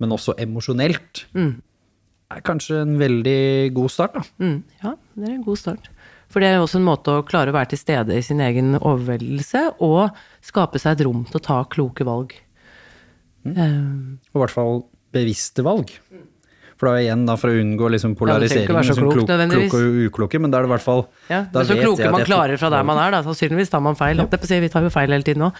men 0.00 0.10
også 0.16 0.34
emosjonelt, 0.40 1.26
er 2.30 2.44
kanskje 2.46 2.82
en 2.84 2.96
veldig 3.00 3.72
god 3.76 3.90
start, 3.92 4.18
da. 4.18 4.22
Mm, 4.42 4.60
ja, 4.84 4.94
det 5.16 5.28
er 5.28 5.34
en 5.34 5.46
god 5.46 5.58
start. 5.60 5.90
For 6.30 6.42
det 6.42 6.52
er 6.52 6.60
jo 6.60 6.66
også 6.68 6.78
en 6.78 6.86
måte 6.86 7.10
å 7.18 7.24
klare 7.26 7.50
å 7.50 7.56
være 7.56 7.72
til 7.72 7.80
stede 7.80 8.14
i 8.14 8.22
sin 8.22 8.40
egen 8.44 8.76
overveldelse, 8.78 9.64
og 9.82 10.14
skape 10.46 10.78
seg 10.78 10.98
et 10.98 11.06
rom 11.08 11.24
til 11.26 11.40
å 11.40 11.46
ta 11.48 11.58
kloke 11.70 12.06
valg. 12.06 12.36
Eh, 13.48 13.78
Og 14.30 14.36
i 14.38 14.42
hvert 14.44 14.54
fall 14.54 14.84
bevisste 15.14 15.64
valg. 15.66 15.90
For 16.80 16.88
da 16.88 17.00
igjen, 17.02 17.26
da, 17.28 17.34
for 17.36 17.52
å 17.52 17.58
unngå 17.60 17.90
liksom 17.92 18.14
polariseringen, 18.16 18.78
ja, 18.78 18.94
som 18.94 19.10
klok, 19.10 19.26
klok, 19.28 19.74
og 19.76 19.98
ukloke, 20.06 20.38
men 20.40 20.52
da 20.52 20.60
er 20.60 20.64
det 20.64 20.70
i 20.70 20.72
hvert 20.72 20.84
fall 20.86 21.02
Ja, 21.28 21.42
da 21.52 21.60
vet 21.60 21.68
så 21.68 21.74
at 21.74 21.76
Så 21.76 21.82
kloke 21.82 22.12
man 22.14 22.24
klarer 22.24 22.56
fra 22.62 22.70
der 22.72 22.86
man 22.88 23.00
er, 23.02 23.12
da. 23.12 23.20
Sannsynligvis 23.26 23.72
tar 23.74 23.82
man 23.84 23.98
feil. 23.98 24.16
Ja. 24.22 24.24
jeg. 24.30 24.64
Vi 24.64 24.70
tar 24.72 24.86
jo 24.86 24.92
feil 24.94 25.12
hele 25.12 25.26
tiden 25.26 25.44
nå. 25.44 25.50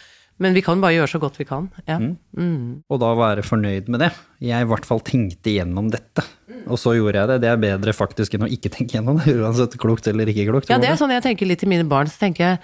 Men 0.41 0.57
vi 0.57 0.63
kan 0.65 0.81
bare 0.81 0.95
gjøre 0.97 1.13
så 1.13 1.21
godt 1.21 1.37
vi 1.37 1.45
kan. 1.45 1.67
Ja. 1.85 1.99
Mm. 2.01 2.81
Og 2.89 3.01
da 3.03 3.11
være 3.19 3.45
fornøyd 3.45 3.91
med 3.93 4.01
det. 4.01 4.09
Jeg 4.41 4.65
i 4.65 4.69
hvert 4.71 4.89
fall 4.89 5.03
tenkte 5.05 5.53
gjennom 5.53 5.91
dette, 5.93 6.25
og 6.67 6.79
så 6.81 6.95
gjorde 6.97 7.23
jeg 7.23 7.31
det. 7.31 7.41
Det 7.45 7.51
er 7.51 7.65
bedre 7.65 7.95
faktisk 7.97 8.37
enn 8.37 8.47
å 8.47 8.53
ikke 8.53 8.73
tenke 8.73 8.99
gjennom 8.99 9.19
det, 9.21 9.35
uansett 9.41 9.77
klokt 9.81 10.09
eller 10.11 10.31
ikke 10.31 10.49
klokt. 10.51 10.71
ja, 10.73 10.81
det 10.83 10.93
er 10.93 11.01
sånn 11.01 11.15
jeg 11.15 11.25
tenker 11.27 11.51
litt 11.51 11.63
til 11.63 11.73
mine 11.73 11.89
barn. 11.89 12.11
Så 12.11 12.23
tenker 12.23 12.47
jeg 12.47 12.63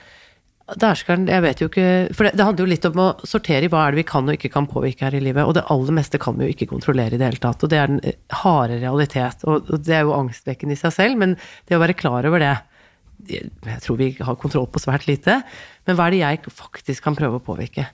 Dæskeren, 0.66 1.28
jeg 1.30 1.42
vet 1.44 1.60
jo 1.62 1.68
ikke 1.68 1.90
For 2.10 2.26
det, 2.26 2.32
det 2.34 2.42
handler 2.42 2.64
jo 2.64 2.70
litt 2.72 2.86
om 2.88 2.96
å 2.98 3.10
sortere 3.22 3.68
i 3.68 3.70
hva 3.70 3.84
er 3.86 3.94
det 3.94 4.00
vi 4.00 4.04
kan 4.08 4.26
og 4.26 4.34
ikke 4.34 4.50
kan 4.50 4.66
påvirke 4.66 5.04
her 5.06 5.14
i 5.14 5.20
livet. 5.22 5.46
Og 5.46 5.54
det 5.54 5.62
aller 5.70 5.94
meste 5.94 6.18
kan 6.18 6.34
vi 6.34 6.48
jo 6.48 6.54
ikke 6.56 6.66
kontrollere 6.72 7.14
i 7.14 7.20
det 7.20 7.28
hele 7.28 7.42
tatt. 7.42 7.62
Og 7.62 7.70
det 7.70 7.78
er 7.78 7.92
den 7.92 8.00
eh, 8.02 8.16
harde 8.40 8.80
realitet. 8.82 9.44
Og, 9.46 9.70
og 9.70 9.84
det 9.86 9.94
er 9.94 10.02
jo 10.08 10.16
angstvekkende 10.16 10.74
i 10.74 10.80
seg 10.80 10.96
selv, 10.96 11.20
men 11.22 11.36
det 11.38 11.78
å 11.78 11.84
være 11.84 11.94
klar 11.98 12.26
over 12.26 12.42
det 12.42 12.56
jeg 13.26 13.80
tror 13.82 13.96
vi 13.98 14.10
har 14.20 14.36
kontroll 14.38 14.66
på 14.70 14.82
svært 14.82 15.06
lite. 15.08 15.38
Men 15.86 15.96
hva 15.96 16.08
er 16.08 16.14
det 16.14 16.22
jeg 16.24 16.56
faktisk 16.58 17.06
kan 17.06 17.16
prøve 17.18 17.38
å 17.38 17.46
påvirke? 17.46 17.86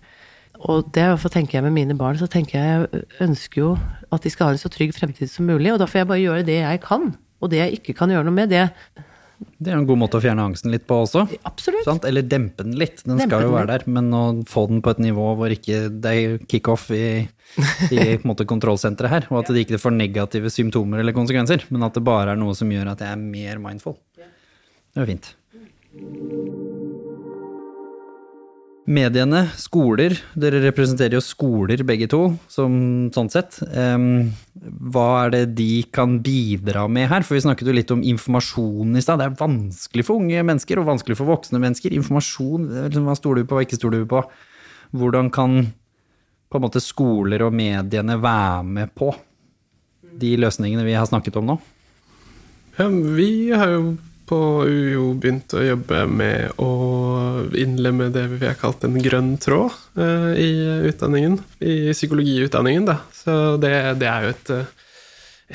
Og 0.62 0.88
det 0.94 1.02
er 1.02 1.12
hvorfor 1.14 1.32
tenker 1.32 1.58
jeg 1.58 1.66
med 1.66 1.74
mine 1.74 1.96
barn, 1.98 2.18
så 2.20 2.28
tenker 2.30 2.58
jeg 2.58 2.82
jeg 2.92 3.06
ønsker 3.24 3.62
jo 3.64 3.70
at 4.12 4.22
de 4.22 4.30
skal 4.32 4.48
ha 4.48 4.54
en 4.54 4.60
så 4.60 4.70
trygg 4.72 4.92
fremtid 4.94 5.30
som 5.30 5.48
mulig. 5.48 5.72
Og 5.72 5.80
da 5.82 5.88
får 5.90 6.02
jeg 6.02 6.10
bare 6.12 6.22
gjøre 6.22 6.44
det 6.46 6.60
jeg 6.60 6.82
kan. 6.84 7.08
Og 7.42 7.50
det 7.50 7.58
jeg 7.58 7.80
ikke 7.80 7.96
kan 7.98 8.12
gjøre 8.12 8.28
noe 8.28 8.36
med, 8.36 8.52
det 8.52 8.68
Det 9.58 9.72
er 9.72 9.74
en 9.74 9.86
god 9.88 9.98
måte 9.98 10.20
å 10.20 10.22
fjerne 10.22 10.44
angsten 10.46 10.70
litt 10.70 10.84
på 10.86 11.00
også. 11.02 11.24
Absolutt. 11.48 11.82
Sant? 11.88 12.06
Eller 12.06 12.22
dempe 12.22 12.62
den 12.62 12.76
litt. 12.78 13.02
Den 13.02 13.18
Dempe 13.18 13.26
skal 13.26 13.48
jo 13.48 13.56
være 13.56 13.72
der, 13.72 13.86
men 13.90 14.12
å 14.14 14.22
få 14.46 14.68
den 14.70 14.82
på 14.84 14.94
et 14.94 15.02
nivå 15.02 15.32
hvor 15.38 15.50
ikke 15.50 15.88
det 15.90 16.14
er 16.14 16.38
kickoff 16.46 16.88
i, 16.94 17.26
i 17.90 18.06
på 18.22 18.30
måte 18.30 18.46
kontrollsenteret 18.46 19.10
her, 19.16 19.28
og 19.32 19.42
at 19.42 19.50
det 19.50 19.66
ikke 19.66 19.82
får 19.82 19.96
negative 19.98 20.52
symptomer 20.54 21.02
eller 21.02 21.16
konsekvenser, 21.16 21.66
men 21.74 21.88
at 21.88 21.98
det 21.98 22.06
bare 22.06 22.36
er 22.36 22.42
noe 22.42 22.54
som 22.54 22.70
gjør 22.70 22.94
at 22.94 23.02
jeg 23.02 23.16
er 23.16 23.22
mer 23.24 23.62
mindful. 23.66 23.98
Det 24.14 25.00
er 25.00 25.02
jo 25.02 25.10
fint. 25.10 25.32
Mediene, 28.82 29.44
skoler, 29.54 30.16
dere 30.34 30.58
representerer 30.64 31.14
jo 31.14 31.22
skoler 31.22 31.84
begge 31.86 32.08
to, 32.10 32.32
som 32.50 32.72
sånn 33.14 33.28
sett. 33.30 33.60
Um, 33.70 34.32
hva 34.90 35.04
er 35.20 35.30
det 35.36 35.42
de 35.60 35.84
kan 35.94 36.16
bidra 36.24 36.88
med 36.90 37.06
her? 37.12 37.22
For 37.22 37.38
vi 37.38 37.44
snakket 37.44 37.70
jo 37.70 37.76
litt 37.76 37.92
om 37.94 38.02
informasjon 38.02 38.98
i 38.98 39.02
stad. 39.04 39.22
Det 39.22 39.28
er 39.28 39.38
vanskelig 39.38 40.06
for 40.08 40.18
unge 40.18 40.42
mennesker, 40.48 40.82
og 40.82 40.90
vanskelig 40.90 41.20
for 41.20 41.30
voksne 41.30 41.62
mennesker. 41.62 41.94
Informasjon, 41.94 42.66
liksom, 42.88 43.06
hva 43.06 43.14
stoler 43.20 43.44
du 43.44 43.52
på, 43.52 43.60
hva 43.60 43.62
ikke 43.68 43.78
stoler 43.78 44.02
du 44.02 44.10
på? 44.10 44.24
Hvordan 44.98 45.30
kan 45.32 45.60
på 46.50 46.58
en 46.58 46.66
måte 46.66 46.82
skoler 46.82 47.46
og 47.46 47.54
mediene 47.54 48.18
være 48.18 48.66
med 48.66 48.90
på 48.98 49.12
de 50.18 50.34
løsningene 50.42 50.82
vi 50.84 50.98
har 50.98 51.06
snakket 51.06 51.38
om 51.38 51.52
nå? 51.54 51.60
Ja, 52.80 52.90
vi 52.90 53.30
har 53.54 53.70
jo 53.70 53.84
på 54.28 54.38
UiO 54.66 55.12
begynt 55.18 55.52
å 55.56 55.62
jobbe 55.64 56.04
med 56.10 56.60
å 56.62 56.72
innlemme 57.58 58.10
det 58.14 58.26
vi 58.34 58.46
har 58.46 58.58
kalt 58.60 58.84
en 58.86 58.98
grønn 59.02 59.34
tråd 59.42 59.74
eh, 59.98 60.30
i 60.40 60.52
utdanningen, 60.90 61.38
i 61.60 61.92
psykologiutdanningen. 61.92 62.86
Da. 62.88 62.98
Så 63.16 63.56
det, 63.62 63.74
det 64.02 64.08
er 64.10 64.26
jo 64.26 64.34
et, 64.34 64.52
eh, 64.54 64.92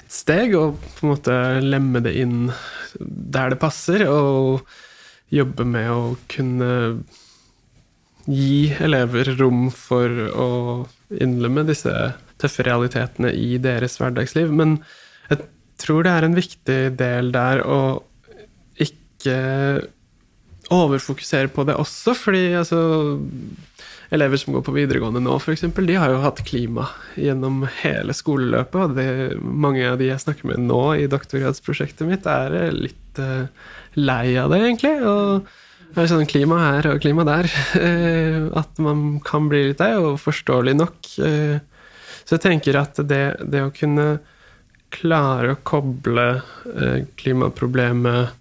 et 0.01 0.11
steg 0.13 0.57
å 0.57 0.65
på 0.75 1.05
en 1.05 1.13
måte 1.13 1.37
lemme 1.63 2.03
det 2.05 2.17
inn 2.21 2.51
der 2.97 3.53
det 3.53 3.61
passer, 3.61 4.05
og 4.09 4.67
jobbe 5.33 5.65
med 5.67 5.91
å 5.91 6.01
kunne 6.31 6.71
gi 8.27 8.73
elever 8.83 9.31
rom 9.39 9.67
for 9.71 10.11
å 10.35 10.51
innlemme 11.15 11.63
disse 11.67 11.93
tøffe 12.41 12.65
realitetene 12.67 13.31
i 13.31 13.55
deres 13.61 13.97
hverdagsliv. 14.01 14.51
Men 14.51 14.77
jeg 15.31 15.47
tror 15.79 16.03
det 16.03 16.13
er 16.13 16.27
en 16.27 16.37
viktig 16.37 16.79
del 16.99 17.31
der 17.35 17.63
å 17.63 17.79
ikke 19.17 19.37
overfokusere 20.73 21.51
på 21.53 21.65
det 21.67 21.77
også, 21.79 22.15
fordi 22.17 22.51
altså 22.59 22.79
Elever 24.07 24.39
som 24.39 24.55
går 24.55 24.63
på 24.63 24.71
videregående 24.71 25.19
nå, 25.19 25.33
f.eks., 25.35 25.65
de 25.75 25.95
har 25.99 26.13
jo 26.13 26.21
hatt 26.23 26.39
klima 26.47 26.85
gjennom 27.19 27.65
hele 27.81 28.15
skoleløpet. 28.15 28.77
Og 28.85 28.93
det, 28.95 29.07
mange 29.43 29.83
av 29.83 29.97
de 29.99 30.07
jeg 30.07 30.23
snakker 30.23 30.47
med 30.47 30.63
nå 30.63 30.83
i 30.95 31.09
doktorgradsprosjektet 31.11 32.07
mitt, 32.07 32.27
er 32.31 32.55
eh, 32.55 32.71
litt 32.71 33.19
uh, 33.19 33.49
lei 33.99 34.37
av 34.39 34.53
det, 34.53 34.61
egentlig. 34.63 34.93
Og 35.03 35.91
det 35.91 36.05
er 36.05 36.11
sånn 36.13 36.29
klima 36.29 36.61
her 36.61 36.87
og 36.93 37.03
klima 37.03 37.27
der. 37.27 37.51
eh, 37.83 38.47
at 38.63 38.79
man 38.79 39.19
kan 39.27 39.51
bli 39.51 39.65
litt 39.73 39.83
lei, 39.83 39.91
og 39.99 40.21
forståelig 40.23 40.77
nok. 40.79 41.11
så 41.11 42.37
jeg 42.37 42.45
tenker 42.47 42.79
at 42.79 43.03
det, 43.11 43.23
det 43.43 43.65
å 43.65 43.75
kunne 43.75 44.09
klare 44.95 45.57
å 45.57 45.61
koble 45.67 46.29
klimaproblemet, 47.19 48.37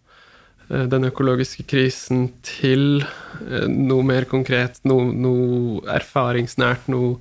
den 0.68 1.06
økologiske 1.08 1.66
krisen, 1.70 2.28
til 2.46 3.02
eh, 3.02 3.66
noe 3.70 4.06
mer 4.06 4.26
konkret, 4.30 4.80
noe, 4.88 5.10
noe 5.14 5.82
erfaringsnært, 5.94 6.88
noe 6.92 7.16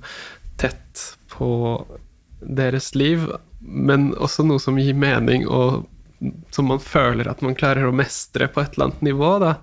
tett 0.60 1.04
på 1.30 1.50
deres 2.40 2.94
liv, 2.98 3.28
men 3.60 4.12
også 4.14 4.46
noe 4.46 4.62
som 4.62 4.78
gir 4.80 4.96
mening, 4.98 5.46
og 5.46 5.86
som 6.54 6.70
man 6.70 6.80
føler 6.80 7.28
at 7.28 7.42
man 7.44 7.56
klarer 7.58 7.86
å 7.86 7.94
mestre 7.94 8.48
på 8.48 8.62
et 8.62 8.74
eller 8.74 8.90
annet 8.90 9.04
nivå. 9.10 9.36
da. 9.42 9.56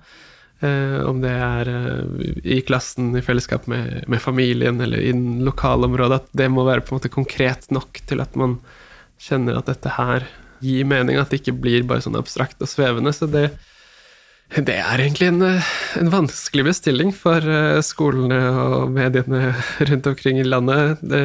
Eh, 0.64 1.00
om 1.04 1.18
det 1.20 1.32
er 1.34 1.68
eh, 1.68 2.28
i 2.56 2.60
klassen, 2.64 3.10
i 3.18 3.24
fellesskap 3.24 3.66
med, 3.68 4.04
med 4.08 4.22
familien 4.22 4.80
eller 4.80 5.02
i 5.02 5.12
lokalområdet. 5.44 6.22
At 6.22 6.38
det 6.40 6.48
må 6.52 6.64
være 6.64 6.84
på 6.84 6.94
en 6.94 7.02
måte 7.02 7.12
konkret 7.12 7.68
nok 7.74 8.00
til 8.08 8.22
at 8.24 8.38
man 8.38 8.60
kjenner 9.20 9.58
at 9.58 9.68
dette 9.68 9.92
her 9.98 10.28
gir 10.64 10.88
mening. 10.88 11.18
At 11.18 11.34
det 11.34 11.42
ikke 11.42 11.58
blir 11.66 11.84
bare 11.88 12.04
sånn 12.04 12.16
abstrakt 12.16 12.62
og 12.64 12.70
svevende. 12.70 13.12
Så 13.12 13.28
det, 13.30 13.50
det 14.62 14.76
er 14.78 15.00
egentlig 15.02 15.26
en, 15.32 15.42
eh, 15.42 15.70
en 15.98 16.10
vanskelig 16.12 16.64
bestilling 16.68 17.10
for 17.16 17.42
eh, 17.42 17.80
skolene 17.82 18.38
og 18.54 18.92
mediene 18.94 19.54
rundt 19.88 20.06
omkring 20.06 20.38
i 20.38 20.46
landet. 20.46 21.00
Det, 21.02 21.22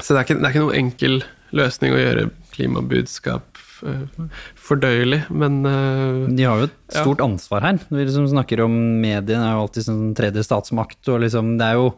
så 0.00 0.14
det 0.14 0.20
er, 0.20 0.24
ikke, 0.28 0.38
det 0.38 0.46
er 0.46 0.54
ikke 0.54 0.62
noen 0.66 0.78
enkel 0.84 1.18
løsning 1.56 1.96
å 1.96 1.98
gjøre 2.00 2.28
klimabudskap 2.54 3.58
eh, 3.88 4.30
fordøyelig, 4.60 5.24
men 5.34 5.62
De 5.64 6.46
har 6.46 6.62
jo 6.62 6.68
et 6.70 6.78
Ja. 6.94 7.02
stort 7.04 7.20
ansvar 7.24 7.62
her. 7.66 7.78
Vi 7.90 8.04
liksom 8.06 8.28
snakker 8.30 8.64
om 8.64 8.74
mediene, 9.02 9.46
er 9.46 9.56
jo 9.58 9.66
alltid 9.66 9.86
sånn 9.88 10.08
tredje 10.18 10.46
statsmakt, 10.46 11.00
og 11.08 11.22
liksom 11.26 11.56
det 11.58 11.66
er 11.72 11.80
jo 11.80 11.92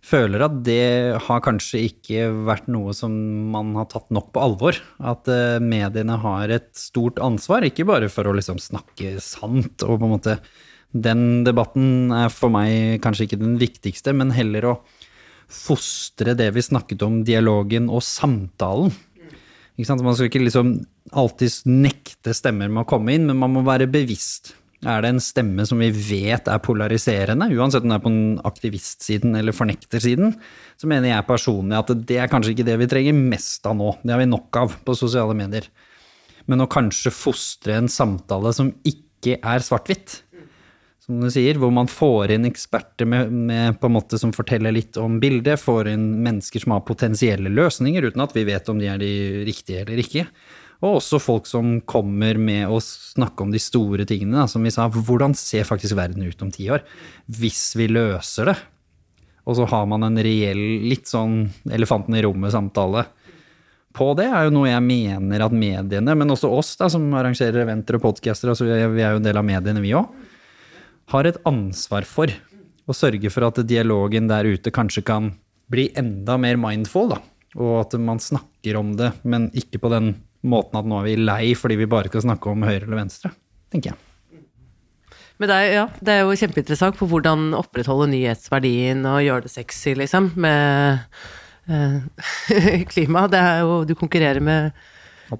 Føler 0.00 0.46
at 0.46 0.54
det 0.64 1.18
har 1.26 1.42
kanskje 1.44 1.82
ikke 1.90 2.30
vært 2.48 2.70
noe 2.72 2.94
som 2.96 3.12
man 3.52 3.74
har 3.76 3.90
tatt 3.92 4.08
nok 4.14 4.30
på 4.32 4.42
alvor. 4.42 4.78
At 4.96 5.28
eh, 5.28 5.60
mediene 5.60 6.16
har 6.22 6.52
et 6.54 6.70
stort 6.78 7.20
ansvar, 7.20 7.66
ikke 7.68 7.84
bare 7.88 8.08
for 8.12 8.28
å 8.28 8.32
liksom 8.36 8.58
snakke 8.62 9.18
sant 9.20 9.84
og 9.84 9.98
på 10.00 10.08
en 10.08 10.14
måte 10.16 10.40
Den 10.90 11.44
debatten 11.46 12.10
er 12.10 12.32
for 12.34 12.50
meg 12.50 12.98
kanskje 13.04 13.28
ikke 13.28 13.42
den 13.44 13.60
viktigste, 13.60 14.10
men 14.16 14.32
heller 14.34 14.64
å 14.66 14.72
fostre 15.50 16.34
det 16.34 16.48
vi 16.56 16.64
snakket 16.64 17.04
om, 17.06 17.20
dialogen 17.26 17.86
og 17.90 18.02
samtalen. 18.02 18.90
Man 19.78 20.16
skal 20.16 20.26
ikke 20.26 20.42
liksom 20.42 20.80
alltid 21.16 21.70
nekte 21.70 22.34
stemmer 22.36 22.68
med 22.68 22.82
å 22.82 22.90
komme 22.90 23.14
inn, 23.14 23.28
men 23.30 23.38
man 23.38 23.54
må 23.54 23.62
være 23.66 23.86
bevisst. 23.90 24.56
Er 24.88 25.02
det 25.04 25.10
en 25.12 25.20
stemme 25.20 25.66
som 25.68 25.80
vi 25.82 25.90
vet 25.92 26.46
er 26.48 26.60
polariserende, 26.64 27.50
uansett 27.52 27.84
om 27.84 27.92
det 27.92 27.98
er 27.98 28.04
på 28.04 28.12
den 28.12 28.38
aktivistsiden 28.48 29.36
eller 29.36 29.52
fornektersiden, 29.52 30.32
så 30.80 30.88
mener 30.88 31.10
jeg 31.10 31.26
personlig 31.28 31.76
at 31.76 31.92
det 32.08 32.16
er 32.16 32.30
kanskje 32.32 32.54
ikke 32.54 32.64
det 32.70 32.78
vi 32.80 32.88
trenger 32.88 33.18
mest 33.18 33.68
av 33.68 33.76
nå. 33.76 33.92
Det 34.00 34.14
har 34.14 34.22
vi 34.22 34.30
nok 34.30 34.60
av 34.62 34.78
på 34.86 34.96
sosiale 34.96 35.36
medier. 35.36 35.68
Men 36.48 36.64
å 36.64 36.70
kanskje 36.70 37.12
fostre 37.12 37.76
en 37.76 37.92
samtale 37.92 38.54
som 38.56 38.72
ikke 38.88 39.36
er 39.36 39.60
svart-hvitt, 39.60 40.22
som 41.04 41.20
du 41.20 41.28
sier, 41.32 41.58
hvor 41.60 41.72
man 41.74 41.88
får 41.90 42.36
inn 42.36 42.48
eksperter 42.48 43.08
med, 43.08 43.34
med 43.34 43.76
på 43.82 43.88
en 43.90 43.96
måte 43.98 44.18
som 44.20 44.32
forteller 44.32 44.72
litt 44.72 44.96
om 45.00 45.18
bildet, 45.20 45.60
får 45.60 45.90
inn 45.92 46.06
mennesker 46.24 46.62
som 46.62 46.76
har 46.76 46.86
potensielle 46.88 47.52
løsninger, 47.52 48.08
uten 48.08 48.24
at 48.24 48.32
vi 48.36 48.46
vet 48.48 48.68
om 48.72 48.80
de 48.80 48.88
er 48.88 49.00
de 49.02 49.12
riktige 49.48 49.84
eller 49.84 50.00
ikke. 50.00 50.24
Og 50.80 50.96
også 50.96 51.20
folk 51.20 51.48
som 51.48 51.78
kommer 51.88 52.38
med 52.40 52.70
å 52.72 52.78
snakke 52.80 53.44
om 53.44 53.52
de 53.52 53.60
store 53.60 54.06
tingene, 54.08 54.38
da, 54.40 54.48
som 54.48 54.64
vi 54.64 54.72
sa. 54.72 54.86
Hvordan 54.88 55.36
ser 55.36 55.68
faktisk 55.68 55.98
verden 55.98 56.24
ut 56.24 56.44
om 56.44 56.52
ti 56.54 56.70
år? 56.72 56.84
Hvis 57.28 57.74
vi 57.76 57.90
løser 57.92 58.48
det. 58.52 58.56
Og 59.48 59.58
så 59.58 59.66
har 59.68 59.88
man 59.90 60.06
en 60.06 60.20
reell, 60.20 60.62
litt 60.88 61.10
sånn 61.10 61.42
elefanten 61.72 62.16
i 62.16 62.22
rommet-samtale 62.24 63.04
på 63.96 64.12
det, 64.14 64.28
er 64.30 64.46
jo 64.46 64.54
noe 64.54 64.68
jeg 64.70 64.84
mener 64.86 65.42
at 65.42 65.54
mediene, 65.56 66.14
men 66.14 66.30
også 66.30 66.50
oss 66.54 66.76
da, 66.78 66.86
som 66.92 67.08
arrangerer 67.18 67.64
eventer 67.64 67.98
og 67.98 68.04
podcaster, 68.04 68.52
altså 68.52 68.68
vi 68.68 69.02
er 69.02 69.16
jo 69.16 69.18
en 69.18 69.26
del 69.26 69.40
av 69.40 69.46
mediene 69.46 69.82
vi 69.82 69.96
òg, 69.98 70.12
har 71.10 71.26
et 71.26 71.40
ansvar 71.48 72.06
for 72.06 72.30
å 72.86 72.94
sørge 72.94 73.32
for 73.34 73.48
at 73.48 73.58
dialogen 73.66 74.30
der 74.30 74.46
ute 74.46 74.70
kanskje 74.74 75.02
kan 75.06 75.32
bli 75.70 75.88
enda 75.98 76.36
mer 76.38 76.58
mindful, 76.60 77.10
da. 77.10 77.18
Og 77.58 77.80
at 77.80 77.96
man 77.98 78.22
snakker 78.22 78.78
om 78.78 78.94
det, 78.98 79.10
men 79.26 79.48
ikke 79.58 79.80
på 79.82 79.90
den 79.90 80.12
måten 80.46 80.78
at 80.80 80.88
nå 80.88 81.00
er 81.00 81.08
vi 81.10 81.16
lei 81.20 81.42
fordi 81.58 81.76
vi 81.80 81.90
bare 81.90 82.10
skal 82.12 82.24
snakke 82.28 82.52
om 82.52 82.64
høyre 82.64 82.86
eller 82.86 83.02
venstre, 83.02 83.32
tenker 83.72 83.92
jeg. 83.92 84.00
Men 85.40 85.48
det 85.48 85.56
er, 85.56 85.70
ja, 85.72 85.84
det 86.04 86.14
er 86.14 86.26
jo 86.28 86.36
kjempeinteressant 86.36 86.98
på 86.98 87.06
hvordan 87.08 87.54
opprettholde 87.56 88.10
nyhetsverdien 88.12 89.06
og 89.08 89.22
gjøre 89.24 89.46
det 89.46 89.52
sexy, 89.54 89.94
liksom, 89.96 90.34
med 90.36 91.00
eh, 91.64 92.82
klima. 92.92 93.24
Det 93.32 93.40
er 93.40 93.62
jo 93.64 93.78
Du 93.88 93.94
konkurrerer 93.96 94.44
med, 94.44 94.76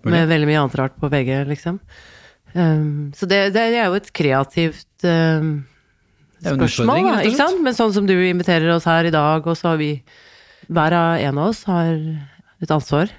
med 0.08 0.30
veldig 0.30 0.48
mye 0.48 0.62
annet 0.62 0.78
rart 0.80 0.96
på 0.96 1.10
VG, 1.12 1.34
liksom. 1.50 1.76
Um, 2.54 3.12
så 3.14 3.28
det, 3.30 3.52
det 3.54 3.62
er 3.68 3.84
jo 3.84 3.94
et 3.94 4.08
kreativt 4.10 5.04
um, 5.06 5.60
Det 6.42 6.56
spørsmål, 6.56 7.04
da, 7.06 7.20
ikke 7.22 7.38
sant? 7.38 7.60
Men 7.62 7.76
sånn 7.76 7.92
som 7.94 8.08
du 8.08 8.16
inviterer 8.16 8.72
oss 8.74 8.88
her 8.90 9.06
i 9.06 9.12
dag, 9.14 9.44
og 9.44 9.58
så 9.58 9.74
har 9.74 9.78
vi 9.78 9.92
Hver 10.66 10.96
av 10.96 11.20
en 11.28 11.38
av 11.38 11.52
oss 11.52 11.62
har 11.68 11.92
et 12.60 12.72
ansvar. 12.72 13.12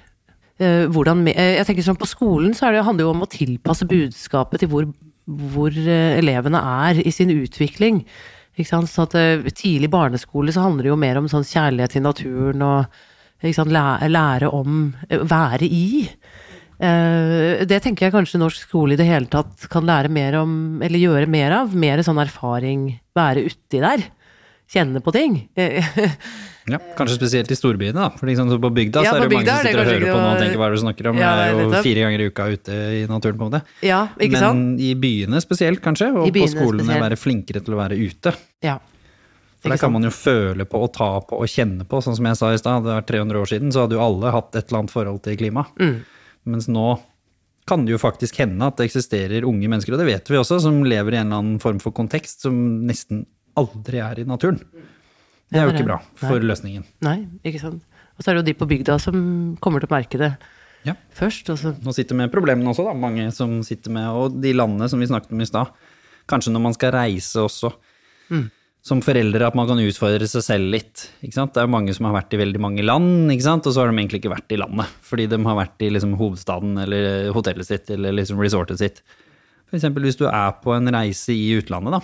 Eh, 0.60 0.84
hvordan, 0.92 1.24
eh, 1.32 1.56
jeg 1.56 1.66
tenker 1.66 1.86
sånn 1.86 1.98
På 1.98 2.08
skolen 2.08 2.52
så 2.54 2.70
det, 2.70 2.84
handler 2.84 3.02
det 3.02 3.08
jo 3.08 3.14
om 3.14 3.24
å 3.24 3.30
tilpasse 3.30 3.88
budskapet 3.88 4.62
til 4.62 4.68
hvor, 4.68 4.86
hvor 5.26 5.72
eh, 5.72 6.18
elevene 6.20 6.60
er 6.60 7.00
i 7.00 7.10
sin 7.14 7.32
utvikling. 7.32 8.04
Så 8.52 9.06
at 9.06 9.16
Tidlig 9.56 9.88
barneskole 9.88 10.52
så 10.52 10.66
handler 10.66 10.84
det 10.84 10.92
jo 10.92 11.00
mer 11.00 11.16
om 11.16 11.28
sånn 11.30 11.46
kjærlighet 11.46 11.96
til 11.96 12.04
naturen 12.04 12.60
og 12.66 12.98
sant? 13.56 13.72
Lære, 13.72 14.50
om 14.52 14.92
være 15.08 15.64
i. 15.64 16.04
Det 16.78 17.78
tenker 17.80 18.06
jeg 18.06 18.12
kanskje 18.12 18.42
norsk 18.42 18.66
skole 18.66 18.92
i 18.92 19.00
det 19.00 19.06
hele 19.08 19.30
tatt 19.32 19.64
kan 19.72 19.88
lære 19.88 20.12
mer 20.12 20.36
om, 20.42 20.82
eller 20.84 21.00
gjøre 21.00 21.30
mer 21.32 21.56
av. 21.62 21.72
Mer 21.72 22.04
sånn 22.04 22.20
erfaring, 22.20 22.90
være 23.16 23.46
uti 23.48 23.80
der. 23.80 24.04
Kjenne 24.72 25.02
på 25.04 25.12
ting. 25.14 25.42
Ja, 26.70 26.78
kanskje 26.94 27.16
spesielt 27.16 27.50
i 27.50 27.56
storbyene, 27.58 27.96
da. 27.98 28.04
For 28.14 28.28
liksom, 28.30 28.52
på 28.62 28.68
bygda 28.70 29.02
Ja, 29.02 29.10
så 29.10 29.18
er 29.18 29.24
det 29.26 29.34
jo 29.34 29.38
mange 29.40 29.48
som 29.50 29.56
er 29.56 29.66
sitter 29.66 29.80
og 29.80 29.88
hører 29.88 30.04
på 30.06 30.18
nå 30.20 30.28
og 30.28 30.36
tenker 30.38 30.60
hva 30.60 30.66
er 30.68 30.70
det 30.70 30.78
du 30.78 30.82
snakker 30.84 31.08
om. 31.10 31.16
Ja, 31.18 31.30
jeg 31.40 31.56
er 31.56 31.62
jo 31.64 31.80
fire 31.88 32.04
ganger 32.04 32.22
i 32.22 32.28
uka 32.30 32.46
ute 32.52 32.76
i 32.78 33.00
naturen 33.10 33.40
på 33.40 33.48
en 33.48 33.50
måte. 33.50 33.60
ja, 33.82 33.98
ikke 34.14 34.36
Men 34.36 34.44
sant? 34.44 34.84
i 34.86 34.92
byene 35.02 35.42
spesielt, 35.42 35.82
kanskje, 35.82 36.12
og 36.14 36.30
på 36.30 36.46
skolene 36.52 36.86
spesielt. 36.86 37.02
være 37.02 37.18
flinkere 37.18 37.64
til 37.66 37.74
å 37.74 37.80
være 37.80 37.98
ute. 37.98 38.34
Ja. 38.62 38.76
For 39.58 39.74
der 39.74 39.82
kan 39.82 39.94
man 39.94 40.06
jo 40.06 40.14
føle 40.14 40.68
på 40.70 40.84
og 40.86 40.94
ta 40.94 41.10
på 41.26 41.42
og 41.42 41.50
kjenne 41.50 41.82
på. 41.82 41.98
Sånn 42.02 42.16
som 42.18 42.30
jeg 42.30 42.38
sa 42.38 42.54
i 42.54 42.62
stad, 42.62 42.86
det 42.86 42.94
var 42.94 43.10
300 43.10 43.42
år 43.42 43.50
siden, 43.56 43.74
så 43.74 43.84
hadde 43.84 43.98
jo 43.98 44.06
alle 44.06 44.30
hatt 44.34 44.54
et 44.54 44.70
eller 44.70 44.84
annet 44.84 44.94
forhold 44.94 45.22
til 45.26 45.38
klima. 45.42 45.66
Mm. 45.82 45.98
Mens 46.54 46.70
nå 46.70 46.88
kan 47.66 47.84
det 47.86 47.94
jo 47.94 47.98
faktisk 48.02 48.38
hende 48.42 48.70
at 48.70 48.78
det 48.78 48.86
eksisterer 48.86 49.46
unge 49.46 49.66
mennesker, 49.66 49.94
og 49.94 50.02
det 50.02 50.08
vet 50.14 50.30
vi 50.30 50.38
også, 50.38 50.62
som 50.62 50.82
lever 50.86 51.14
i 51.14 51.20
en 51.20 51.26
eller 51.26 51.42
annen 51.42 51.60
form 51.62 51.82
for 51.82 51.94
kontekst 51.94 52.46
som 52.46 52.54
nesten 52.86 53.26
aldri 53.60 54.00
er 54.02 54.22
i 54.22 54.24
naturen. 54.28 54.60
Det 55.52 55.60
er 55.60 55.68
jo 55.68 55.74
ikke 55.74 55.88
bra 55.90 55.98
for 56.16 56.32
for 56.32 56.40
løsningen. 56.48 56.84
Nei, 57.04 57.18
ikke 57.44 57.60
sant. 57.60 57.82
Og 58.16 58.24
så 58.24 58.30
er 58.30 58.36
det 58.38 58.42
jo 58.42 58.48
de 58.52 58.58
på 58.60 58.68
bygda 58.70 58.98
som 59.00 59.16
kommer 59.60 59.80
til 59.82 59.88
å 59.90 59.96
merke 59.96 60.18
det 60.20 60.32
Ja. 60.84 60.94
først. 61.14 61.48
Og 61.52 61.58
så 61.58 61.74
Nå 61.84 61.92
sitter 61.94 62.14
med 62.16 62.32
problemene 62.32 62.68
også, 62.72 62.84
da. 62.88 62.94
Mange 62.94 63.30
som 63.32 63.62
sitter 63.62 63.90
med 63.90 64.08
Og 64.08 64.40
de 64.40 64.52
landene 64.52 64.88
som 64.88 64.98
vi 65.00 65.06
snakket 65.06 65.32
om 65.32 65.40
i 65.40 65.44
stad. 65.46 65.68
Kanskje 66.28 66.52
når 66.52 66.60
man 66.62 66.74
skal 66.74 66.92
reise 66.92 67.36
også. 67.40 67.72
Som 68.82 69.00
foreldre 69.00 69.46
at 69.46 69.54
man 69.54 69.68
kan 69.68 69.78
utfordre 69.78 70.26
seg 70.26 70.42
selv 70.42 70.70
litt. 70.72 71.04
Ikke 71.22 71.34
sant? 71.34 71.52
Det 71.54 71.62
er 71.62 71.68
mange 71.70 71.94
som 71.94 72.06
har 72.06 72.16
vært 72.16 72.32
i 72.34 72.40
veldig 72.40 72.58
mange 72.58 72.82
land, 72.82 73.30
ikke 73.30 73.42
sant? 73.46 73.66
og 73.66 73.72
så 73.74 73.80
har 73.84 73.92
de 73.92 73.96
egentlig 74.00 74.22
ikke 74.22 74.32
vært 74.34 74.50
i 74.50 74.58
landet. 74.58 74.86
Fordi 75.06 75.28
de 75.28 75.38
har 75.44 75.54
vært 75.54 75.84
i 75.86 75.90
liksom 75.90 76.16
hovedstaden 76.18 76.78
eller 76.82 77.30
hotellet 77.32 77.68
sitt 77.68 77.90
eller 77.90 78.10
liksom 78.12 78.40
resortet 78.42 78.78
sitt. 78.80 79.02
Eksempel 79.72 80.02
hvis 80.02 80.18
du 80.18 80.26
er 80.26 80.50
på 80.64 80.74
en 80.74 80.90
reise 80.92 81.30
i 81.30 81.52
utlandet, 81.60 81.92
da. 81.92 82.00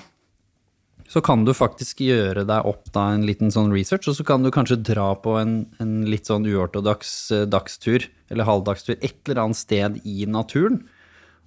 Så 1.08 1.22
kan 1.24 1.46
du 1.46 1.54
faktisk 1.56 2.02
gjøre 2.04 2.44
deg 2.48 2.66
opp 2.68 2.90
da 2.92 3.06
en 3.14 3.24
liten 3.24 3.52
sånn 3.52 3.72
research, 3.72 4.10
og 4.10 4.18
så 4.18 4.26
kan 4.28 4.44
du 4.44 4.52
kanskje 4.52 4.76
dra 4.90 5.08
på 5.16 5.38
en, 5.40 5.62
en 5.80 5.94
litt 6.08 6.28
sånn 6.28 6.44
uortodoks 6.48 7.12
eh, 7.32 7.44
dagstur, 7.48 8.04
eller 8.28 8.48
halvdagstur, 8.48 8.98
et 9.00 9.16
eller 9.24 9.46
annet 9.46 9.60
sted 9.60 10.00
i 10.04 10.28
naturen. 10.28 10.82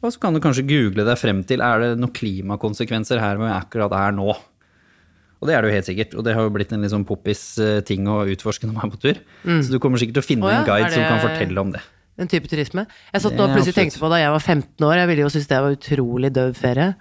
Og 0.01 0.16
så 0.16 0.22
kan 0.24 0.34
du 0.34 0.41
kanskje 0.41 0.66
google 0.66 1.05
deg 1.05 1.20
frem 1.22 1.43
til 1.45 1.62
er 1.62 1.84
det 1.84 1.91
noen 2.01 2.14
klimakonsekvenser 2.18 3.22
her 3.22 3.38
hvor 3.38 3.51
jeg 3.51 3.59
akkurat 3.59 3.93
er 3.99 4.18
nå. 4.18 4.34
Og 4.34 5.49
det 5.49 5.53
er 5.53 5.62
det 5.62 5.70
jo 5.70 5.78
helt 5.78 5.89
sikkert, 5.89 6.18
og 6.18 6.26
det 6.26 6.36
har 6.38 6.45
jo 6.45 6.53
blitt 6.53 6.74
en 6.74 6.82
litt 6.82 6.93
sånn 6.93 7.05
poppis 7.05 7.45
eh, 7.62 7.80
ting 7.86 8.09
å 8.09 8.24
utforske 8.34 8.66
når 8.66 8.78
man 8.78 8.89
er 8.89 8.95
på 8.95 9.03
tur. 9.05 9.24
Så 9.45 9.70
du 9.70 9.78
kommer 9.82 10.01
sikkert 10.01 10.18
til 10.18 10.26
å 10.26 10.30
finne 10.32 10.49
oh, 10.49 10.53
ja, 10.53 10.62
en 10.62 10.70
guide 10.70 10.89
det... 10.89 10.97
som 10.97 11.05
kan 11.05 11.22
fortelle 11.22 11.66
om 11.70 11.78
det. 11.78 11.86
en 12.22 12.30
type 12.30 12.49
turisme. 12.49 12.89
Jeg 13.14 13.24
satt 13.24 13.38
nå 13.38 13.45
og 13.45 13.55
plutselig 13.55 13.78
tenkte 13.78 14.01
på 14.01 14.09
da 14.09 14.20
jeg 14.22 14.34
var 14.34 14.41
15 14.41 14.89
år, 14.89 14.99
jeg 15.03 15.09
ville 15.14 15.24
jo 15.24 15.34
synes 15.34 15.49
det 15.49 15.66
var 15.66 15.78
utrolig 15.78 16.34
døv 16.34 16.57
ferie. 16.57 16.93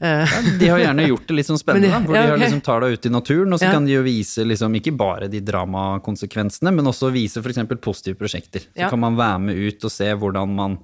Eh, 0.00 0.26
De 0.58 0.68
har 0.72 0.78
gjerne 0.80 1.04
gjort 1.10 1.26
det 1.28 1.34
litt 1.36 1.46
sånn 1.46 1.58
spennende, 1.64 1.90
de- 1.92 2.06
hvor 2.06 2.16
ja, 2.16 2.22
de 2.22 2.28
har 2.30 2.38
ok. 2.38 2.44
liksom 2.46 2.62
tar 2.64 2.80
deg 2.80 2.92
ut 2.96 3.06
i 3.06 3.10
naturen, 3.12 3.52
og 3.52 3.58
så 3.60 3.66
Ja. 3.68 3.72
kan 3.72 3.84
de 3.84 3.92
jo 3.92 4.02
vise 4.02 4.44
liksom, 4.48 4.72
ikke 4.80 4.96
bare 4.96 5.28
de 5.28 5.40
dramakonsekvensene, 5.40 6.72
men 6.74 6.84
også 6.88 7.12
vise 7.12 7.36
f.eks. 7.44 7.58
positive 7.80 8.16
prosjekter. 8.16 8.60
Så 8.64 8.80
Ja. 8.80 8.88
kan 8.88 8.98
man 9.00 9.16
være 9.16 9.38
med 9.40 9.56
ut 9.56 9.84
og 9.84 9.90
se 9.90 10.04
hvordan 10.14 10.54
man 10.56 10.78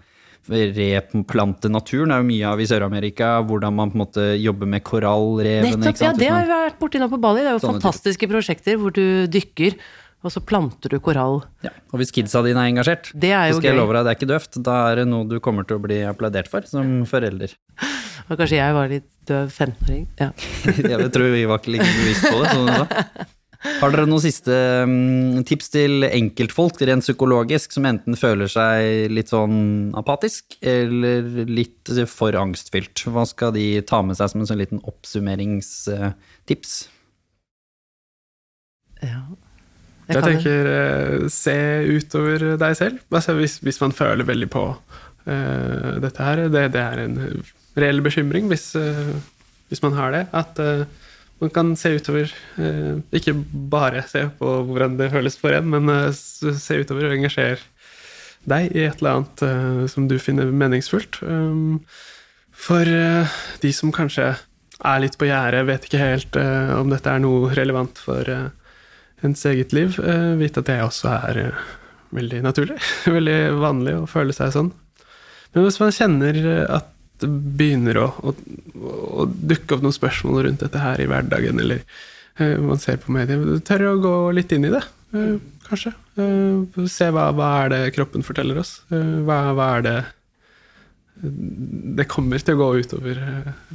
replanter 0.46 1.68
naturen. 1.72 2.12
Er 2.12 2.22
jo 2.22 2.28
mye 2.28 2.46
av 2.52 2.60
i 2.60 2.66
Sør-Amerika, 2.68 3.30
hvordan 3.46 3.74
man 3.74 3.90
på 3.90 3.96
en 3.98 4.04
måte 4.06 4.26
jobber 4.40 4.66
med 4.68 4.84
korallrevene. 4.84 5.76
nettopp, 5.82 6.00
ja, 6.00 6.12
det 6.12 6.28
har 6.30 6.44
vi 6.44 6.52
vært 6.52 6.78
borti 6.78 7.00
nå 7.00 7.08
på 7.10 7.20
Bali. 7.20 7.40
Det 7.42 7.48
er 7.50 7.58
jo 7.58 7.64
Sånne 7.66 7.80
fantastiske 7.82 8.28
prosjekter 8.30 8.76
hvor 8.78 8.92
du 8.92 9.26
dykker, 9.26 9.74
og 10.26 10.32
så 10.34 10.42
planter 10.42 10.90
du 10.92 10.98
korall. 11.02 11.40
ja. 11.64 11.70
Og 11.94 12.00
hvis 12.02 12.12
kidsa 12.14 12.42
dine 12.44 12.60
er 12.64 12.72
engasjert, 12.72 13.12
Det 13.14 13.30
er 13.30 13.48
jo 13.48 13.56
så 13.56 13.60
skal 13.62 13.72
jeg 13.72 13.78
love 13.78 13.94
deg, 13.94 14.04
det 14.04 14.10
er 14.12 14.18
ikke 14.18 14.32
døvt. 14.32 14.58
Da 14.66 14.74
er 14.90 14.94
det 15.00 15.06
noe 15.08 15.28
du 15.30 15.38
kommer 15.40 15.66
til 15.68 15.78
å 15.78 15.84
bli 15.84 16.02
applaudert 16.08 16.50
for 16.50 16.66
som 16.68 17.06
forelder. 17.08 17.54
Og 18.28 18.34
kanskje 18.40 18.58
jeg 18.58 18.74
var 18.74 18.90
litt 18.90 19.08
døv 19.28 19.46
15-åring. 19.54 20.04
Ja. 20.18 20.30
Jeg 20.96 21.10
tror 21.14 21.30
vi 21.30 21.44
var 21.46 21.60
ikke 21.62 21.74
like 21.76 21.86
bevisst 21.86 22.26
på 22.26 22.38
det. 22.42 22.48
Sånn 22.50 22.66
da. 22.66 22.84
Har 23.80 23.90
dere 23.92 24.06
noen 24.06 24.22
siste 24.22 24.56
mm, 24.86 25.44
tips 25.48 25.70
til 25.74 26.06
enkeltfolk, 26.06 26.80
rent 26.86 27.04
psykologisk, 27.06 27.72
som 27.74 27.86
enten 27.88 28.18
føler 28.18 28.50
seg 28.50 29.10
litt 29.14 29.30
sånn 29.32 29.94
apatisk 29.98 30.58
eller 30.60 31.46
litt 31.48 31.90
for 32.10 32.36
angstfylt? 32.38 33.06
Hva 33.10 33.24
skal 33.30 33.54
de 33.56 33.80
ta 33.86 34.02
med 34.06 34.18
seg 34.18 34.30
som 34.32 34.40
en 34.42 34.50
sånn 34.50 34.62
liten 34.62 34.82
oppsummeringstips? 34.86 36.72
ja. 39.02 39.22
Jeg 40.06 40.22
tenker 40.22 40.68
eh, 40.70 41.24
se 41.32 41.56
utover 41.90 42.52
deg 42.60 42.76
selv. 42.78 43.02
Altså, 43.10 43.34
hvis, 43.38 43.58
hvis 43.64 43.80
man 43.82 43.94
føler 43.94 44.26
veldig 44.26 44.48
på 44.52 44.64
eh, 45.26 45.96
dette 46.02 46.28
her, 46.28 46.44
det, 46.52 46.68
det 46.76 46.82
er 46.82 47.02
en 47.02 47.18
reell 47.76 48.02
bekymring 48.04 48.46
hvis, 48.52 48.70
eh, 48.78 49.16
hvis 49.70 49.82
man 49.82 49.96
har 49.98 50.14
det. 50.14 50.24
At 50.36 50.60
man 51.42 51.52
kan 51.52 51.74
se 51.76 51.96
utover. 51.98 52.30
ikke 53.12 53.34
bare 53.70 54.06
se 54.08 54.28
på 54.38 54.52
hvordan 54.64 54.96
det 54.96 55.10
føles 55.12 55.36
for 55.36 55.52
en, 55.52 55.68
men 55.74 56.12
se 56.14 56.78
utover 56.80 57.10
og 57.10 57.16
engasjere 57.18 57.60
deg 58.46 58.70
i 58.78 58.86
et 58.86 59.02
eller 59.02 59.18
annet 59.18 59.90
som 59.90 60.06
du 60.08 60.16
finner 60.22 60.48
meningsfullt. 60.48 61.18
For 62.56 62.88
de 63.60 63.72
som 63.74 63.92
kanskje 63.92 64.30
er 64.86 65.02
litt 65.02 65.18
på 65.18 65.28
gjerdet, 65.28 65.66
vet 65.68 65.84
ikke 65.90 66.00
helt 66.00 66.40
om 66.78 66.94
dette 66.94 67.10
er 67.10 67.20
noe 67.20 67.50
relevant 67.58 68.00
for 68.00 68.32
ens 69.24 69.46
eget 69.48 69.72
liv, 69.72 69.96
eh, 70.00 70.34
vite 70.40 70.60
at 70.60 70.68
det 70.68 70.80
også 70.84 71.12
er 71.12 71.40
eh, 71.40 71.62
veldig 72.16 72.42
naturlig. 72.44 72.76
veldig 73.16 73.38
vanlig 73.62 73.96
å 74.00 74.10
føle 74.10 74.36
seg 74.36 74.52
sånn. 74.54 74.72
Men 75.54 75.66
hvis 75.66 75.80
man 75.80 75.94
kjenner 75.94 76.42
eh, 76.42 76.66
at 76.78 76.92
det 77.22 77.30
begynner 77.30 77.96
å, 78.02 78.10
å, 78.20 78.34
å 79.22 79.24
dukke 79.24 79.76
opp 79.76 79.84
noen 79.84 79.96
spørsmål 79.96 80.42
rundt 80.44 80.60
dette 80.60 80.82
her 80.82 81.00
i 81.00 81.06
hverdagen, 81.08 81.56
eller 81.62 81.80
uh, 82.36 82.58
man 82.60 82.76
ser 82.76 82.98
på 83.00 83.14
medier, 83.14 83.40
tør 83.64 83.86
å 83.88 83.94
gå 84.02 84.12
litt 84.36 84.52
inn 84.52 84.66
i 84.68 84.72
det, 84.74 84.82
uh, 85.16 85.38
kanskje. 85.64 85.94
Uh, 86.20 86.84
se 86.92 87.08
hva, 87.08 87.30
hva 87.32 87.48
er 87.62 87.72
det 87.72 87.80
kroppen 87.96 88.26
forteller 88.26 88.60
oss. 88.60 88.82
Hva, 88.92 89.38
hva 89.56 89.70
er 89.78 89.86
det 89.86 89.96
det 91.96 92.04
kommer 92.12 92.44
til 92.44 92.58
å 92.58 92.60
gå 92.60 92.84
utover 92.84 93.22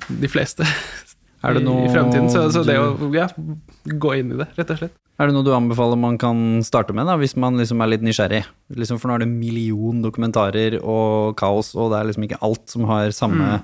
de 0.05 0.29
fleste 0.29 0.67
det 1.41 1.61
i, 1.65 1.65
i 1.65 1.89
fremtiden. 1.89 2.29
Så, 2.29 2.45
så 2.53 2.61
det 2.61 2.77
å 2.77 3.09
ja, 3.15 3.25
gå 3.81 4.13
inn 4.19 4.35
i 4.35 4.37
det, 4.43 4.51
rett 4.59 4.75
og 4.75 4.83
slett. 4.83 5.00
Er 5.21 5.29
det 5.29 5.35
noe 5.35 5.45
du 5.45 5.51
anbefaler 5.53 5.99
man 6.01 6.15
kan 6.17 6.63
starte 6.65 6.95
med, 6.97 7.05
da, 7.05 7.13
hvis 7.21 7.35
man 7.37 7.59
liksom 7.59 7.83
er 7.83 7.91
litt 7.91 8.01
nysgjerrig? 8.01 8.39
Liksom, 8.73 8.97
for 8.97 9.11
nå 9.11 9.15
er 9.15 9.21
det 9.21 9.27
en 9.27 9.35
million 9.37 9.99
dokumentarer 10.01 10.79
og 10.81 11.35
kaos, 11.37 11.75
og 11.77 11.91
det 11.91 11.99
er 11.99 12.09
liksom 12.09 12.25
ikke 12.25 12.39
alt 12.47 12.65
som 12.73 12.89
har 12.89 13.13
samme 13.13 13.59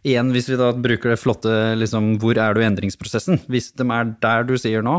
Igjen, 0.00 0.30
hvis 0.32 0.46
vi 0.48 0.56
da 0.56 0.70
bruker 0.72 1.12
det 1.12 1.20
flotte 1.20 1.50
liksom, 1.76 2.14
Hvor 2.22 2.38
er 2.40 2.54
du 2.56 2.62
i 2.62 2.64
endringsprosessen? 2.64 3.42
Hvis 3.52 3.68
de 3.76 3.84
er 3.92 4.14
der 4.24 4.46
du 4.48 4.54
sier 4.56 4.80
nå, 4.80 4.94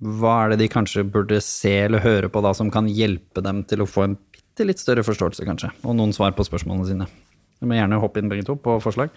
hva 0.00 0.36
er 0.44 0.52
det 0.52 0.60
de 0.62 0.68
kanskje 0.70 1.02
burde 1.02 1.40
se 1.44 1.72
eller 1.88 2.00
høre 2.04 2.30
på 2.30 2.40
da, 2.44 2.54
som 2.56 2.70
kan 2.72 2.86
hjelpe 2.88 3.42
dem 3.44 3.64
til 3.68 3.82
å 3.82 3.88
få 3.90 4.06
en 4.06 4.14
bitte 4.32 4.64
litt 4.64 4.80
større 4.80 5.02
forståelse, 5.04 5.44
kanskje? 5.48 5.72
Og 5.82 5.98
noen 5.98 6.14
svar 6.16 6.32
på 6.38 6.46
spørsmålene 6.46 6.86
sine. 6.88 7.10
Du 7.58 7.66
må 7.68 7.76
gjerne 7.76 7.98
hoppe 8.00 8.22
inn 8.22 8.30
begge 8.30 8.46
to 8.46 8.54
på 8.56 8.78
forslag. 8.80 9.12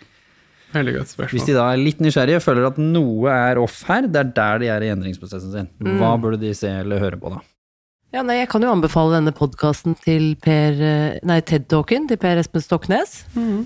Veldig 0.73 0.93
godt 0.97 1.15
Hvis 1.31 1.47
de 1.47 1.55
da 1.55 1.69
er 1.71 1.81
litt 1.81 2.01
nysgjerrige, 2.01 2.41
føler 2.43 2.69
at 2.71 2.77
noe 2.81 3.31
er 3.31 3.61
off 3.61 3.83
her, 3.89 4.07
det 4.09 4.21
er 4.23 4.35
der 4.35 4.61
de 4.63 4.69
er 4.73 4.85
i 4.85 4.93
endringsprosessen 4.93 5.53
sin. 5.53 5.73
Hva 5.99 6.15
burde 6.21 6.41
de 6.41 6.53
se 6.57 6.71
eller 6.81 7.01
høre 7.03 7.19
på 7.21 7.33
da? 7.33 7.43
Ja, 8.13 8.21
nei, 8.21 8.35
jeg 8.37 8.49
kan 8.51 8.61
jo 8.61 8.69
anbefale 8.69 9.15
denne 9.15 9.31
podkasten 9.33 9.95
til 10.03 10.35
Per 10.41 10.75
eh, 10.85 11.15
Nei, 11.25 11.39
TED-talken 11.41 12.05
til 12.11 12.19
Per 12.21 12.37
Espen 12.37 12.61
Stoknes. 12.61 13.23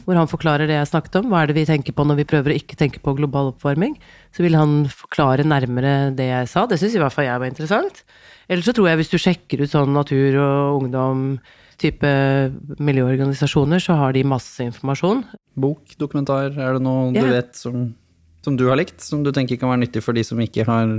Hvor 0.07 0.15
han 0.15 0.29
forklarer 0.31 0.69
det 0.69 0.77
jeg 0.77 0.87
snakket 0.87 1.17
om. 1.19 1.27
Hva 1.33 1.41
er 1.41 1.51
det 1.51 1.57
vi 1.57 1.65
tenker 1.67 1.95
på 1.95 2.05
når 2.07 2.21
vi 2.21 2.27
prøver 2.29 2.53
å 2.53 2.55
ikke 2.55 2.77
tenke 2.79 3.01
på 3.03 3.15
global 3.17 3.51
oppvarming? 3.51 3.97
Så 4.31 4.45
vil 4.45 4.55
han 4.55 4.85
forklare 4.87 5.43
nærmere 5.43 6.13
det 6.15 6.29
jeg 6.29 6.47
sa. 6.47 6.63
Det 6.63 6.79
syns 6.79 6.95
i 6.95 7.03
hvert 7.03 7.15
fall 7.15 7.27
jeg 7.27 7.43
var 7.43 7.51
interessant. 7.51 7.99
Ellers 8.47 8.69
så 8.69 8.75
tror 8.77 8.87
jeg 8.87 9.01
hvis 9.01 9.11
du 9.11 9.17
sjekker 9.19 9.65
ut 9.65 9.73
sånn 9.73 9.91
natur 9.91 10.39
og 10.39 10.79
ungdom, 10.79 11.27
type 11.77 12.13
miljøorganisasjoner, 12.79 13.83
så 13.83 13.99
har 13.99 14.15
de 14.15 14.23
masse 14.31 14.63
informasjon. 14.63 15.25
Bok, 15.57 15.95
dokumentar, 15.97 16.51
er 16.53 16.77
det 16.77 16.83
noe 16.85 17.09
du 17.15 17.23
vet 17.25 17.55
som, 17.57 17.87
som 18.45 18.57
du 18.59 18.67
har 18.69 18.77
likt, 18.77 18.99
som 19.01 19.23
du 19.25 19.31
tenker 19.33 19.57
kan 19.57 19.71
være 19.73 19.87
nyttig 19.87 20.03
for 20.05 20.17
de 20.17 20.23
som 20.25 20.41
ikke 20.43 20.67
har 20.67 20.91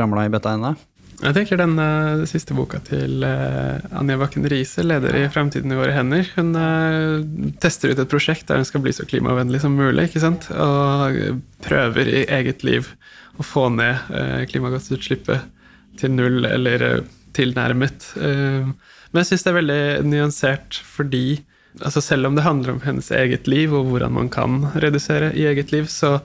ramla 0.00 0.24
i 0.24 0.32
bøtta 0.32 0.56
ennå? 0.56 0.76
Jeg 1.18 1.34
tenker 1.34 1.58
den 1.58 1.74
uh, 1.82 2.22
siste 2.30 2.54
boka 2.54 2.78
til 2.86 3.24
uh, 3.26 3.82
Anja 3.98 4.14
Bakken 4.20 4.46
Riise, 4.46 4.84
leder 4.86 5.16
i 5.18 5.24
Fremtiden 5.34 5.74
i 5.74 5.78
våre 5.78 5.96
hender, 5.96 6.28
hun 6.36 6.52
uh, 6.54 7.24
tester 7.58 7.90
ut 7.90 7.98
et 7.98 8.10
prosjekt 8.10 8.46
der 8.46 8.60
hun 8.60 8.68
skal 8.68 8.84
bli 8.84 8.94
så 8.94 9.06
klimavennlig 9.08 9.64
som 9.64 9.74
mulig, 9.74 10.06
ikke 10.06 10.22
sant? 10.22 10.46
Og 10.54 11.42
prøver 11.66 12.12
i 12.12 12.22
eget 12.38 12.62
liv 12.66 12.92
å 13.38 13.46
få 13.46 13.66
ned 13.70 14.46
klimagassutslippet 14.50 15.98
til 15.98 16.14
null 16.14 16.46
eller 16.46 17.04
tilnærmet. 17.36 18.06
Men 18.18 19.20
jeg 19.20 19.28
syns 19.28 19.44
det 19.44 19.52
er 19.52 19.58
veldig 19.58 19.82
nyansert 20.10 20.78
fordi 20.82 21.40
altså 21.84 22.02
selv 22.02 22.28
om 22.28 22.36
det 22.36 22.46
handler 22.46 22.74
om 22.74 22.82
hennes 22.84 23.10
eget 23.14 23.48
liv 23.50 23.74
og 23.76 23.88
hvordan 23.92 24.14
man 24.16 24.28
kan 24.32 24.60
redusere 24.80 25.32
i 25.36 25.46
eget 25.50 25.72
liv, 25.74 25.88
så 25.92 26.18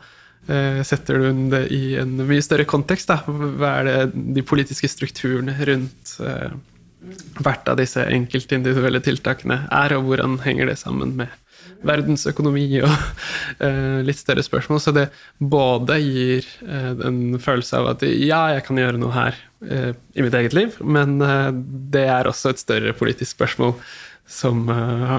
eh, 0.47 0.81
setter 0.85 1.19
du 1.19 1.43
det 1.53 1.65
i 1.75 1.95
en 2.01 2.15
mye 2.23 2.43
større 2.43 2.67
kontekst. 2.69 3.11
Da. 3.11 3.21
Hva 3.27 3.77
er 3.79 3.89
det 3.89 4.25
de 4.37 4.45
politiske 4.45 4.89
strukturene 4.91 5.55
rundt 5.69 6.17
eh, 6.23 6.55
hvert 7.43 7.67
av 7.67 7.79
disse 7.79 8.03
enkeltindividuelle 8.07 9.03
tiltakene 9.03 9.65
er, 9.67 9.97
og 9.97 10.07
hvordan 10.07 10.39
henger 10.45 10.71
det 10.71 10.79
sammen 10.79 11.17
med 11.19 11.39
verdensøkonomi 11.83 12.67
og 12.79 12.93
eh, 13.65 13.99
litt 14.07 14.21
større 14.21 14.45
spørsmål. 14.45 14.79
Så 14.79 14.95
det 14.95 15.09
både 15.39 15.99
gir 15.99 16.47
en 16.63 17.39
følelse 17.43 17.81
av 17.81 17.91
at 17.95 18.07
ja, 18.07 18.45
jeg 18.55 18.63
kan 18.67 18.79
gjøre 18.79 19.01
noe 19.01 19.15
her 19.15 19.41
i 19.63 20.19
mitt 20.19 20.33
eget 20.35 20.51
liv, 20.51 20.73
men 20.83 21.21
det 21.91 22.01
er 22.11 22.27
også 22.27 22.51
et 22.51 22.59
større 22.59 22.91
politisk 22.99 23.37
spørsmål 23.37 23.77
som 24.29 24.65
eh, 24.71 25.15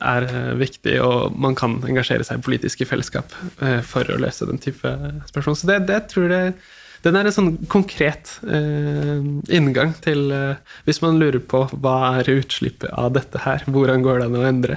er 0.00 0.26
eh, 0.28 0.52
viktig, 0.60 0.96
og 1.04 1.38
man 1.38 1.56
kan 1.58 1.78
engasjere 1.86 2.26
seg 2.26 2.40
i 2.40 2.44
politiske 2.44 2.88
fellesskap 2.88 3.34
eh, 3.60 3.80
for 3.86 4.08
å 4.08 4.20
løse 4.20 4.48
den 4.48 4.60
type 4.62 4.92
spørsmål. 5.30 5.58
Så 5.60 5.70
det, 5.70 5.82
det 5.90 6.04
tror 6.12 6.32
jeg 6.32 6.54
den 7.00 7.16
er 7.16 7.24
en 7.24 7.32
sånn 7.32 7.54
konkret 7.72 8.34
eh, 8.44 9.22
inngang 9.56 9.94
til 10.04 10.26
eh, 10.36 10.58
Hvis 10.84 11.00
man 11.00 11.16
lurer 11.20 11.40
på 11.40 11.62
hva 11.72 11.94
er 12.18 12.28
utslippet 12.34 12.92
av 12.92 13.14
dette 13.16 13.40
her, 13.40 13.64
hvordan 13.72 14.04
går 14.04 14.20
det 14.20 14.26
an 14.28 14.36
å 14.36 14.44
endre, 14.48 14.76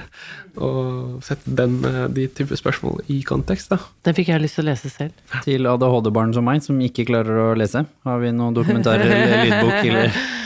og 0.54 1.18
sette 1.26 1.52
den, 1.58 1.80
de 2.14 2.28
type 2.32 2.56
spørsmål 2.56 3.02
i 3.12 3.18
kontekst, 3.26 3.74
da. 3.74 3.80
Den 4.06 4.16
fikk 4.16 4.30
jeg 4.32 4.44
lyst 4.44 4.60
til 4.60 4.64
å 4.64 4.70
lese 4.70 4.92
selv. 4.92 5.18
Til 5.44 5.68
ADHD-barn 5.68 6.32
som 6.36 6.46
meg, 6.46 6.62
som 6.64 6.78
ikke 6.80 7.08
klarer 7.10 7.42
å 7.48 7.52
lese. 7.58 7.84
Har 8.06 8.22
vi 8.22 8.32
noen 8.32 8.56
dokumentarer 8.56 9.10
eller 9.10 9.44
lydbok 9.44 9.80
eller 9.82 10.16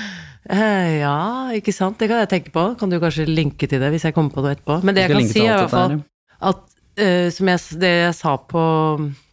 ja, 0.49 1.53
ikke 1.57 1.75
sant. 1.77 1.99
Det 2.01 2.09
kan 2.09 2.23
jeg 2.23 2.31
tenke 2.33 2.53
på. 2.55 2.65
Kan 2.81 2.93
du 2.93 2.99
kanskje 3.03 3.29
linke 3.29 3.69
til 3.69 3.83
det 3.83 3.91
hvis 3.93 4.07
jeg 4.09 4.17
kommer 4.17 4.33
på 4.33 4.45
det 4.45 4.57
etterpå. 4.57 4.81
Men 4.87 4.97
det 4.97 5.05
Jeg 5.05 5.13
jeg 5.13 5.19
kan 5.19 5.33
si, 5.33 5.43
er 5.45 5.51
i 5.51 5.59
hvert 5.61 5.75
fall 5.75 5.99
at 6.39 6.63
uh, 7.03 7.29
som 7.35 7.51
jeg, 7.53 7.65
det 7.83 7.93
jeg 7.93 8.15
sa 8.17 8.37
på 8.39 8.63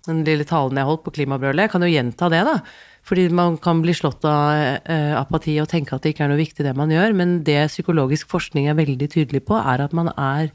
den 0.05 0.25
lille 0.25 0.45
talen 0.45 0.77
jeg 0.77 0.87
holdt 0.87 1.05
på 1.05 1.13
klimabrølet, 1.15 1.65
jeg 1.65 1.73
kan 1.73 1.85
jo 1.85 1.89
gjenta 1.89 2.29
det, 2.33 2.41
da. 2.45 2.57
Fordi 3.05 3.27
man 3.37 3.57
kan 3.61 3.83
bli 3.83 3.93
slått 3.93 4.25
av 4.25 4.81
uh, 4.89 5.13
apati 5.21 5.55
og 5.61 5.69
tenke 5.69 5.93
at 5.95 6.03
det 6.03 6.15
ikke 6.15 6.25
er 6.25 6.33
noe 6.33 6.41
viktig 6.41 6.65
det 6.65 6.73
man 6.77 6.91
gjør. 6.93 7.13
Men 7.17 7.37
det 7.45 7.67
psykologisk 7.69 8.31
forskning 8.33 8.67
er 8.67 8.79
veldig 8.79 9.09
tydelig 9.13 9.45
på, 9.45 9.59
er 9.61 9.85
at 9.85 9.95
man 9.95 10.11
er 10.15 10.51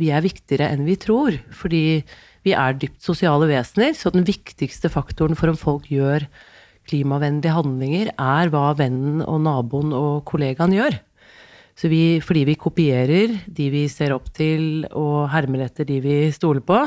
Vi 0.00 0.08
er 0.08 0.24
viktigere 0.24 0.70
enn 0.72 0.86
vi 0.86 0.96
tror. 0.96 1.34
Fordi 1.52 2.00
vi 2.46 2.54
er 2.56 2.78
dypt 2.80 3.02
sosiale 3.04 3.44
vesener, 3.50 3.92
så 3.92 4.08
den 4.14 4.24
viktigste 4.24 4.88
faktoren 4.88 5.36
for 5.36 5.52
om 5.52 5.58
folk 5.60 5.90
gjør 5.92 6.24
klimavennlige 6.90 7.54
handlinger, 7.54 8.10
er 8.18 8.50
hva 8.52 8.72
vennen 8.78 9.22
og 9.24 9.40
naboen 9.46 9.94
og 9.96 10.26
kollegaen 10.28 10.74
gjør. 10.74 10.98
Så 11.78 11.88
vi, 11.88 12.20
fordi 12.20 12.44
vi 12.50 12.58
kopierer 12.60 13.32
de 13.46 13.70
vi 13.72 13.86
ser 13.88 14.12
opp 14.12 14.28
til 14.36 14.84
og 14.90 15.30
hermer 15.32 15.64
etter 15.68 15.86
de 15.88 16.00
vi 16.04 16.16
stoler 16.34 16.64
på, 16.66 16.82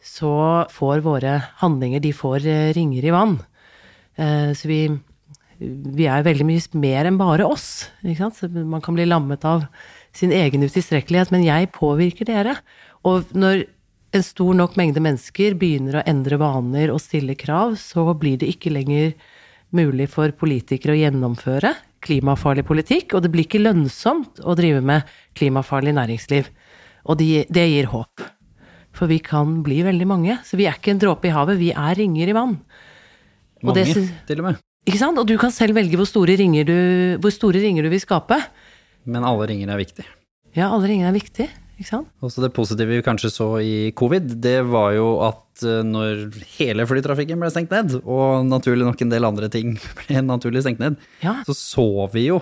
så 0.00 0.34
får 0.72 1.02
våre 1.04 1.38
handlinger 1.60 2.00
de 2.04 2.12
får 2.16 2.46
eh, 2.48 2.68
ringer 2.76 3.08
i 3.08 3.14
vann. 3.14 3.40
Eh, 4.16 4.52
Så 4.56 4.68
vi, 4.70 4.84
vi 5.60 6.06
er 6.08 6.24
veldig 6.24 6.46
mye 6.46 6.80
mer 6.80 7.10
enn 7.10 7.18
bare 7.20 7.48
oss. 7.48 7.90
Man 8.04 8.80
kan 8.80 8.96
bli 8.96 9.08
lammet 9.08 9.44
av 9.44 9.66
sin 10.16 10.32
egen 10.32 10.64
utilstrekkelighet, 10.64 11.34
men 11.34 11.44
jeg 11.44 11.72
påvirker 11.74 12.30
dere. 12.30 12.56
Og 13.04 13.28
når 13.36 13.66
en 14.16 14.24
stor 14.26 14.56
nok 14.58 14.74
mengde 14.78 15.02
mennesker 15.02 15.54
begynner 15.58 16.00
å 16.00 16.06
endre 16.08 16.38
vaner 16.40 16.90
og 16.90 17.02
stille 17.02 17.36
krav, 17.38 17.76
så 17.78 18.08
blir 18.18 18.40
det 18.40 18.50
ikke 18.50 18.72
lenger 18.74 19.14
mulig 19.76 20.08
for 20.10 20.32
politikere 20.34 20.96
å 20.96 20.98
gjennomføre 20.98 21.74
klimafarlig 22.04 22.64
politikk, 22.66 23.14
og 23.14 23.24
det 23.24 23.30
blir 23.32 23.46
ikke 23.46 23.62
lønnsomt 23.62 24.40
å 24.42 24.56
drive 24.58 24.80
med 24.84 25.08
klimafarlig 25.38 25.94
næringsliv. 25.98 26.48
Og 27.06 27.18
det, 27.20 27.46
det 27.52 27.66
gir 27.68 27.90
håp. 27.92 28.24
For 28.96 29.10
vi 29.10 29.20
kan 29.22 29.60
bli 29.64 29.80
veldig 29.86 30.08
mange. 30.08 30.38
Så 30.44 30.58
vi 30.58 30.66
er 30.68 30.76
ikke 30.76 30.94
en 30.94 31.02
dråpe 31.02 31.28
i 31.28 31.34
havet, 31.34 31.60
vi 31.60 31.70
er 31.70 31.94
ringer 31.96 32.32
i 32.32 32.36
vann. 32.36 32.56
Og 33.60 33.70
mange, 33.70 33.84
det, 33.84 34.08
til 34.28 34.42
og 34.42 34.48
med. 34.48 34.62
Ikke 34.88 35.00
sant? 35.00 35.20
Og 35.20 35.28
du 35.28 35.36
kan 35.40 35.52
selv 35.54 35.76
velge 35.76 36.00
hvor 36.00 36.08
store 36.08 36.34
ringer 36.40 36.66
du, 36.68 36.78
hvor 37.22 37.32
store 37.34 37.60
ringer 37.62 37.86
du 37.86 37.92
vil 37.92 38.02
skape. 38.02 38.40
Men 39.08 39.24
alle 39.28 39.48
ringer 39.52 39.70
er 39.70 39.80
viktig. 39.80 40.06
Ja, 40.56 40.72
alle 40.72 40.88
ringer 40.90 41.12
er 41.12 41.16
viktige. 41.16 41.52
Også 42.20 42.42
det 42.44 42.52
positive 42.56 42.92
vi 42.92 43.02
kanskje 43.06 43.30
så 43.32 43.46
i 43.64 43.90
covid, 43.96 44.34
det 44.44 44.58
var 44.68 44.92
jo 44.98 45.06
at 45.24 45.64
eh, 45.64 45.80
når 45.86 46.26
hele 46.58 46.84
flytrafikken 46.88 47.40
ble 47.40 47.50
stengt 47.52 47.72
ned, 47.72 47.98
og 48.04 48.44
naturlig 48.48 48.84
nok 48.88 49.00
en 49.06 49.12
del 49.14 49.24
andre 49.28 49.48
ting 49.52 49.76
ble 50.02 50.20
naturlig 50.26 50.62
stengt 50.66 50.82
ned, 50.82 50.96
Ja. 51.24 51.38
så 51.48 51.56
så 51.56 51.86
vi 52.12 52.26
jo 52.28 52.40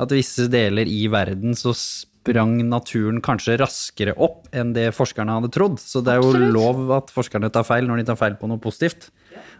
at 0.00 0.10
visse 0.16 0.48
deler 0.50 0.88
i 0.88 1.04
verden 1.12 1.52
så 1.58 1.74
sprang 1.76 2.58
naturen 2.68 3.20
kanskje 3.24 3.58
raskere 3.60 4.12
opp 4.16 4.48
enn 4.52 4.72
det 4.76 4.90
forskerne 4.96 5.38
hadde 5.38 5.50
trodd. 5.52 5.78
Så 5.80 6.02
det 6.04 6.14
er 6.14 6.20
jo 6.22 6.30
Absolutt. 6.34 6.52
lov 6.56 6.92
at 6.98 7.12
forskerne 7.12 7.50
tar 7.52 7.64
feil 7.68 7.86
når 7.88 8.00
de 8.02 8.06
tar 8.10 8.18
feil 8.20 8.34
på 8.40 8.48
noe 8.48 8.60
positivt. 8.60 9.10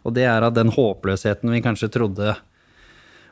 Og 0.04 0.14
det 0.16 0.24
er 0.28 0.44
at 0.44 0.56
den 0.56 0.72
håpløsheten 0.72 1.52
vi 1.52 1.60
kanskje 1.64 1.88
trodde 1.92 2.34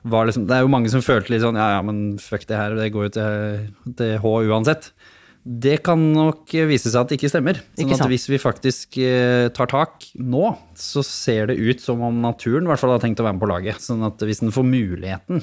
var 0.09 0.29
liksom 0.29 0.45
Det 0.47 0.55
er 0.55 0.63
jo 0.63 0.71
mange 0.71 0.89
som 0.93 1.03
følte 1.03 1.33
litt 1.33 1.43
sånn 1.43 1.57
ja 1.59 1.73
ja, 1.75 1.79
men 1.85 2.19
fuck 2.23 2.45
det 2.47 2.57
her, 2.57 2.77
det 2.79 2.87
går 2.95 3.09
jo 3.09 3.13
til, 3.17 3.65
til 3.99 4.13
H 4.23 4.31
uansett. 4.47 4.93
Det 5.49 5.79
kan 5.81 6.01
nok 6.13 6.53
vise 6.69 6.91
seg 6.91 7.01
at 7.01 7.09
det 7.09 7.17
ikke 7.17 7.31
stemmer. 7.33 7.61
Sånn 7.79 7.95
at 7.95 8.11
hvis 8.11 8.27
vi 8.29 8.41
faktisk 8.43 8.99
eh, 9.01 9.49
tar 9.57 9.71
tak 9.71 10.05
nå, 10.21 10.51
så 10.77 11.01
ser 11.07 11.49
det 11.49 11.57
ut 11.57 11.81
som 11.81 12.03
om 12.05 12.19
naturen 12.21 12.67
i 12.67 12.69
hvert 12.69 12.83
fall 12.83 12.93
har 12.93 13.01
tenkt 13.01 13.23
å 13.23 13.25
være 13.25 13.39
med 13.39 13.45
på 13.47 13.49
laget. 13.49 13.81
Sånn 13.81 14.05
at 14.05 14.21
hvis 14.21 14.43
den 14.45 14.53
får 14.53 14.67
muligheten, 14.69 15.41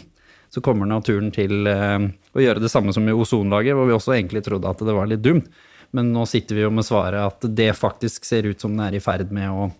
så 0.54 0.62
kommer 0.62 0.86
naturen 0.86 1.32
til 1.34 1.66
eh, 1.72 2.06
å 2.38 2.44
gjøre 2.44 2.62
det 2.62 2.70
samme 2.70 2.94
som 2.94 3.08
i 3.10 3.16
ozonlaget, 3.16 3.74
hvor 3.74 3.90
vi 3.90 3.96
også 3.98 4.14
egentlig 4.14 4.44
trodde 4.46 4.70
at 4.70 4.84
det 4.86 4.94
var 4.94 5.10
litt 5.10 5.26
dumt. 5.26 5.50
Men 5.96 6.12
nå 6.14 6.28
sitter 6.30 6.58
vi 6.58 6.66
jo 6.66 6.72
med 6.76 6.86
svaret 6.86 7.24
at 7.24 7.50
det 7.58 7.72
faktisk 7.78 8.28
ser 8.28 8.46
ut 8.46 8.62
som 8.62 8.78
det 8.78 8.90
er 8.92 9.00
i 9.00 9.04
ferd 9.04 9.34
med 9.34 9.50
å 9.50 9.72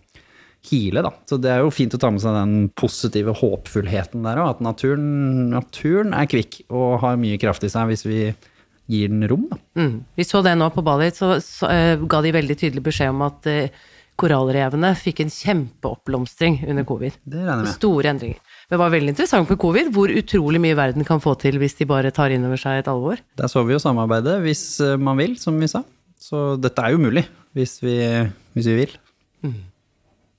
hile, 0.66 1.02
da. 1.06 1.12
Så 1.28 1.38
det 1.38 1.52
er 1.52 1.62
jo 1.62 1.70
fint 1.74 1.94
å 1.94 2.00
ta 2.02 2.10
med 2.10 2.22
seg 2.24 2.34
den 2.34 2.68
positive 2.74 3.34
håpfullheten 3.36 4.26
der 4.26 4.42
òg, 4.42 4.56
at 4.56 4.64
naturen, 4.64 5.52
naturen 5.52 6.14
er 6.16 6.26
kvikk 6.30 6.64
og 6.66 6.98
har 7.04 7.20
mye 7.20 7.38
kraft 7.38 7.66
i 7.66 7.70
seg 7.70 7.92
hvis 7.92 8.06
vi 8.08 8.20
gir 8.90 9.10
den 9.12 9.26
rom, 9.30 9.48
da. 9.50 9.58
Mm. 9.78 9.98
Vi 10.16 10.26
så 10.26 10.42
det 10.46 10.54
nå 10.58 10.70
på 10.74 10.84
Bali, 10.86 11.10
så, 11.14 11.36
så 11.44 11.68
uh, 11.70 12.06
ga 12.06 12.22
de 12.24 12.34
veldig 12.36 12.56
tydelig 12.58 12.84
beskjed 12.86 13.12
om 13.14 13.24
at 13.26 13.48
uh, 13.50 13.86
korallrevene 14.16 14.92
fikk 14.96 15.20
en 15.24 15.32
kjempeoppblomstring 15.32 16.62
under 16.70 16.86
covid. 16.88 17.18
Det 17.24 17.42
regner 17.42 17.66
jeg 17.66 17.66
med. 17.66 17.74
Store 17.76 18.12
endringer. 18.14 18.54
Det 18.70 18.78
var 18.80 18.94
veldig 18.94 19.12
interessant 19.12 19.50
med 19.52 19.60
covid, 19.62 19.90
hvor 19.94 20.12
utrolig 20.12 20.62
mye 20.62 20.78
verden 20.78 21.06
kan 21.08 21.20
få 21.22 21.36
til 21.42 21.60
hvis 21.62 21.76
de 21.78 21.88
bare 21.88 22.14
tar 22.14 22.34
inn 22.34 22.46
over 22.48 22.60
seg 22.60 22.80
et 22.80 22.90
alvor. 22.90 23.20
Der 23.38 23.52
så 23.52 23.62
vi 23.66 23.76
jo 23.76 23.82
samarbeidet 23.82 24.38
hvis 24.46 24.64
eh, 24.82 24.96
man 24.96 25.20
vil, 25.20 25.36
som 25.40 25.60
vi 25.60 25.68
sa. 25.70 25.84
Så 26.16 26.56
dette 26.58 26.82
er 26.82 26.96
jo 26.96 27.02
mulig, 27.02 27.26
hvis 27.54 27.76
vi, 27.84 27.98
hvis 28.56 28.70
vi 28.72 28.78
vil. 28.80 28.96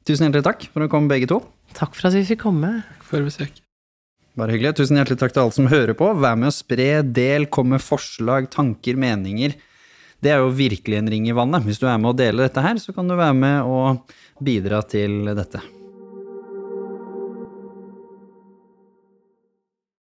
Tusen 0.07 0.28
hjertelig 0.28 0.48
takk 0.48 0.68
for 0.74 0.86
å 0.86 0.91
komme 0.91 1.11
begge 1.11 1.30
to. 1.30 1.41
Takk 1.78 1.95
for 1.95 2.10
at 2.10 2.18
vi 2.18 2.26
fikk 2.28 2.45
komme. 2.48 2.80
Takk 2.98 3.10
For 3.11 3.30
besøk. 3.30 3.66
Bare 4.38 4.53
hyggelig. 4.53 4.76
Tusen 4.77 4.99
hjertelig 4.99 5.18
takk 5.18 5.34
til 5.34 5.43
alle 5.43 5.55
som 5.55 5.69
hører 5.72 5.97
på. 5.97 6.11
Vær 6.22 6.38
med 6.38 6.51
å 6.51 6.53
spre, 6.53 7.01
del, 7.01 7.47
kom 7.49 7.72
med 7.73 7.81
forslag, 7.81 8.51
tanker, 8.53 8.99
meninger. 8.99 9.55
Det 10.22 10.34
er 10.34 10.43
jo 10.43 10.53
virkelig 10.53 10.99
en 10.99 11.09
ring 11.14 11.26
i 11.30 11.34
vannet. 11.38 11.65
Hvis 11.65 11.81
du 11.81 11.88
er 11.89 11.97
med 12.01 12.14
å 12.14 12.18
dele 12.18 12.45
dette 12.45 12.61
her, 12.61 12.77
så 12.81 12.93
kan 12.93 13.09
du 13.09 13.18
være 13.18 13.38
med 13.38 13.65
å 13.65 13.81
bidra 14.43 14.84
til 14.85 15.34
dette. 15.38 15.64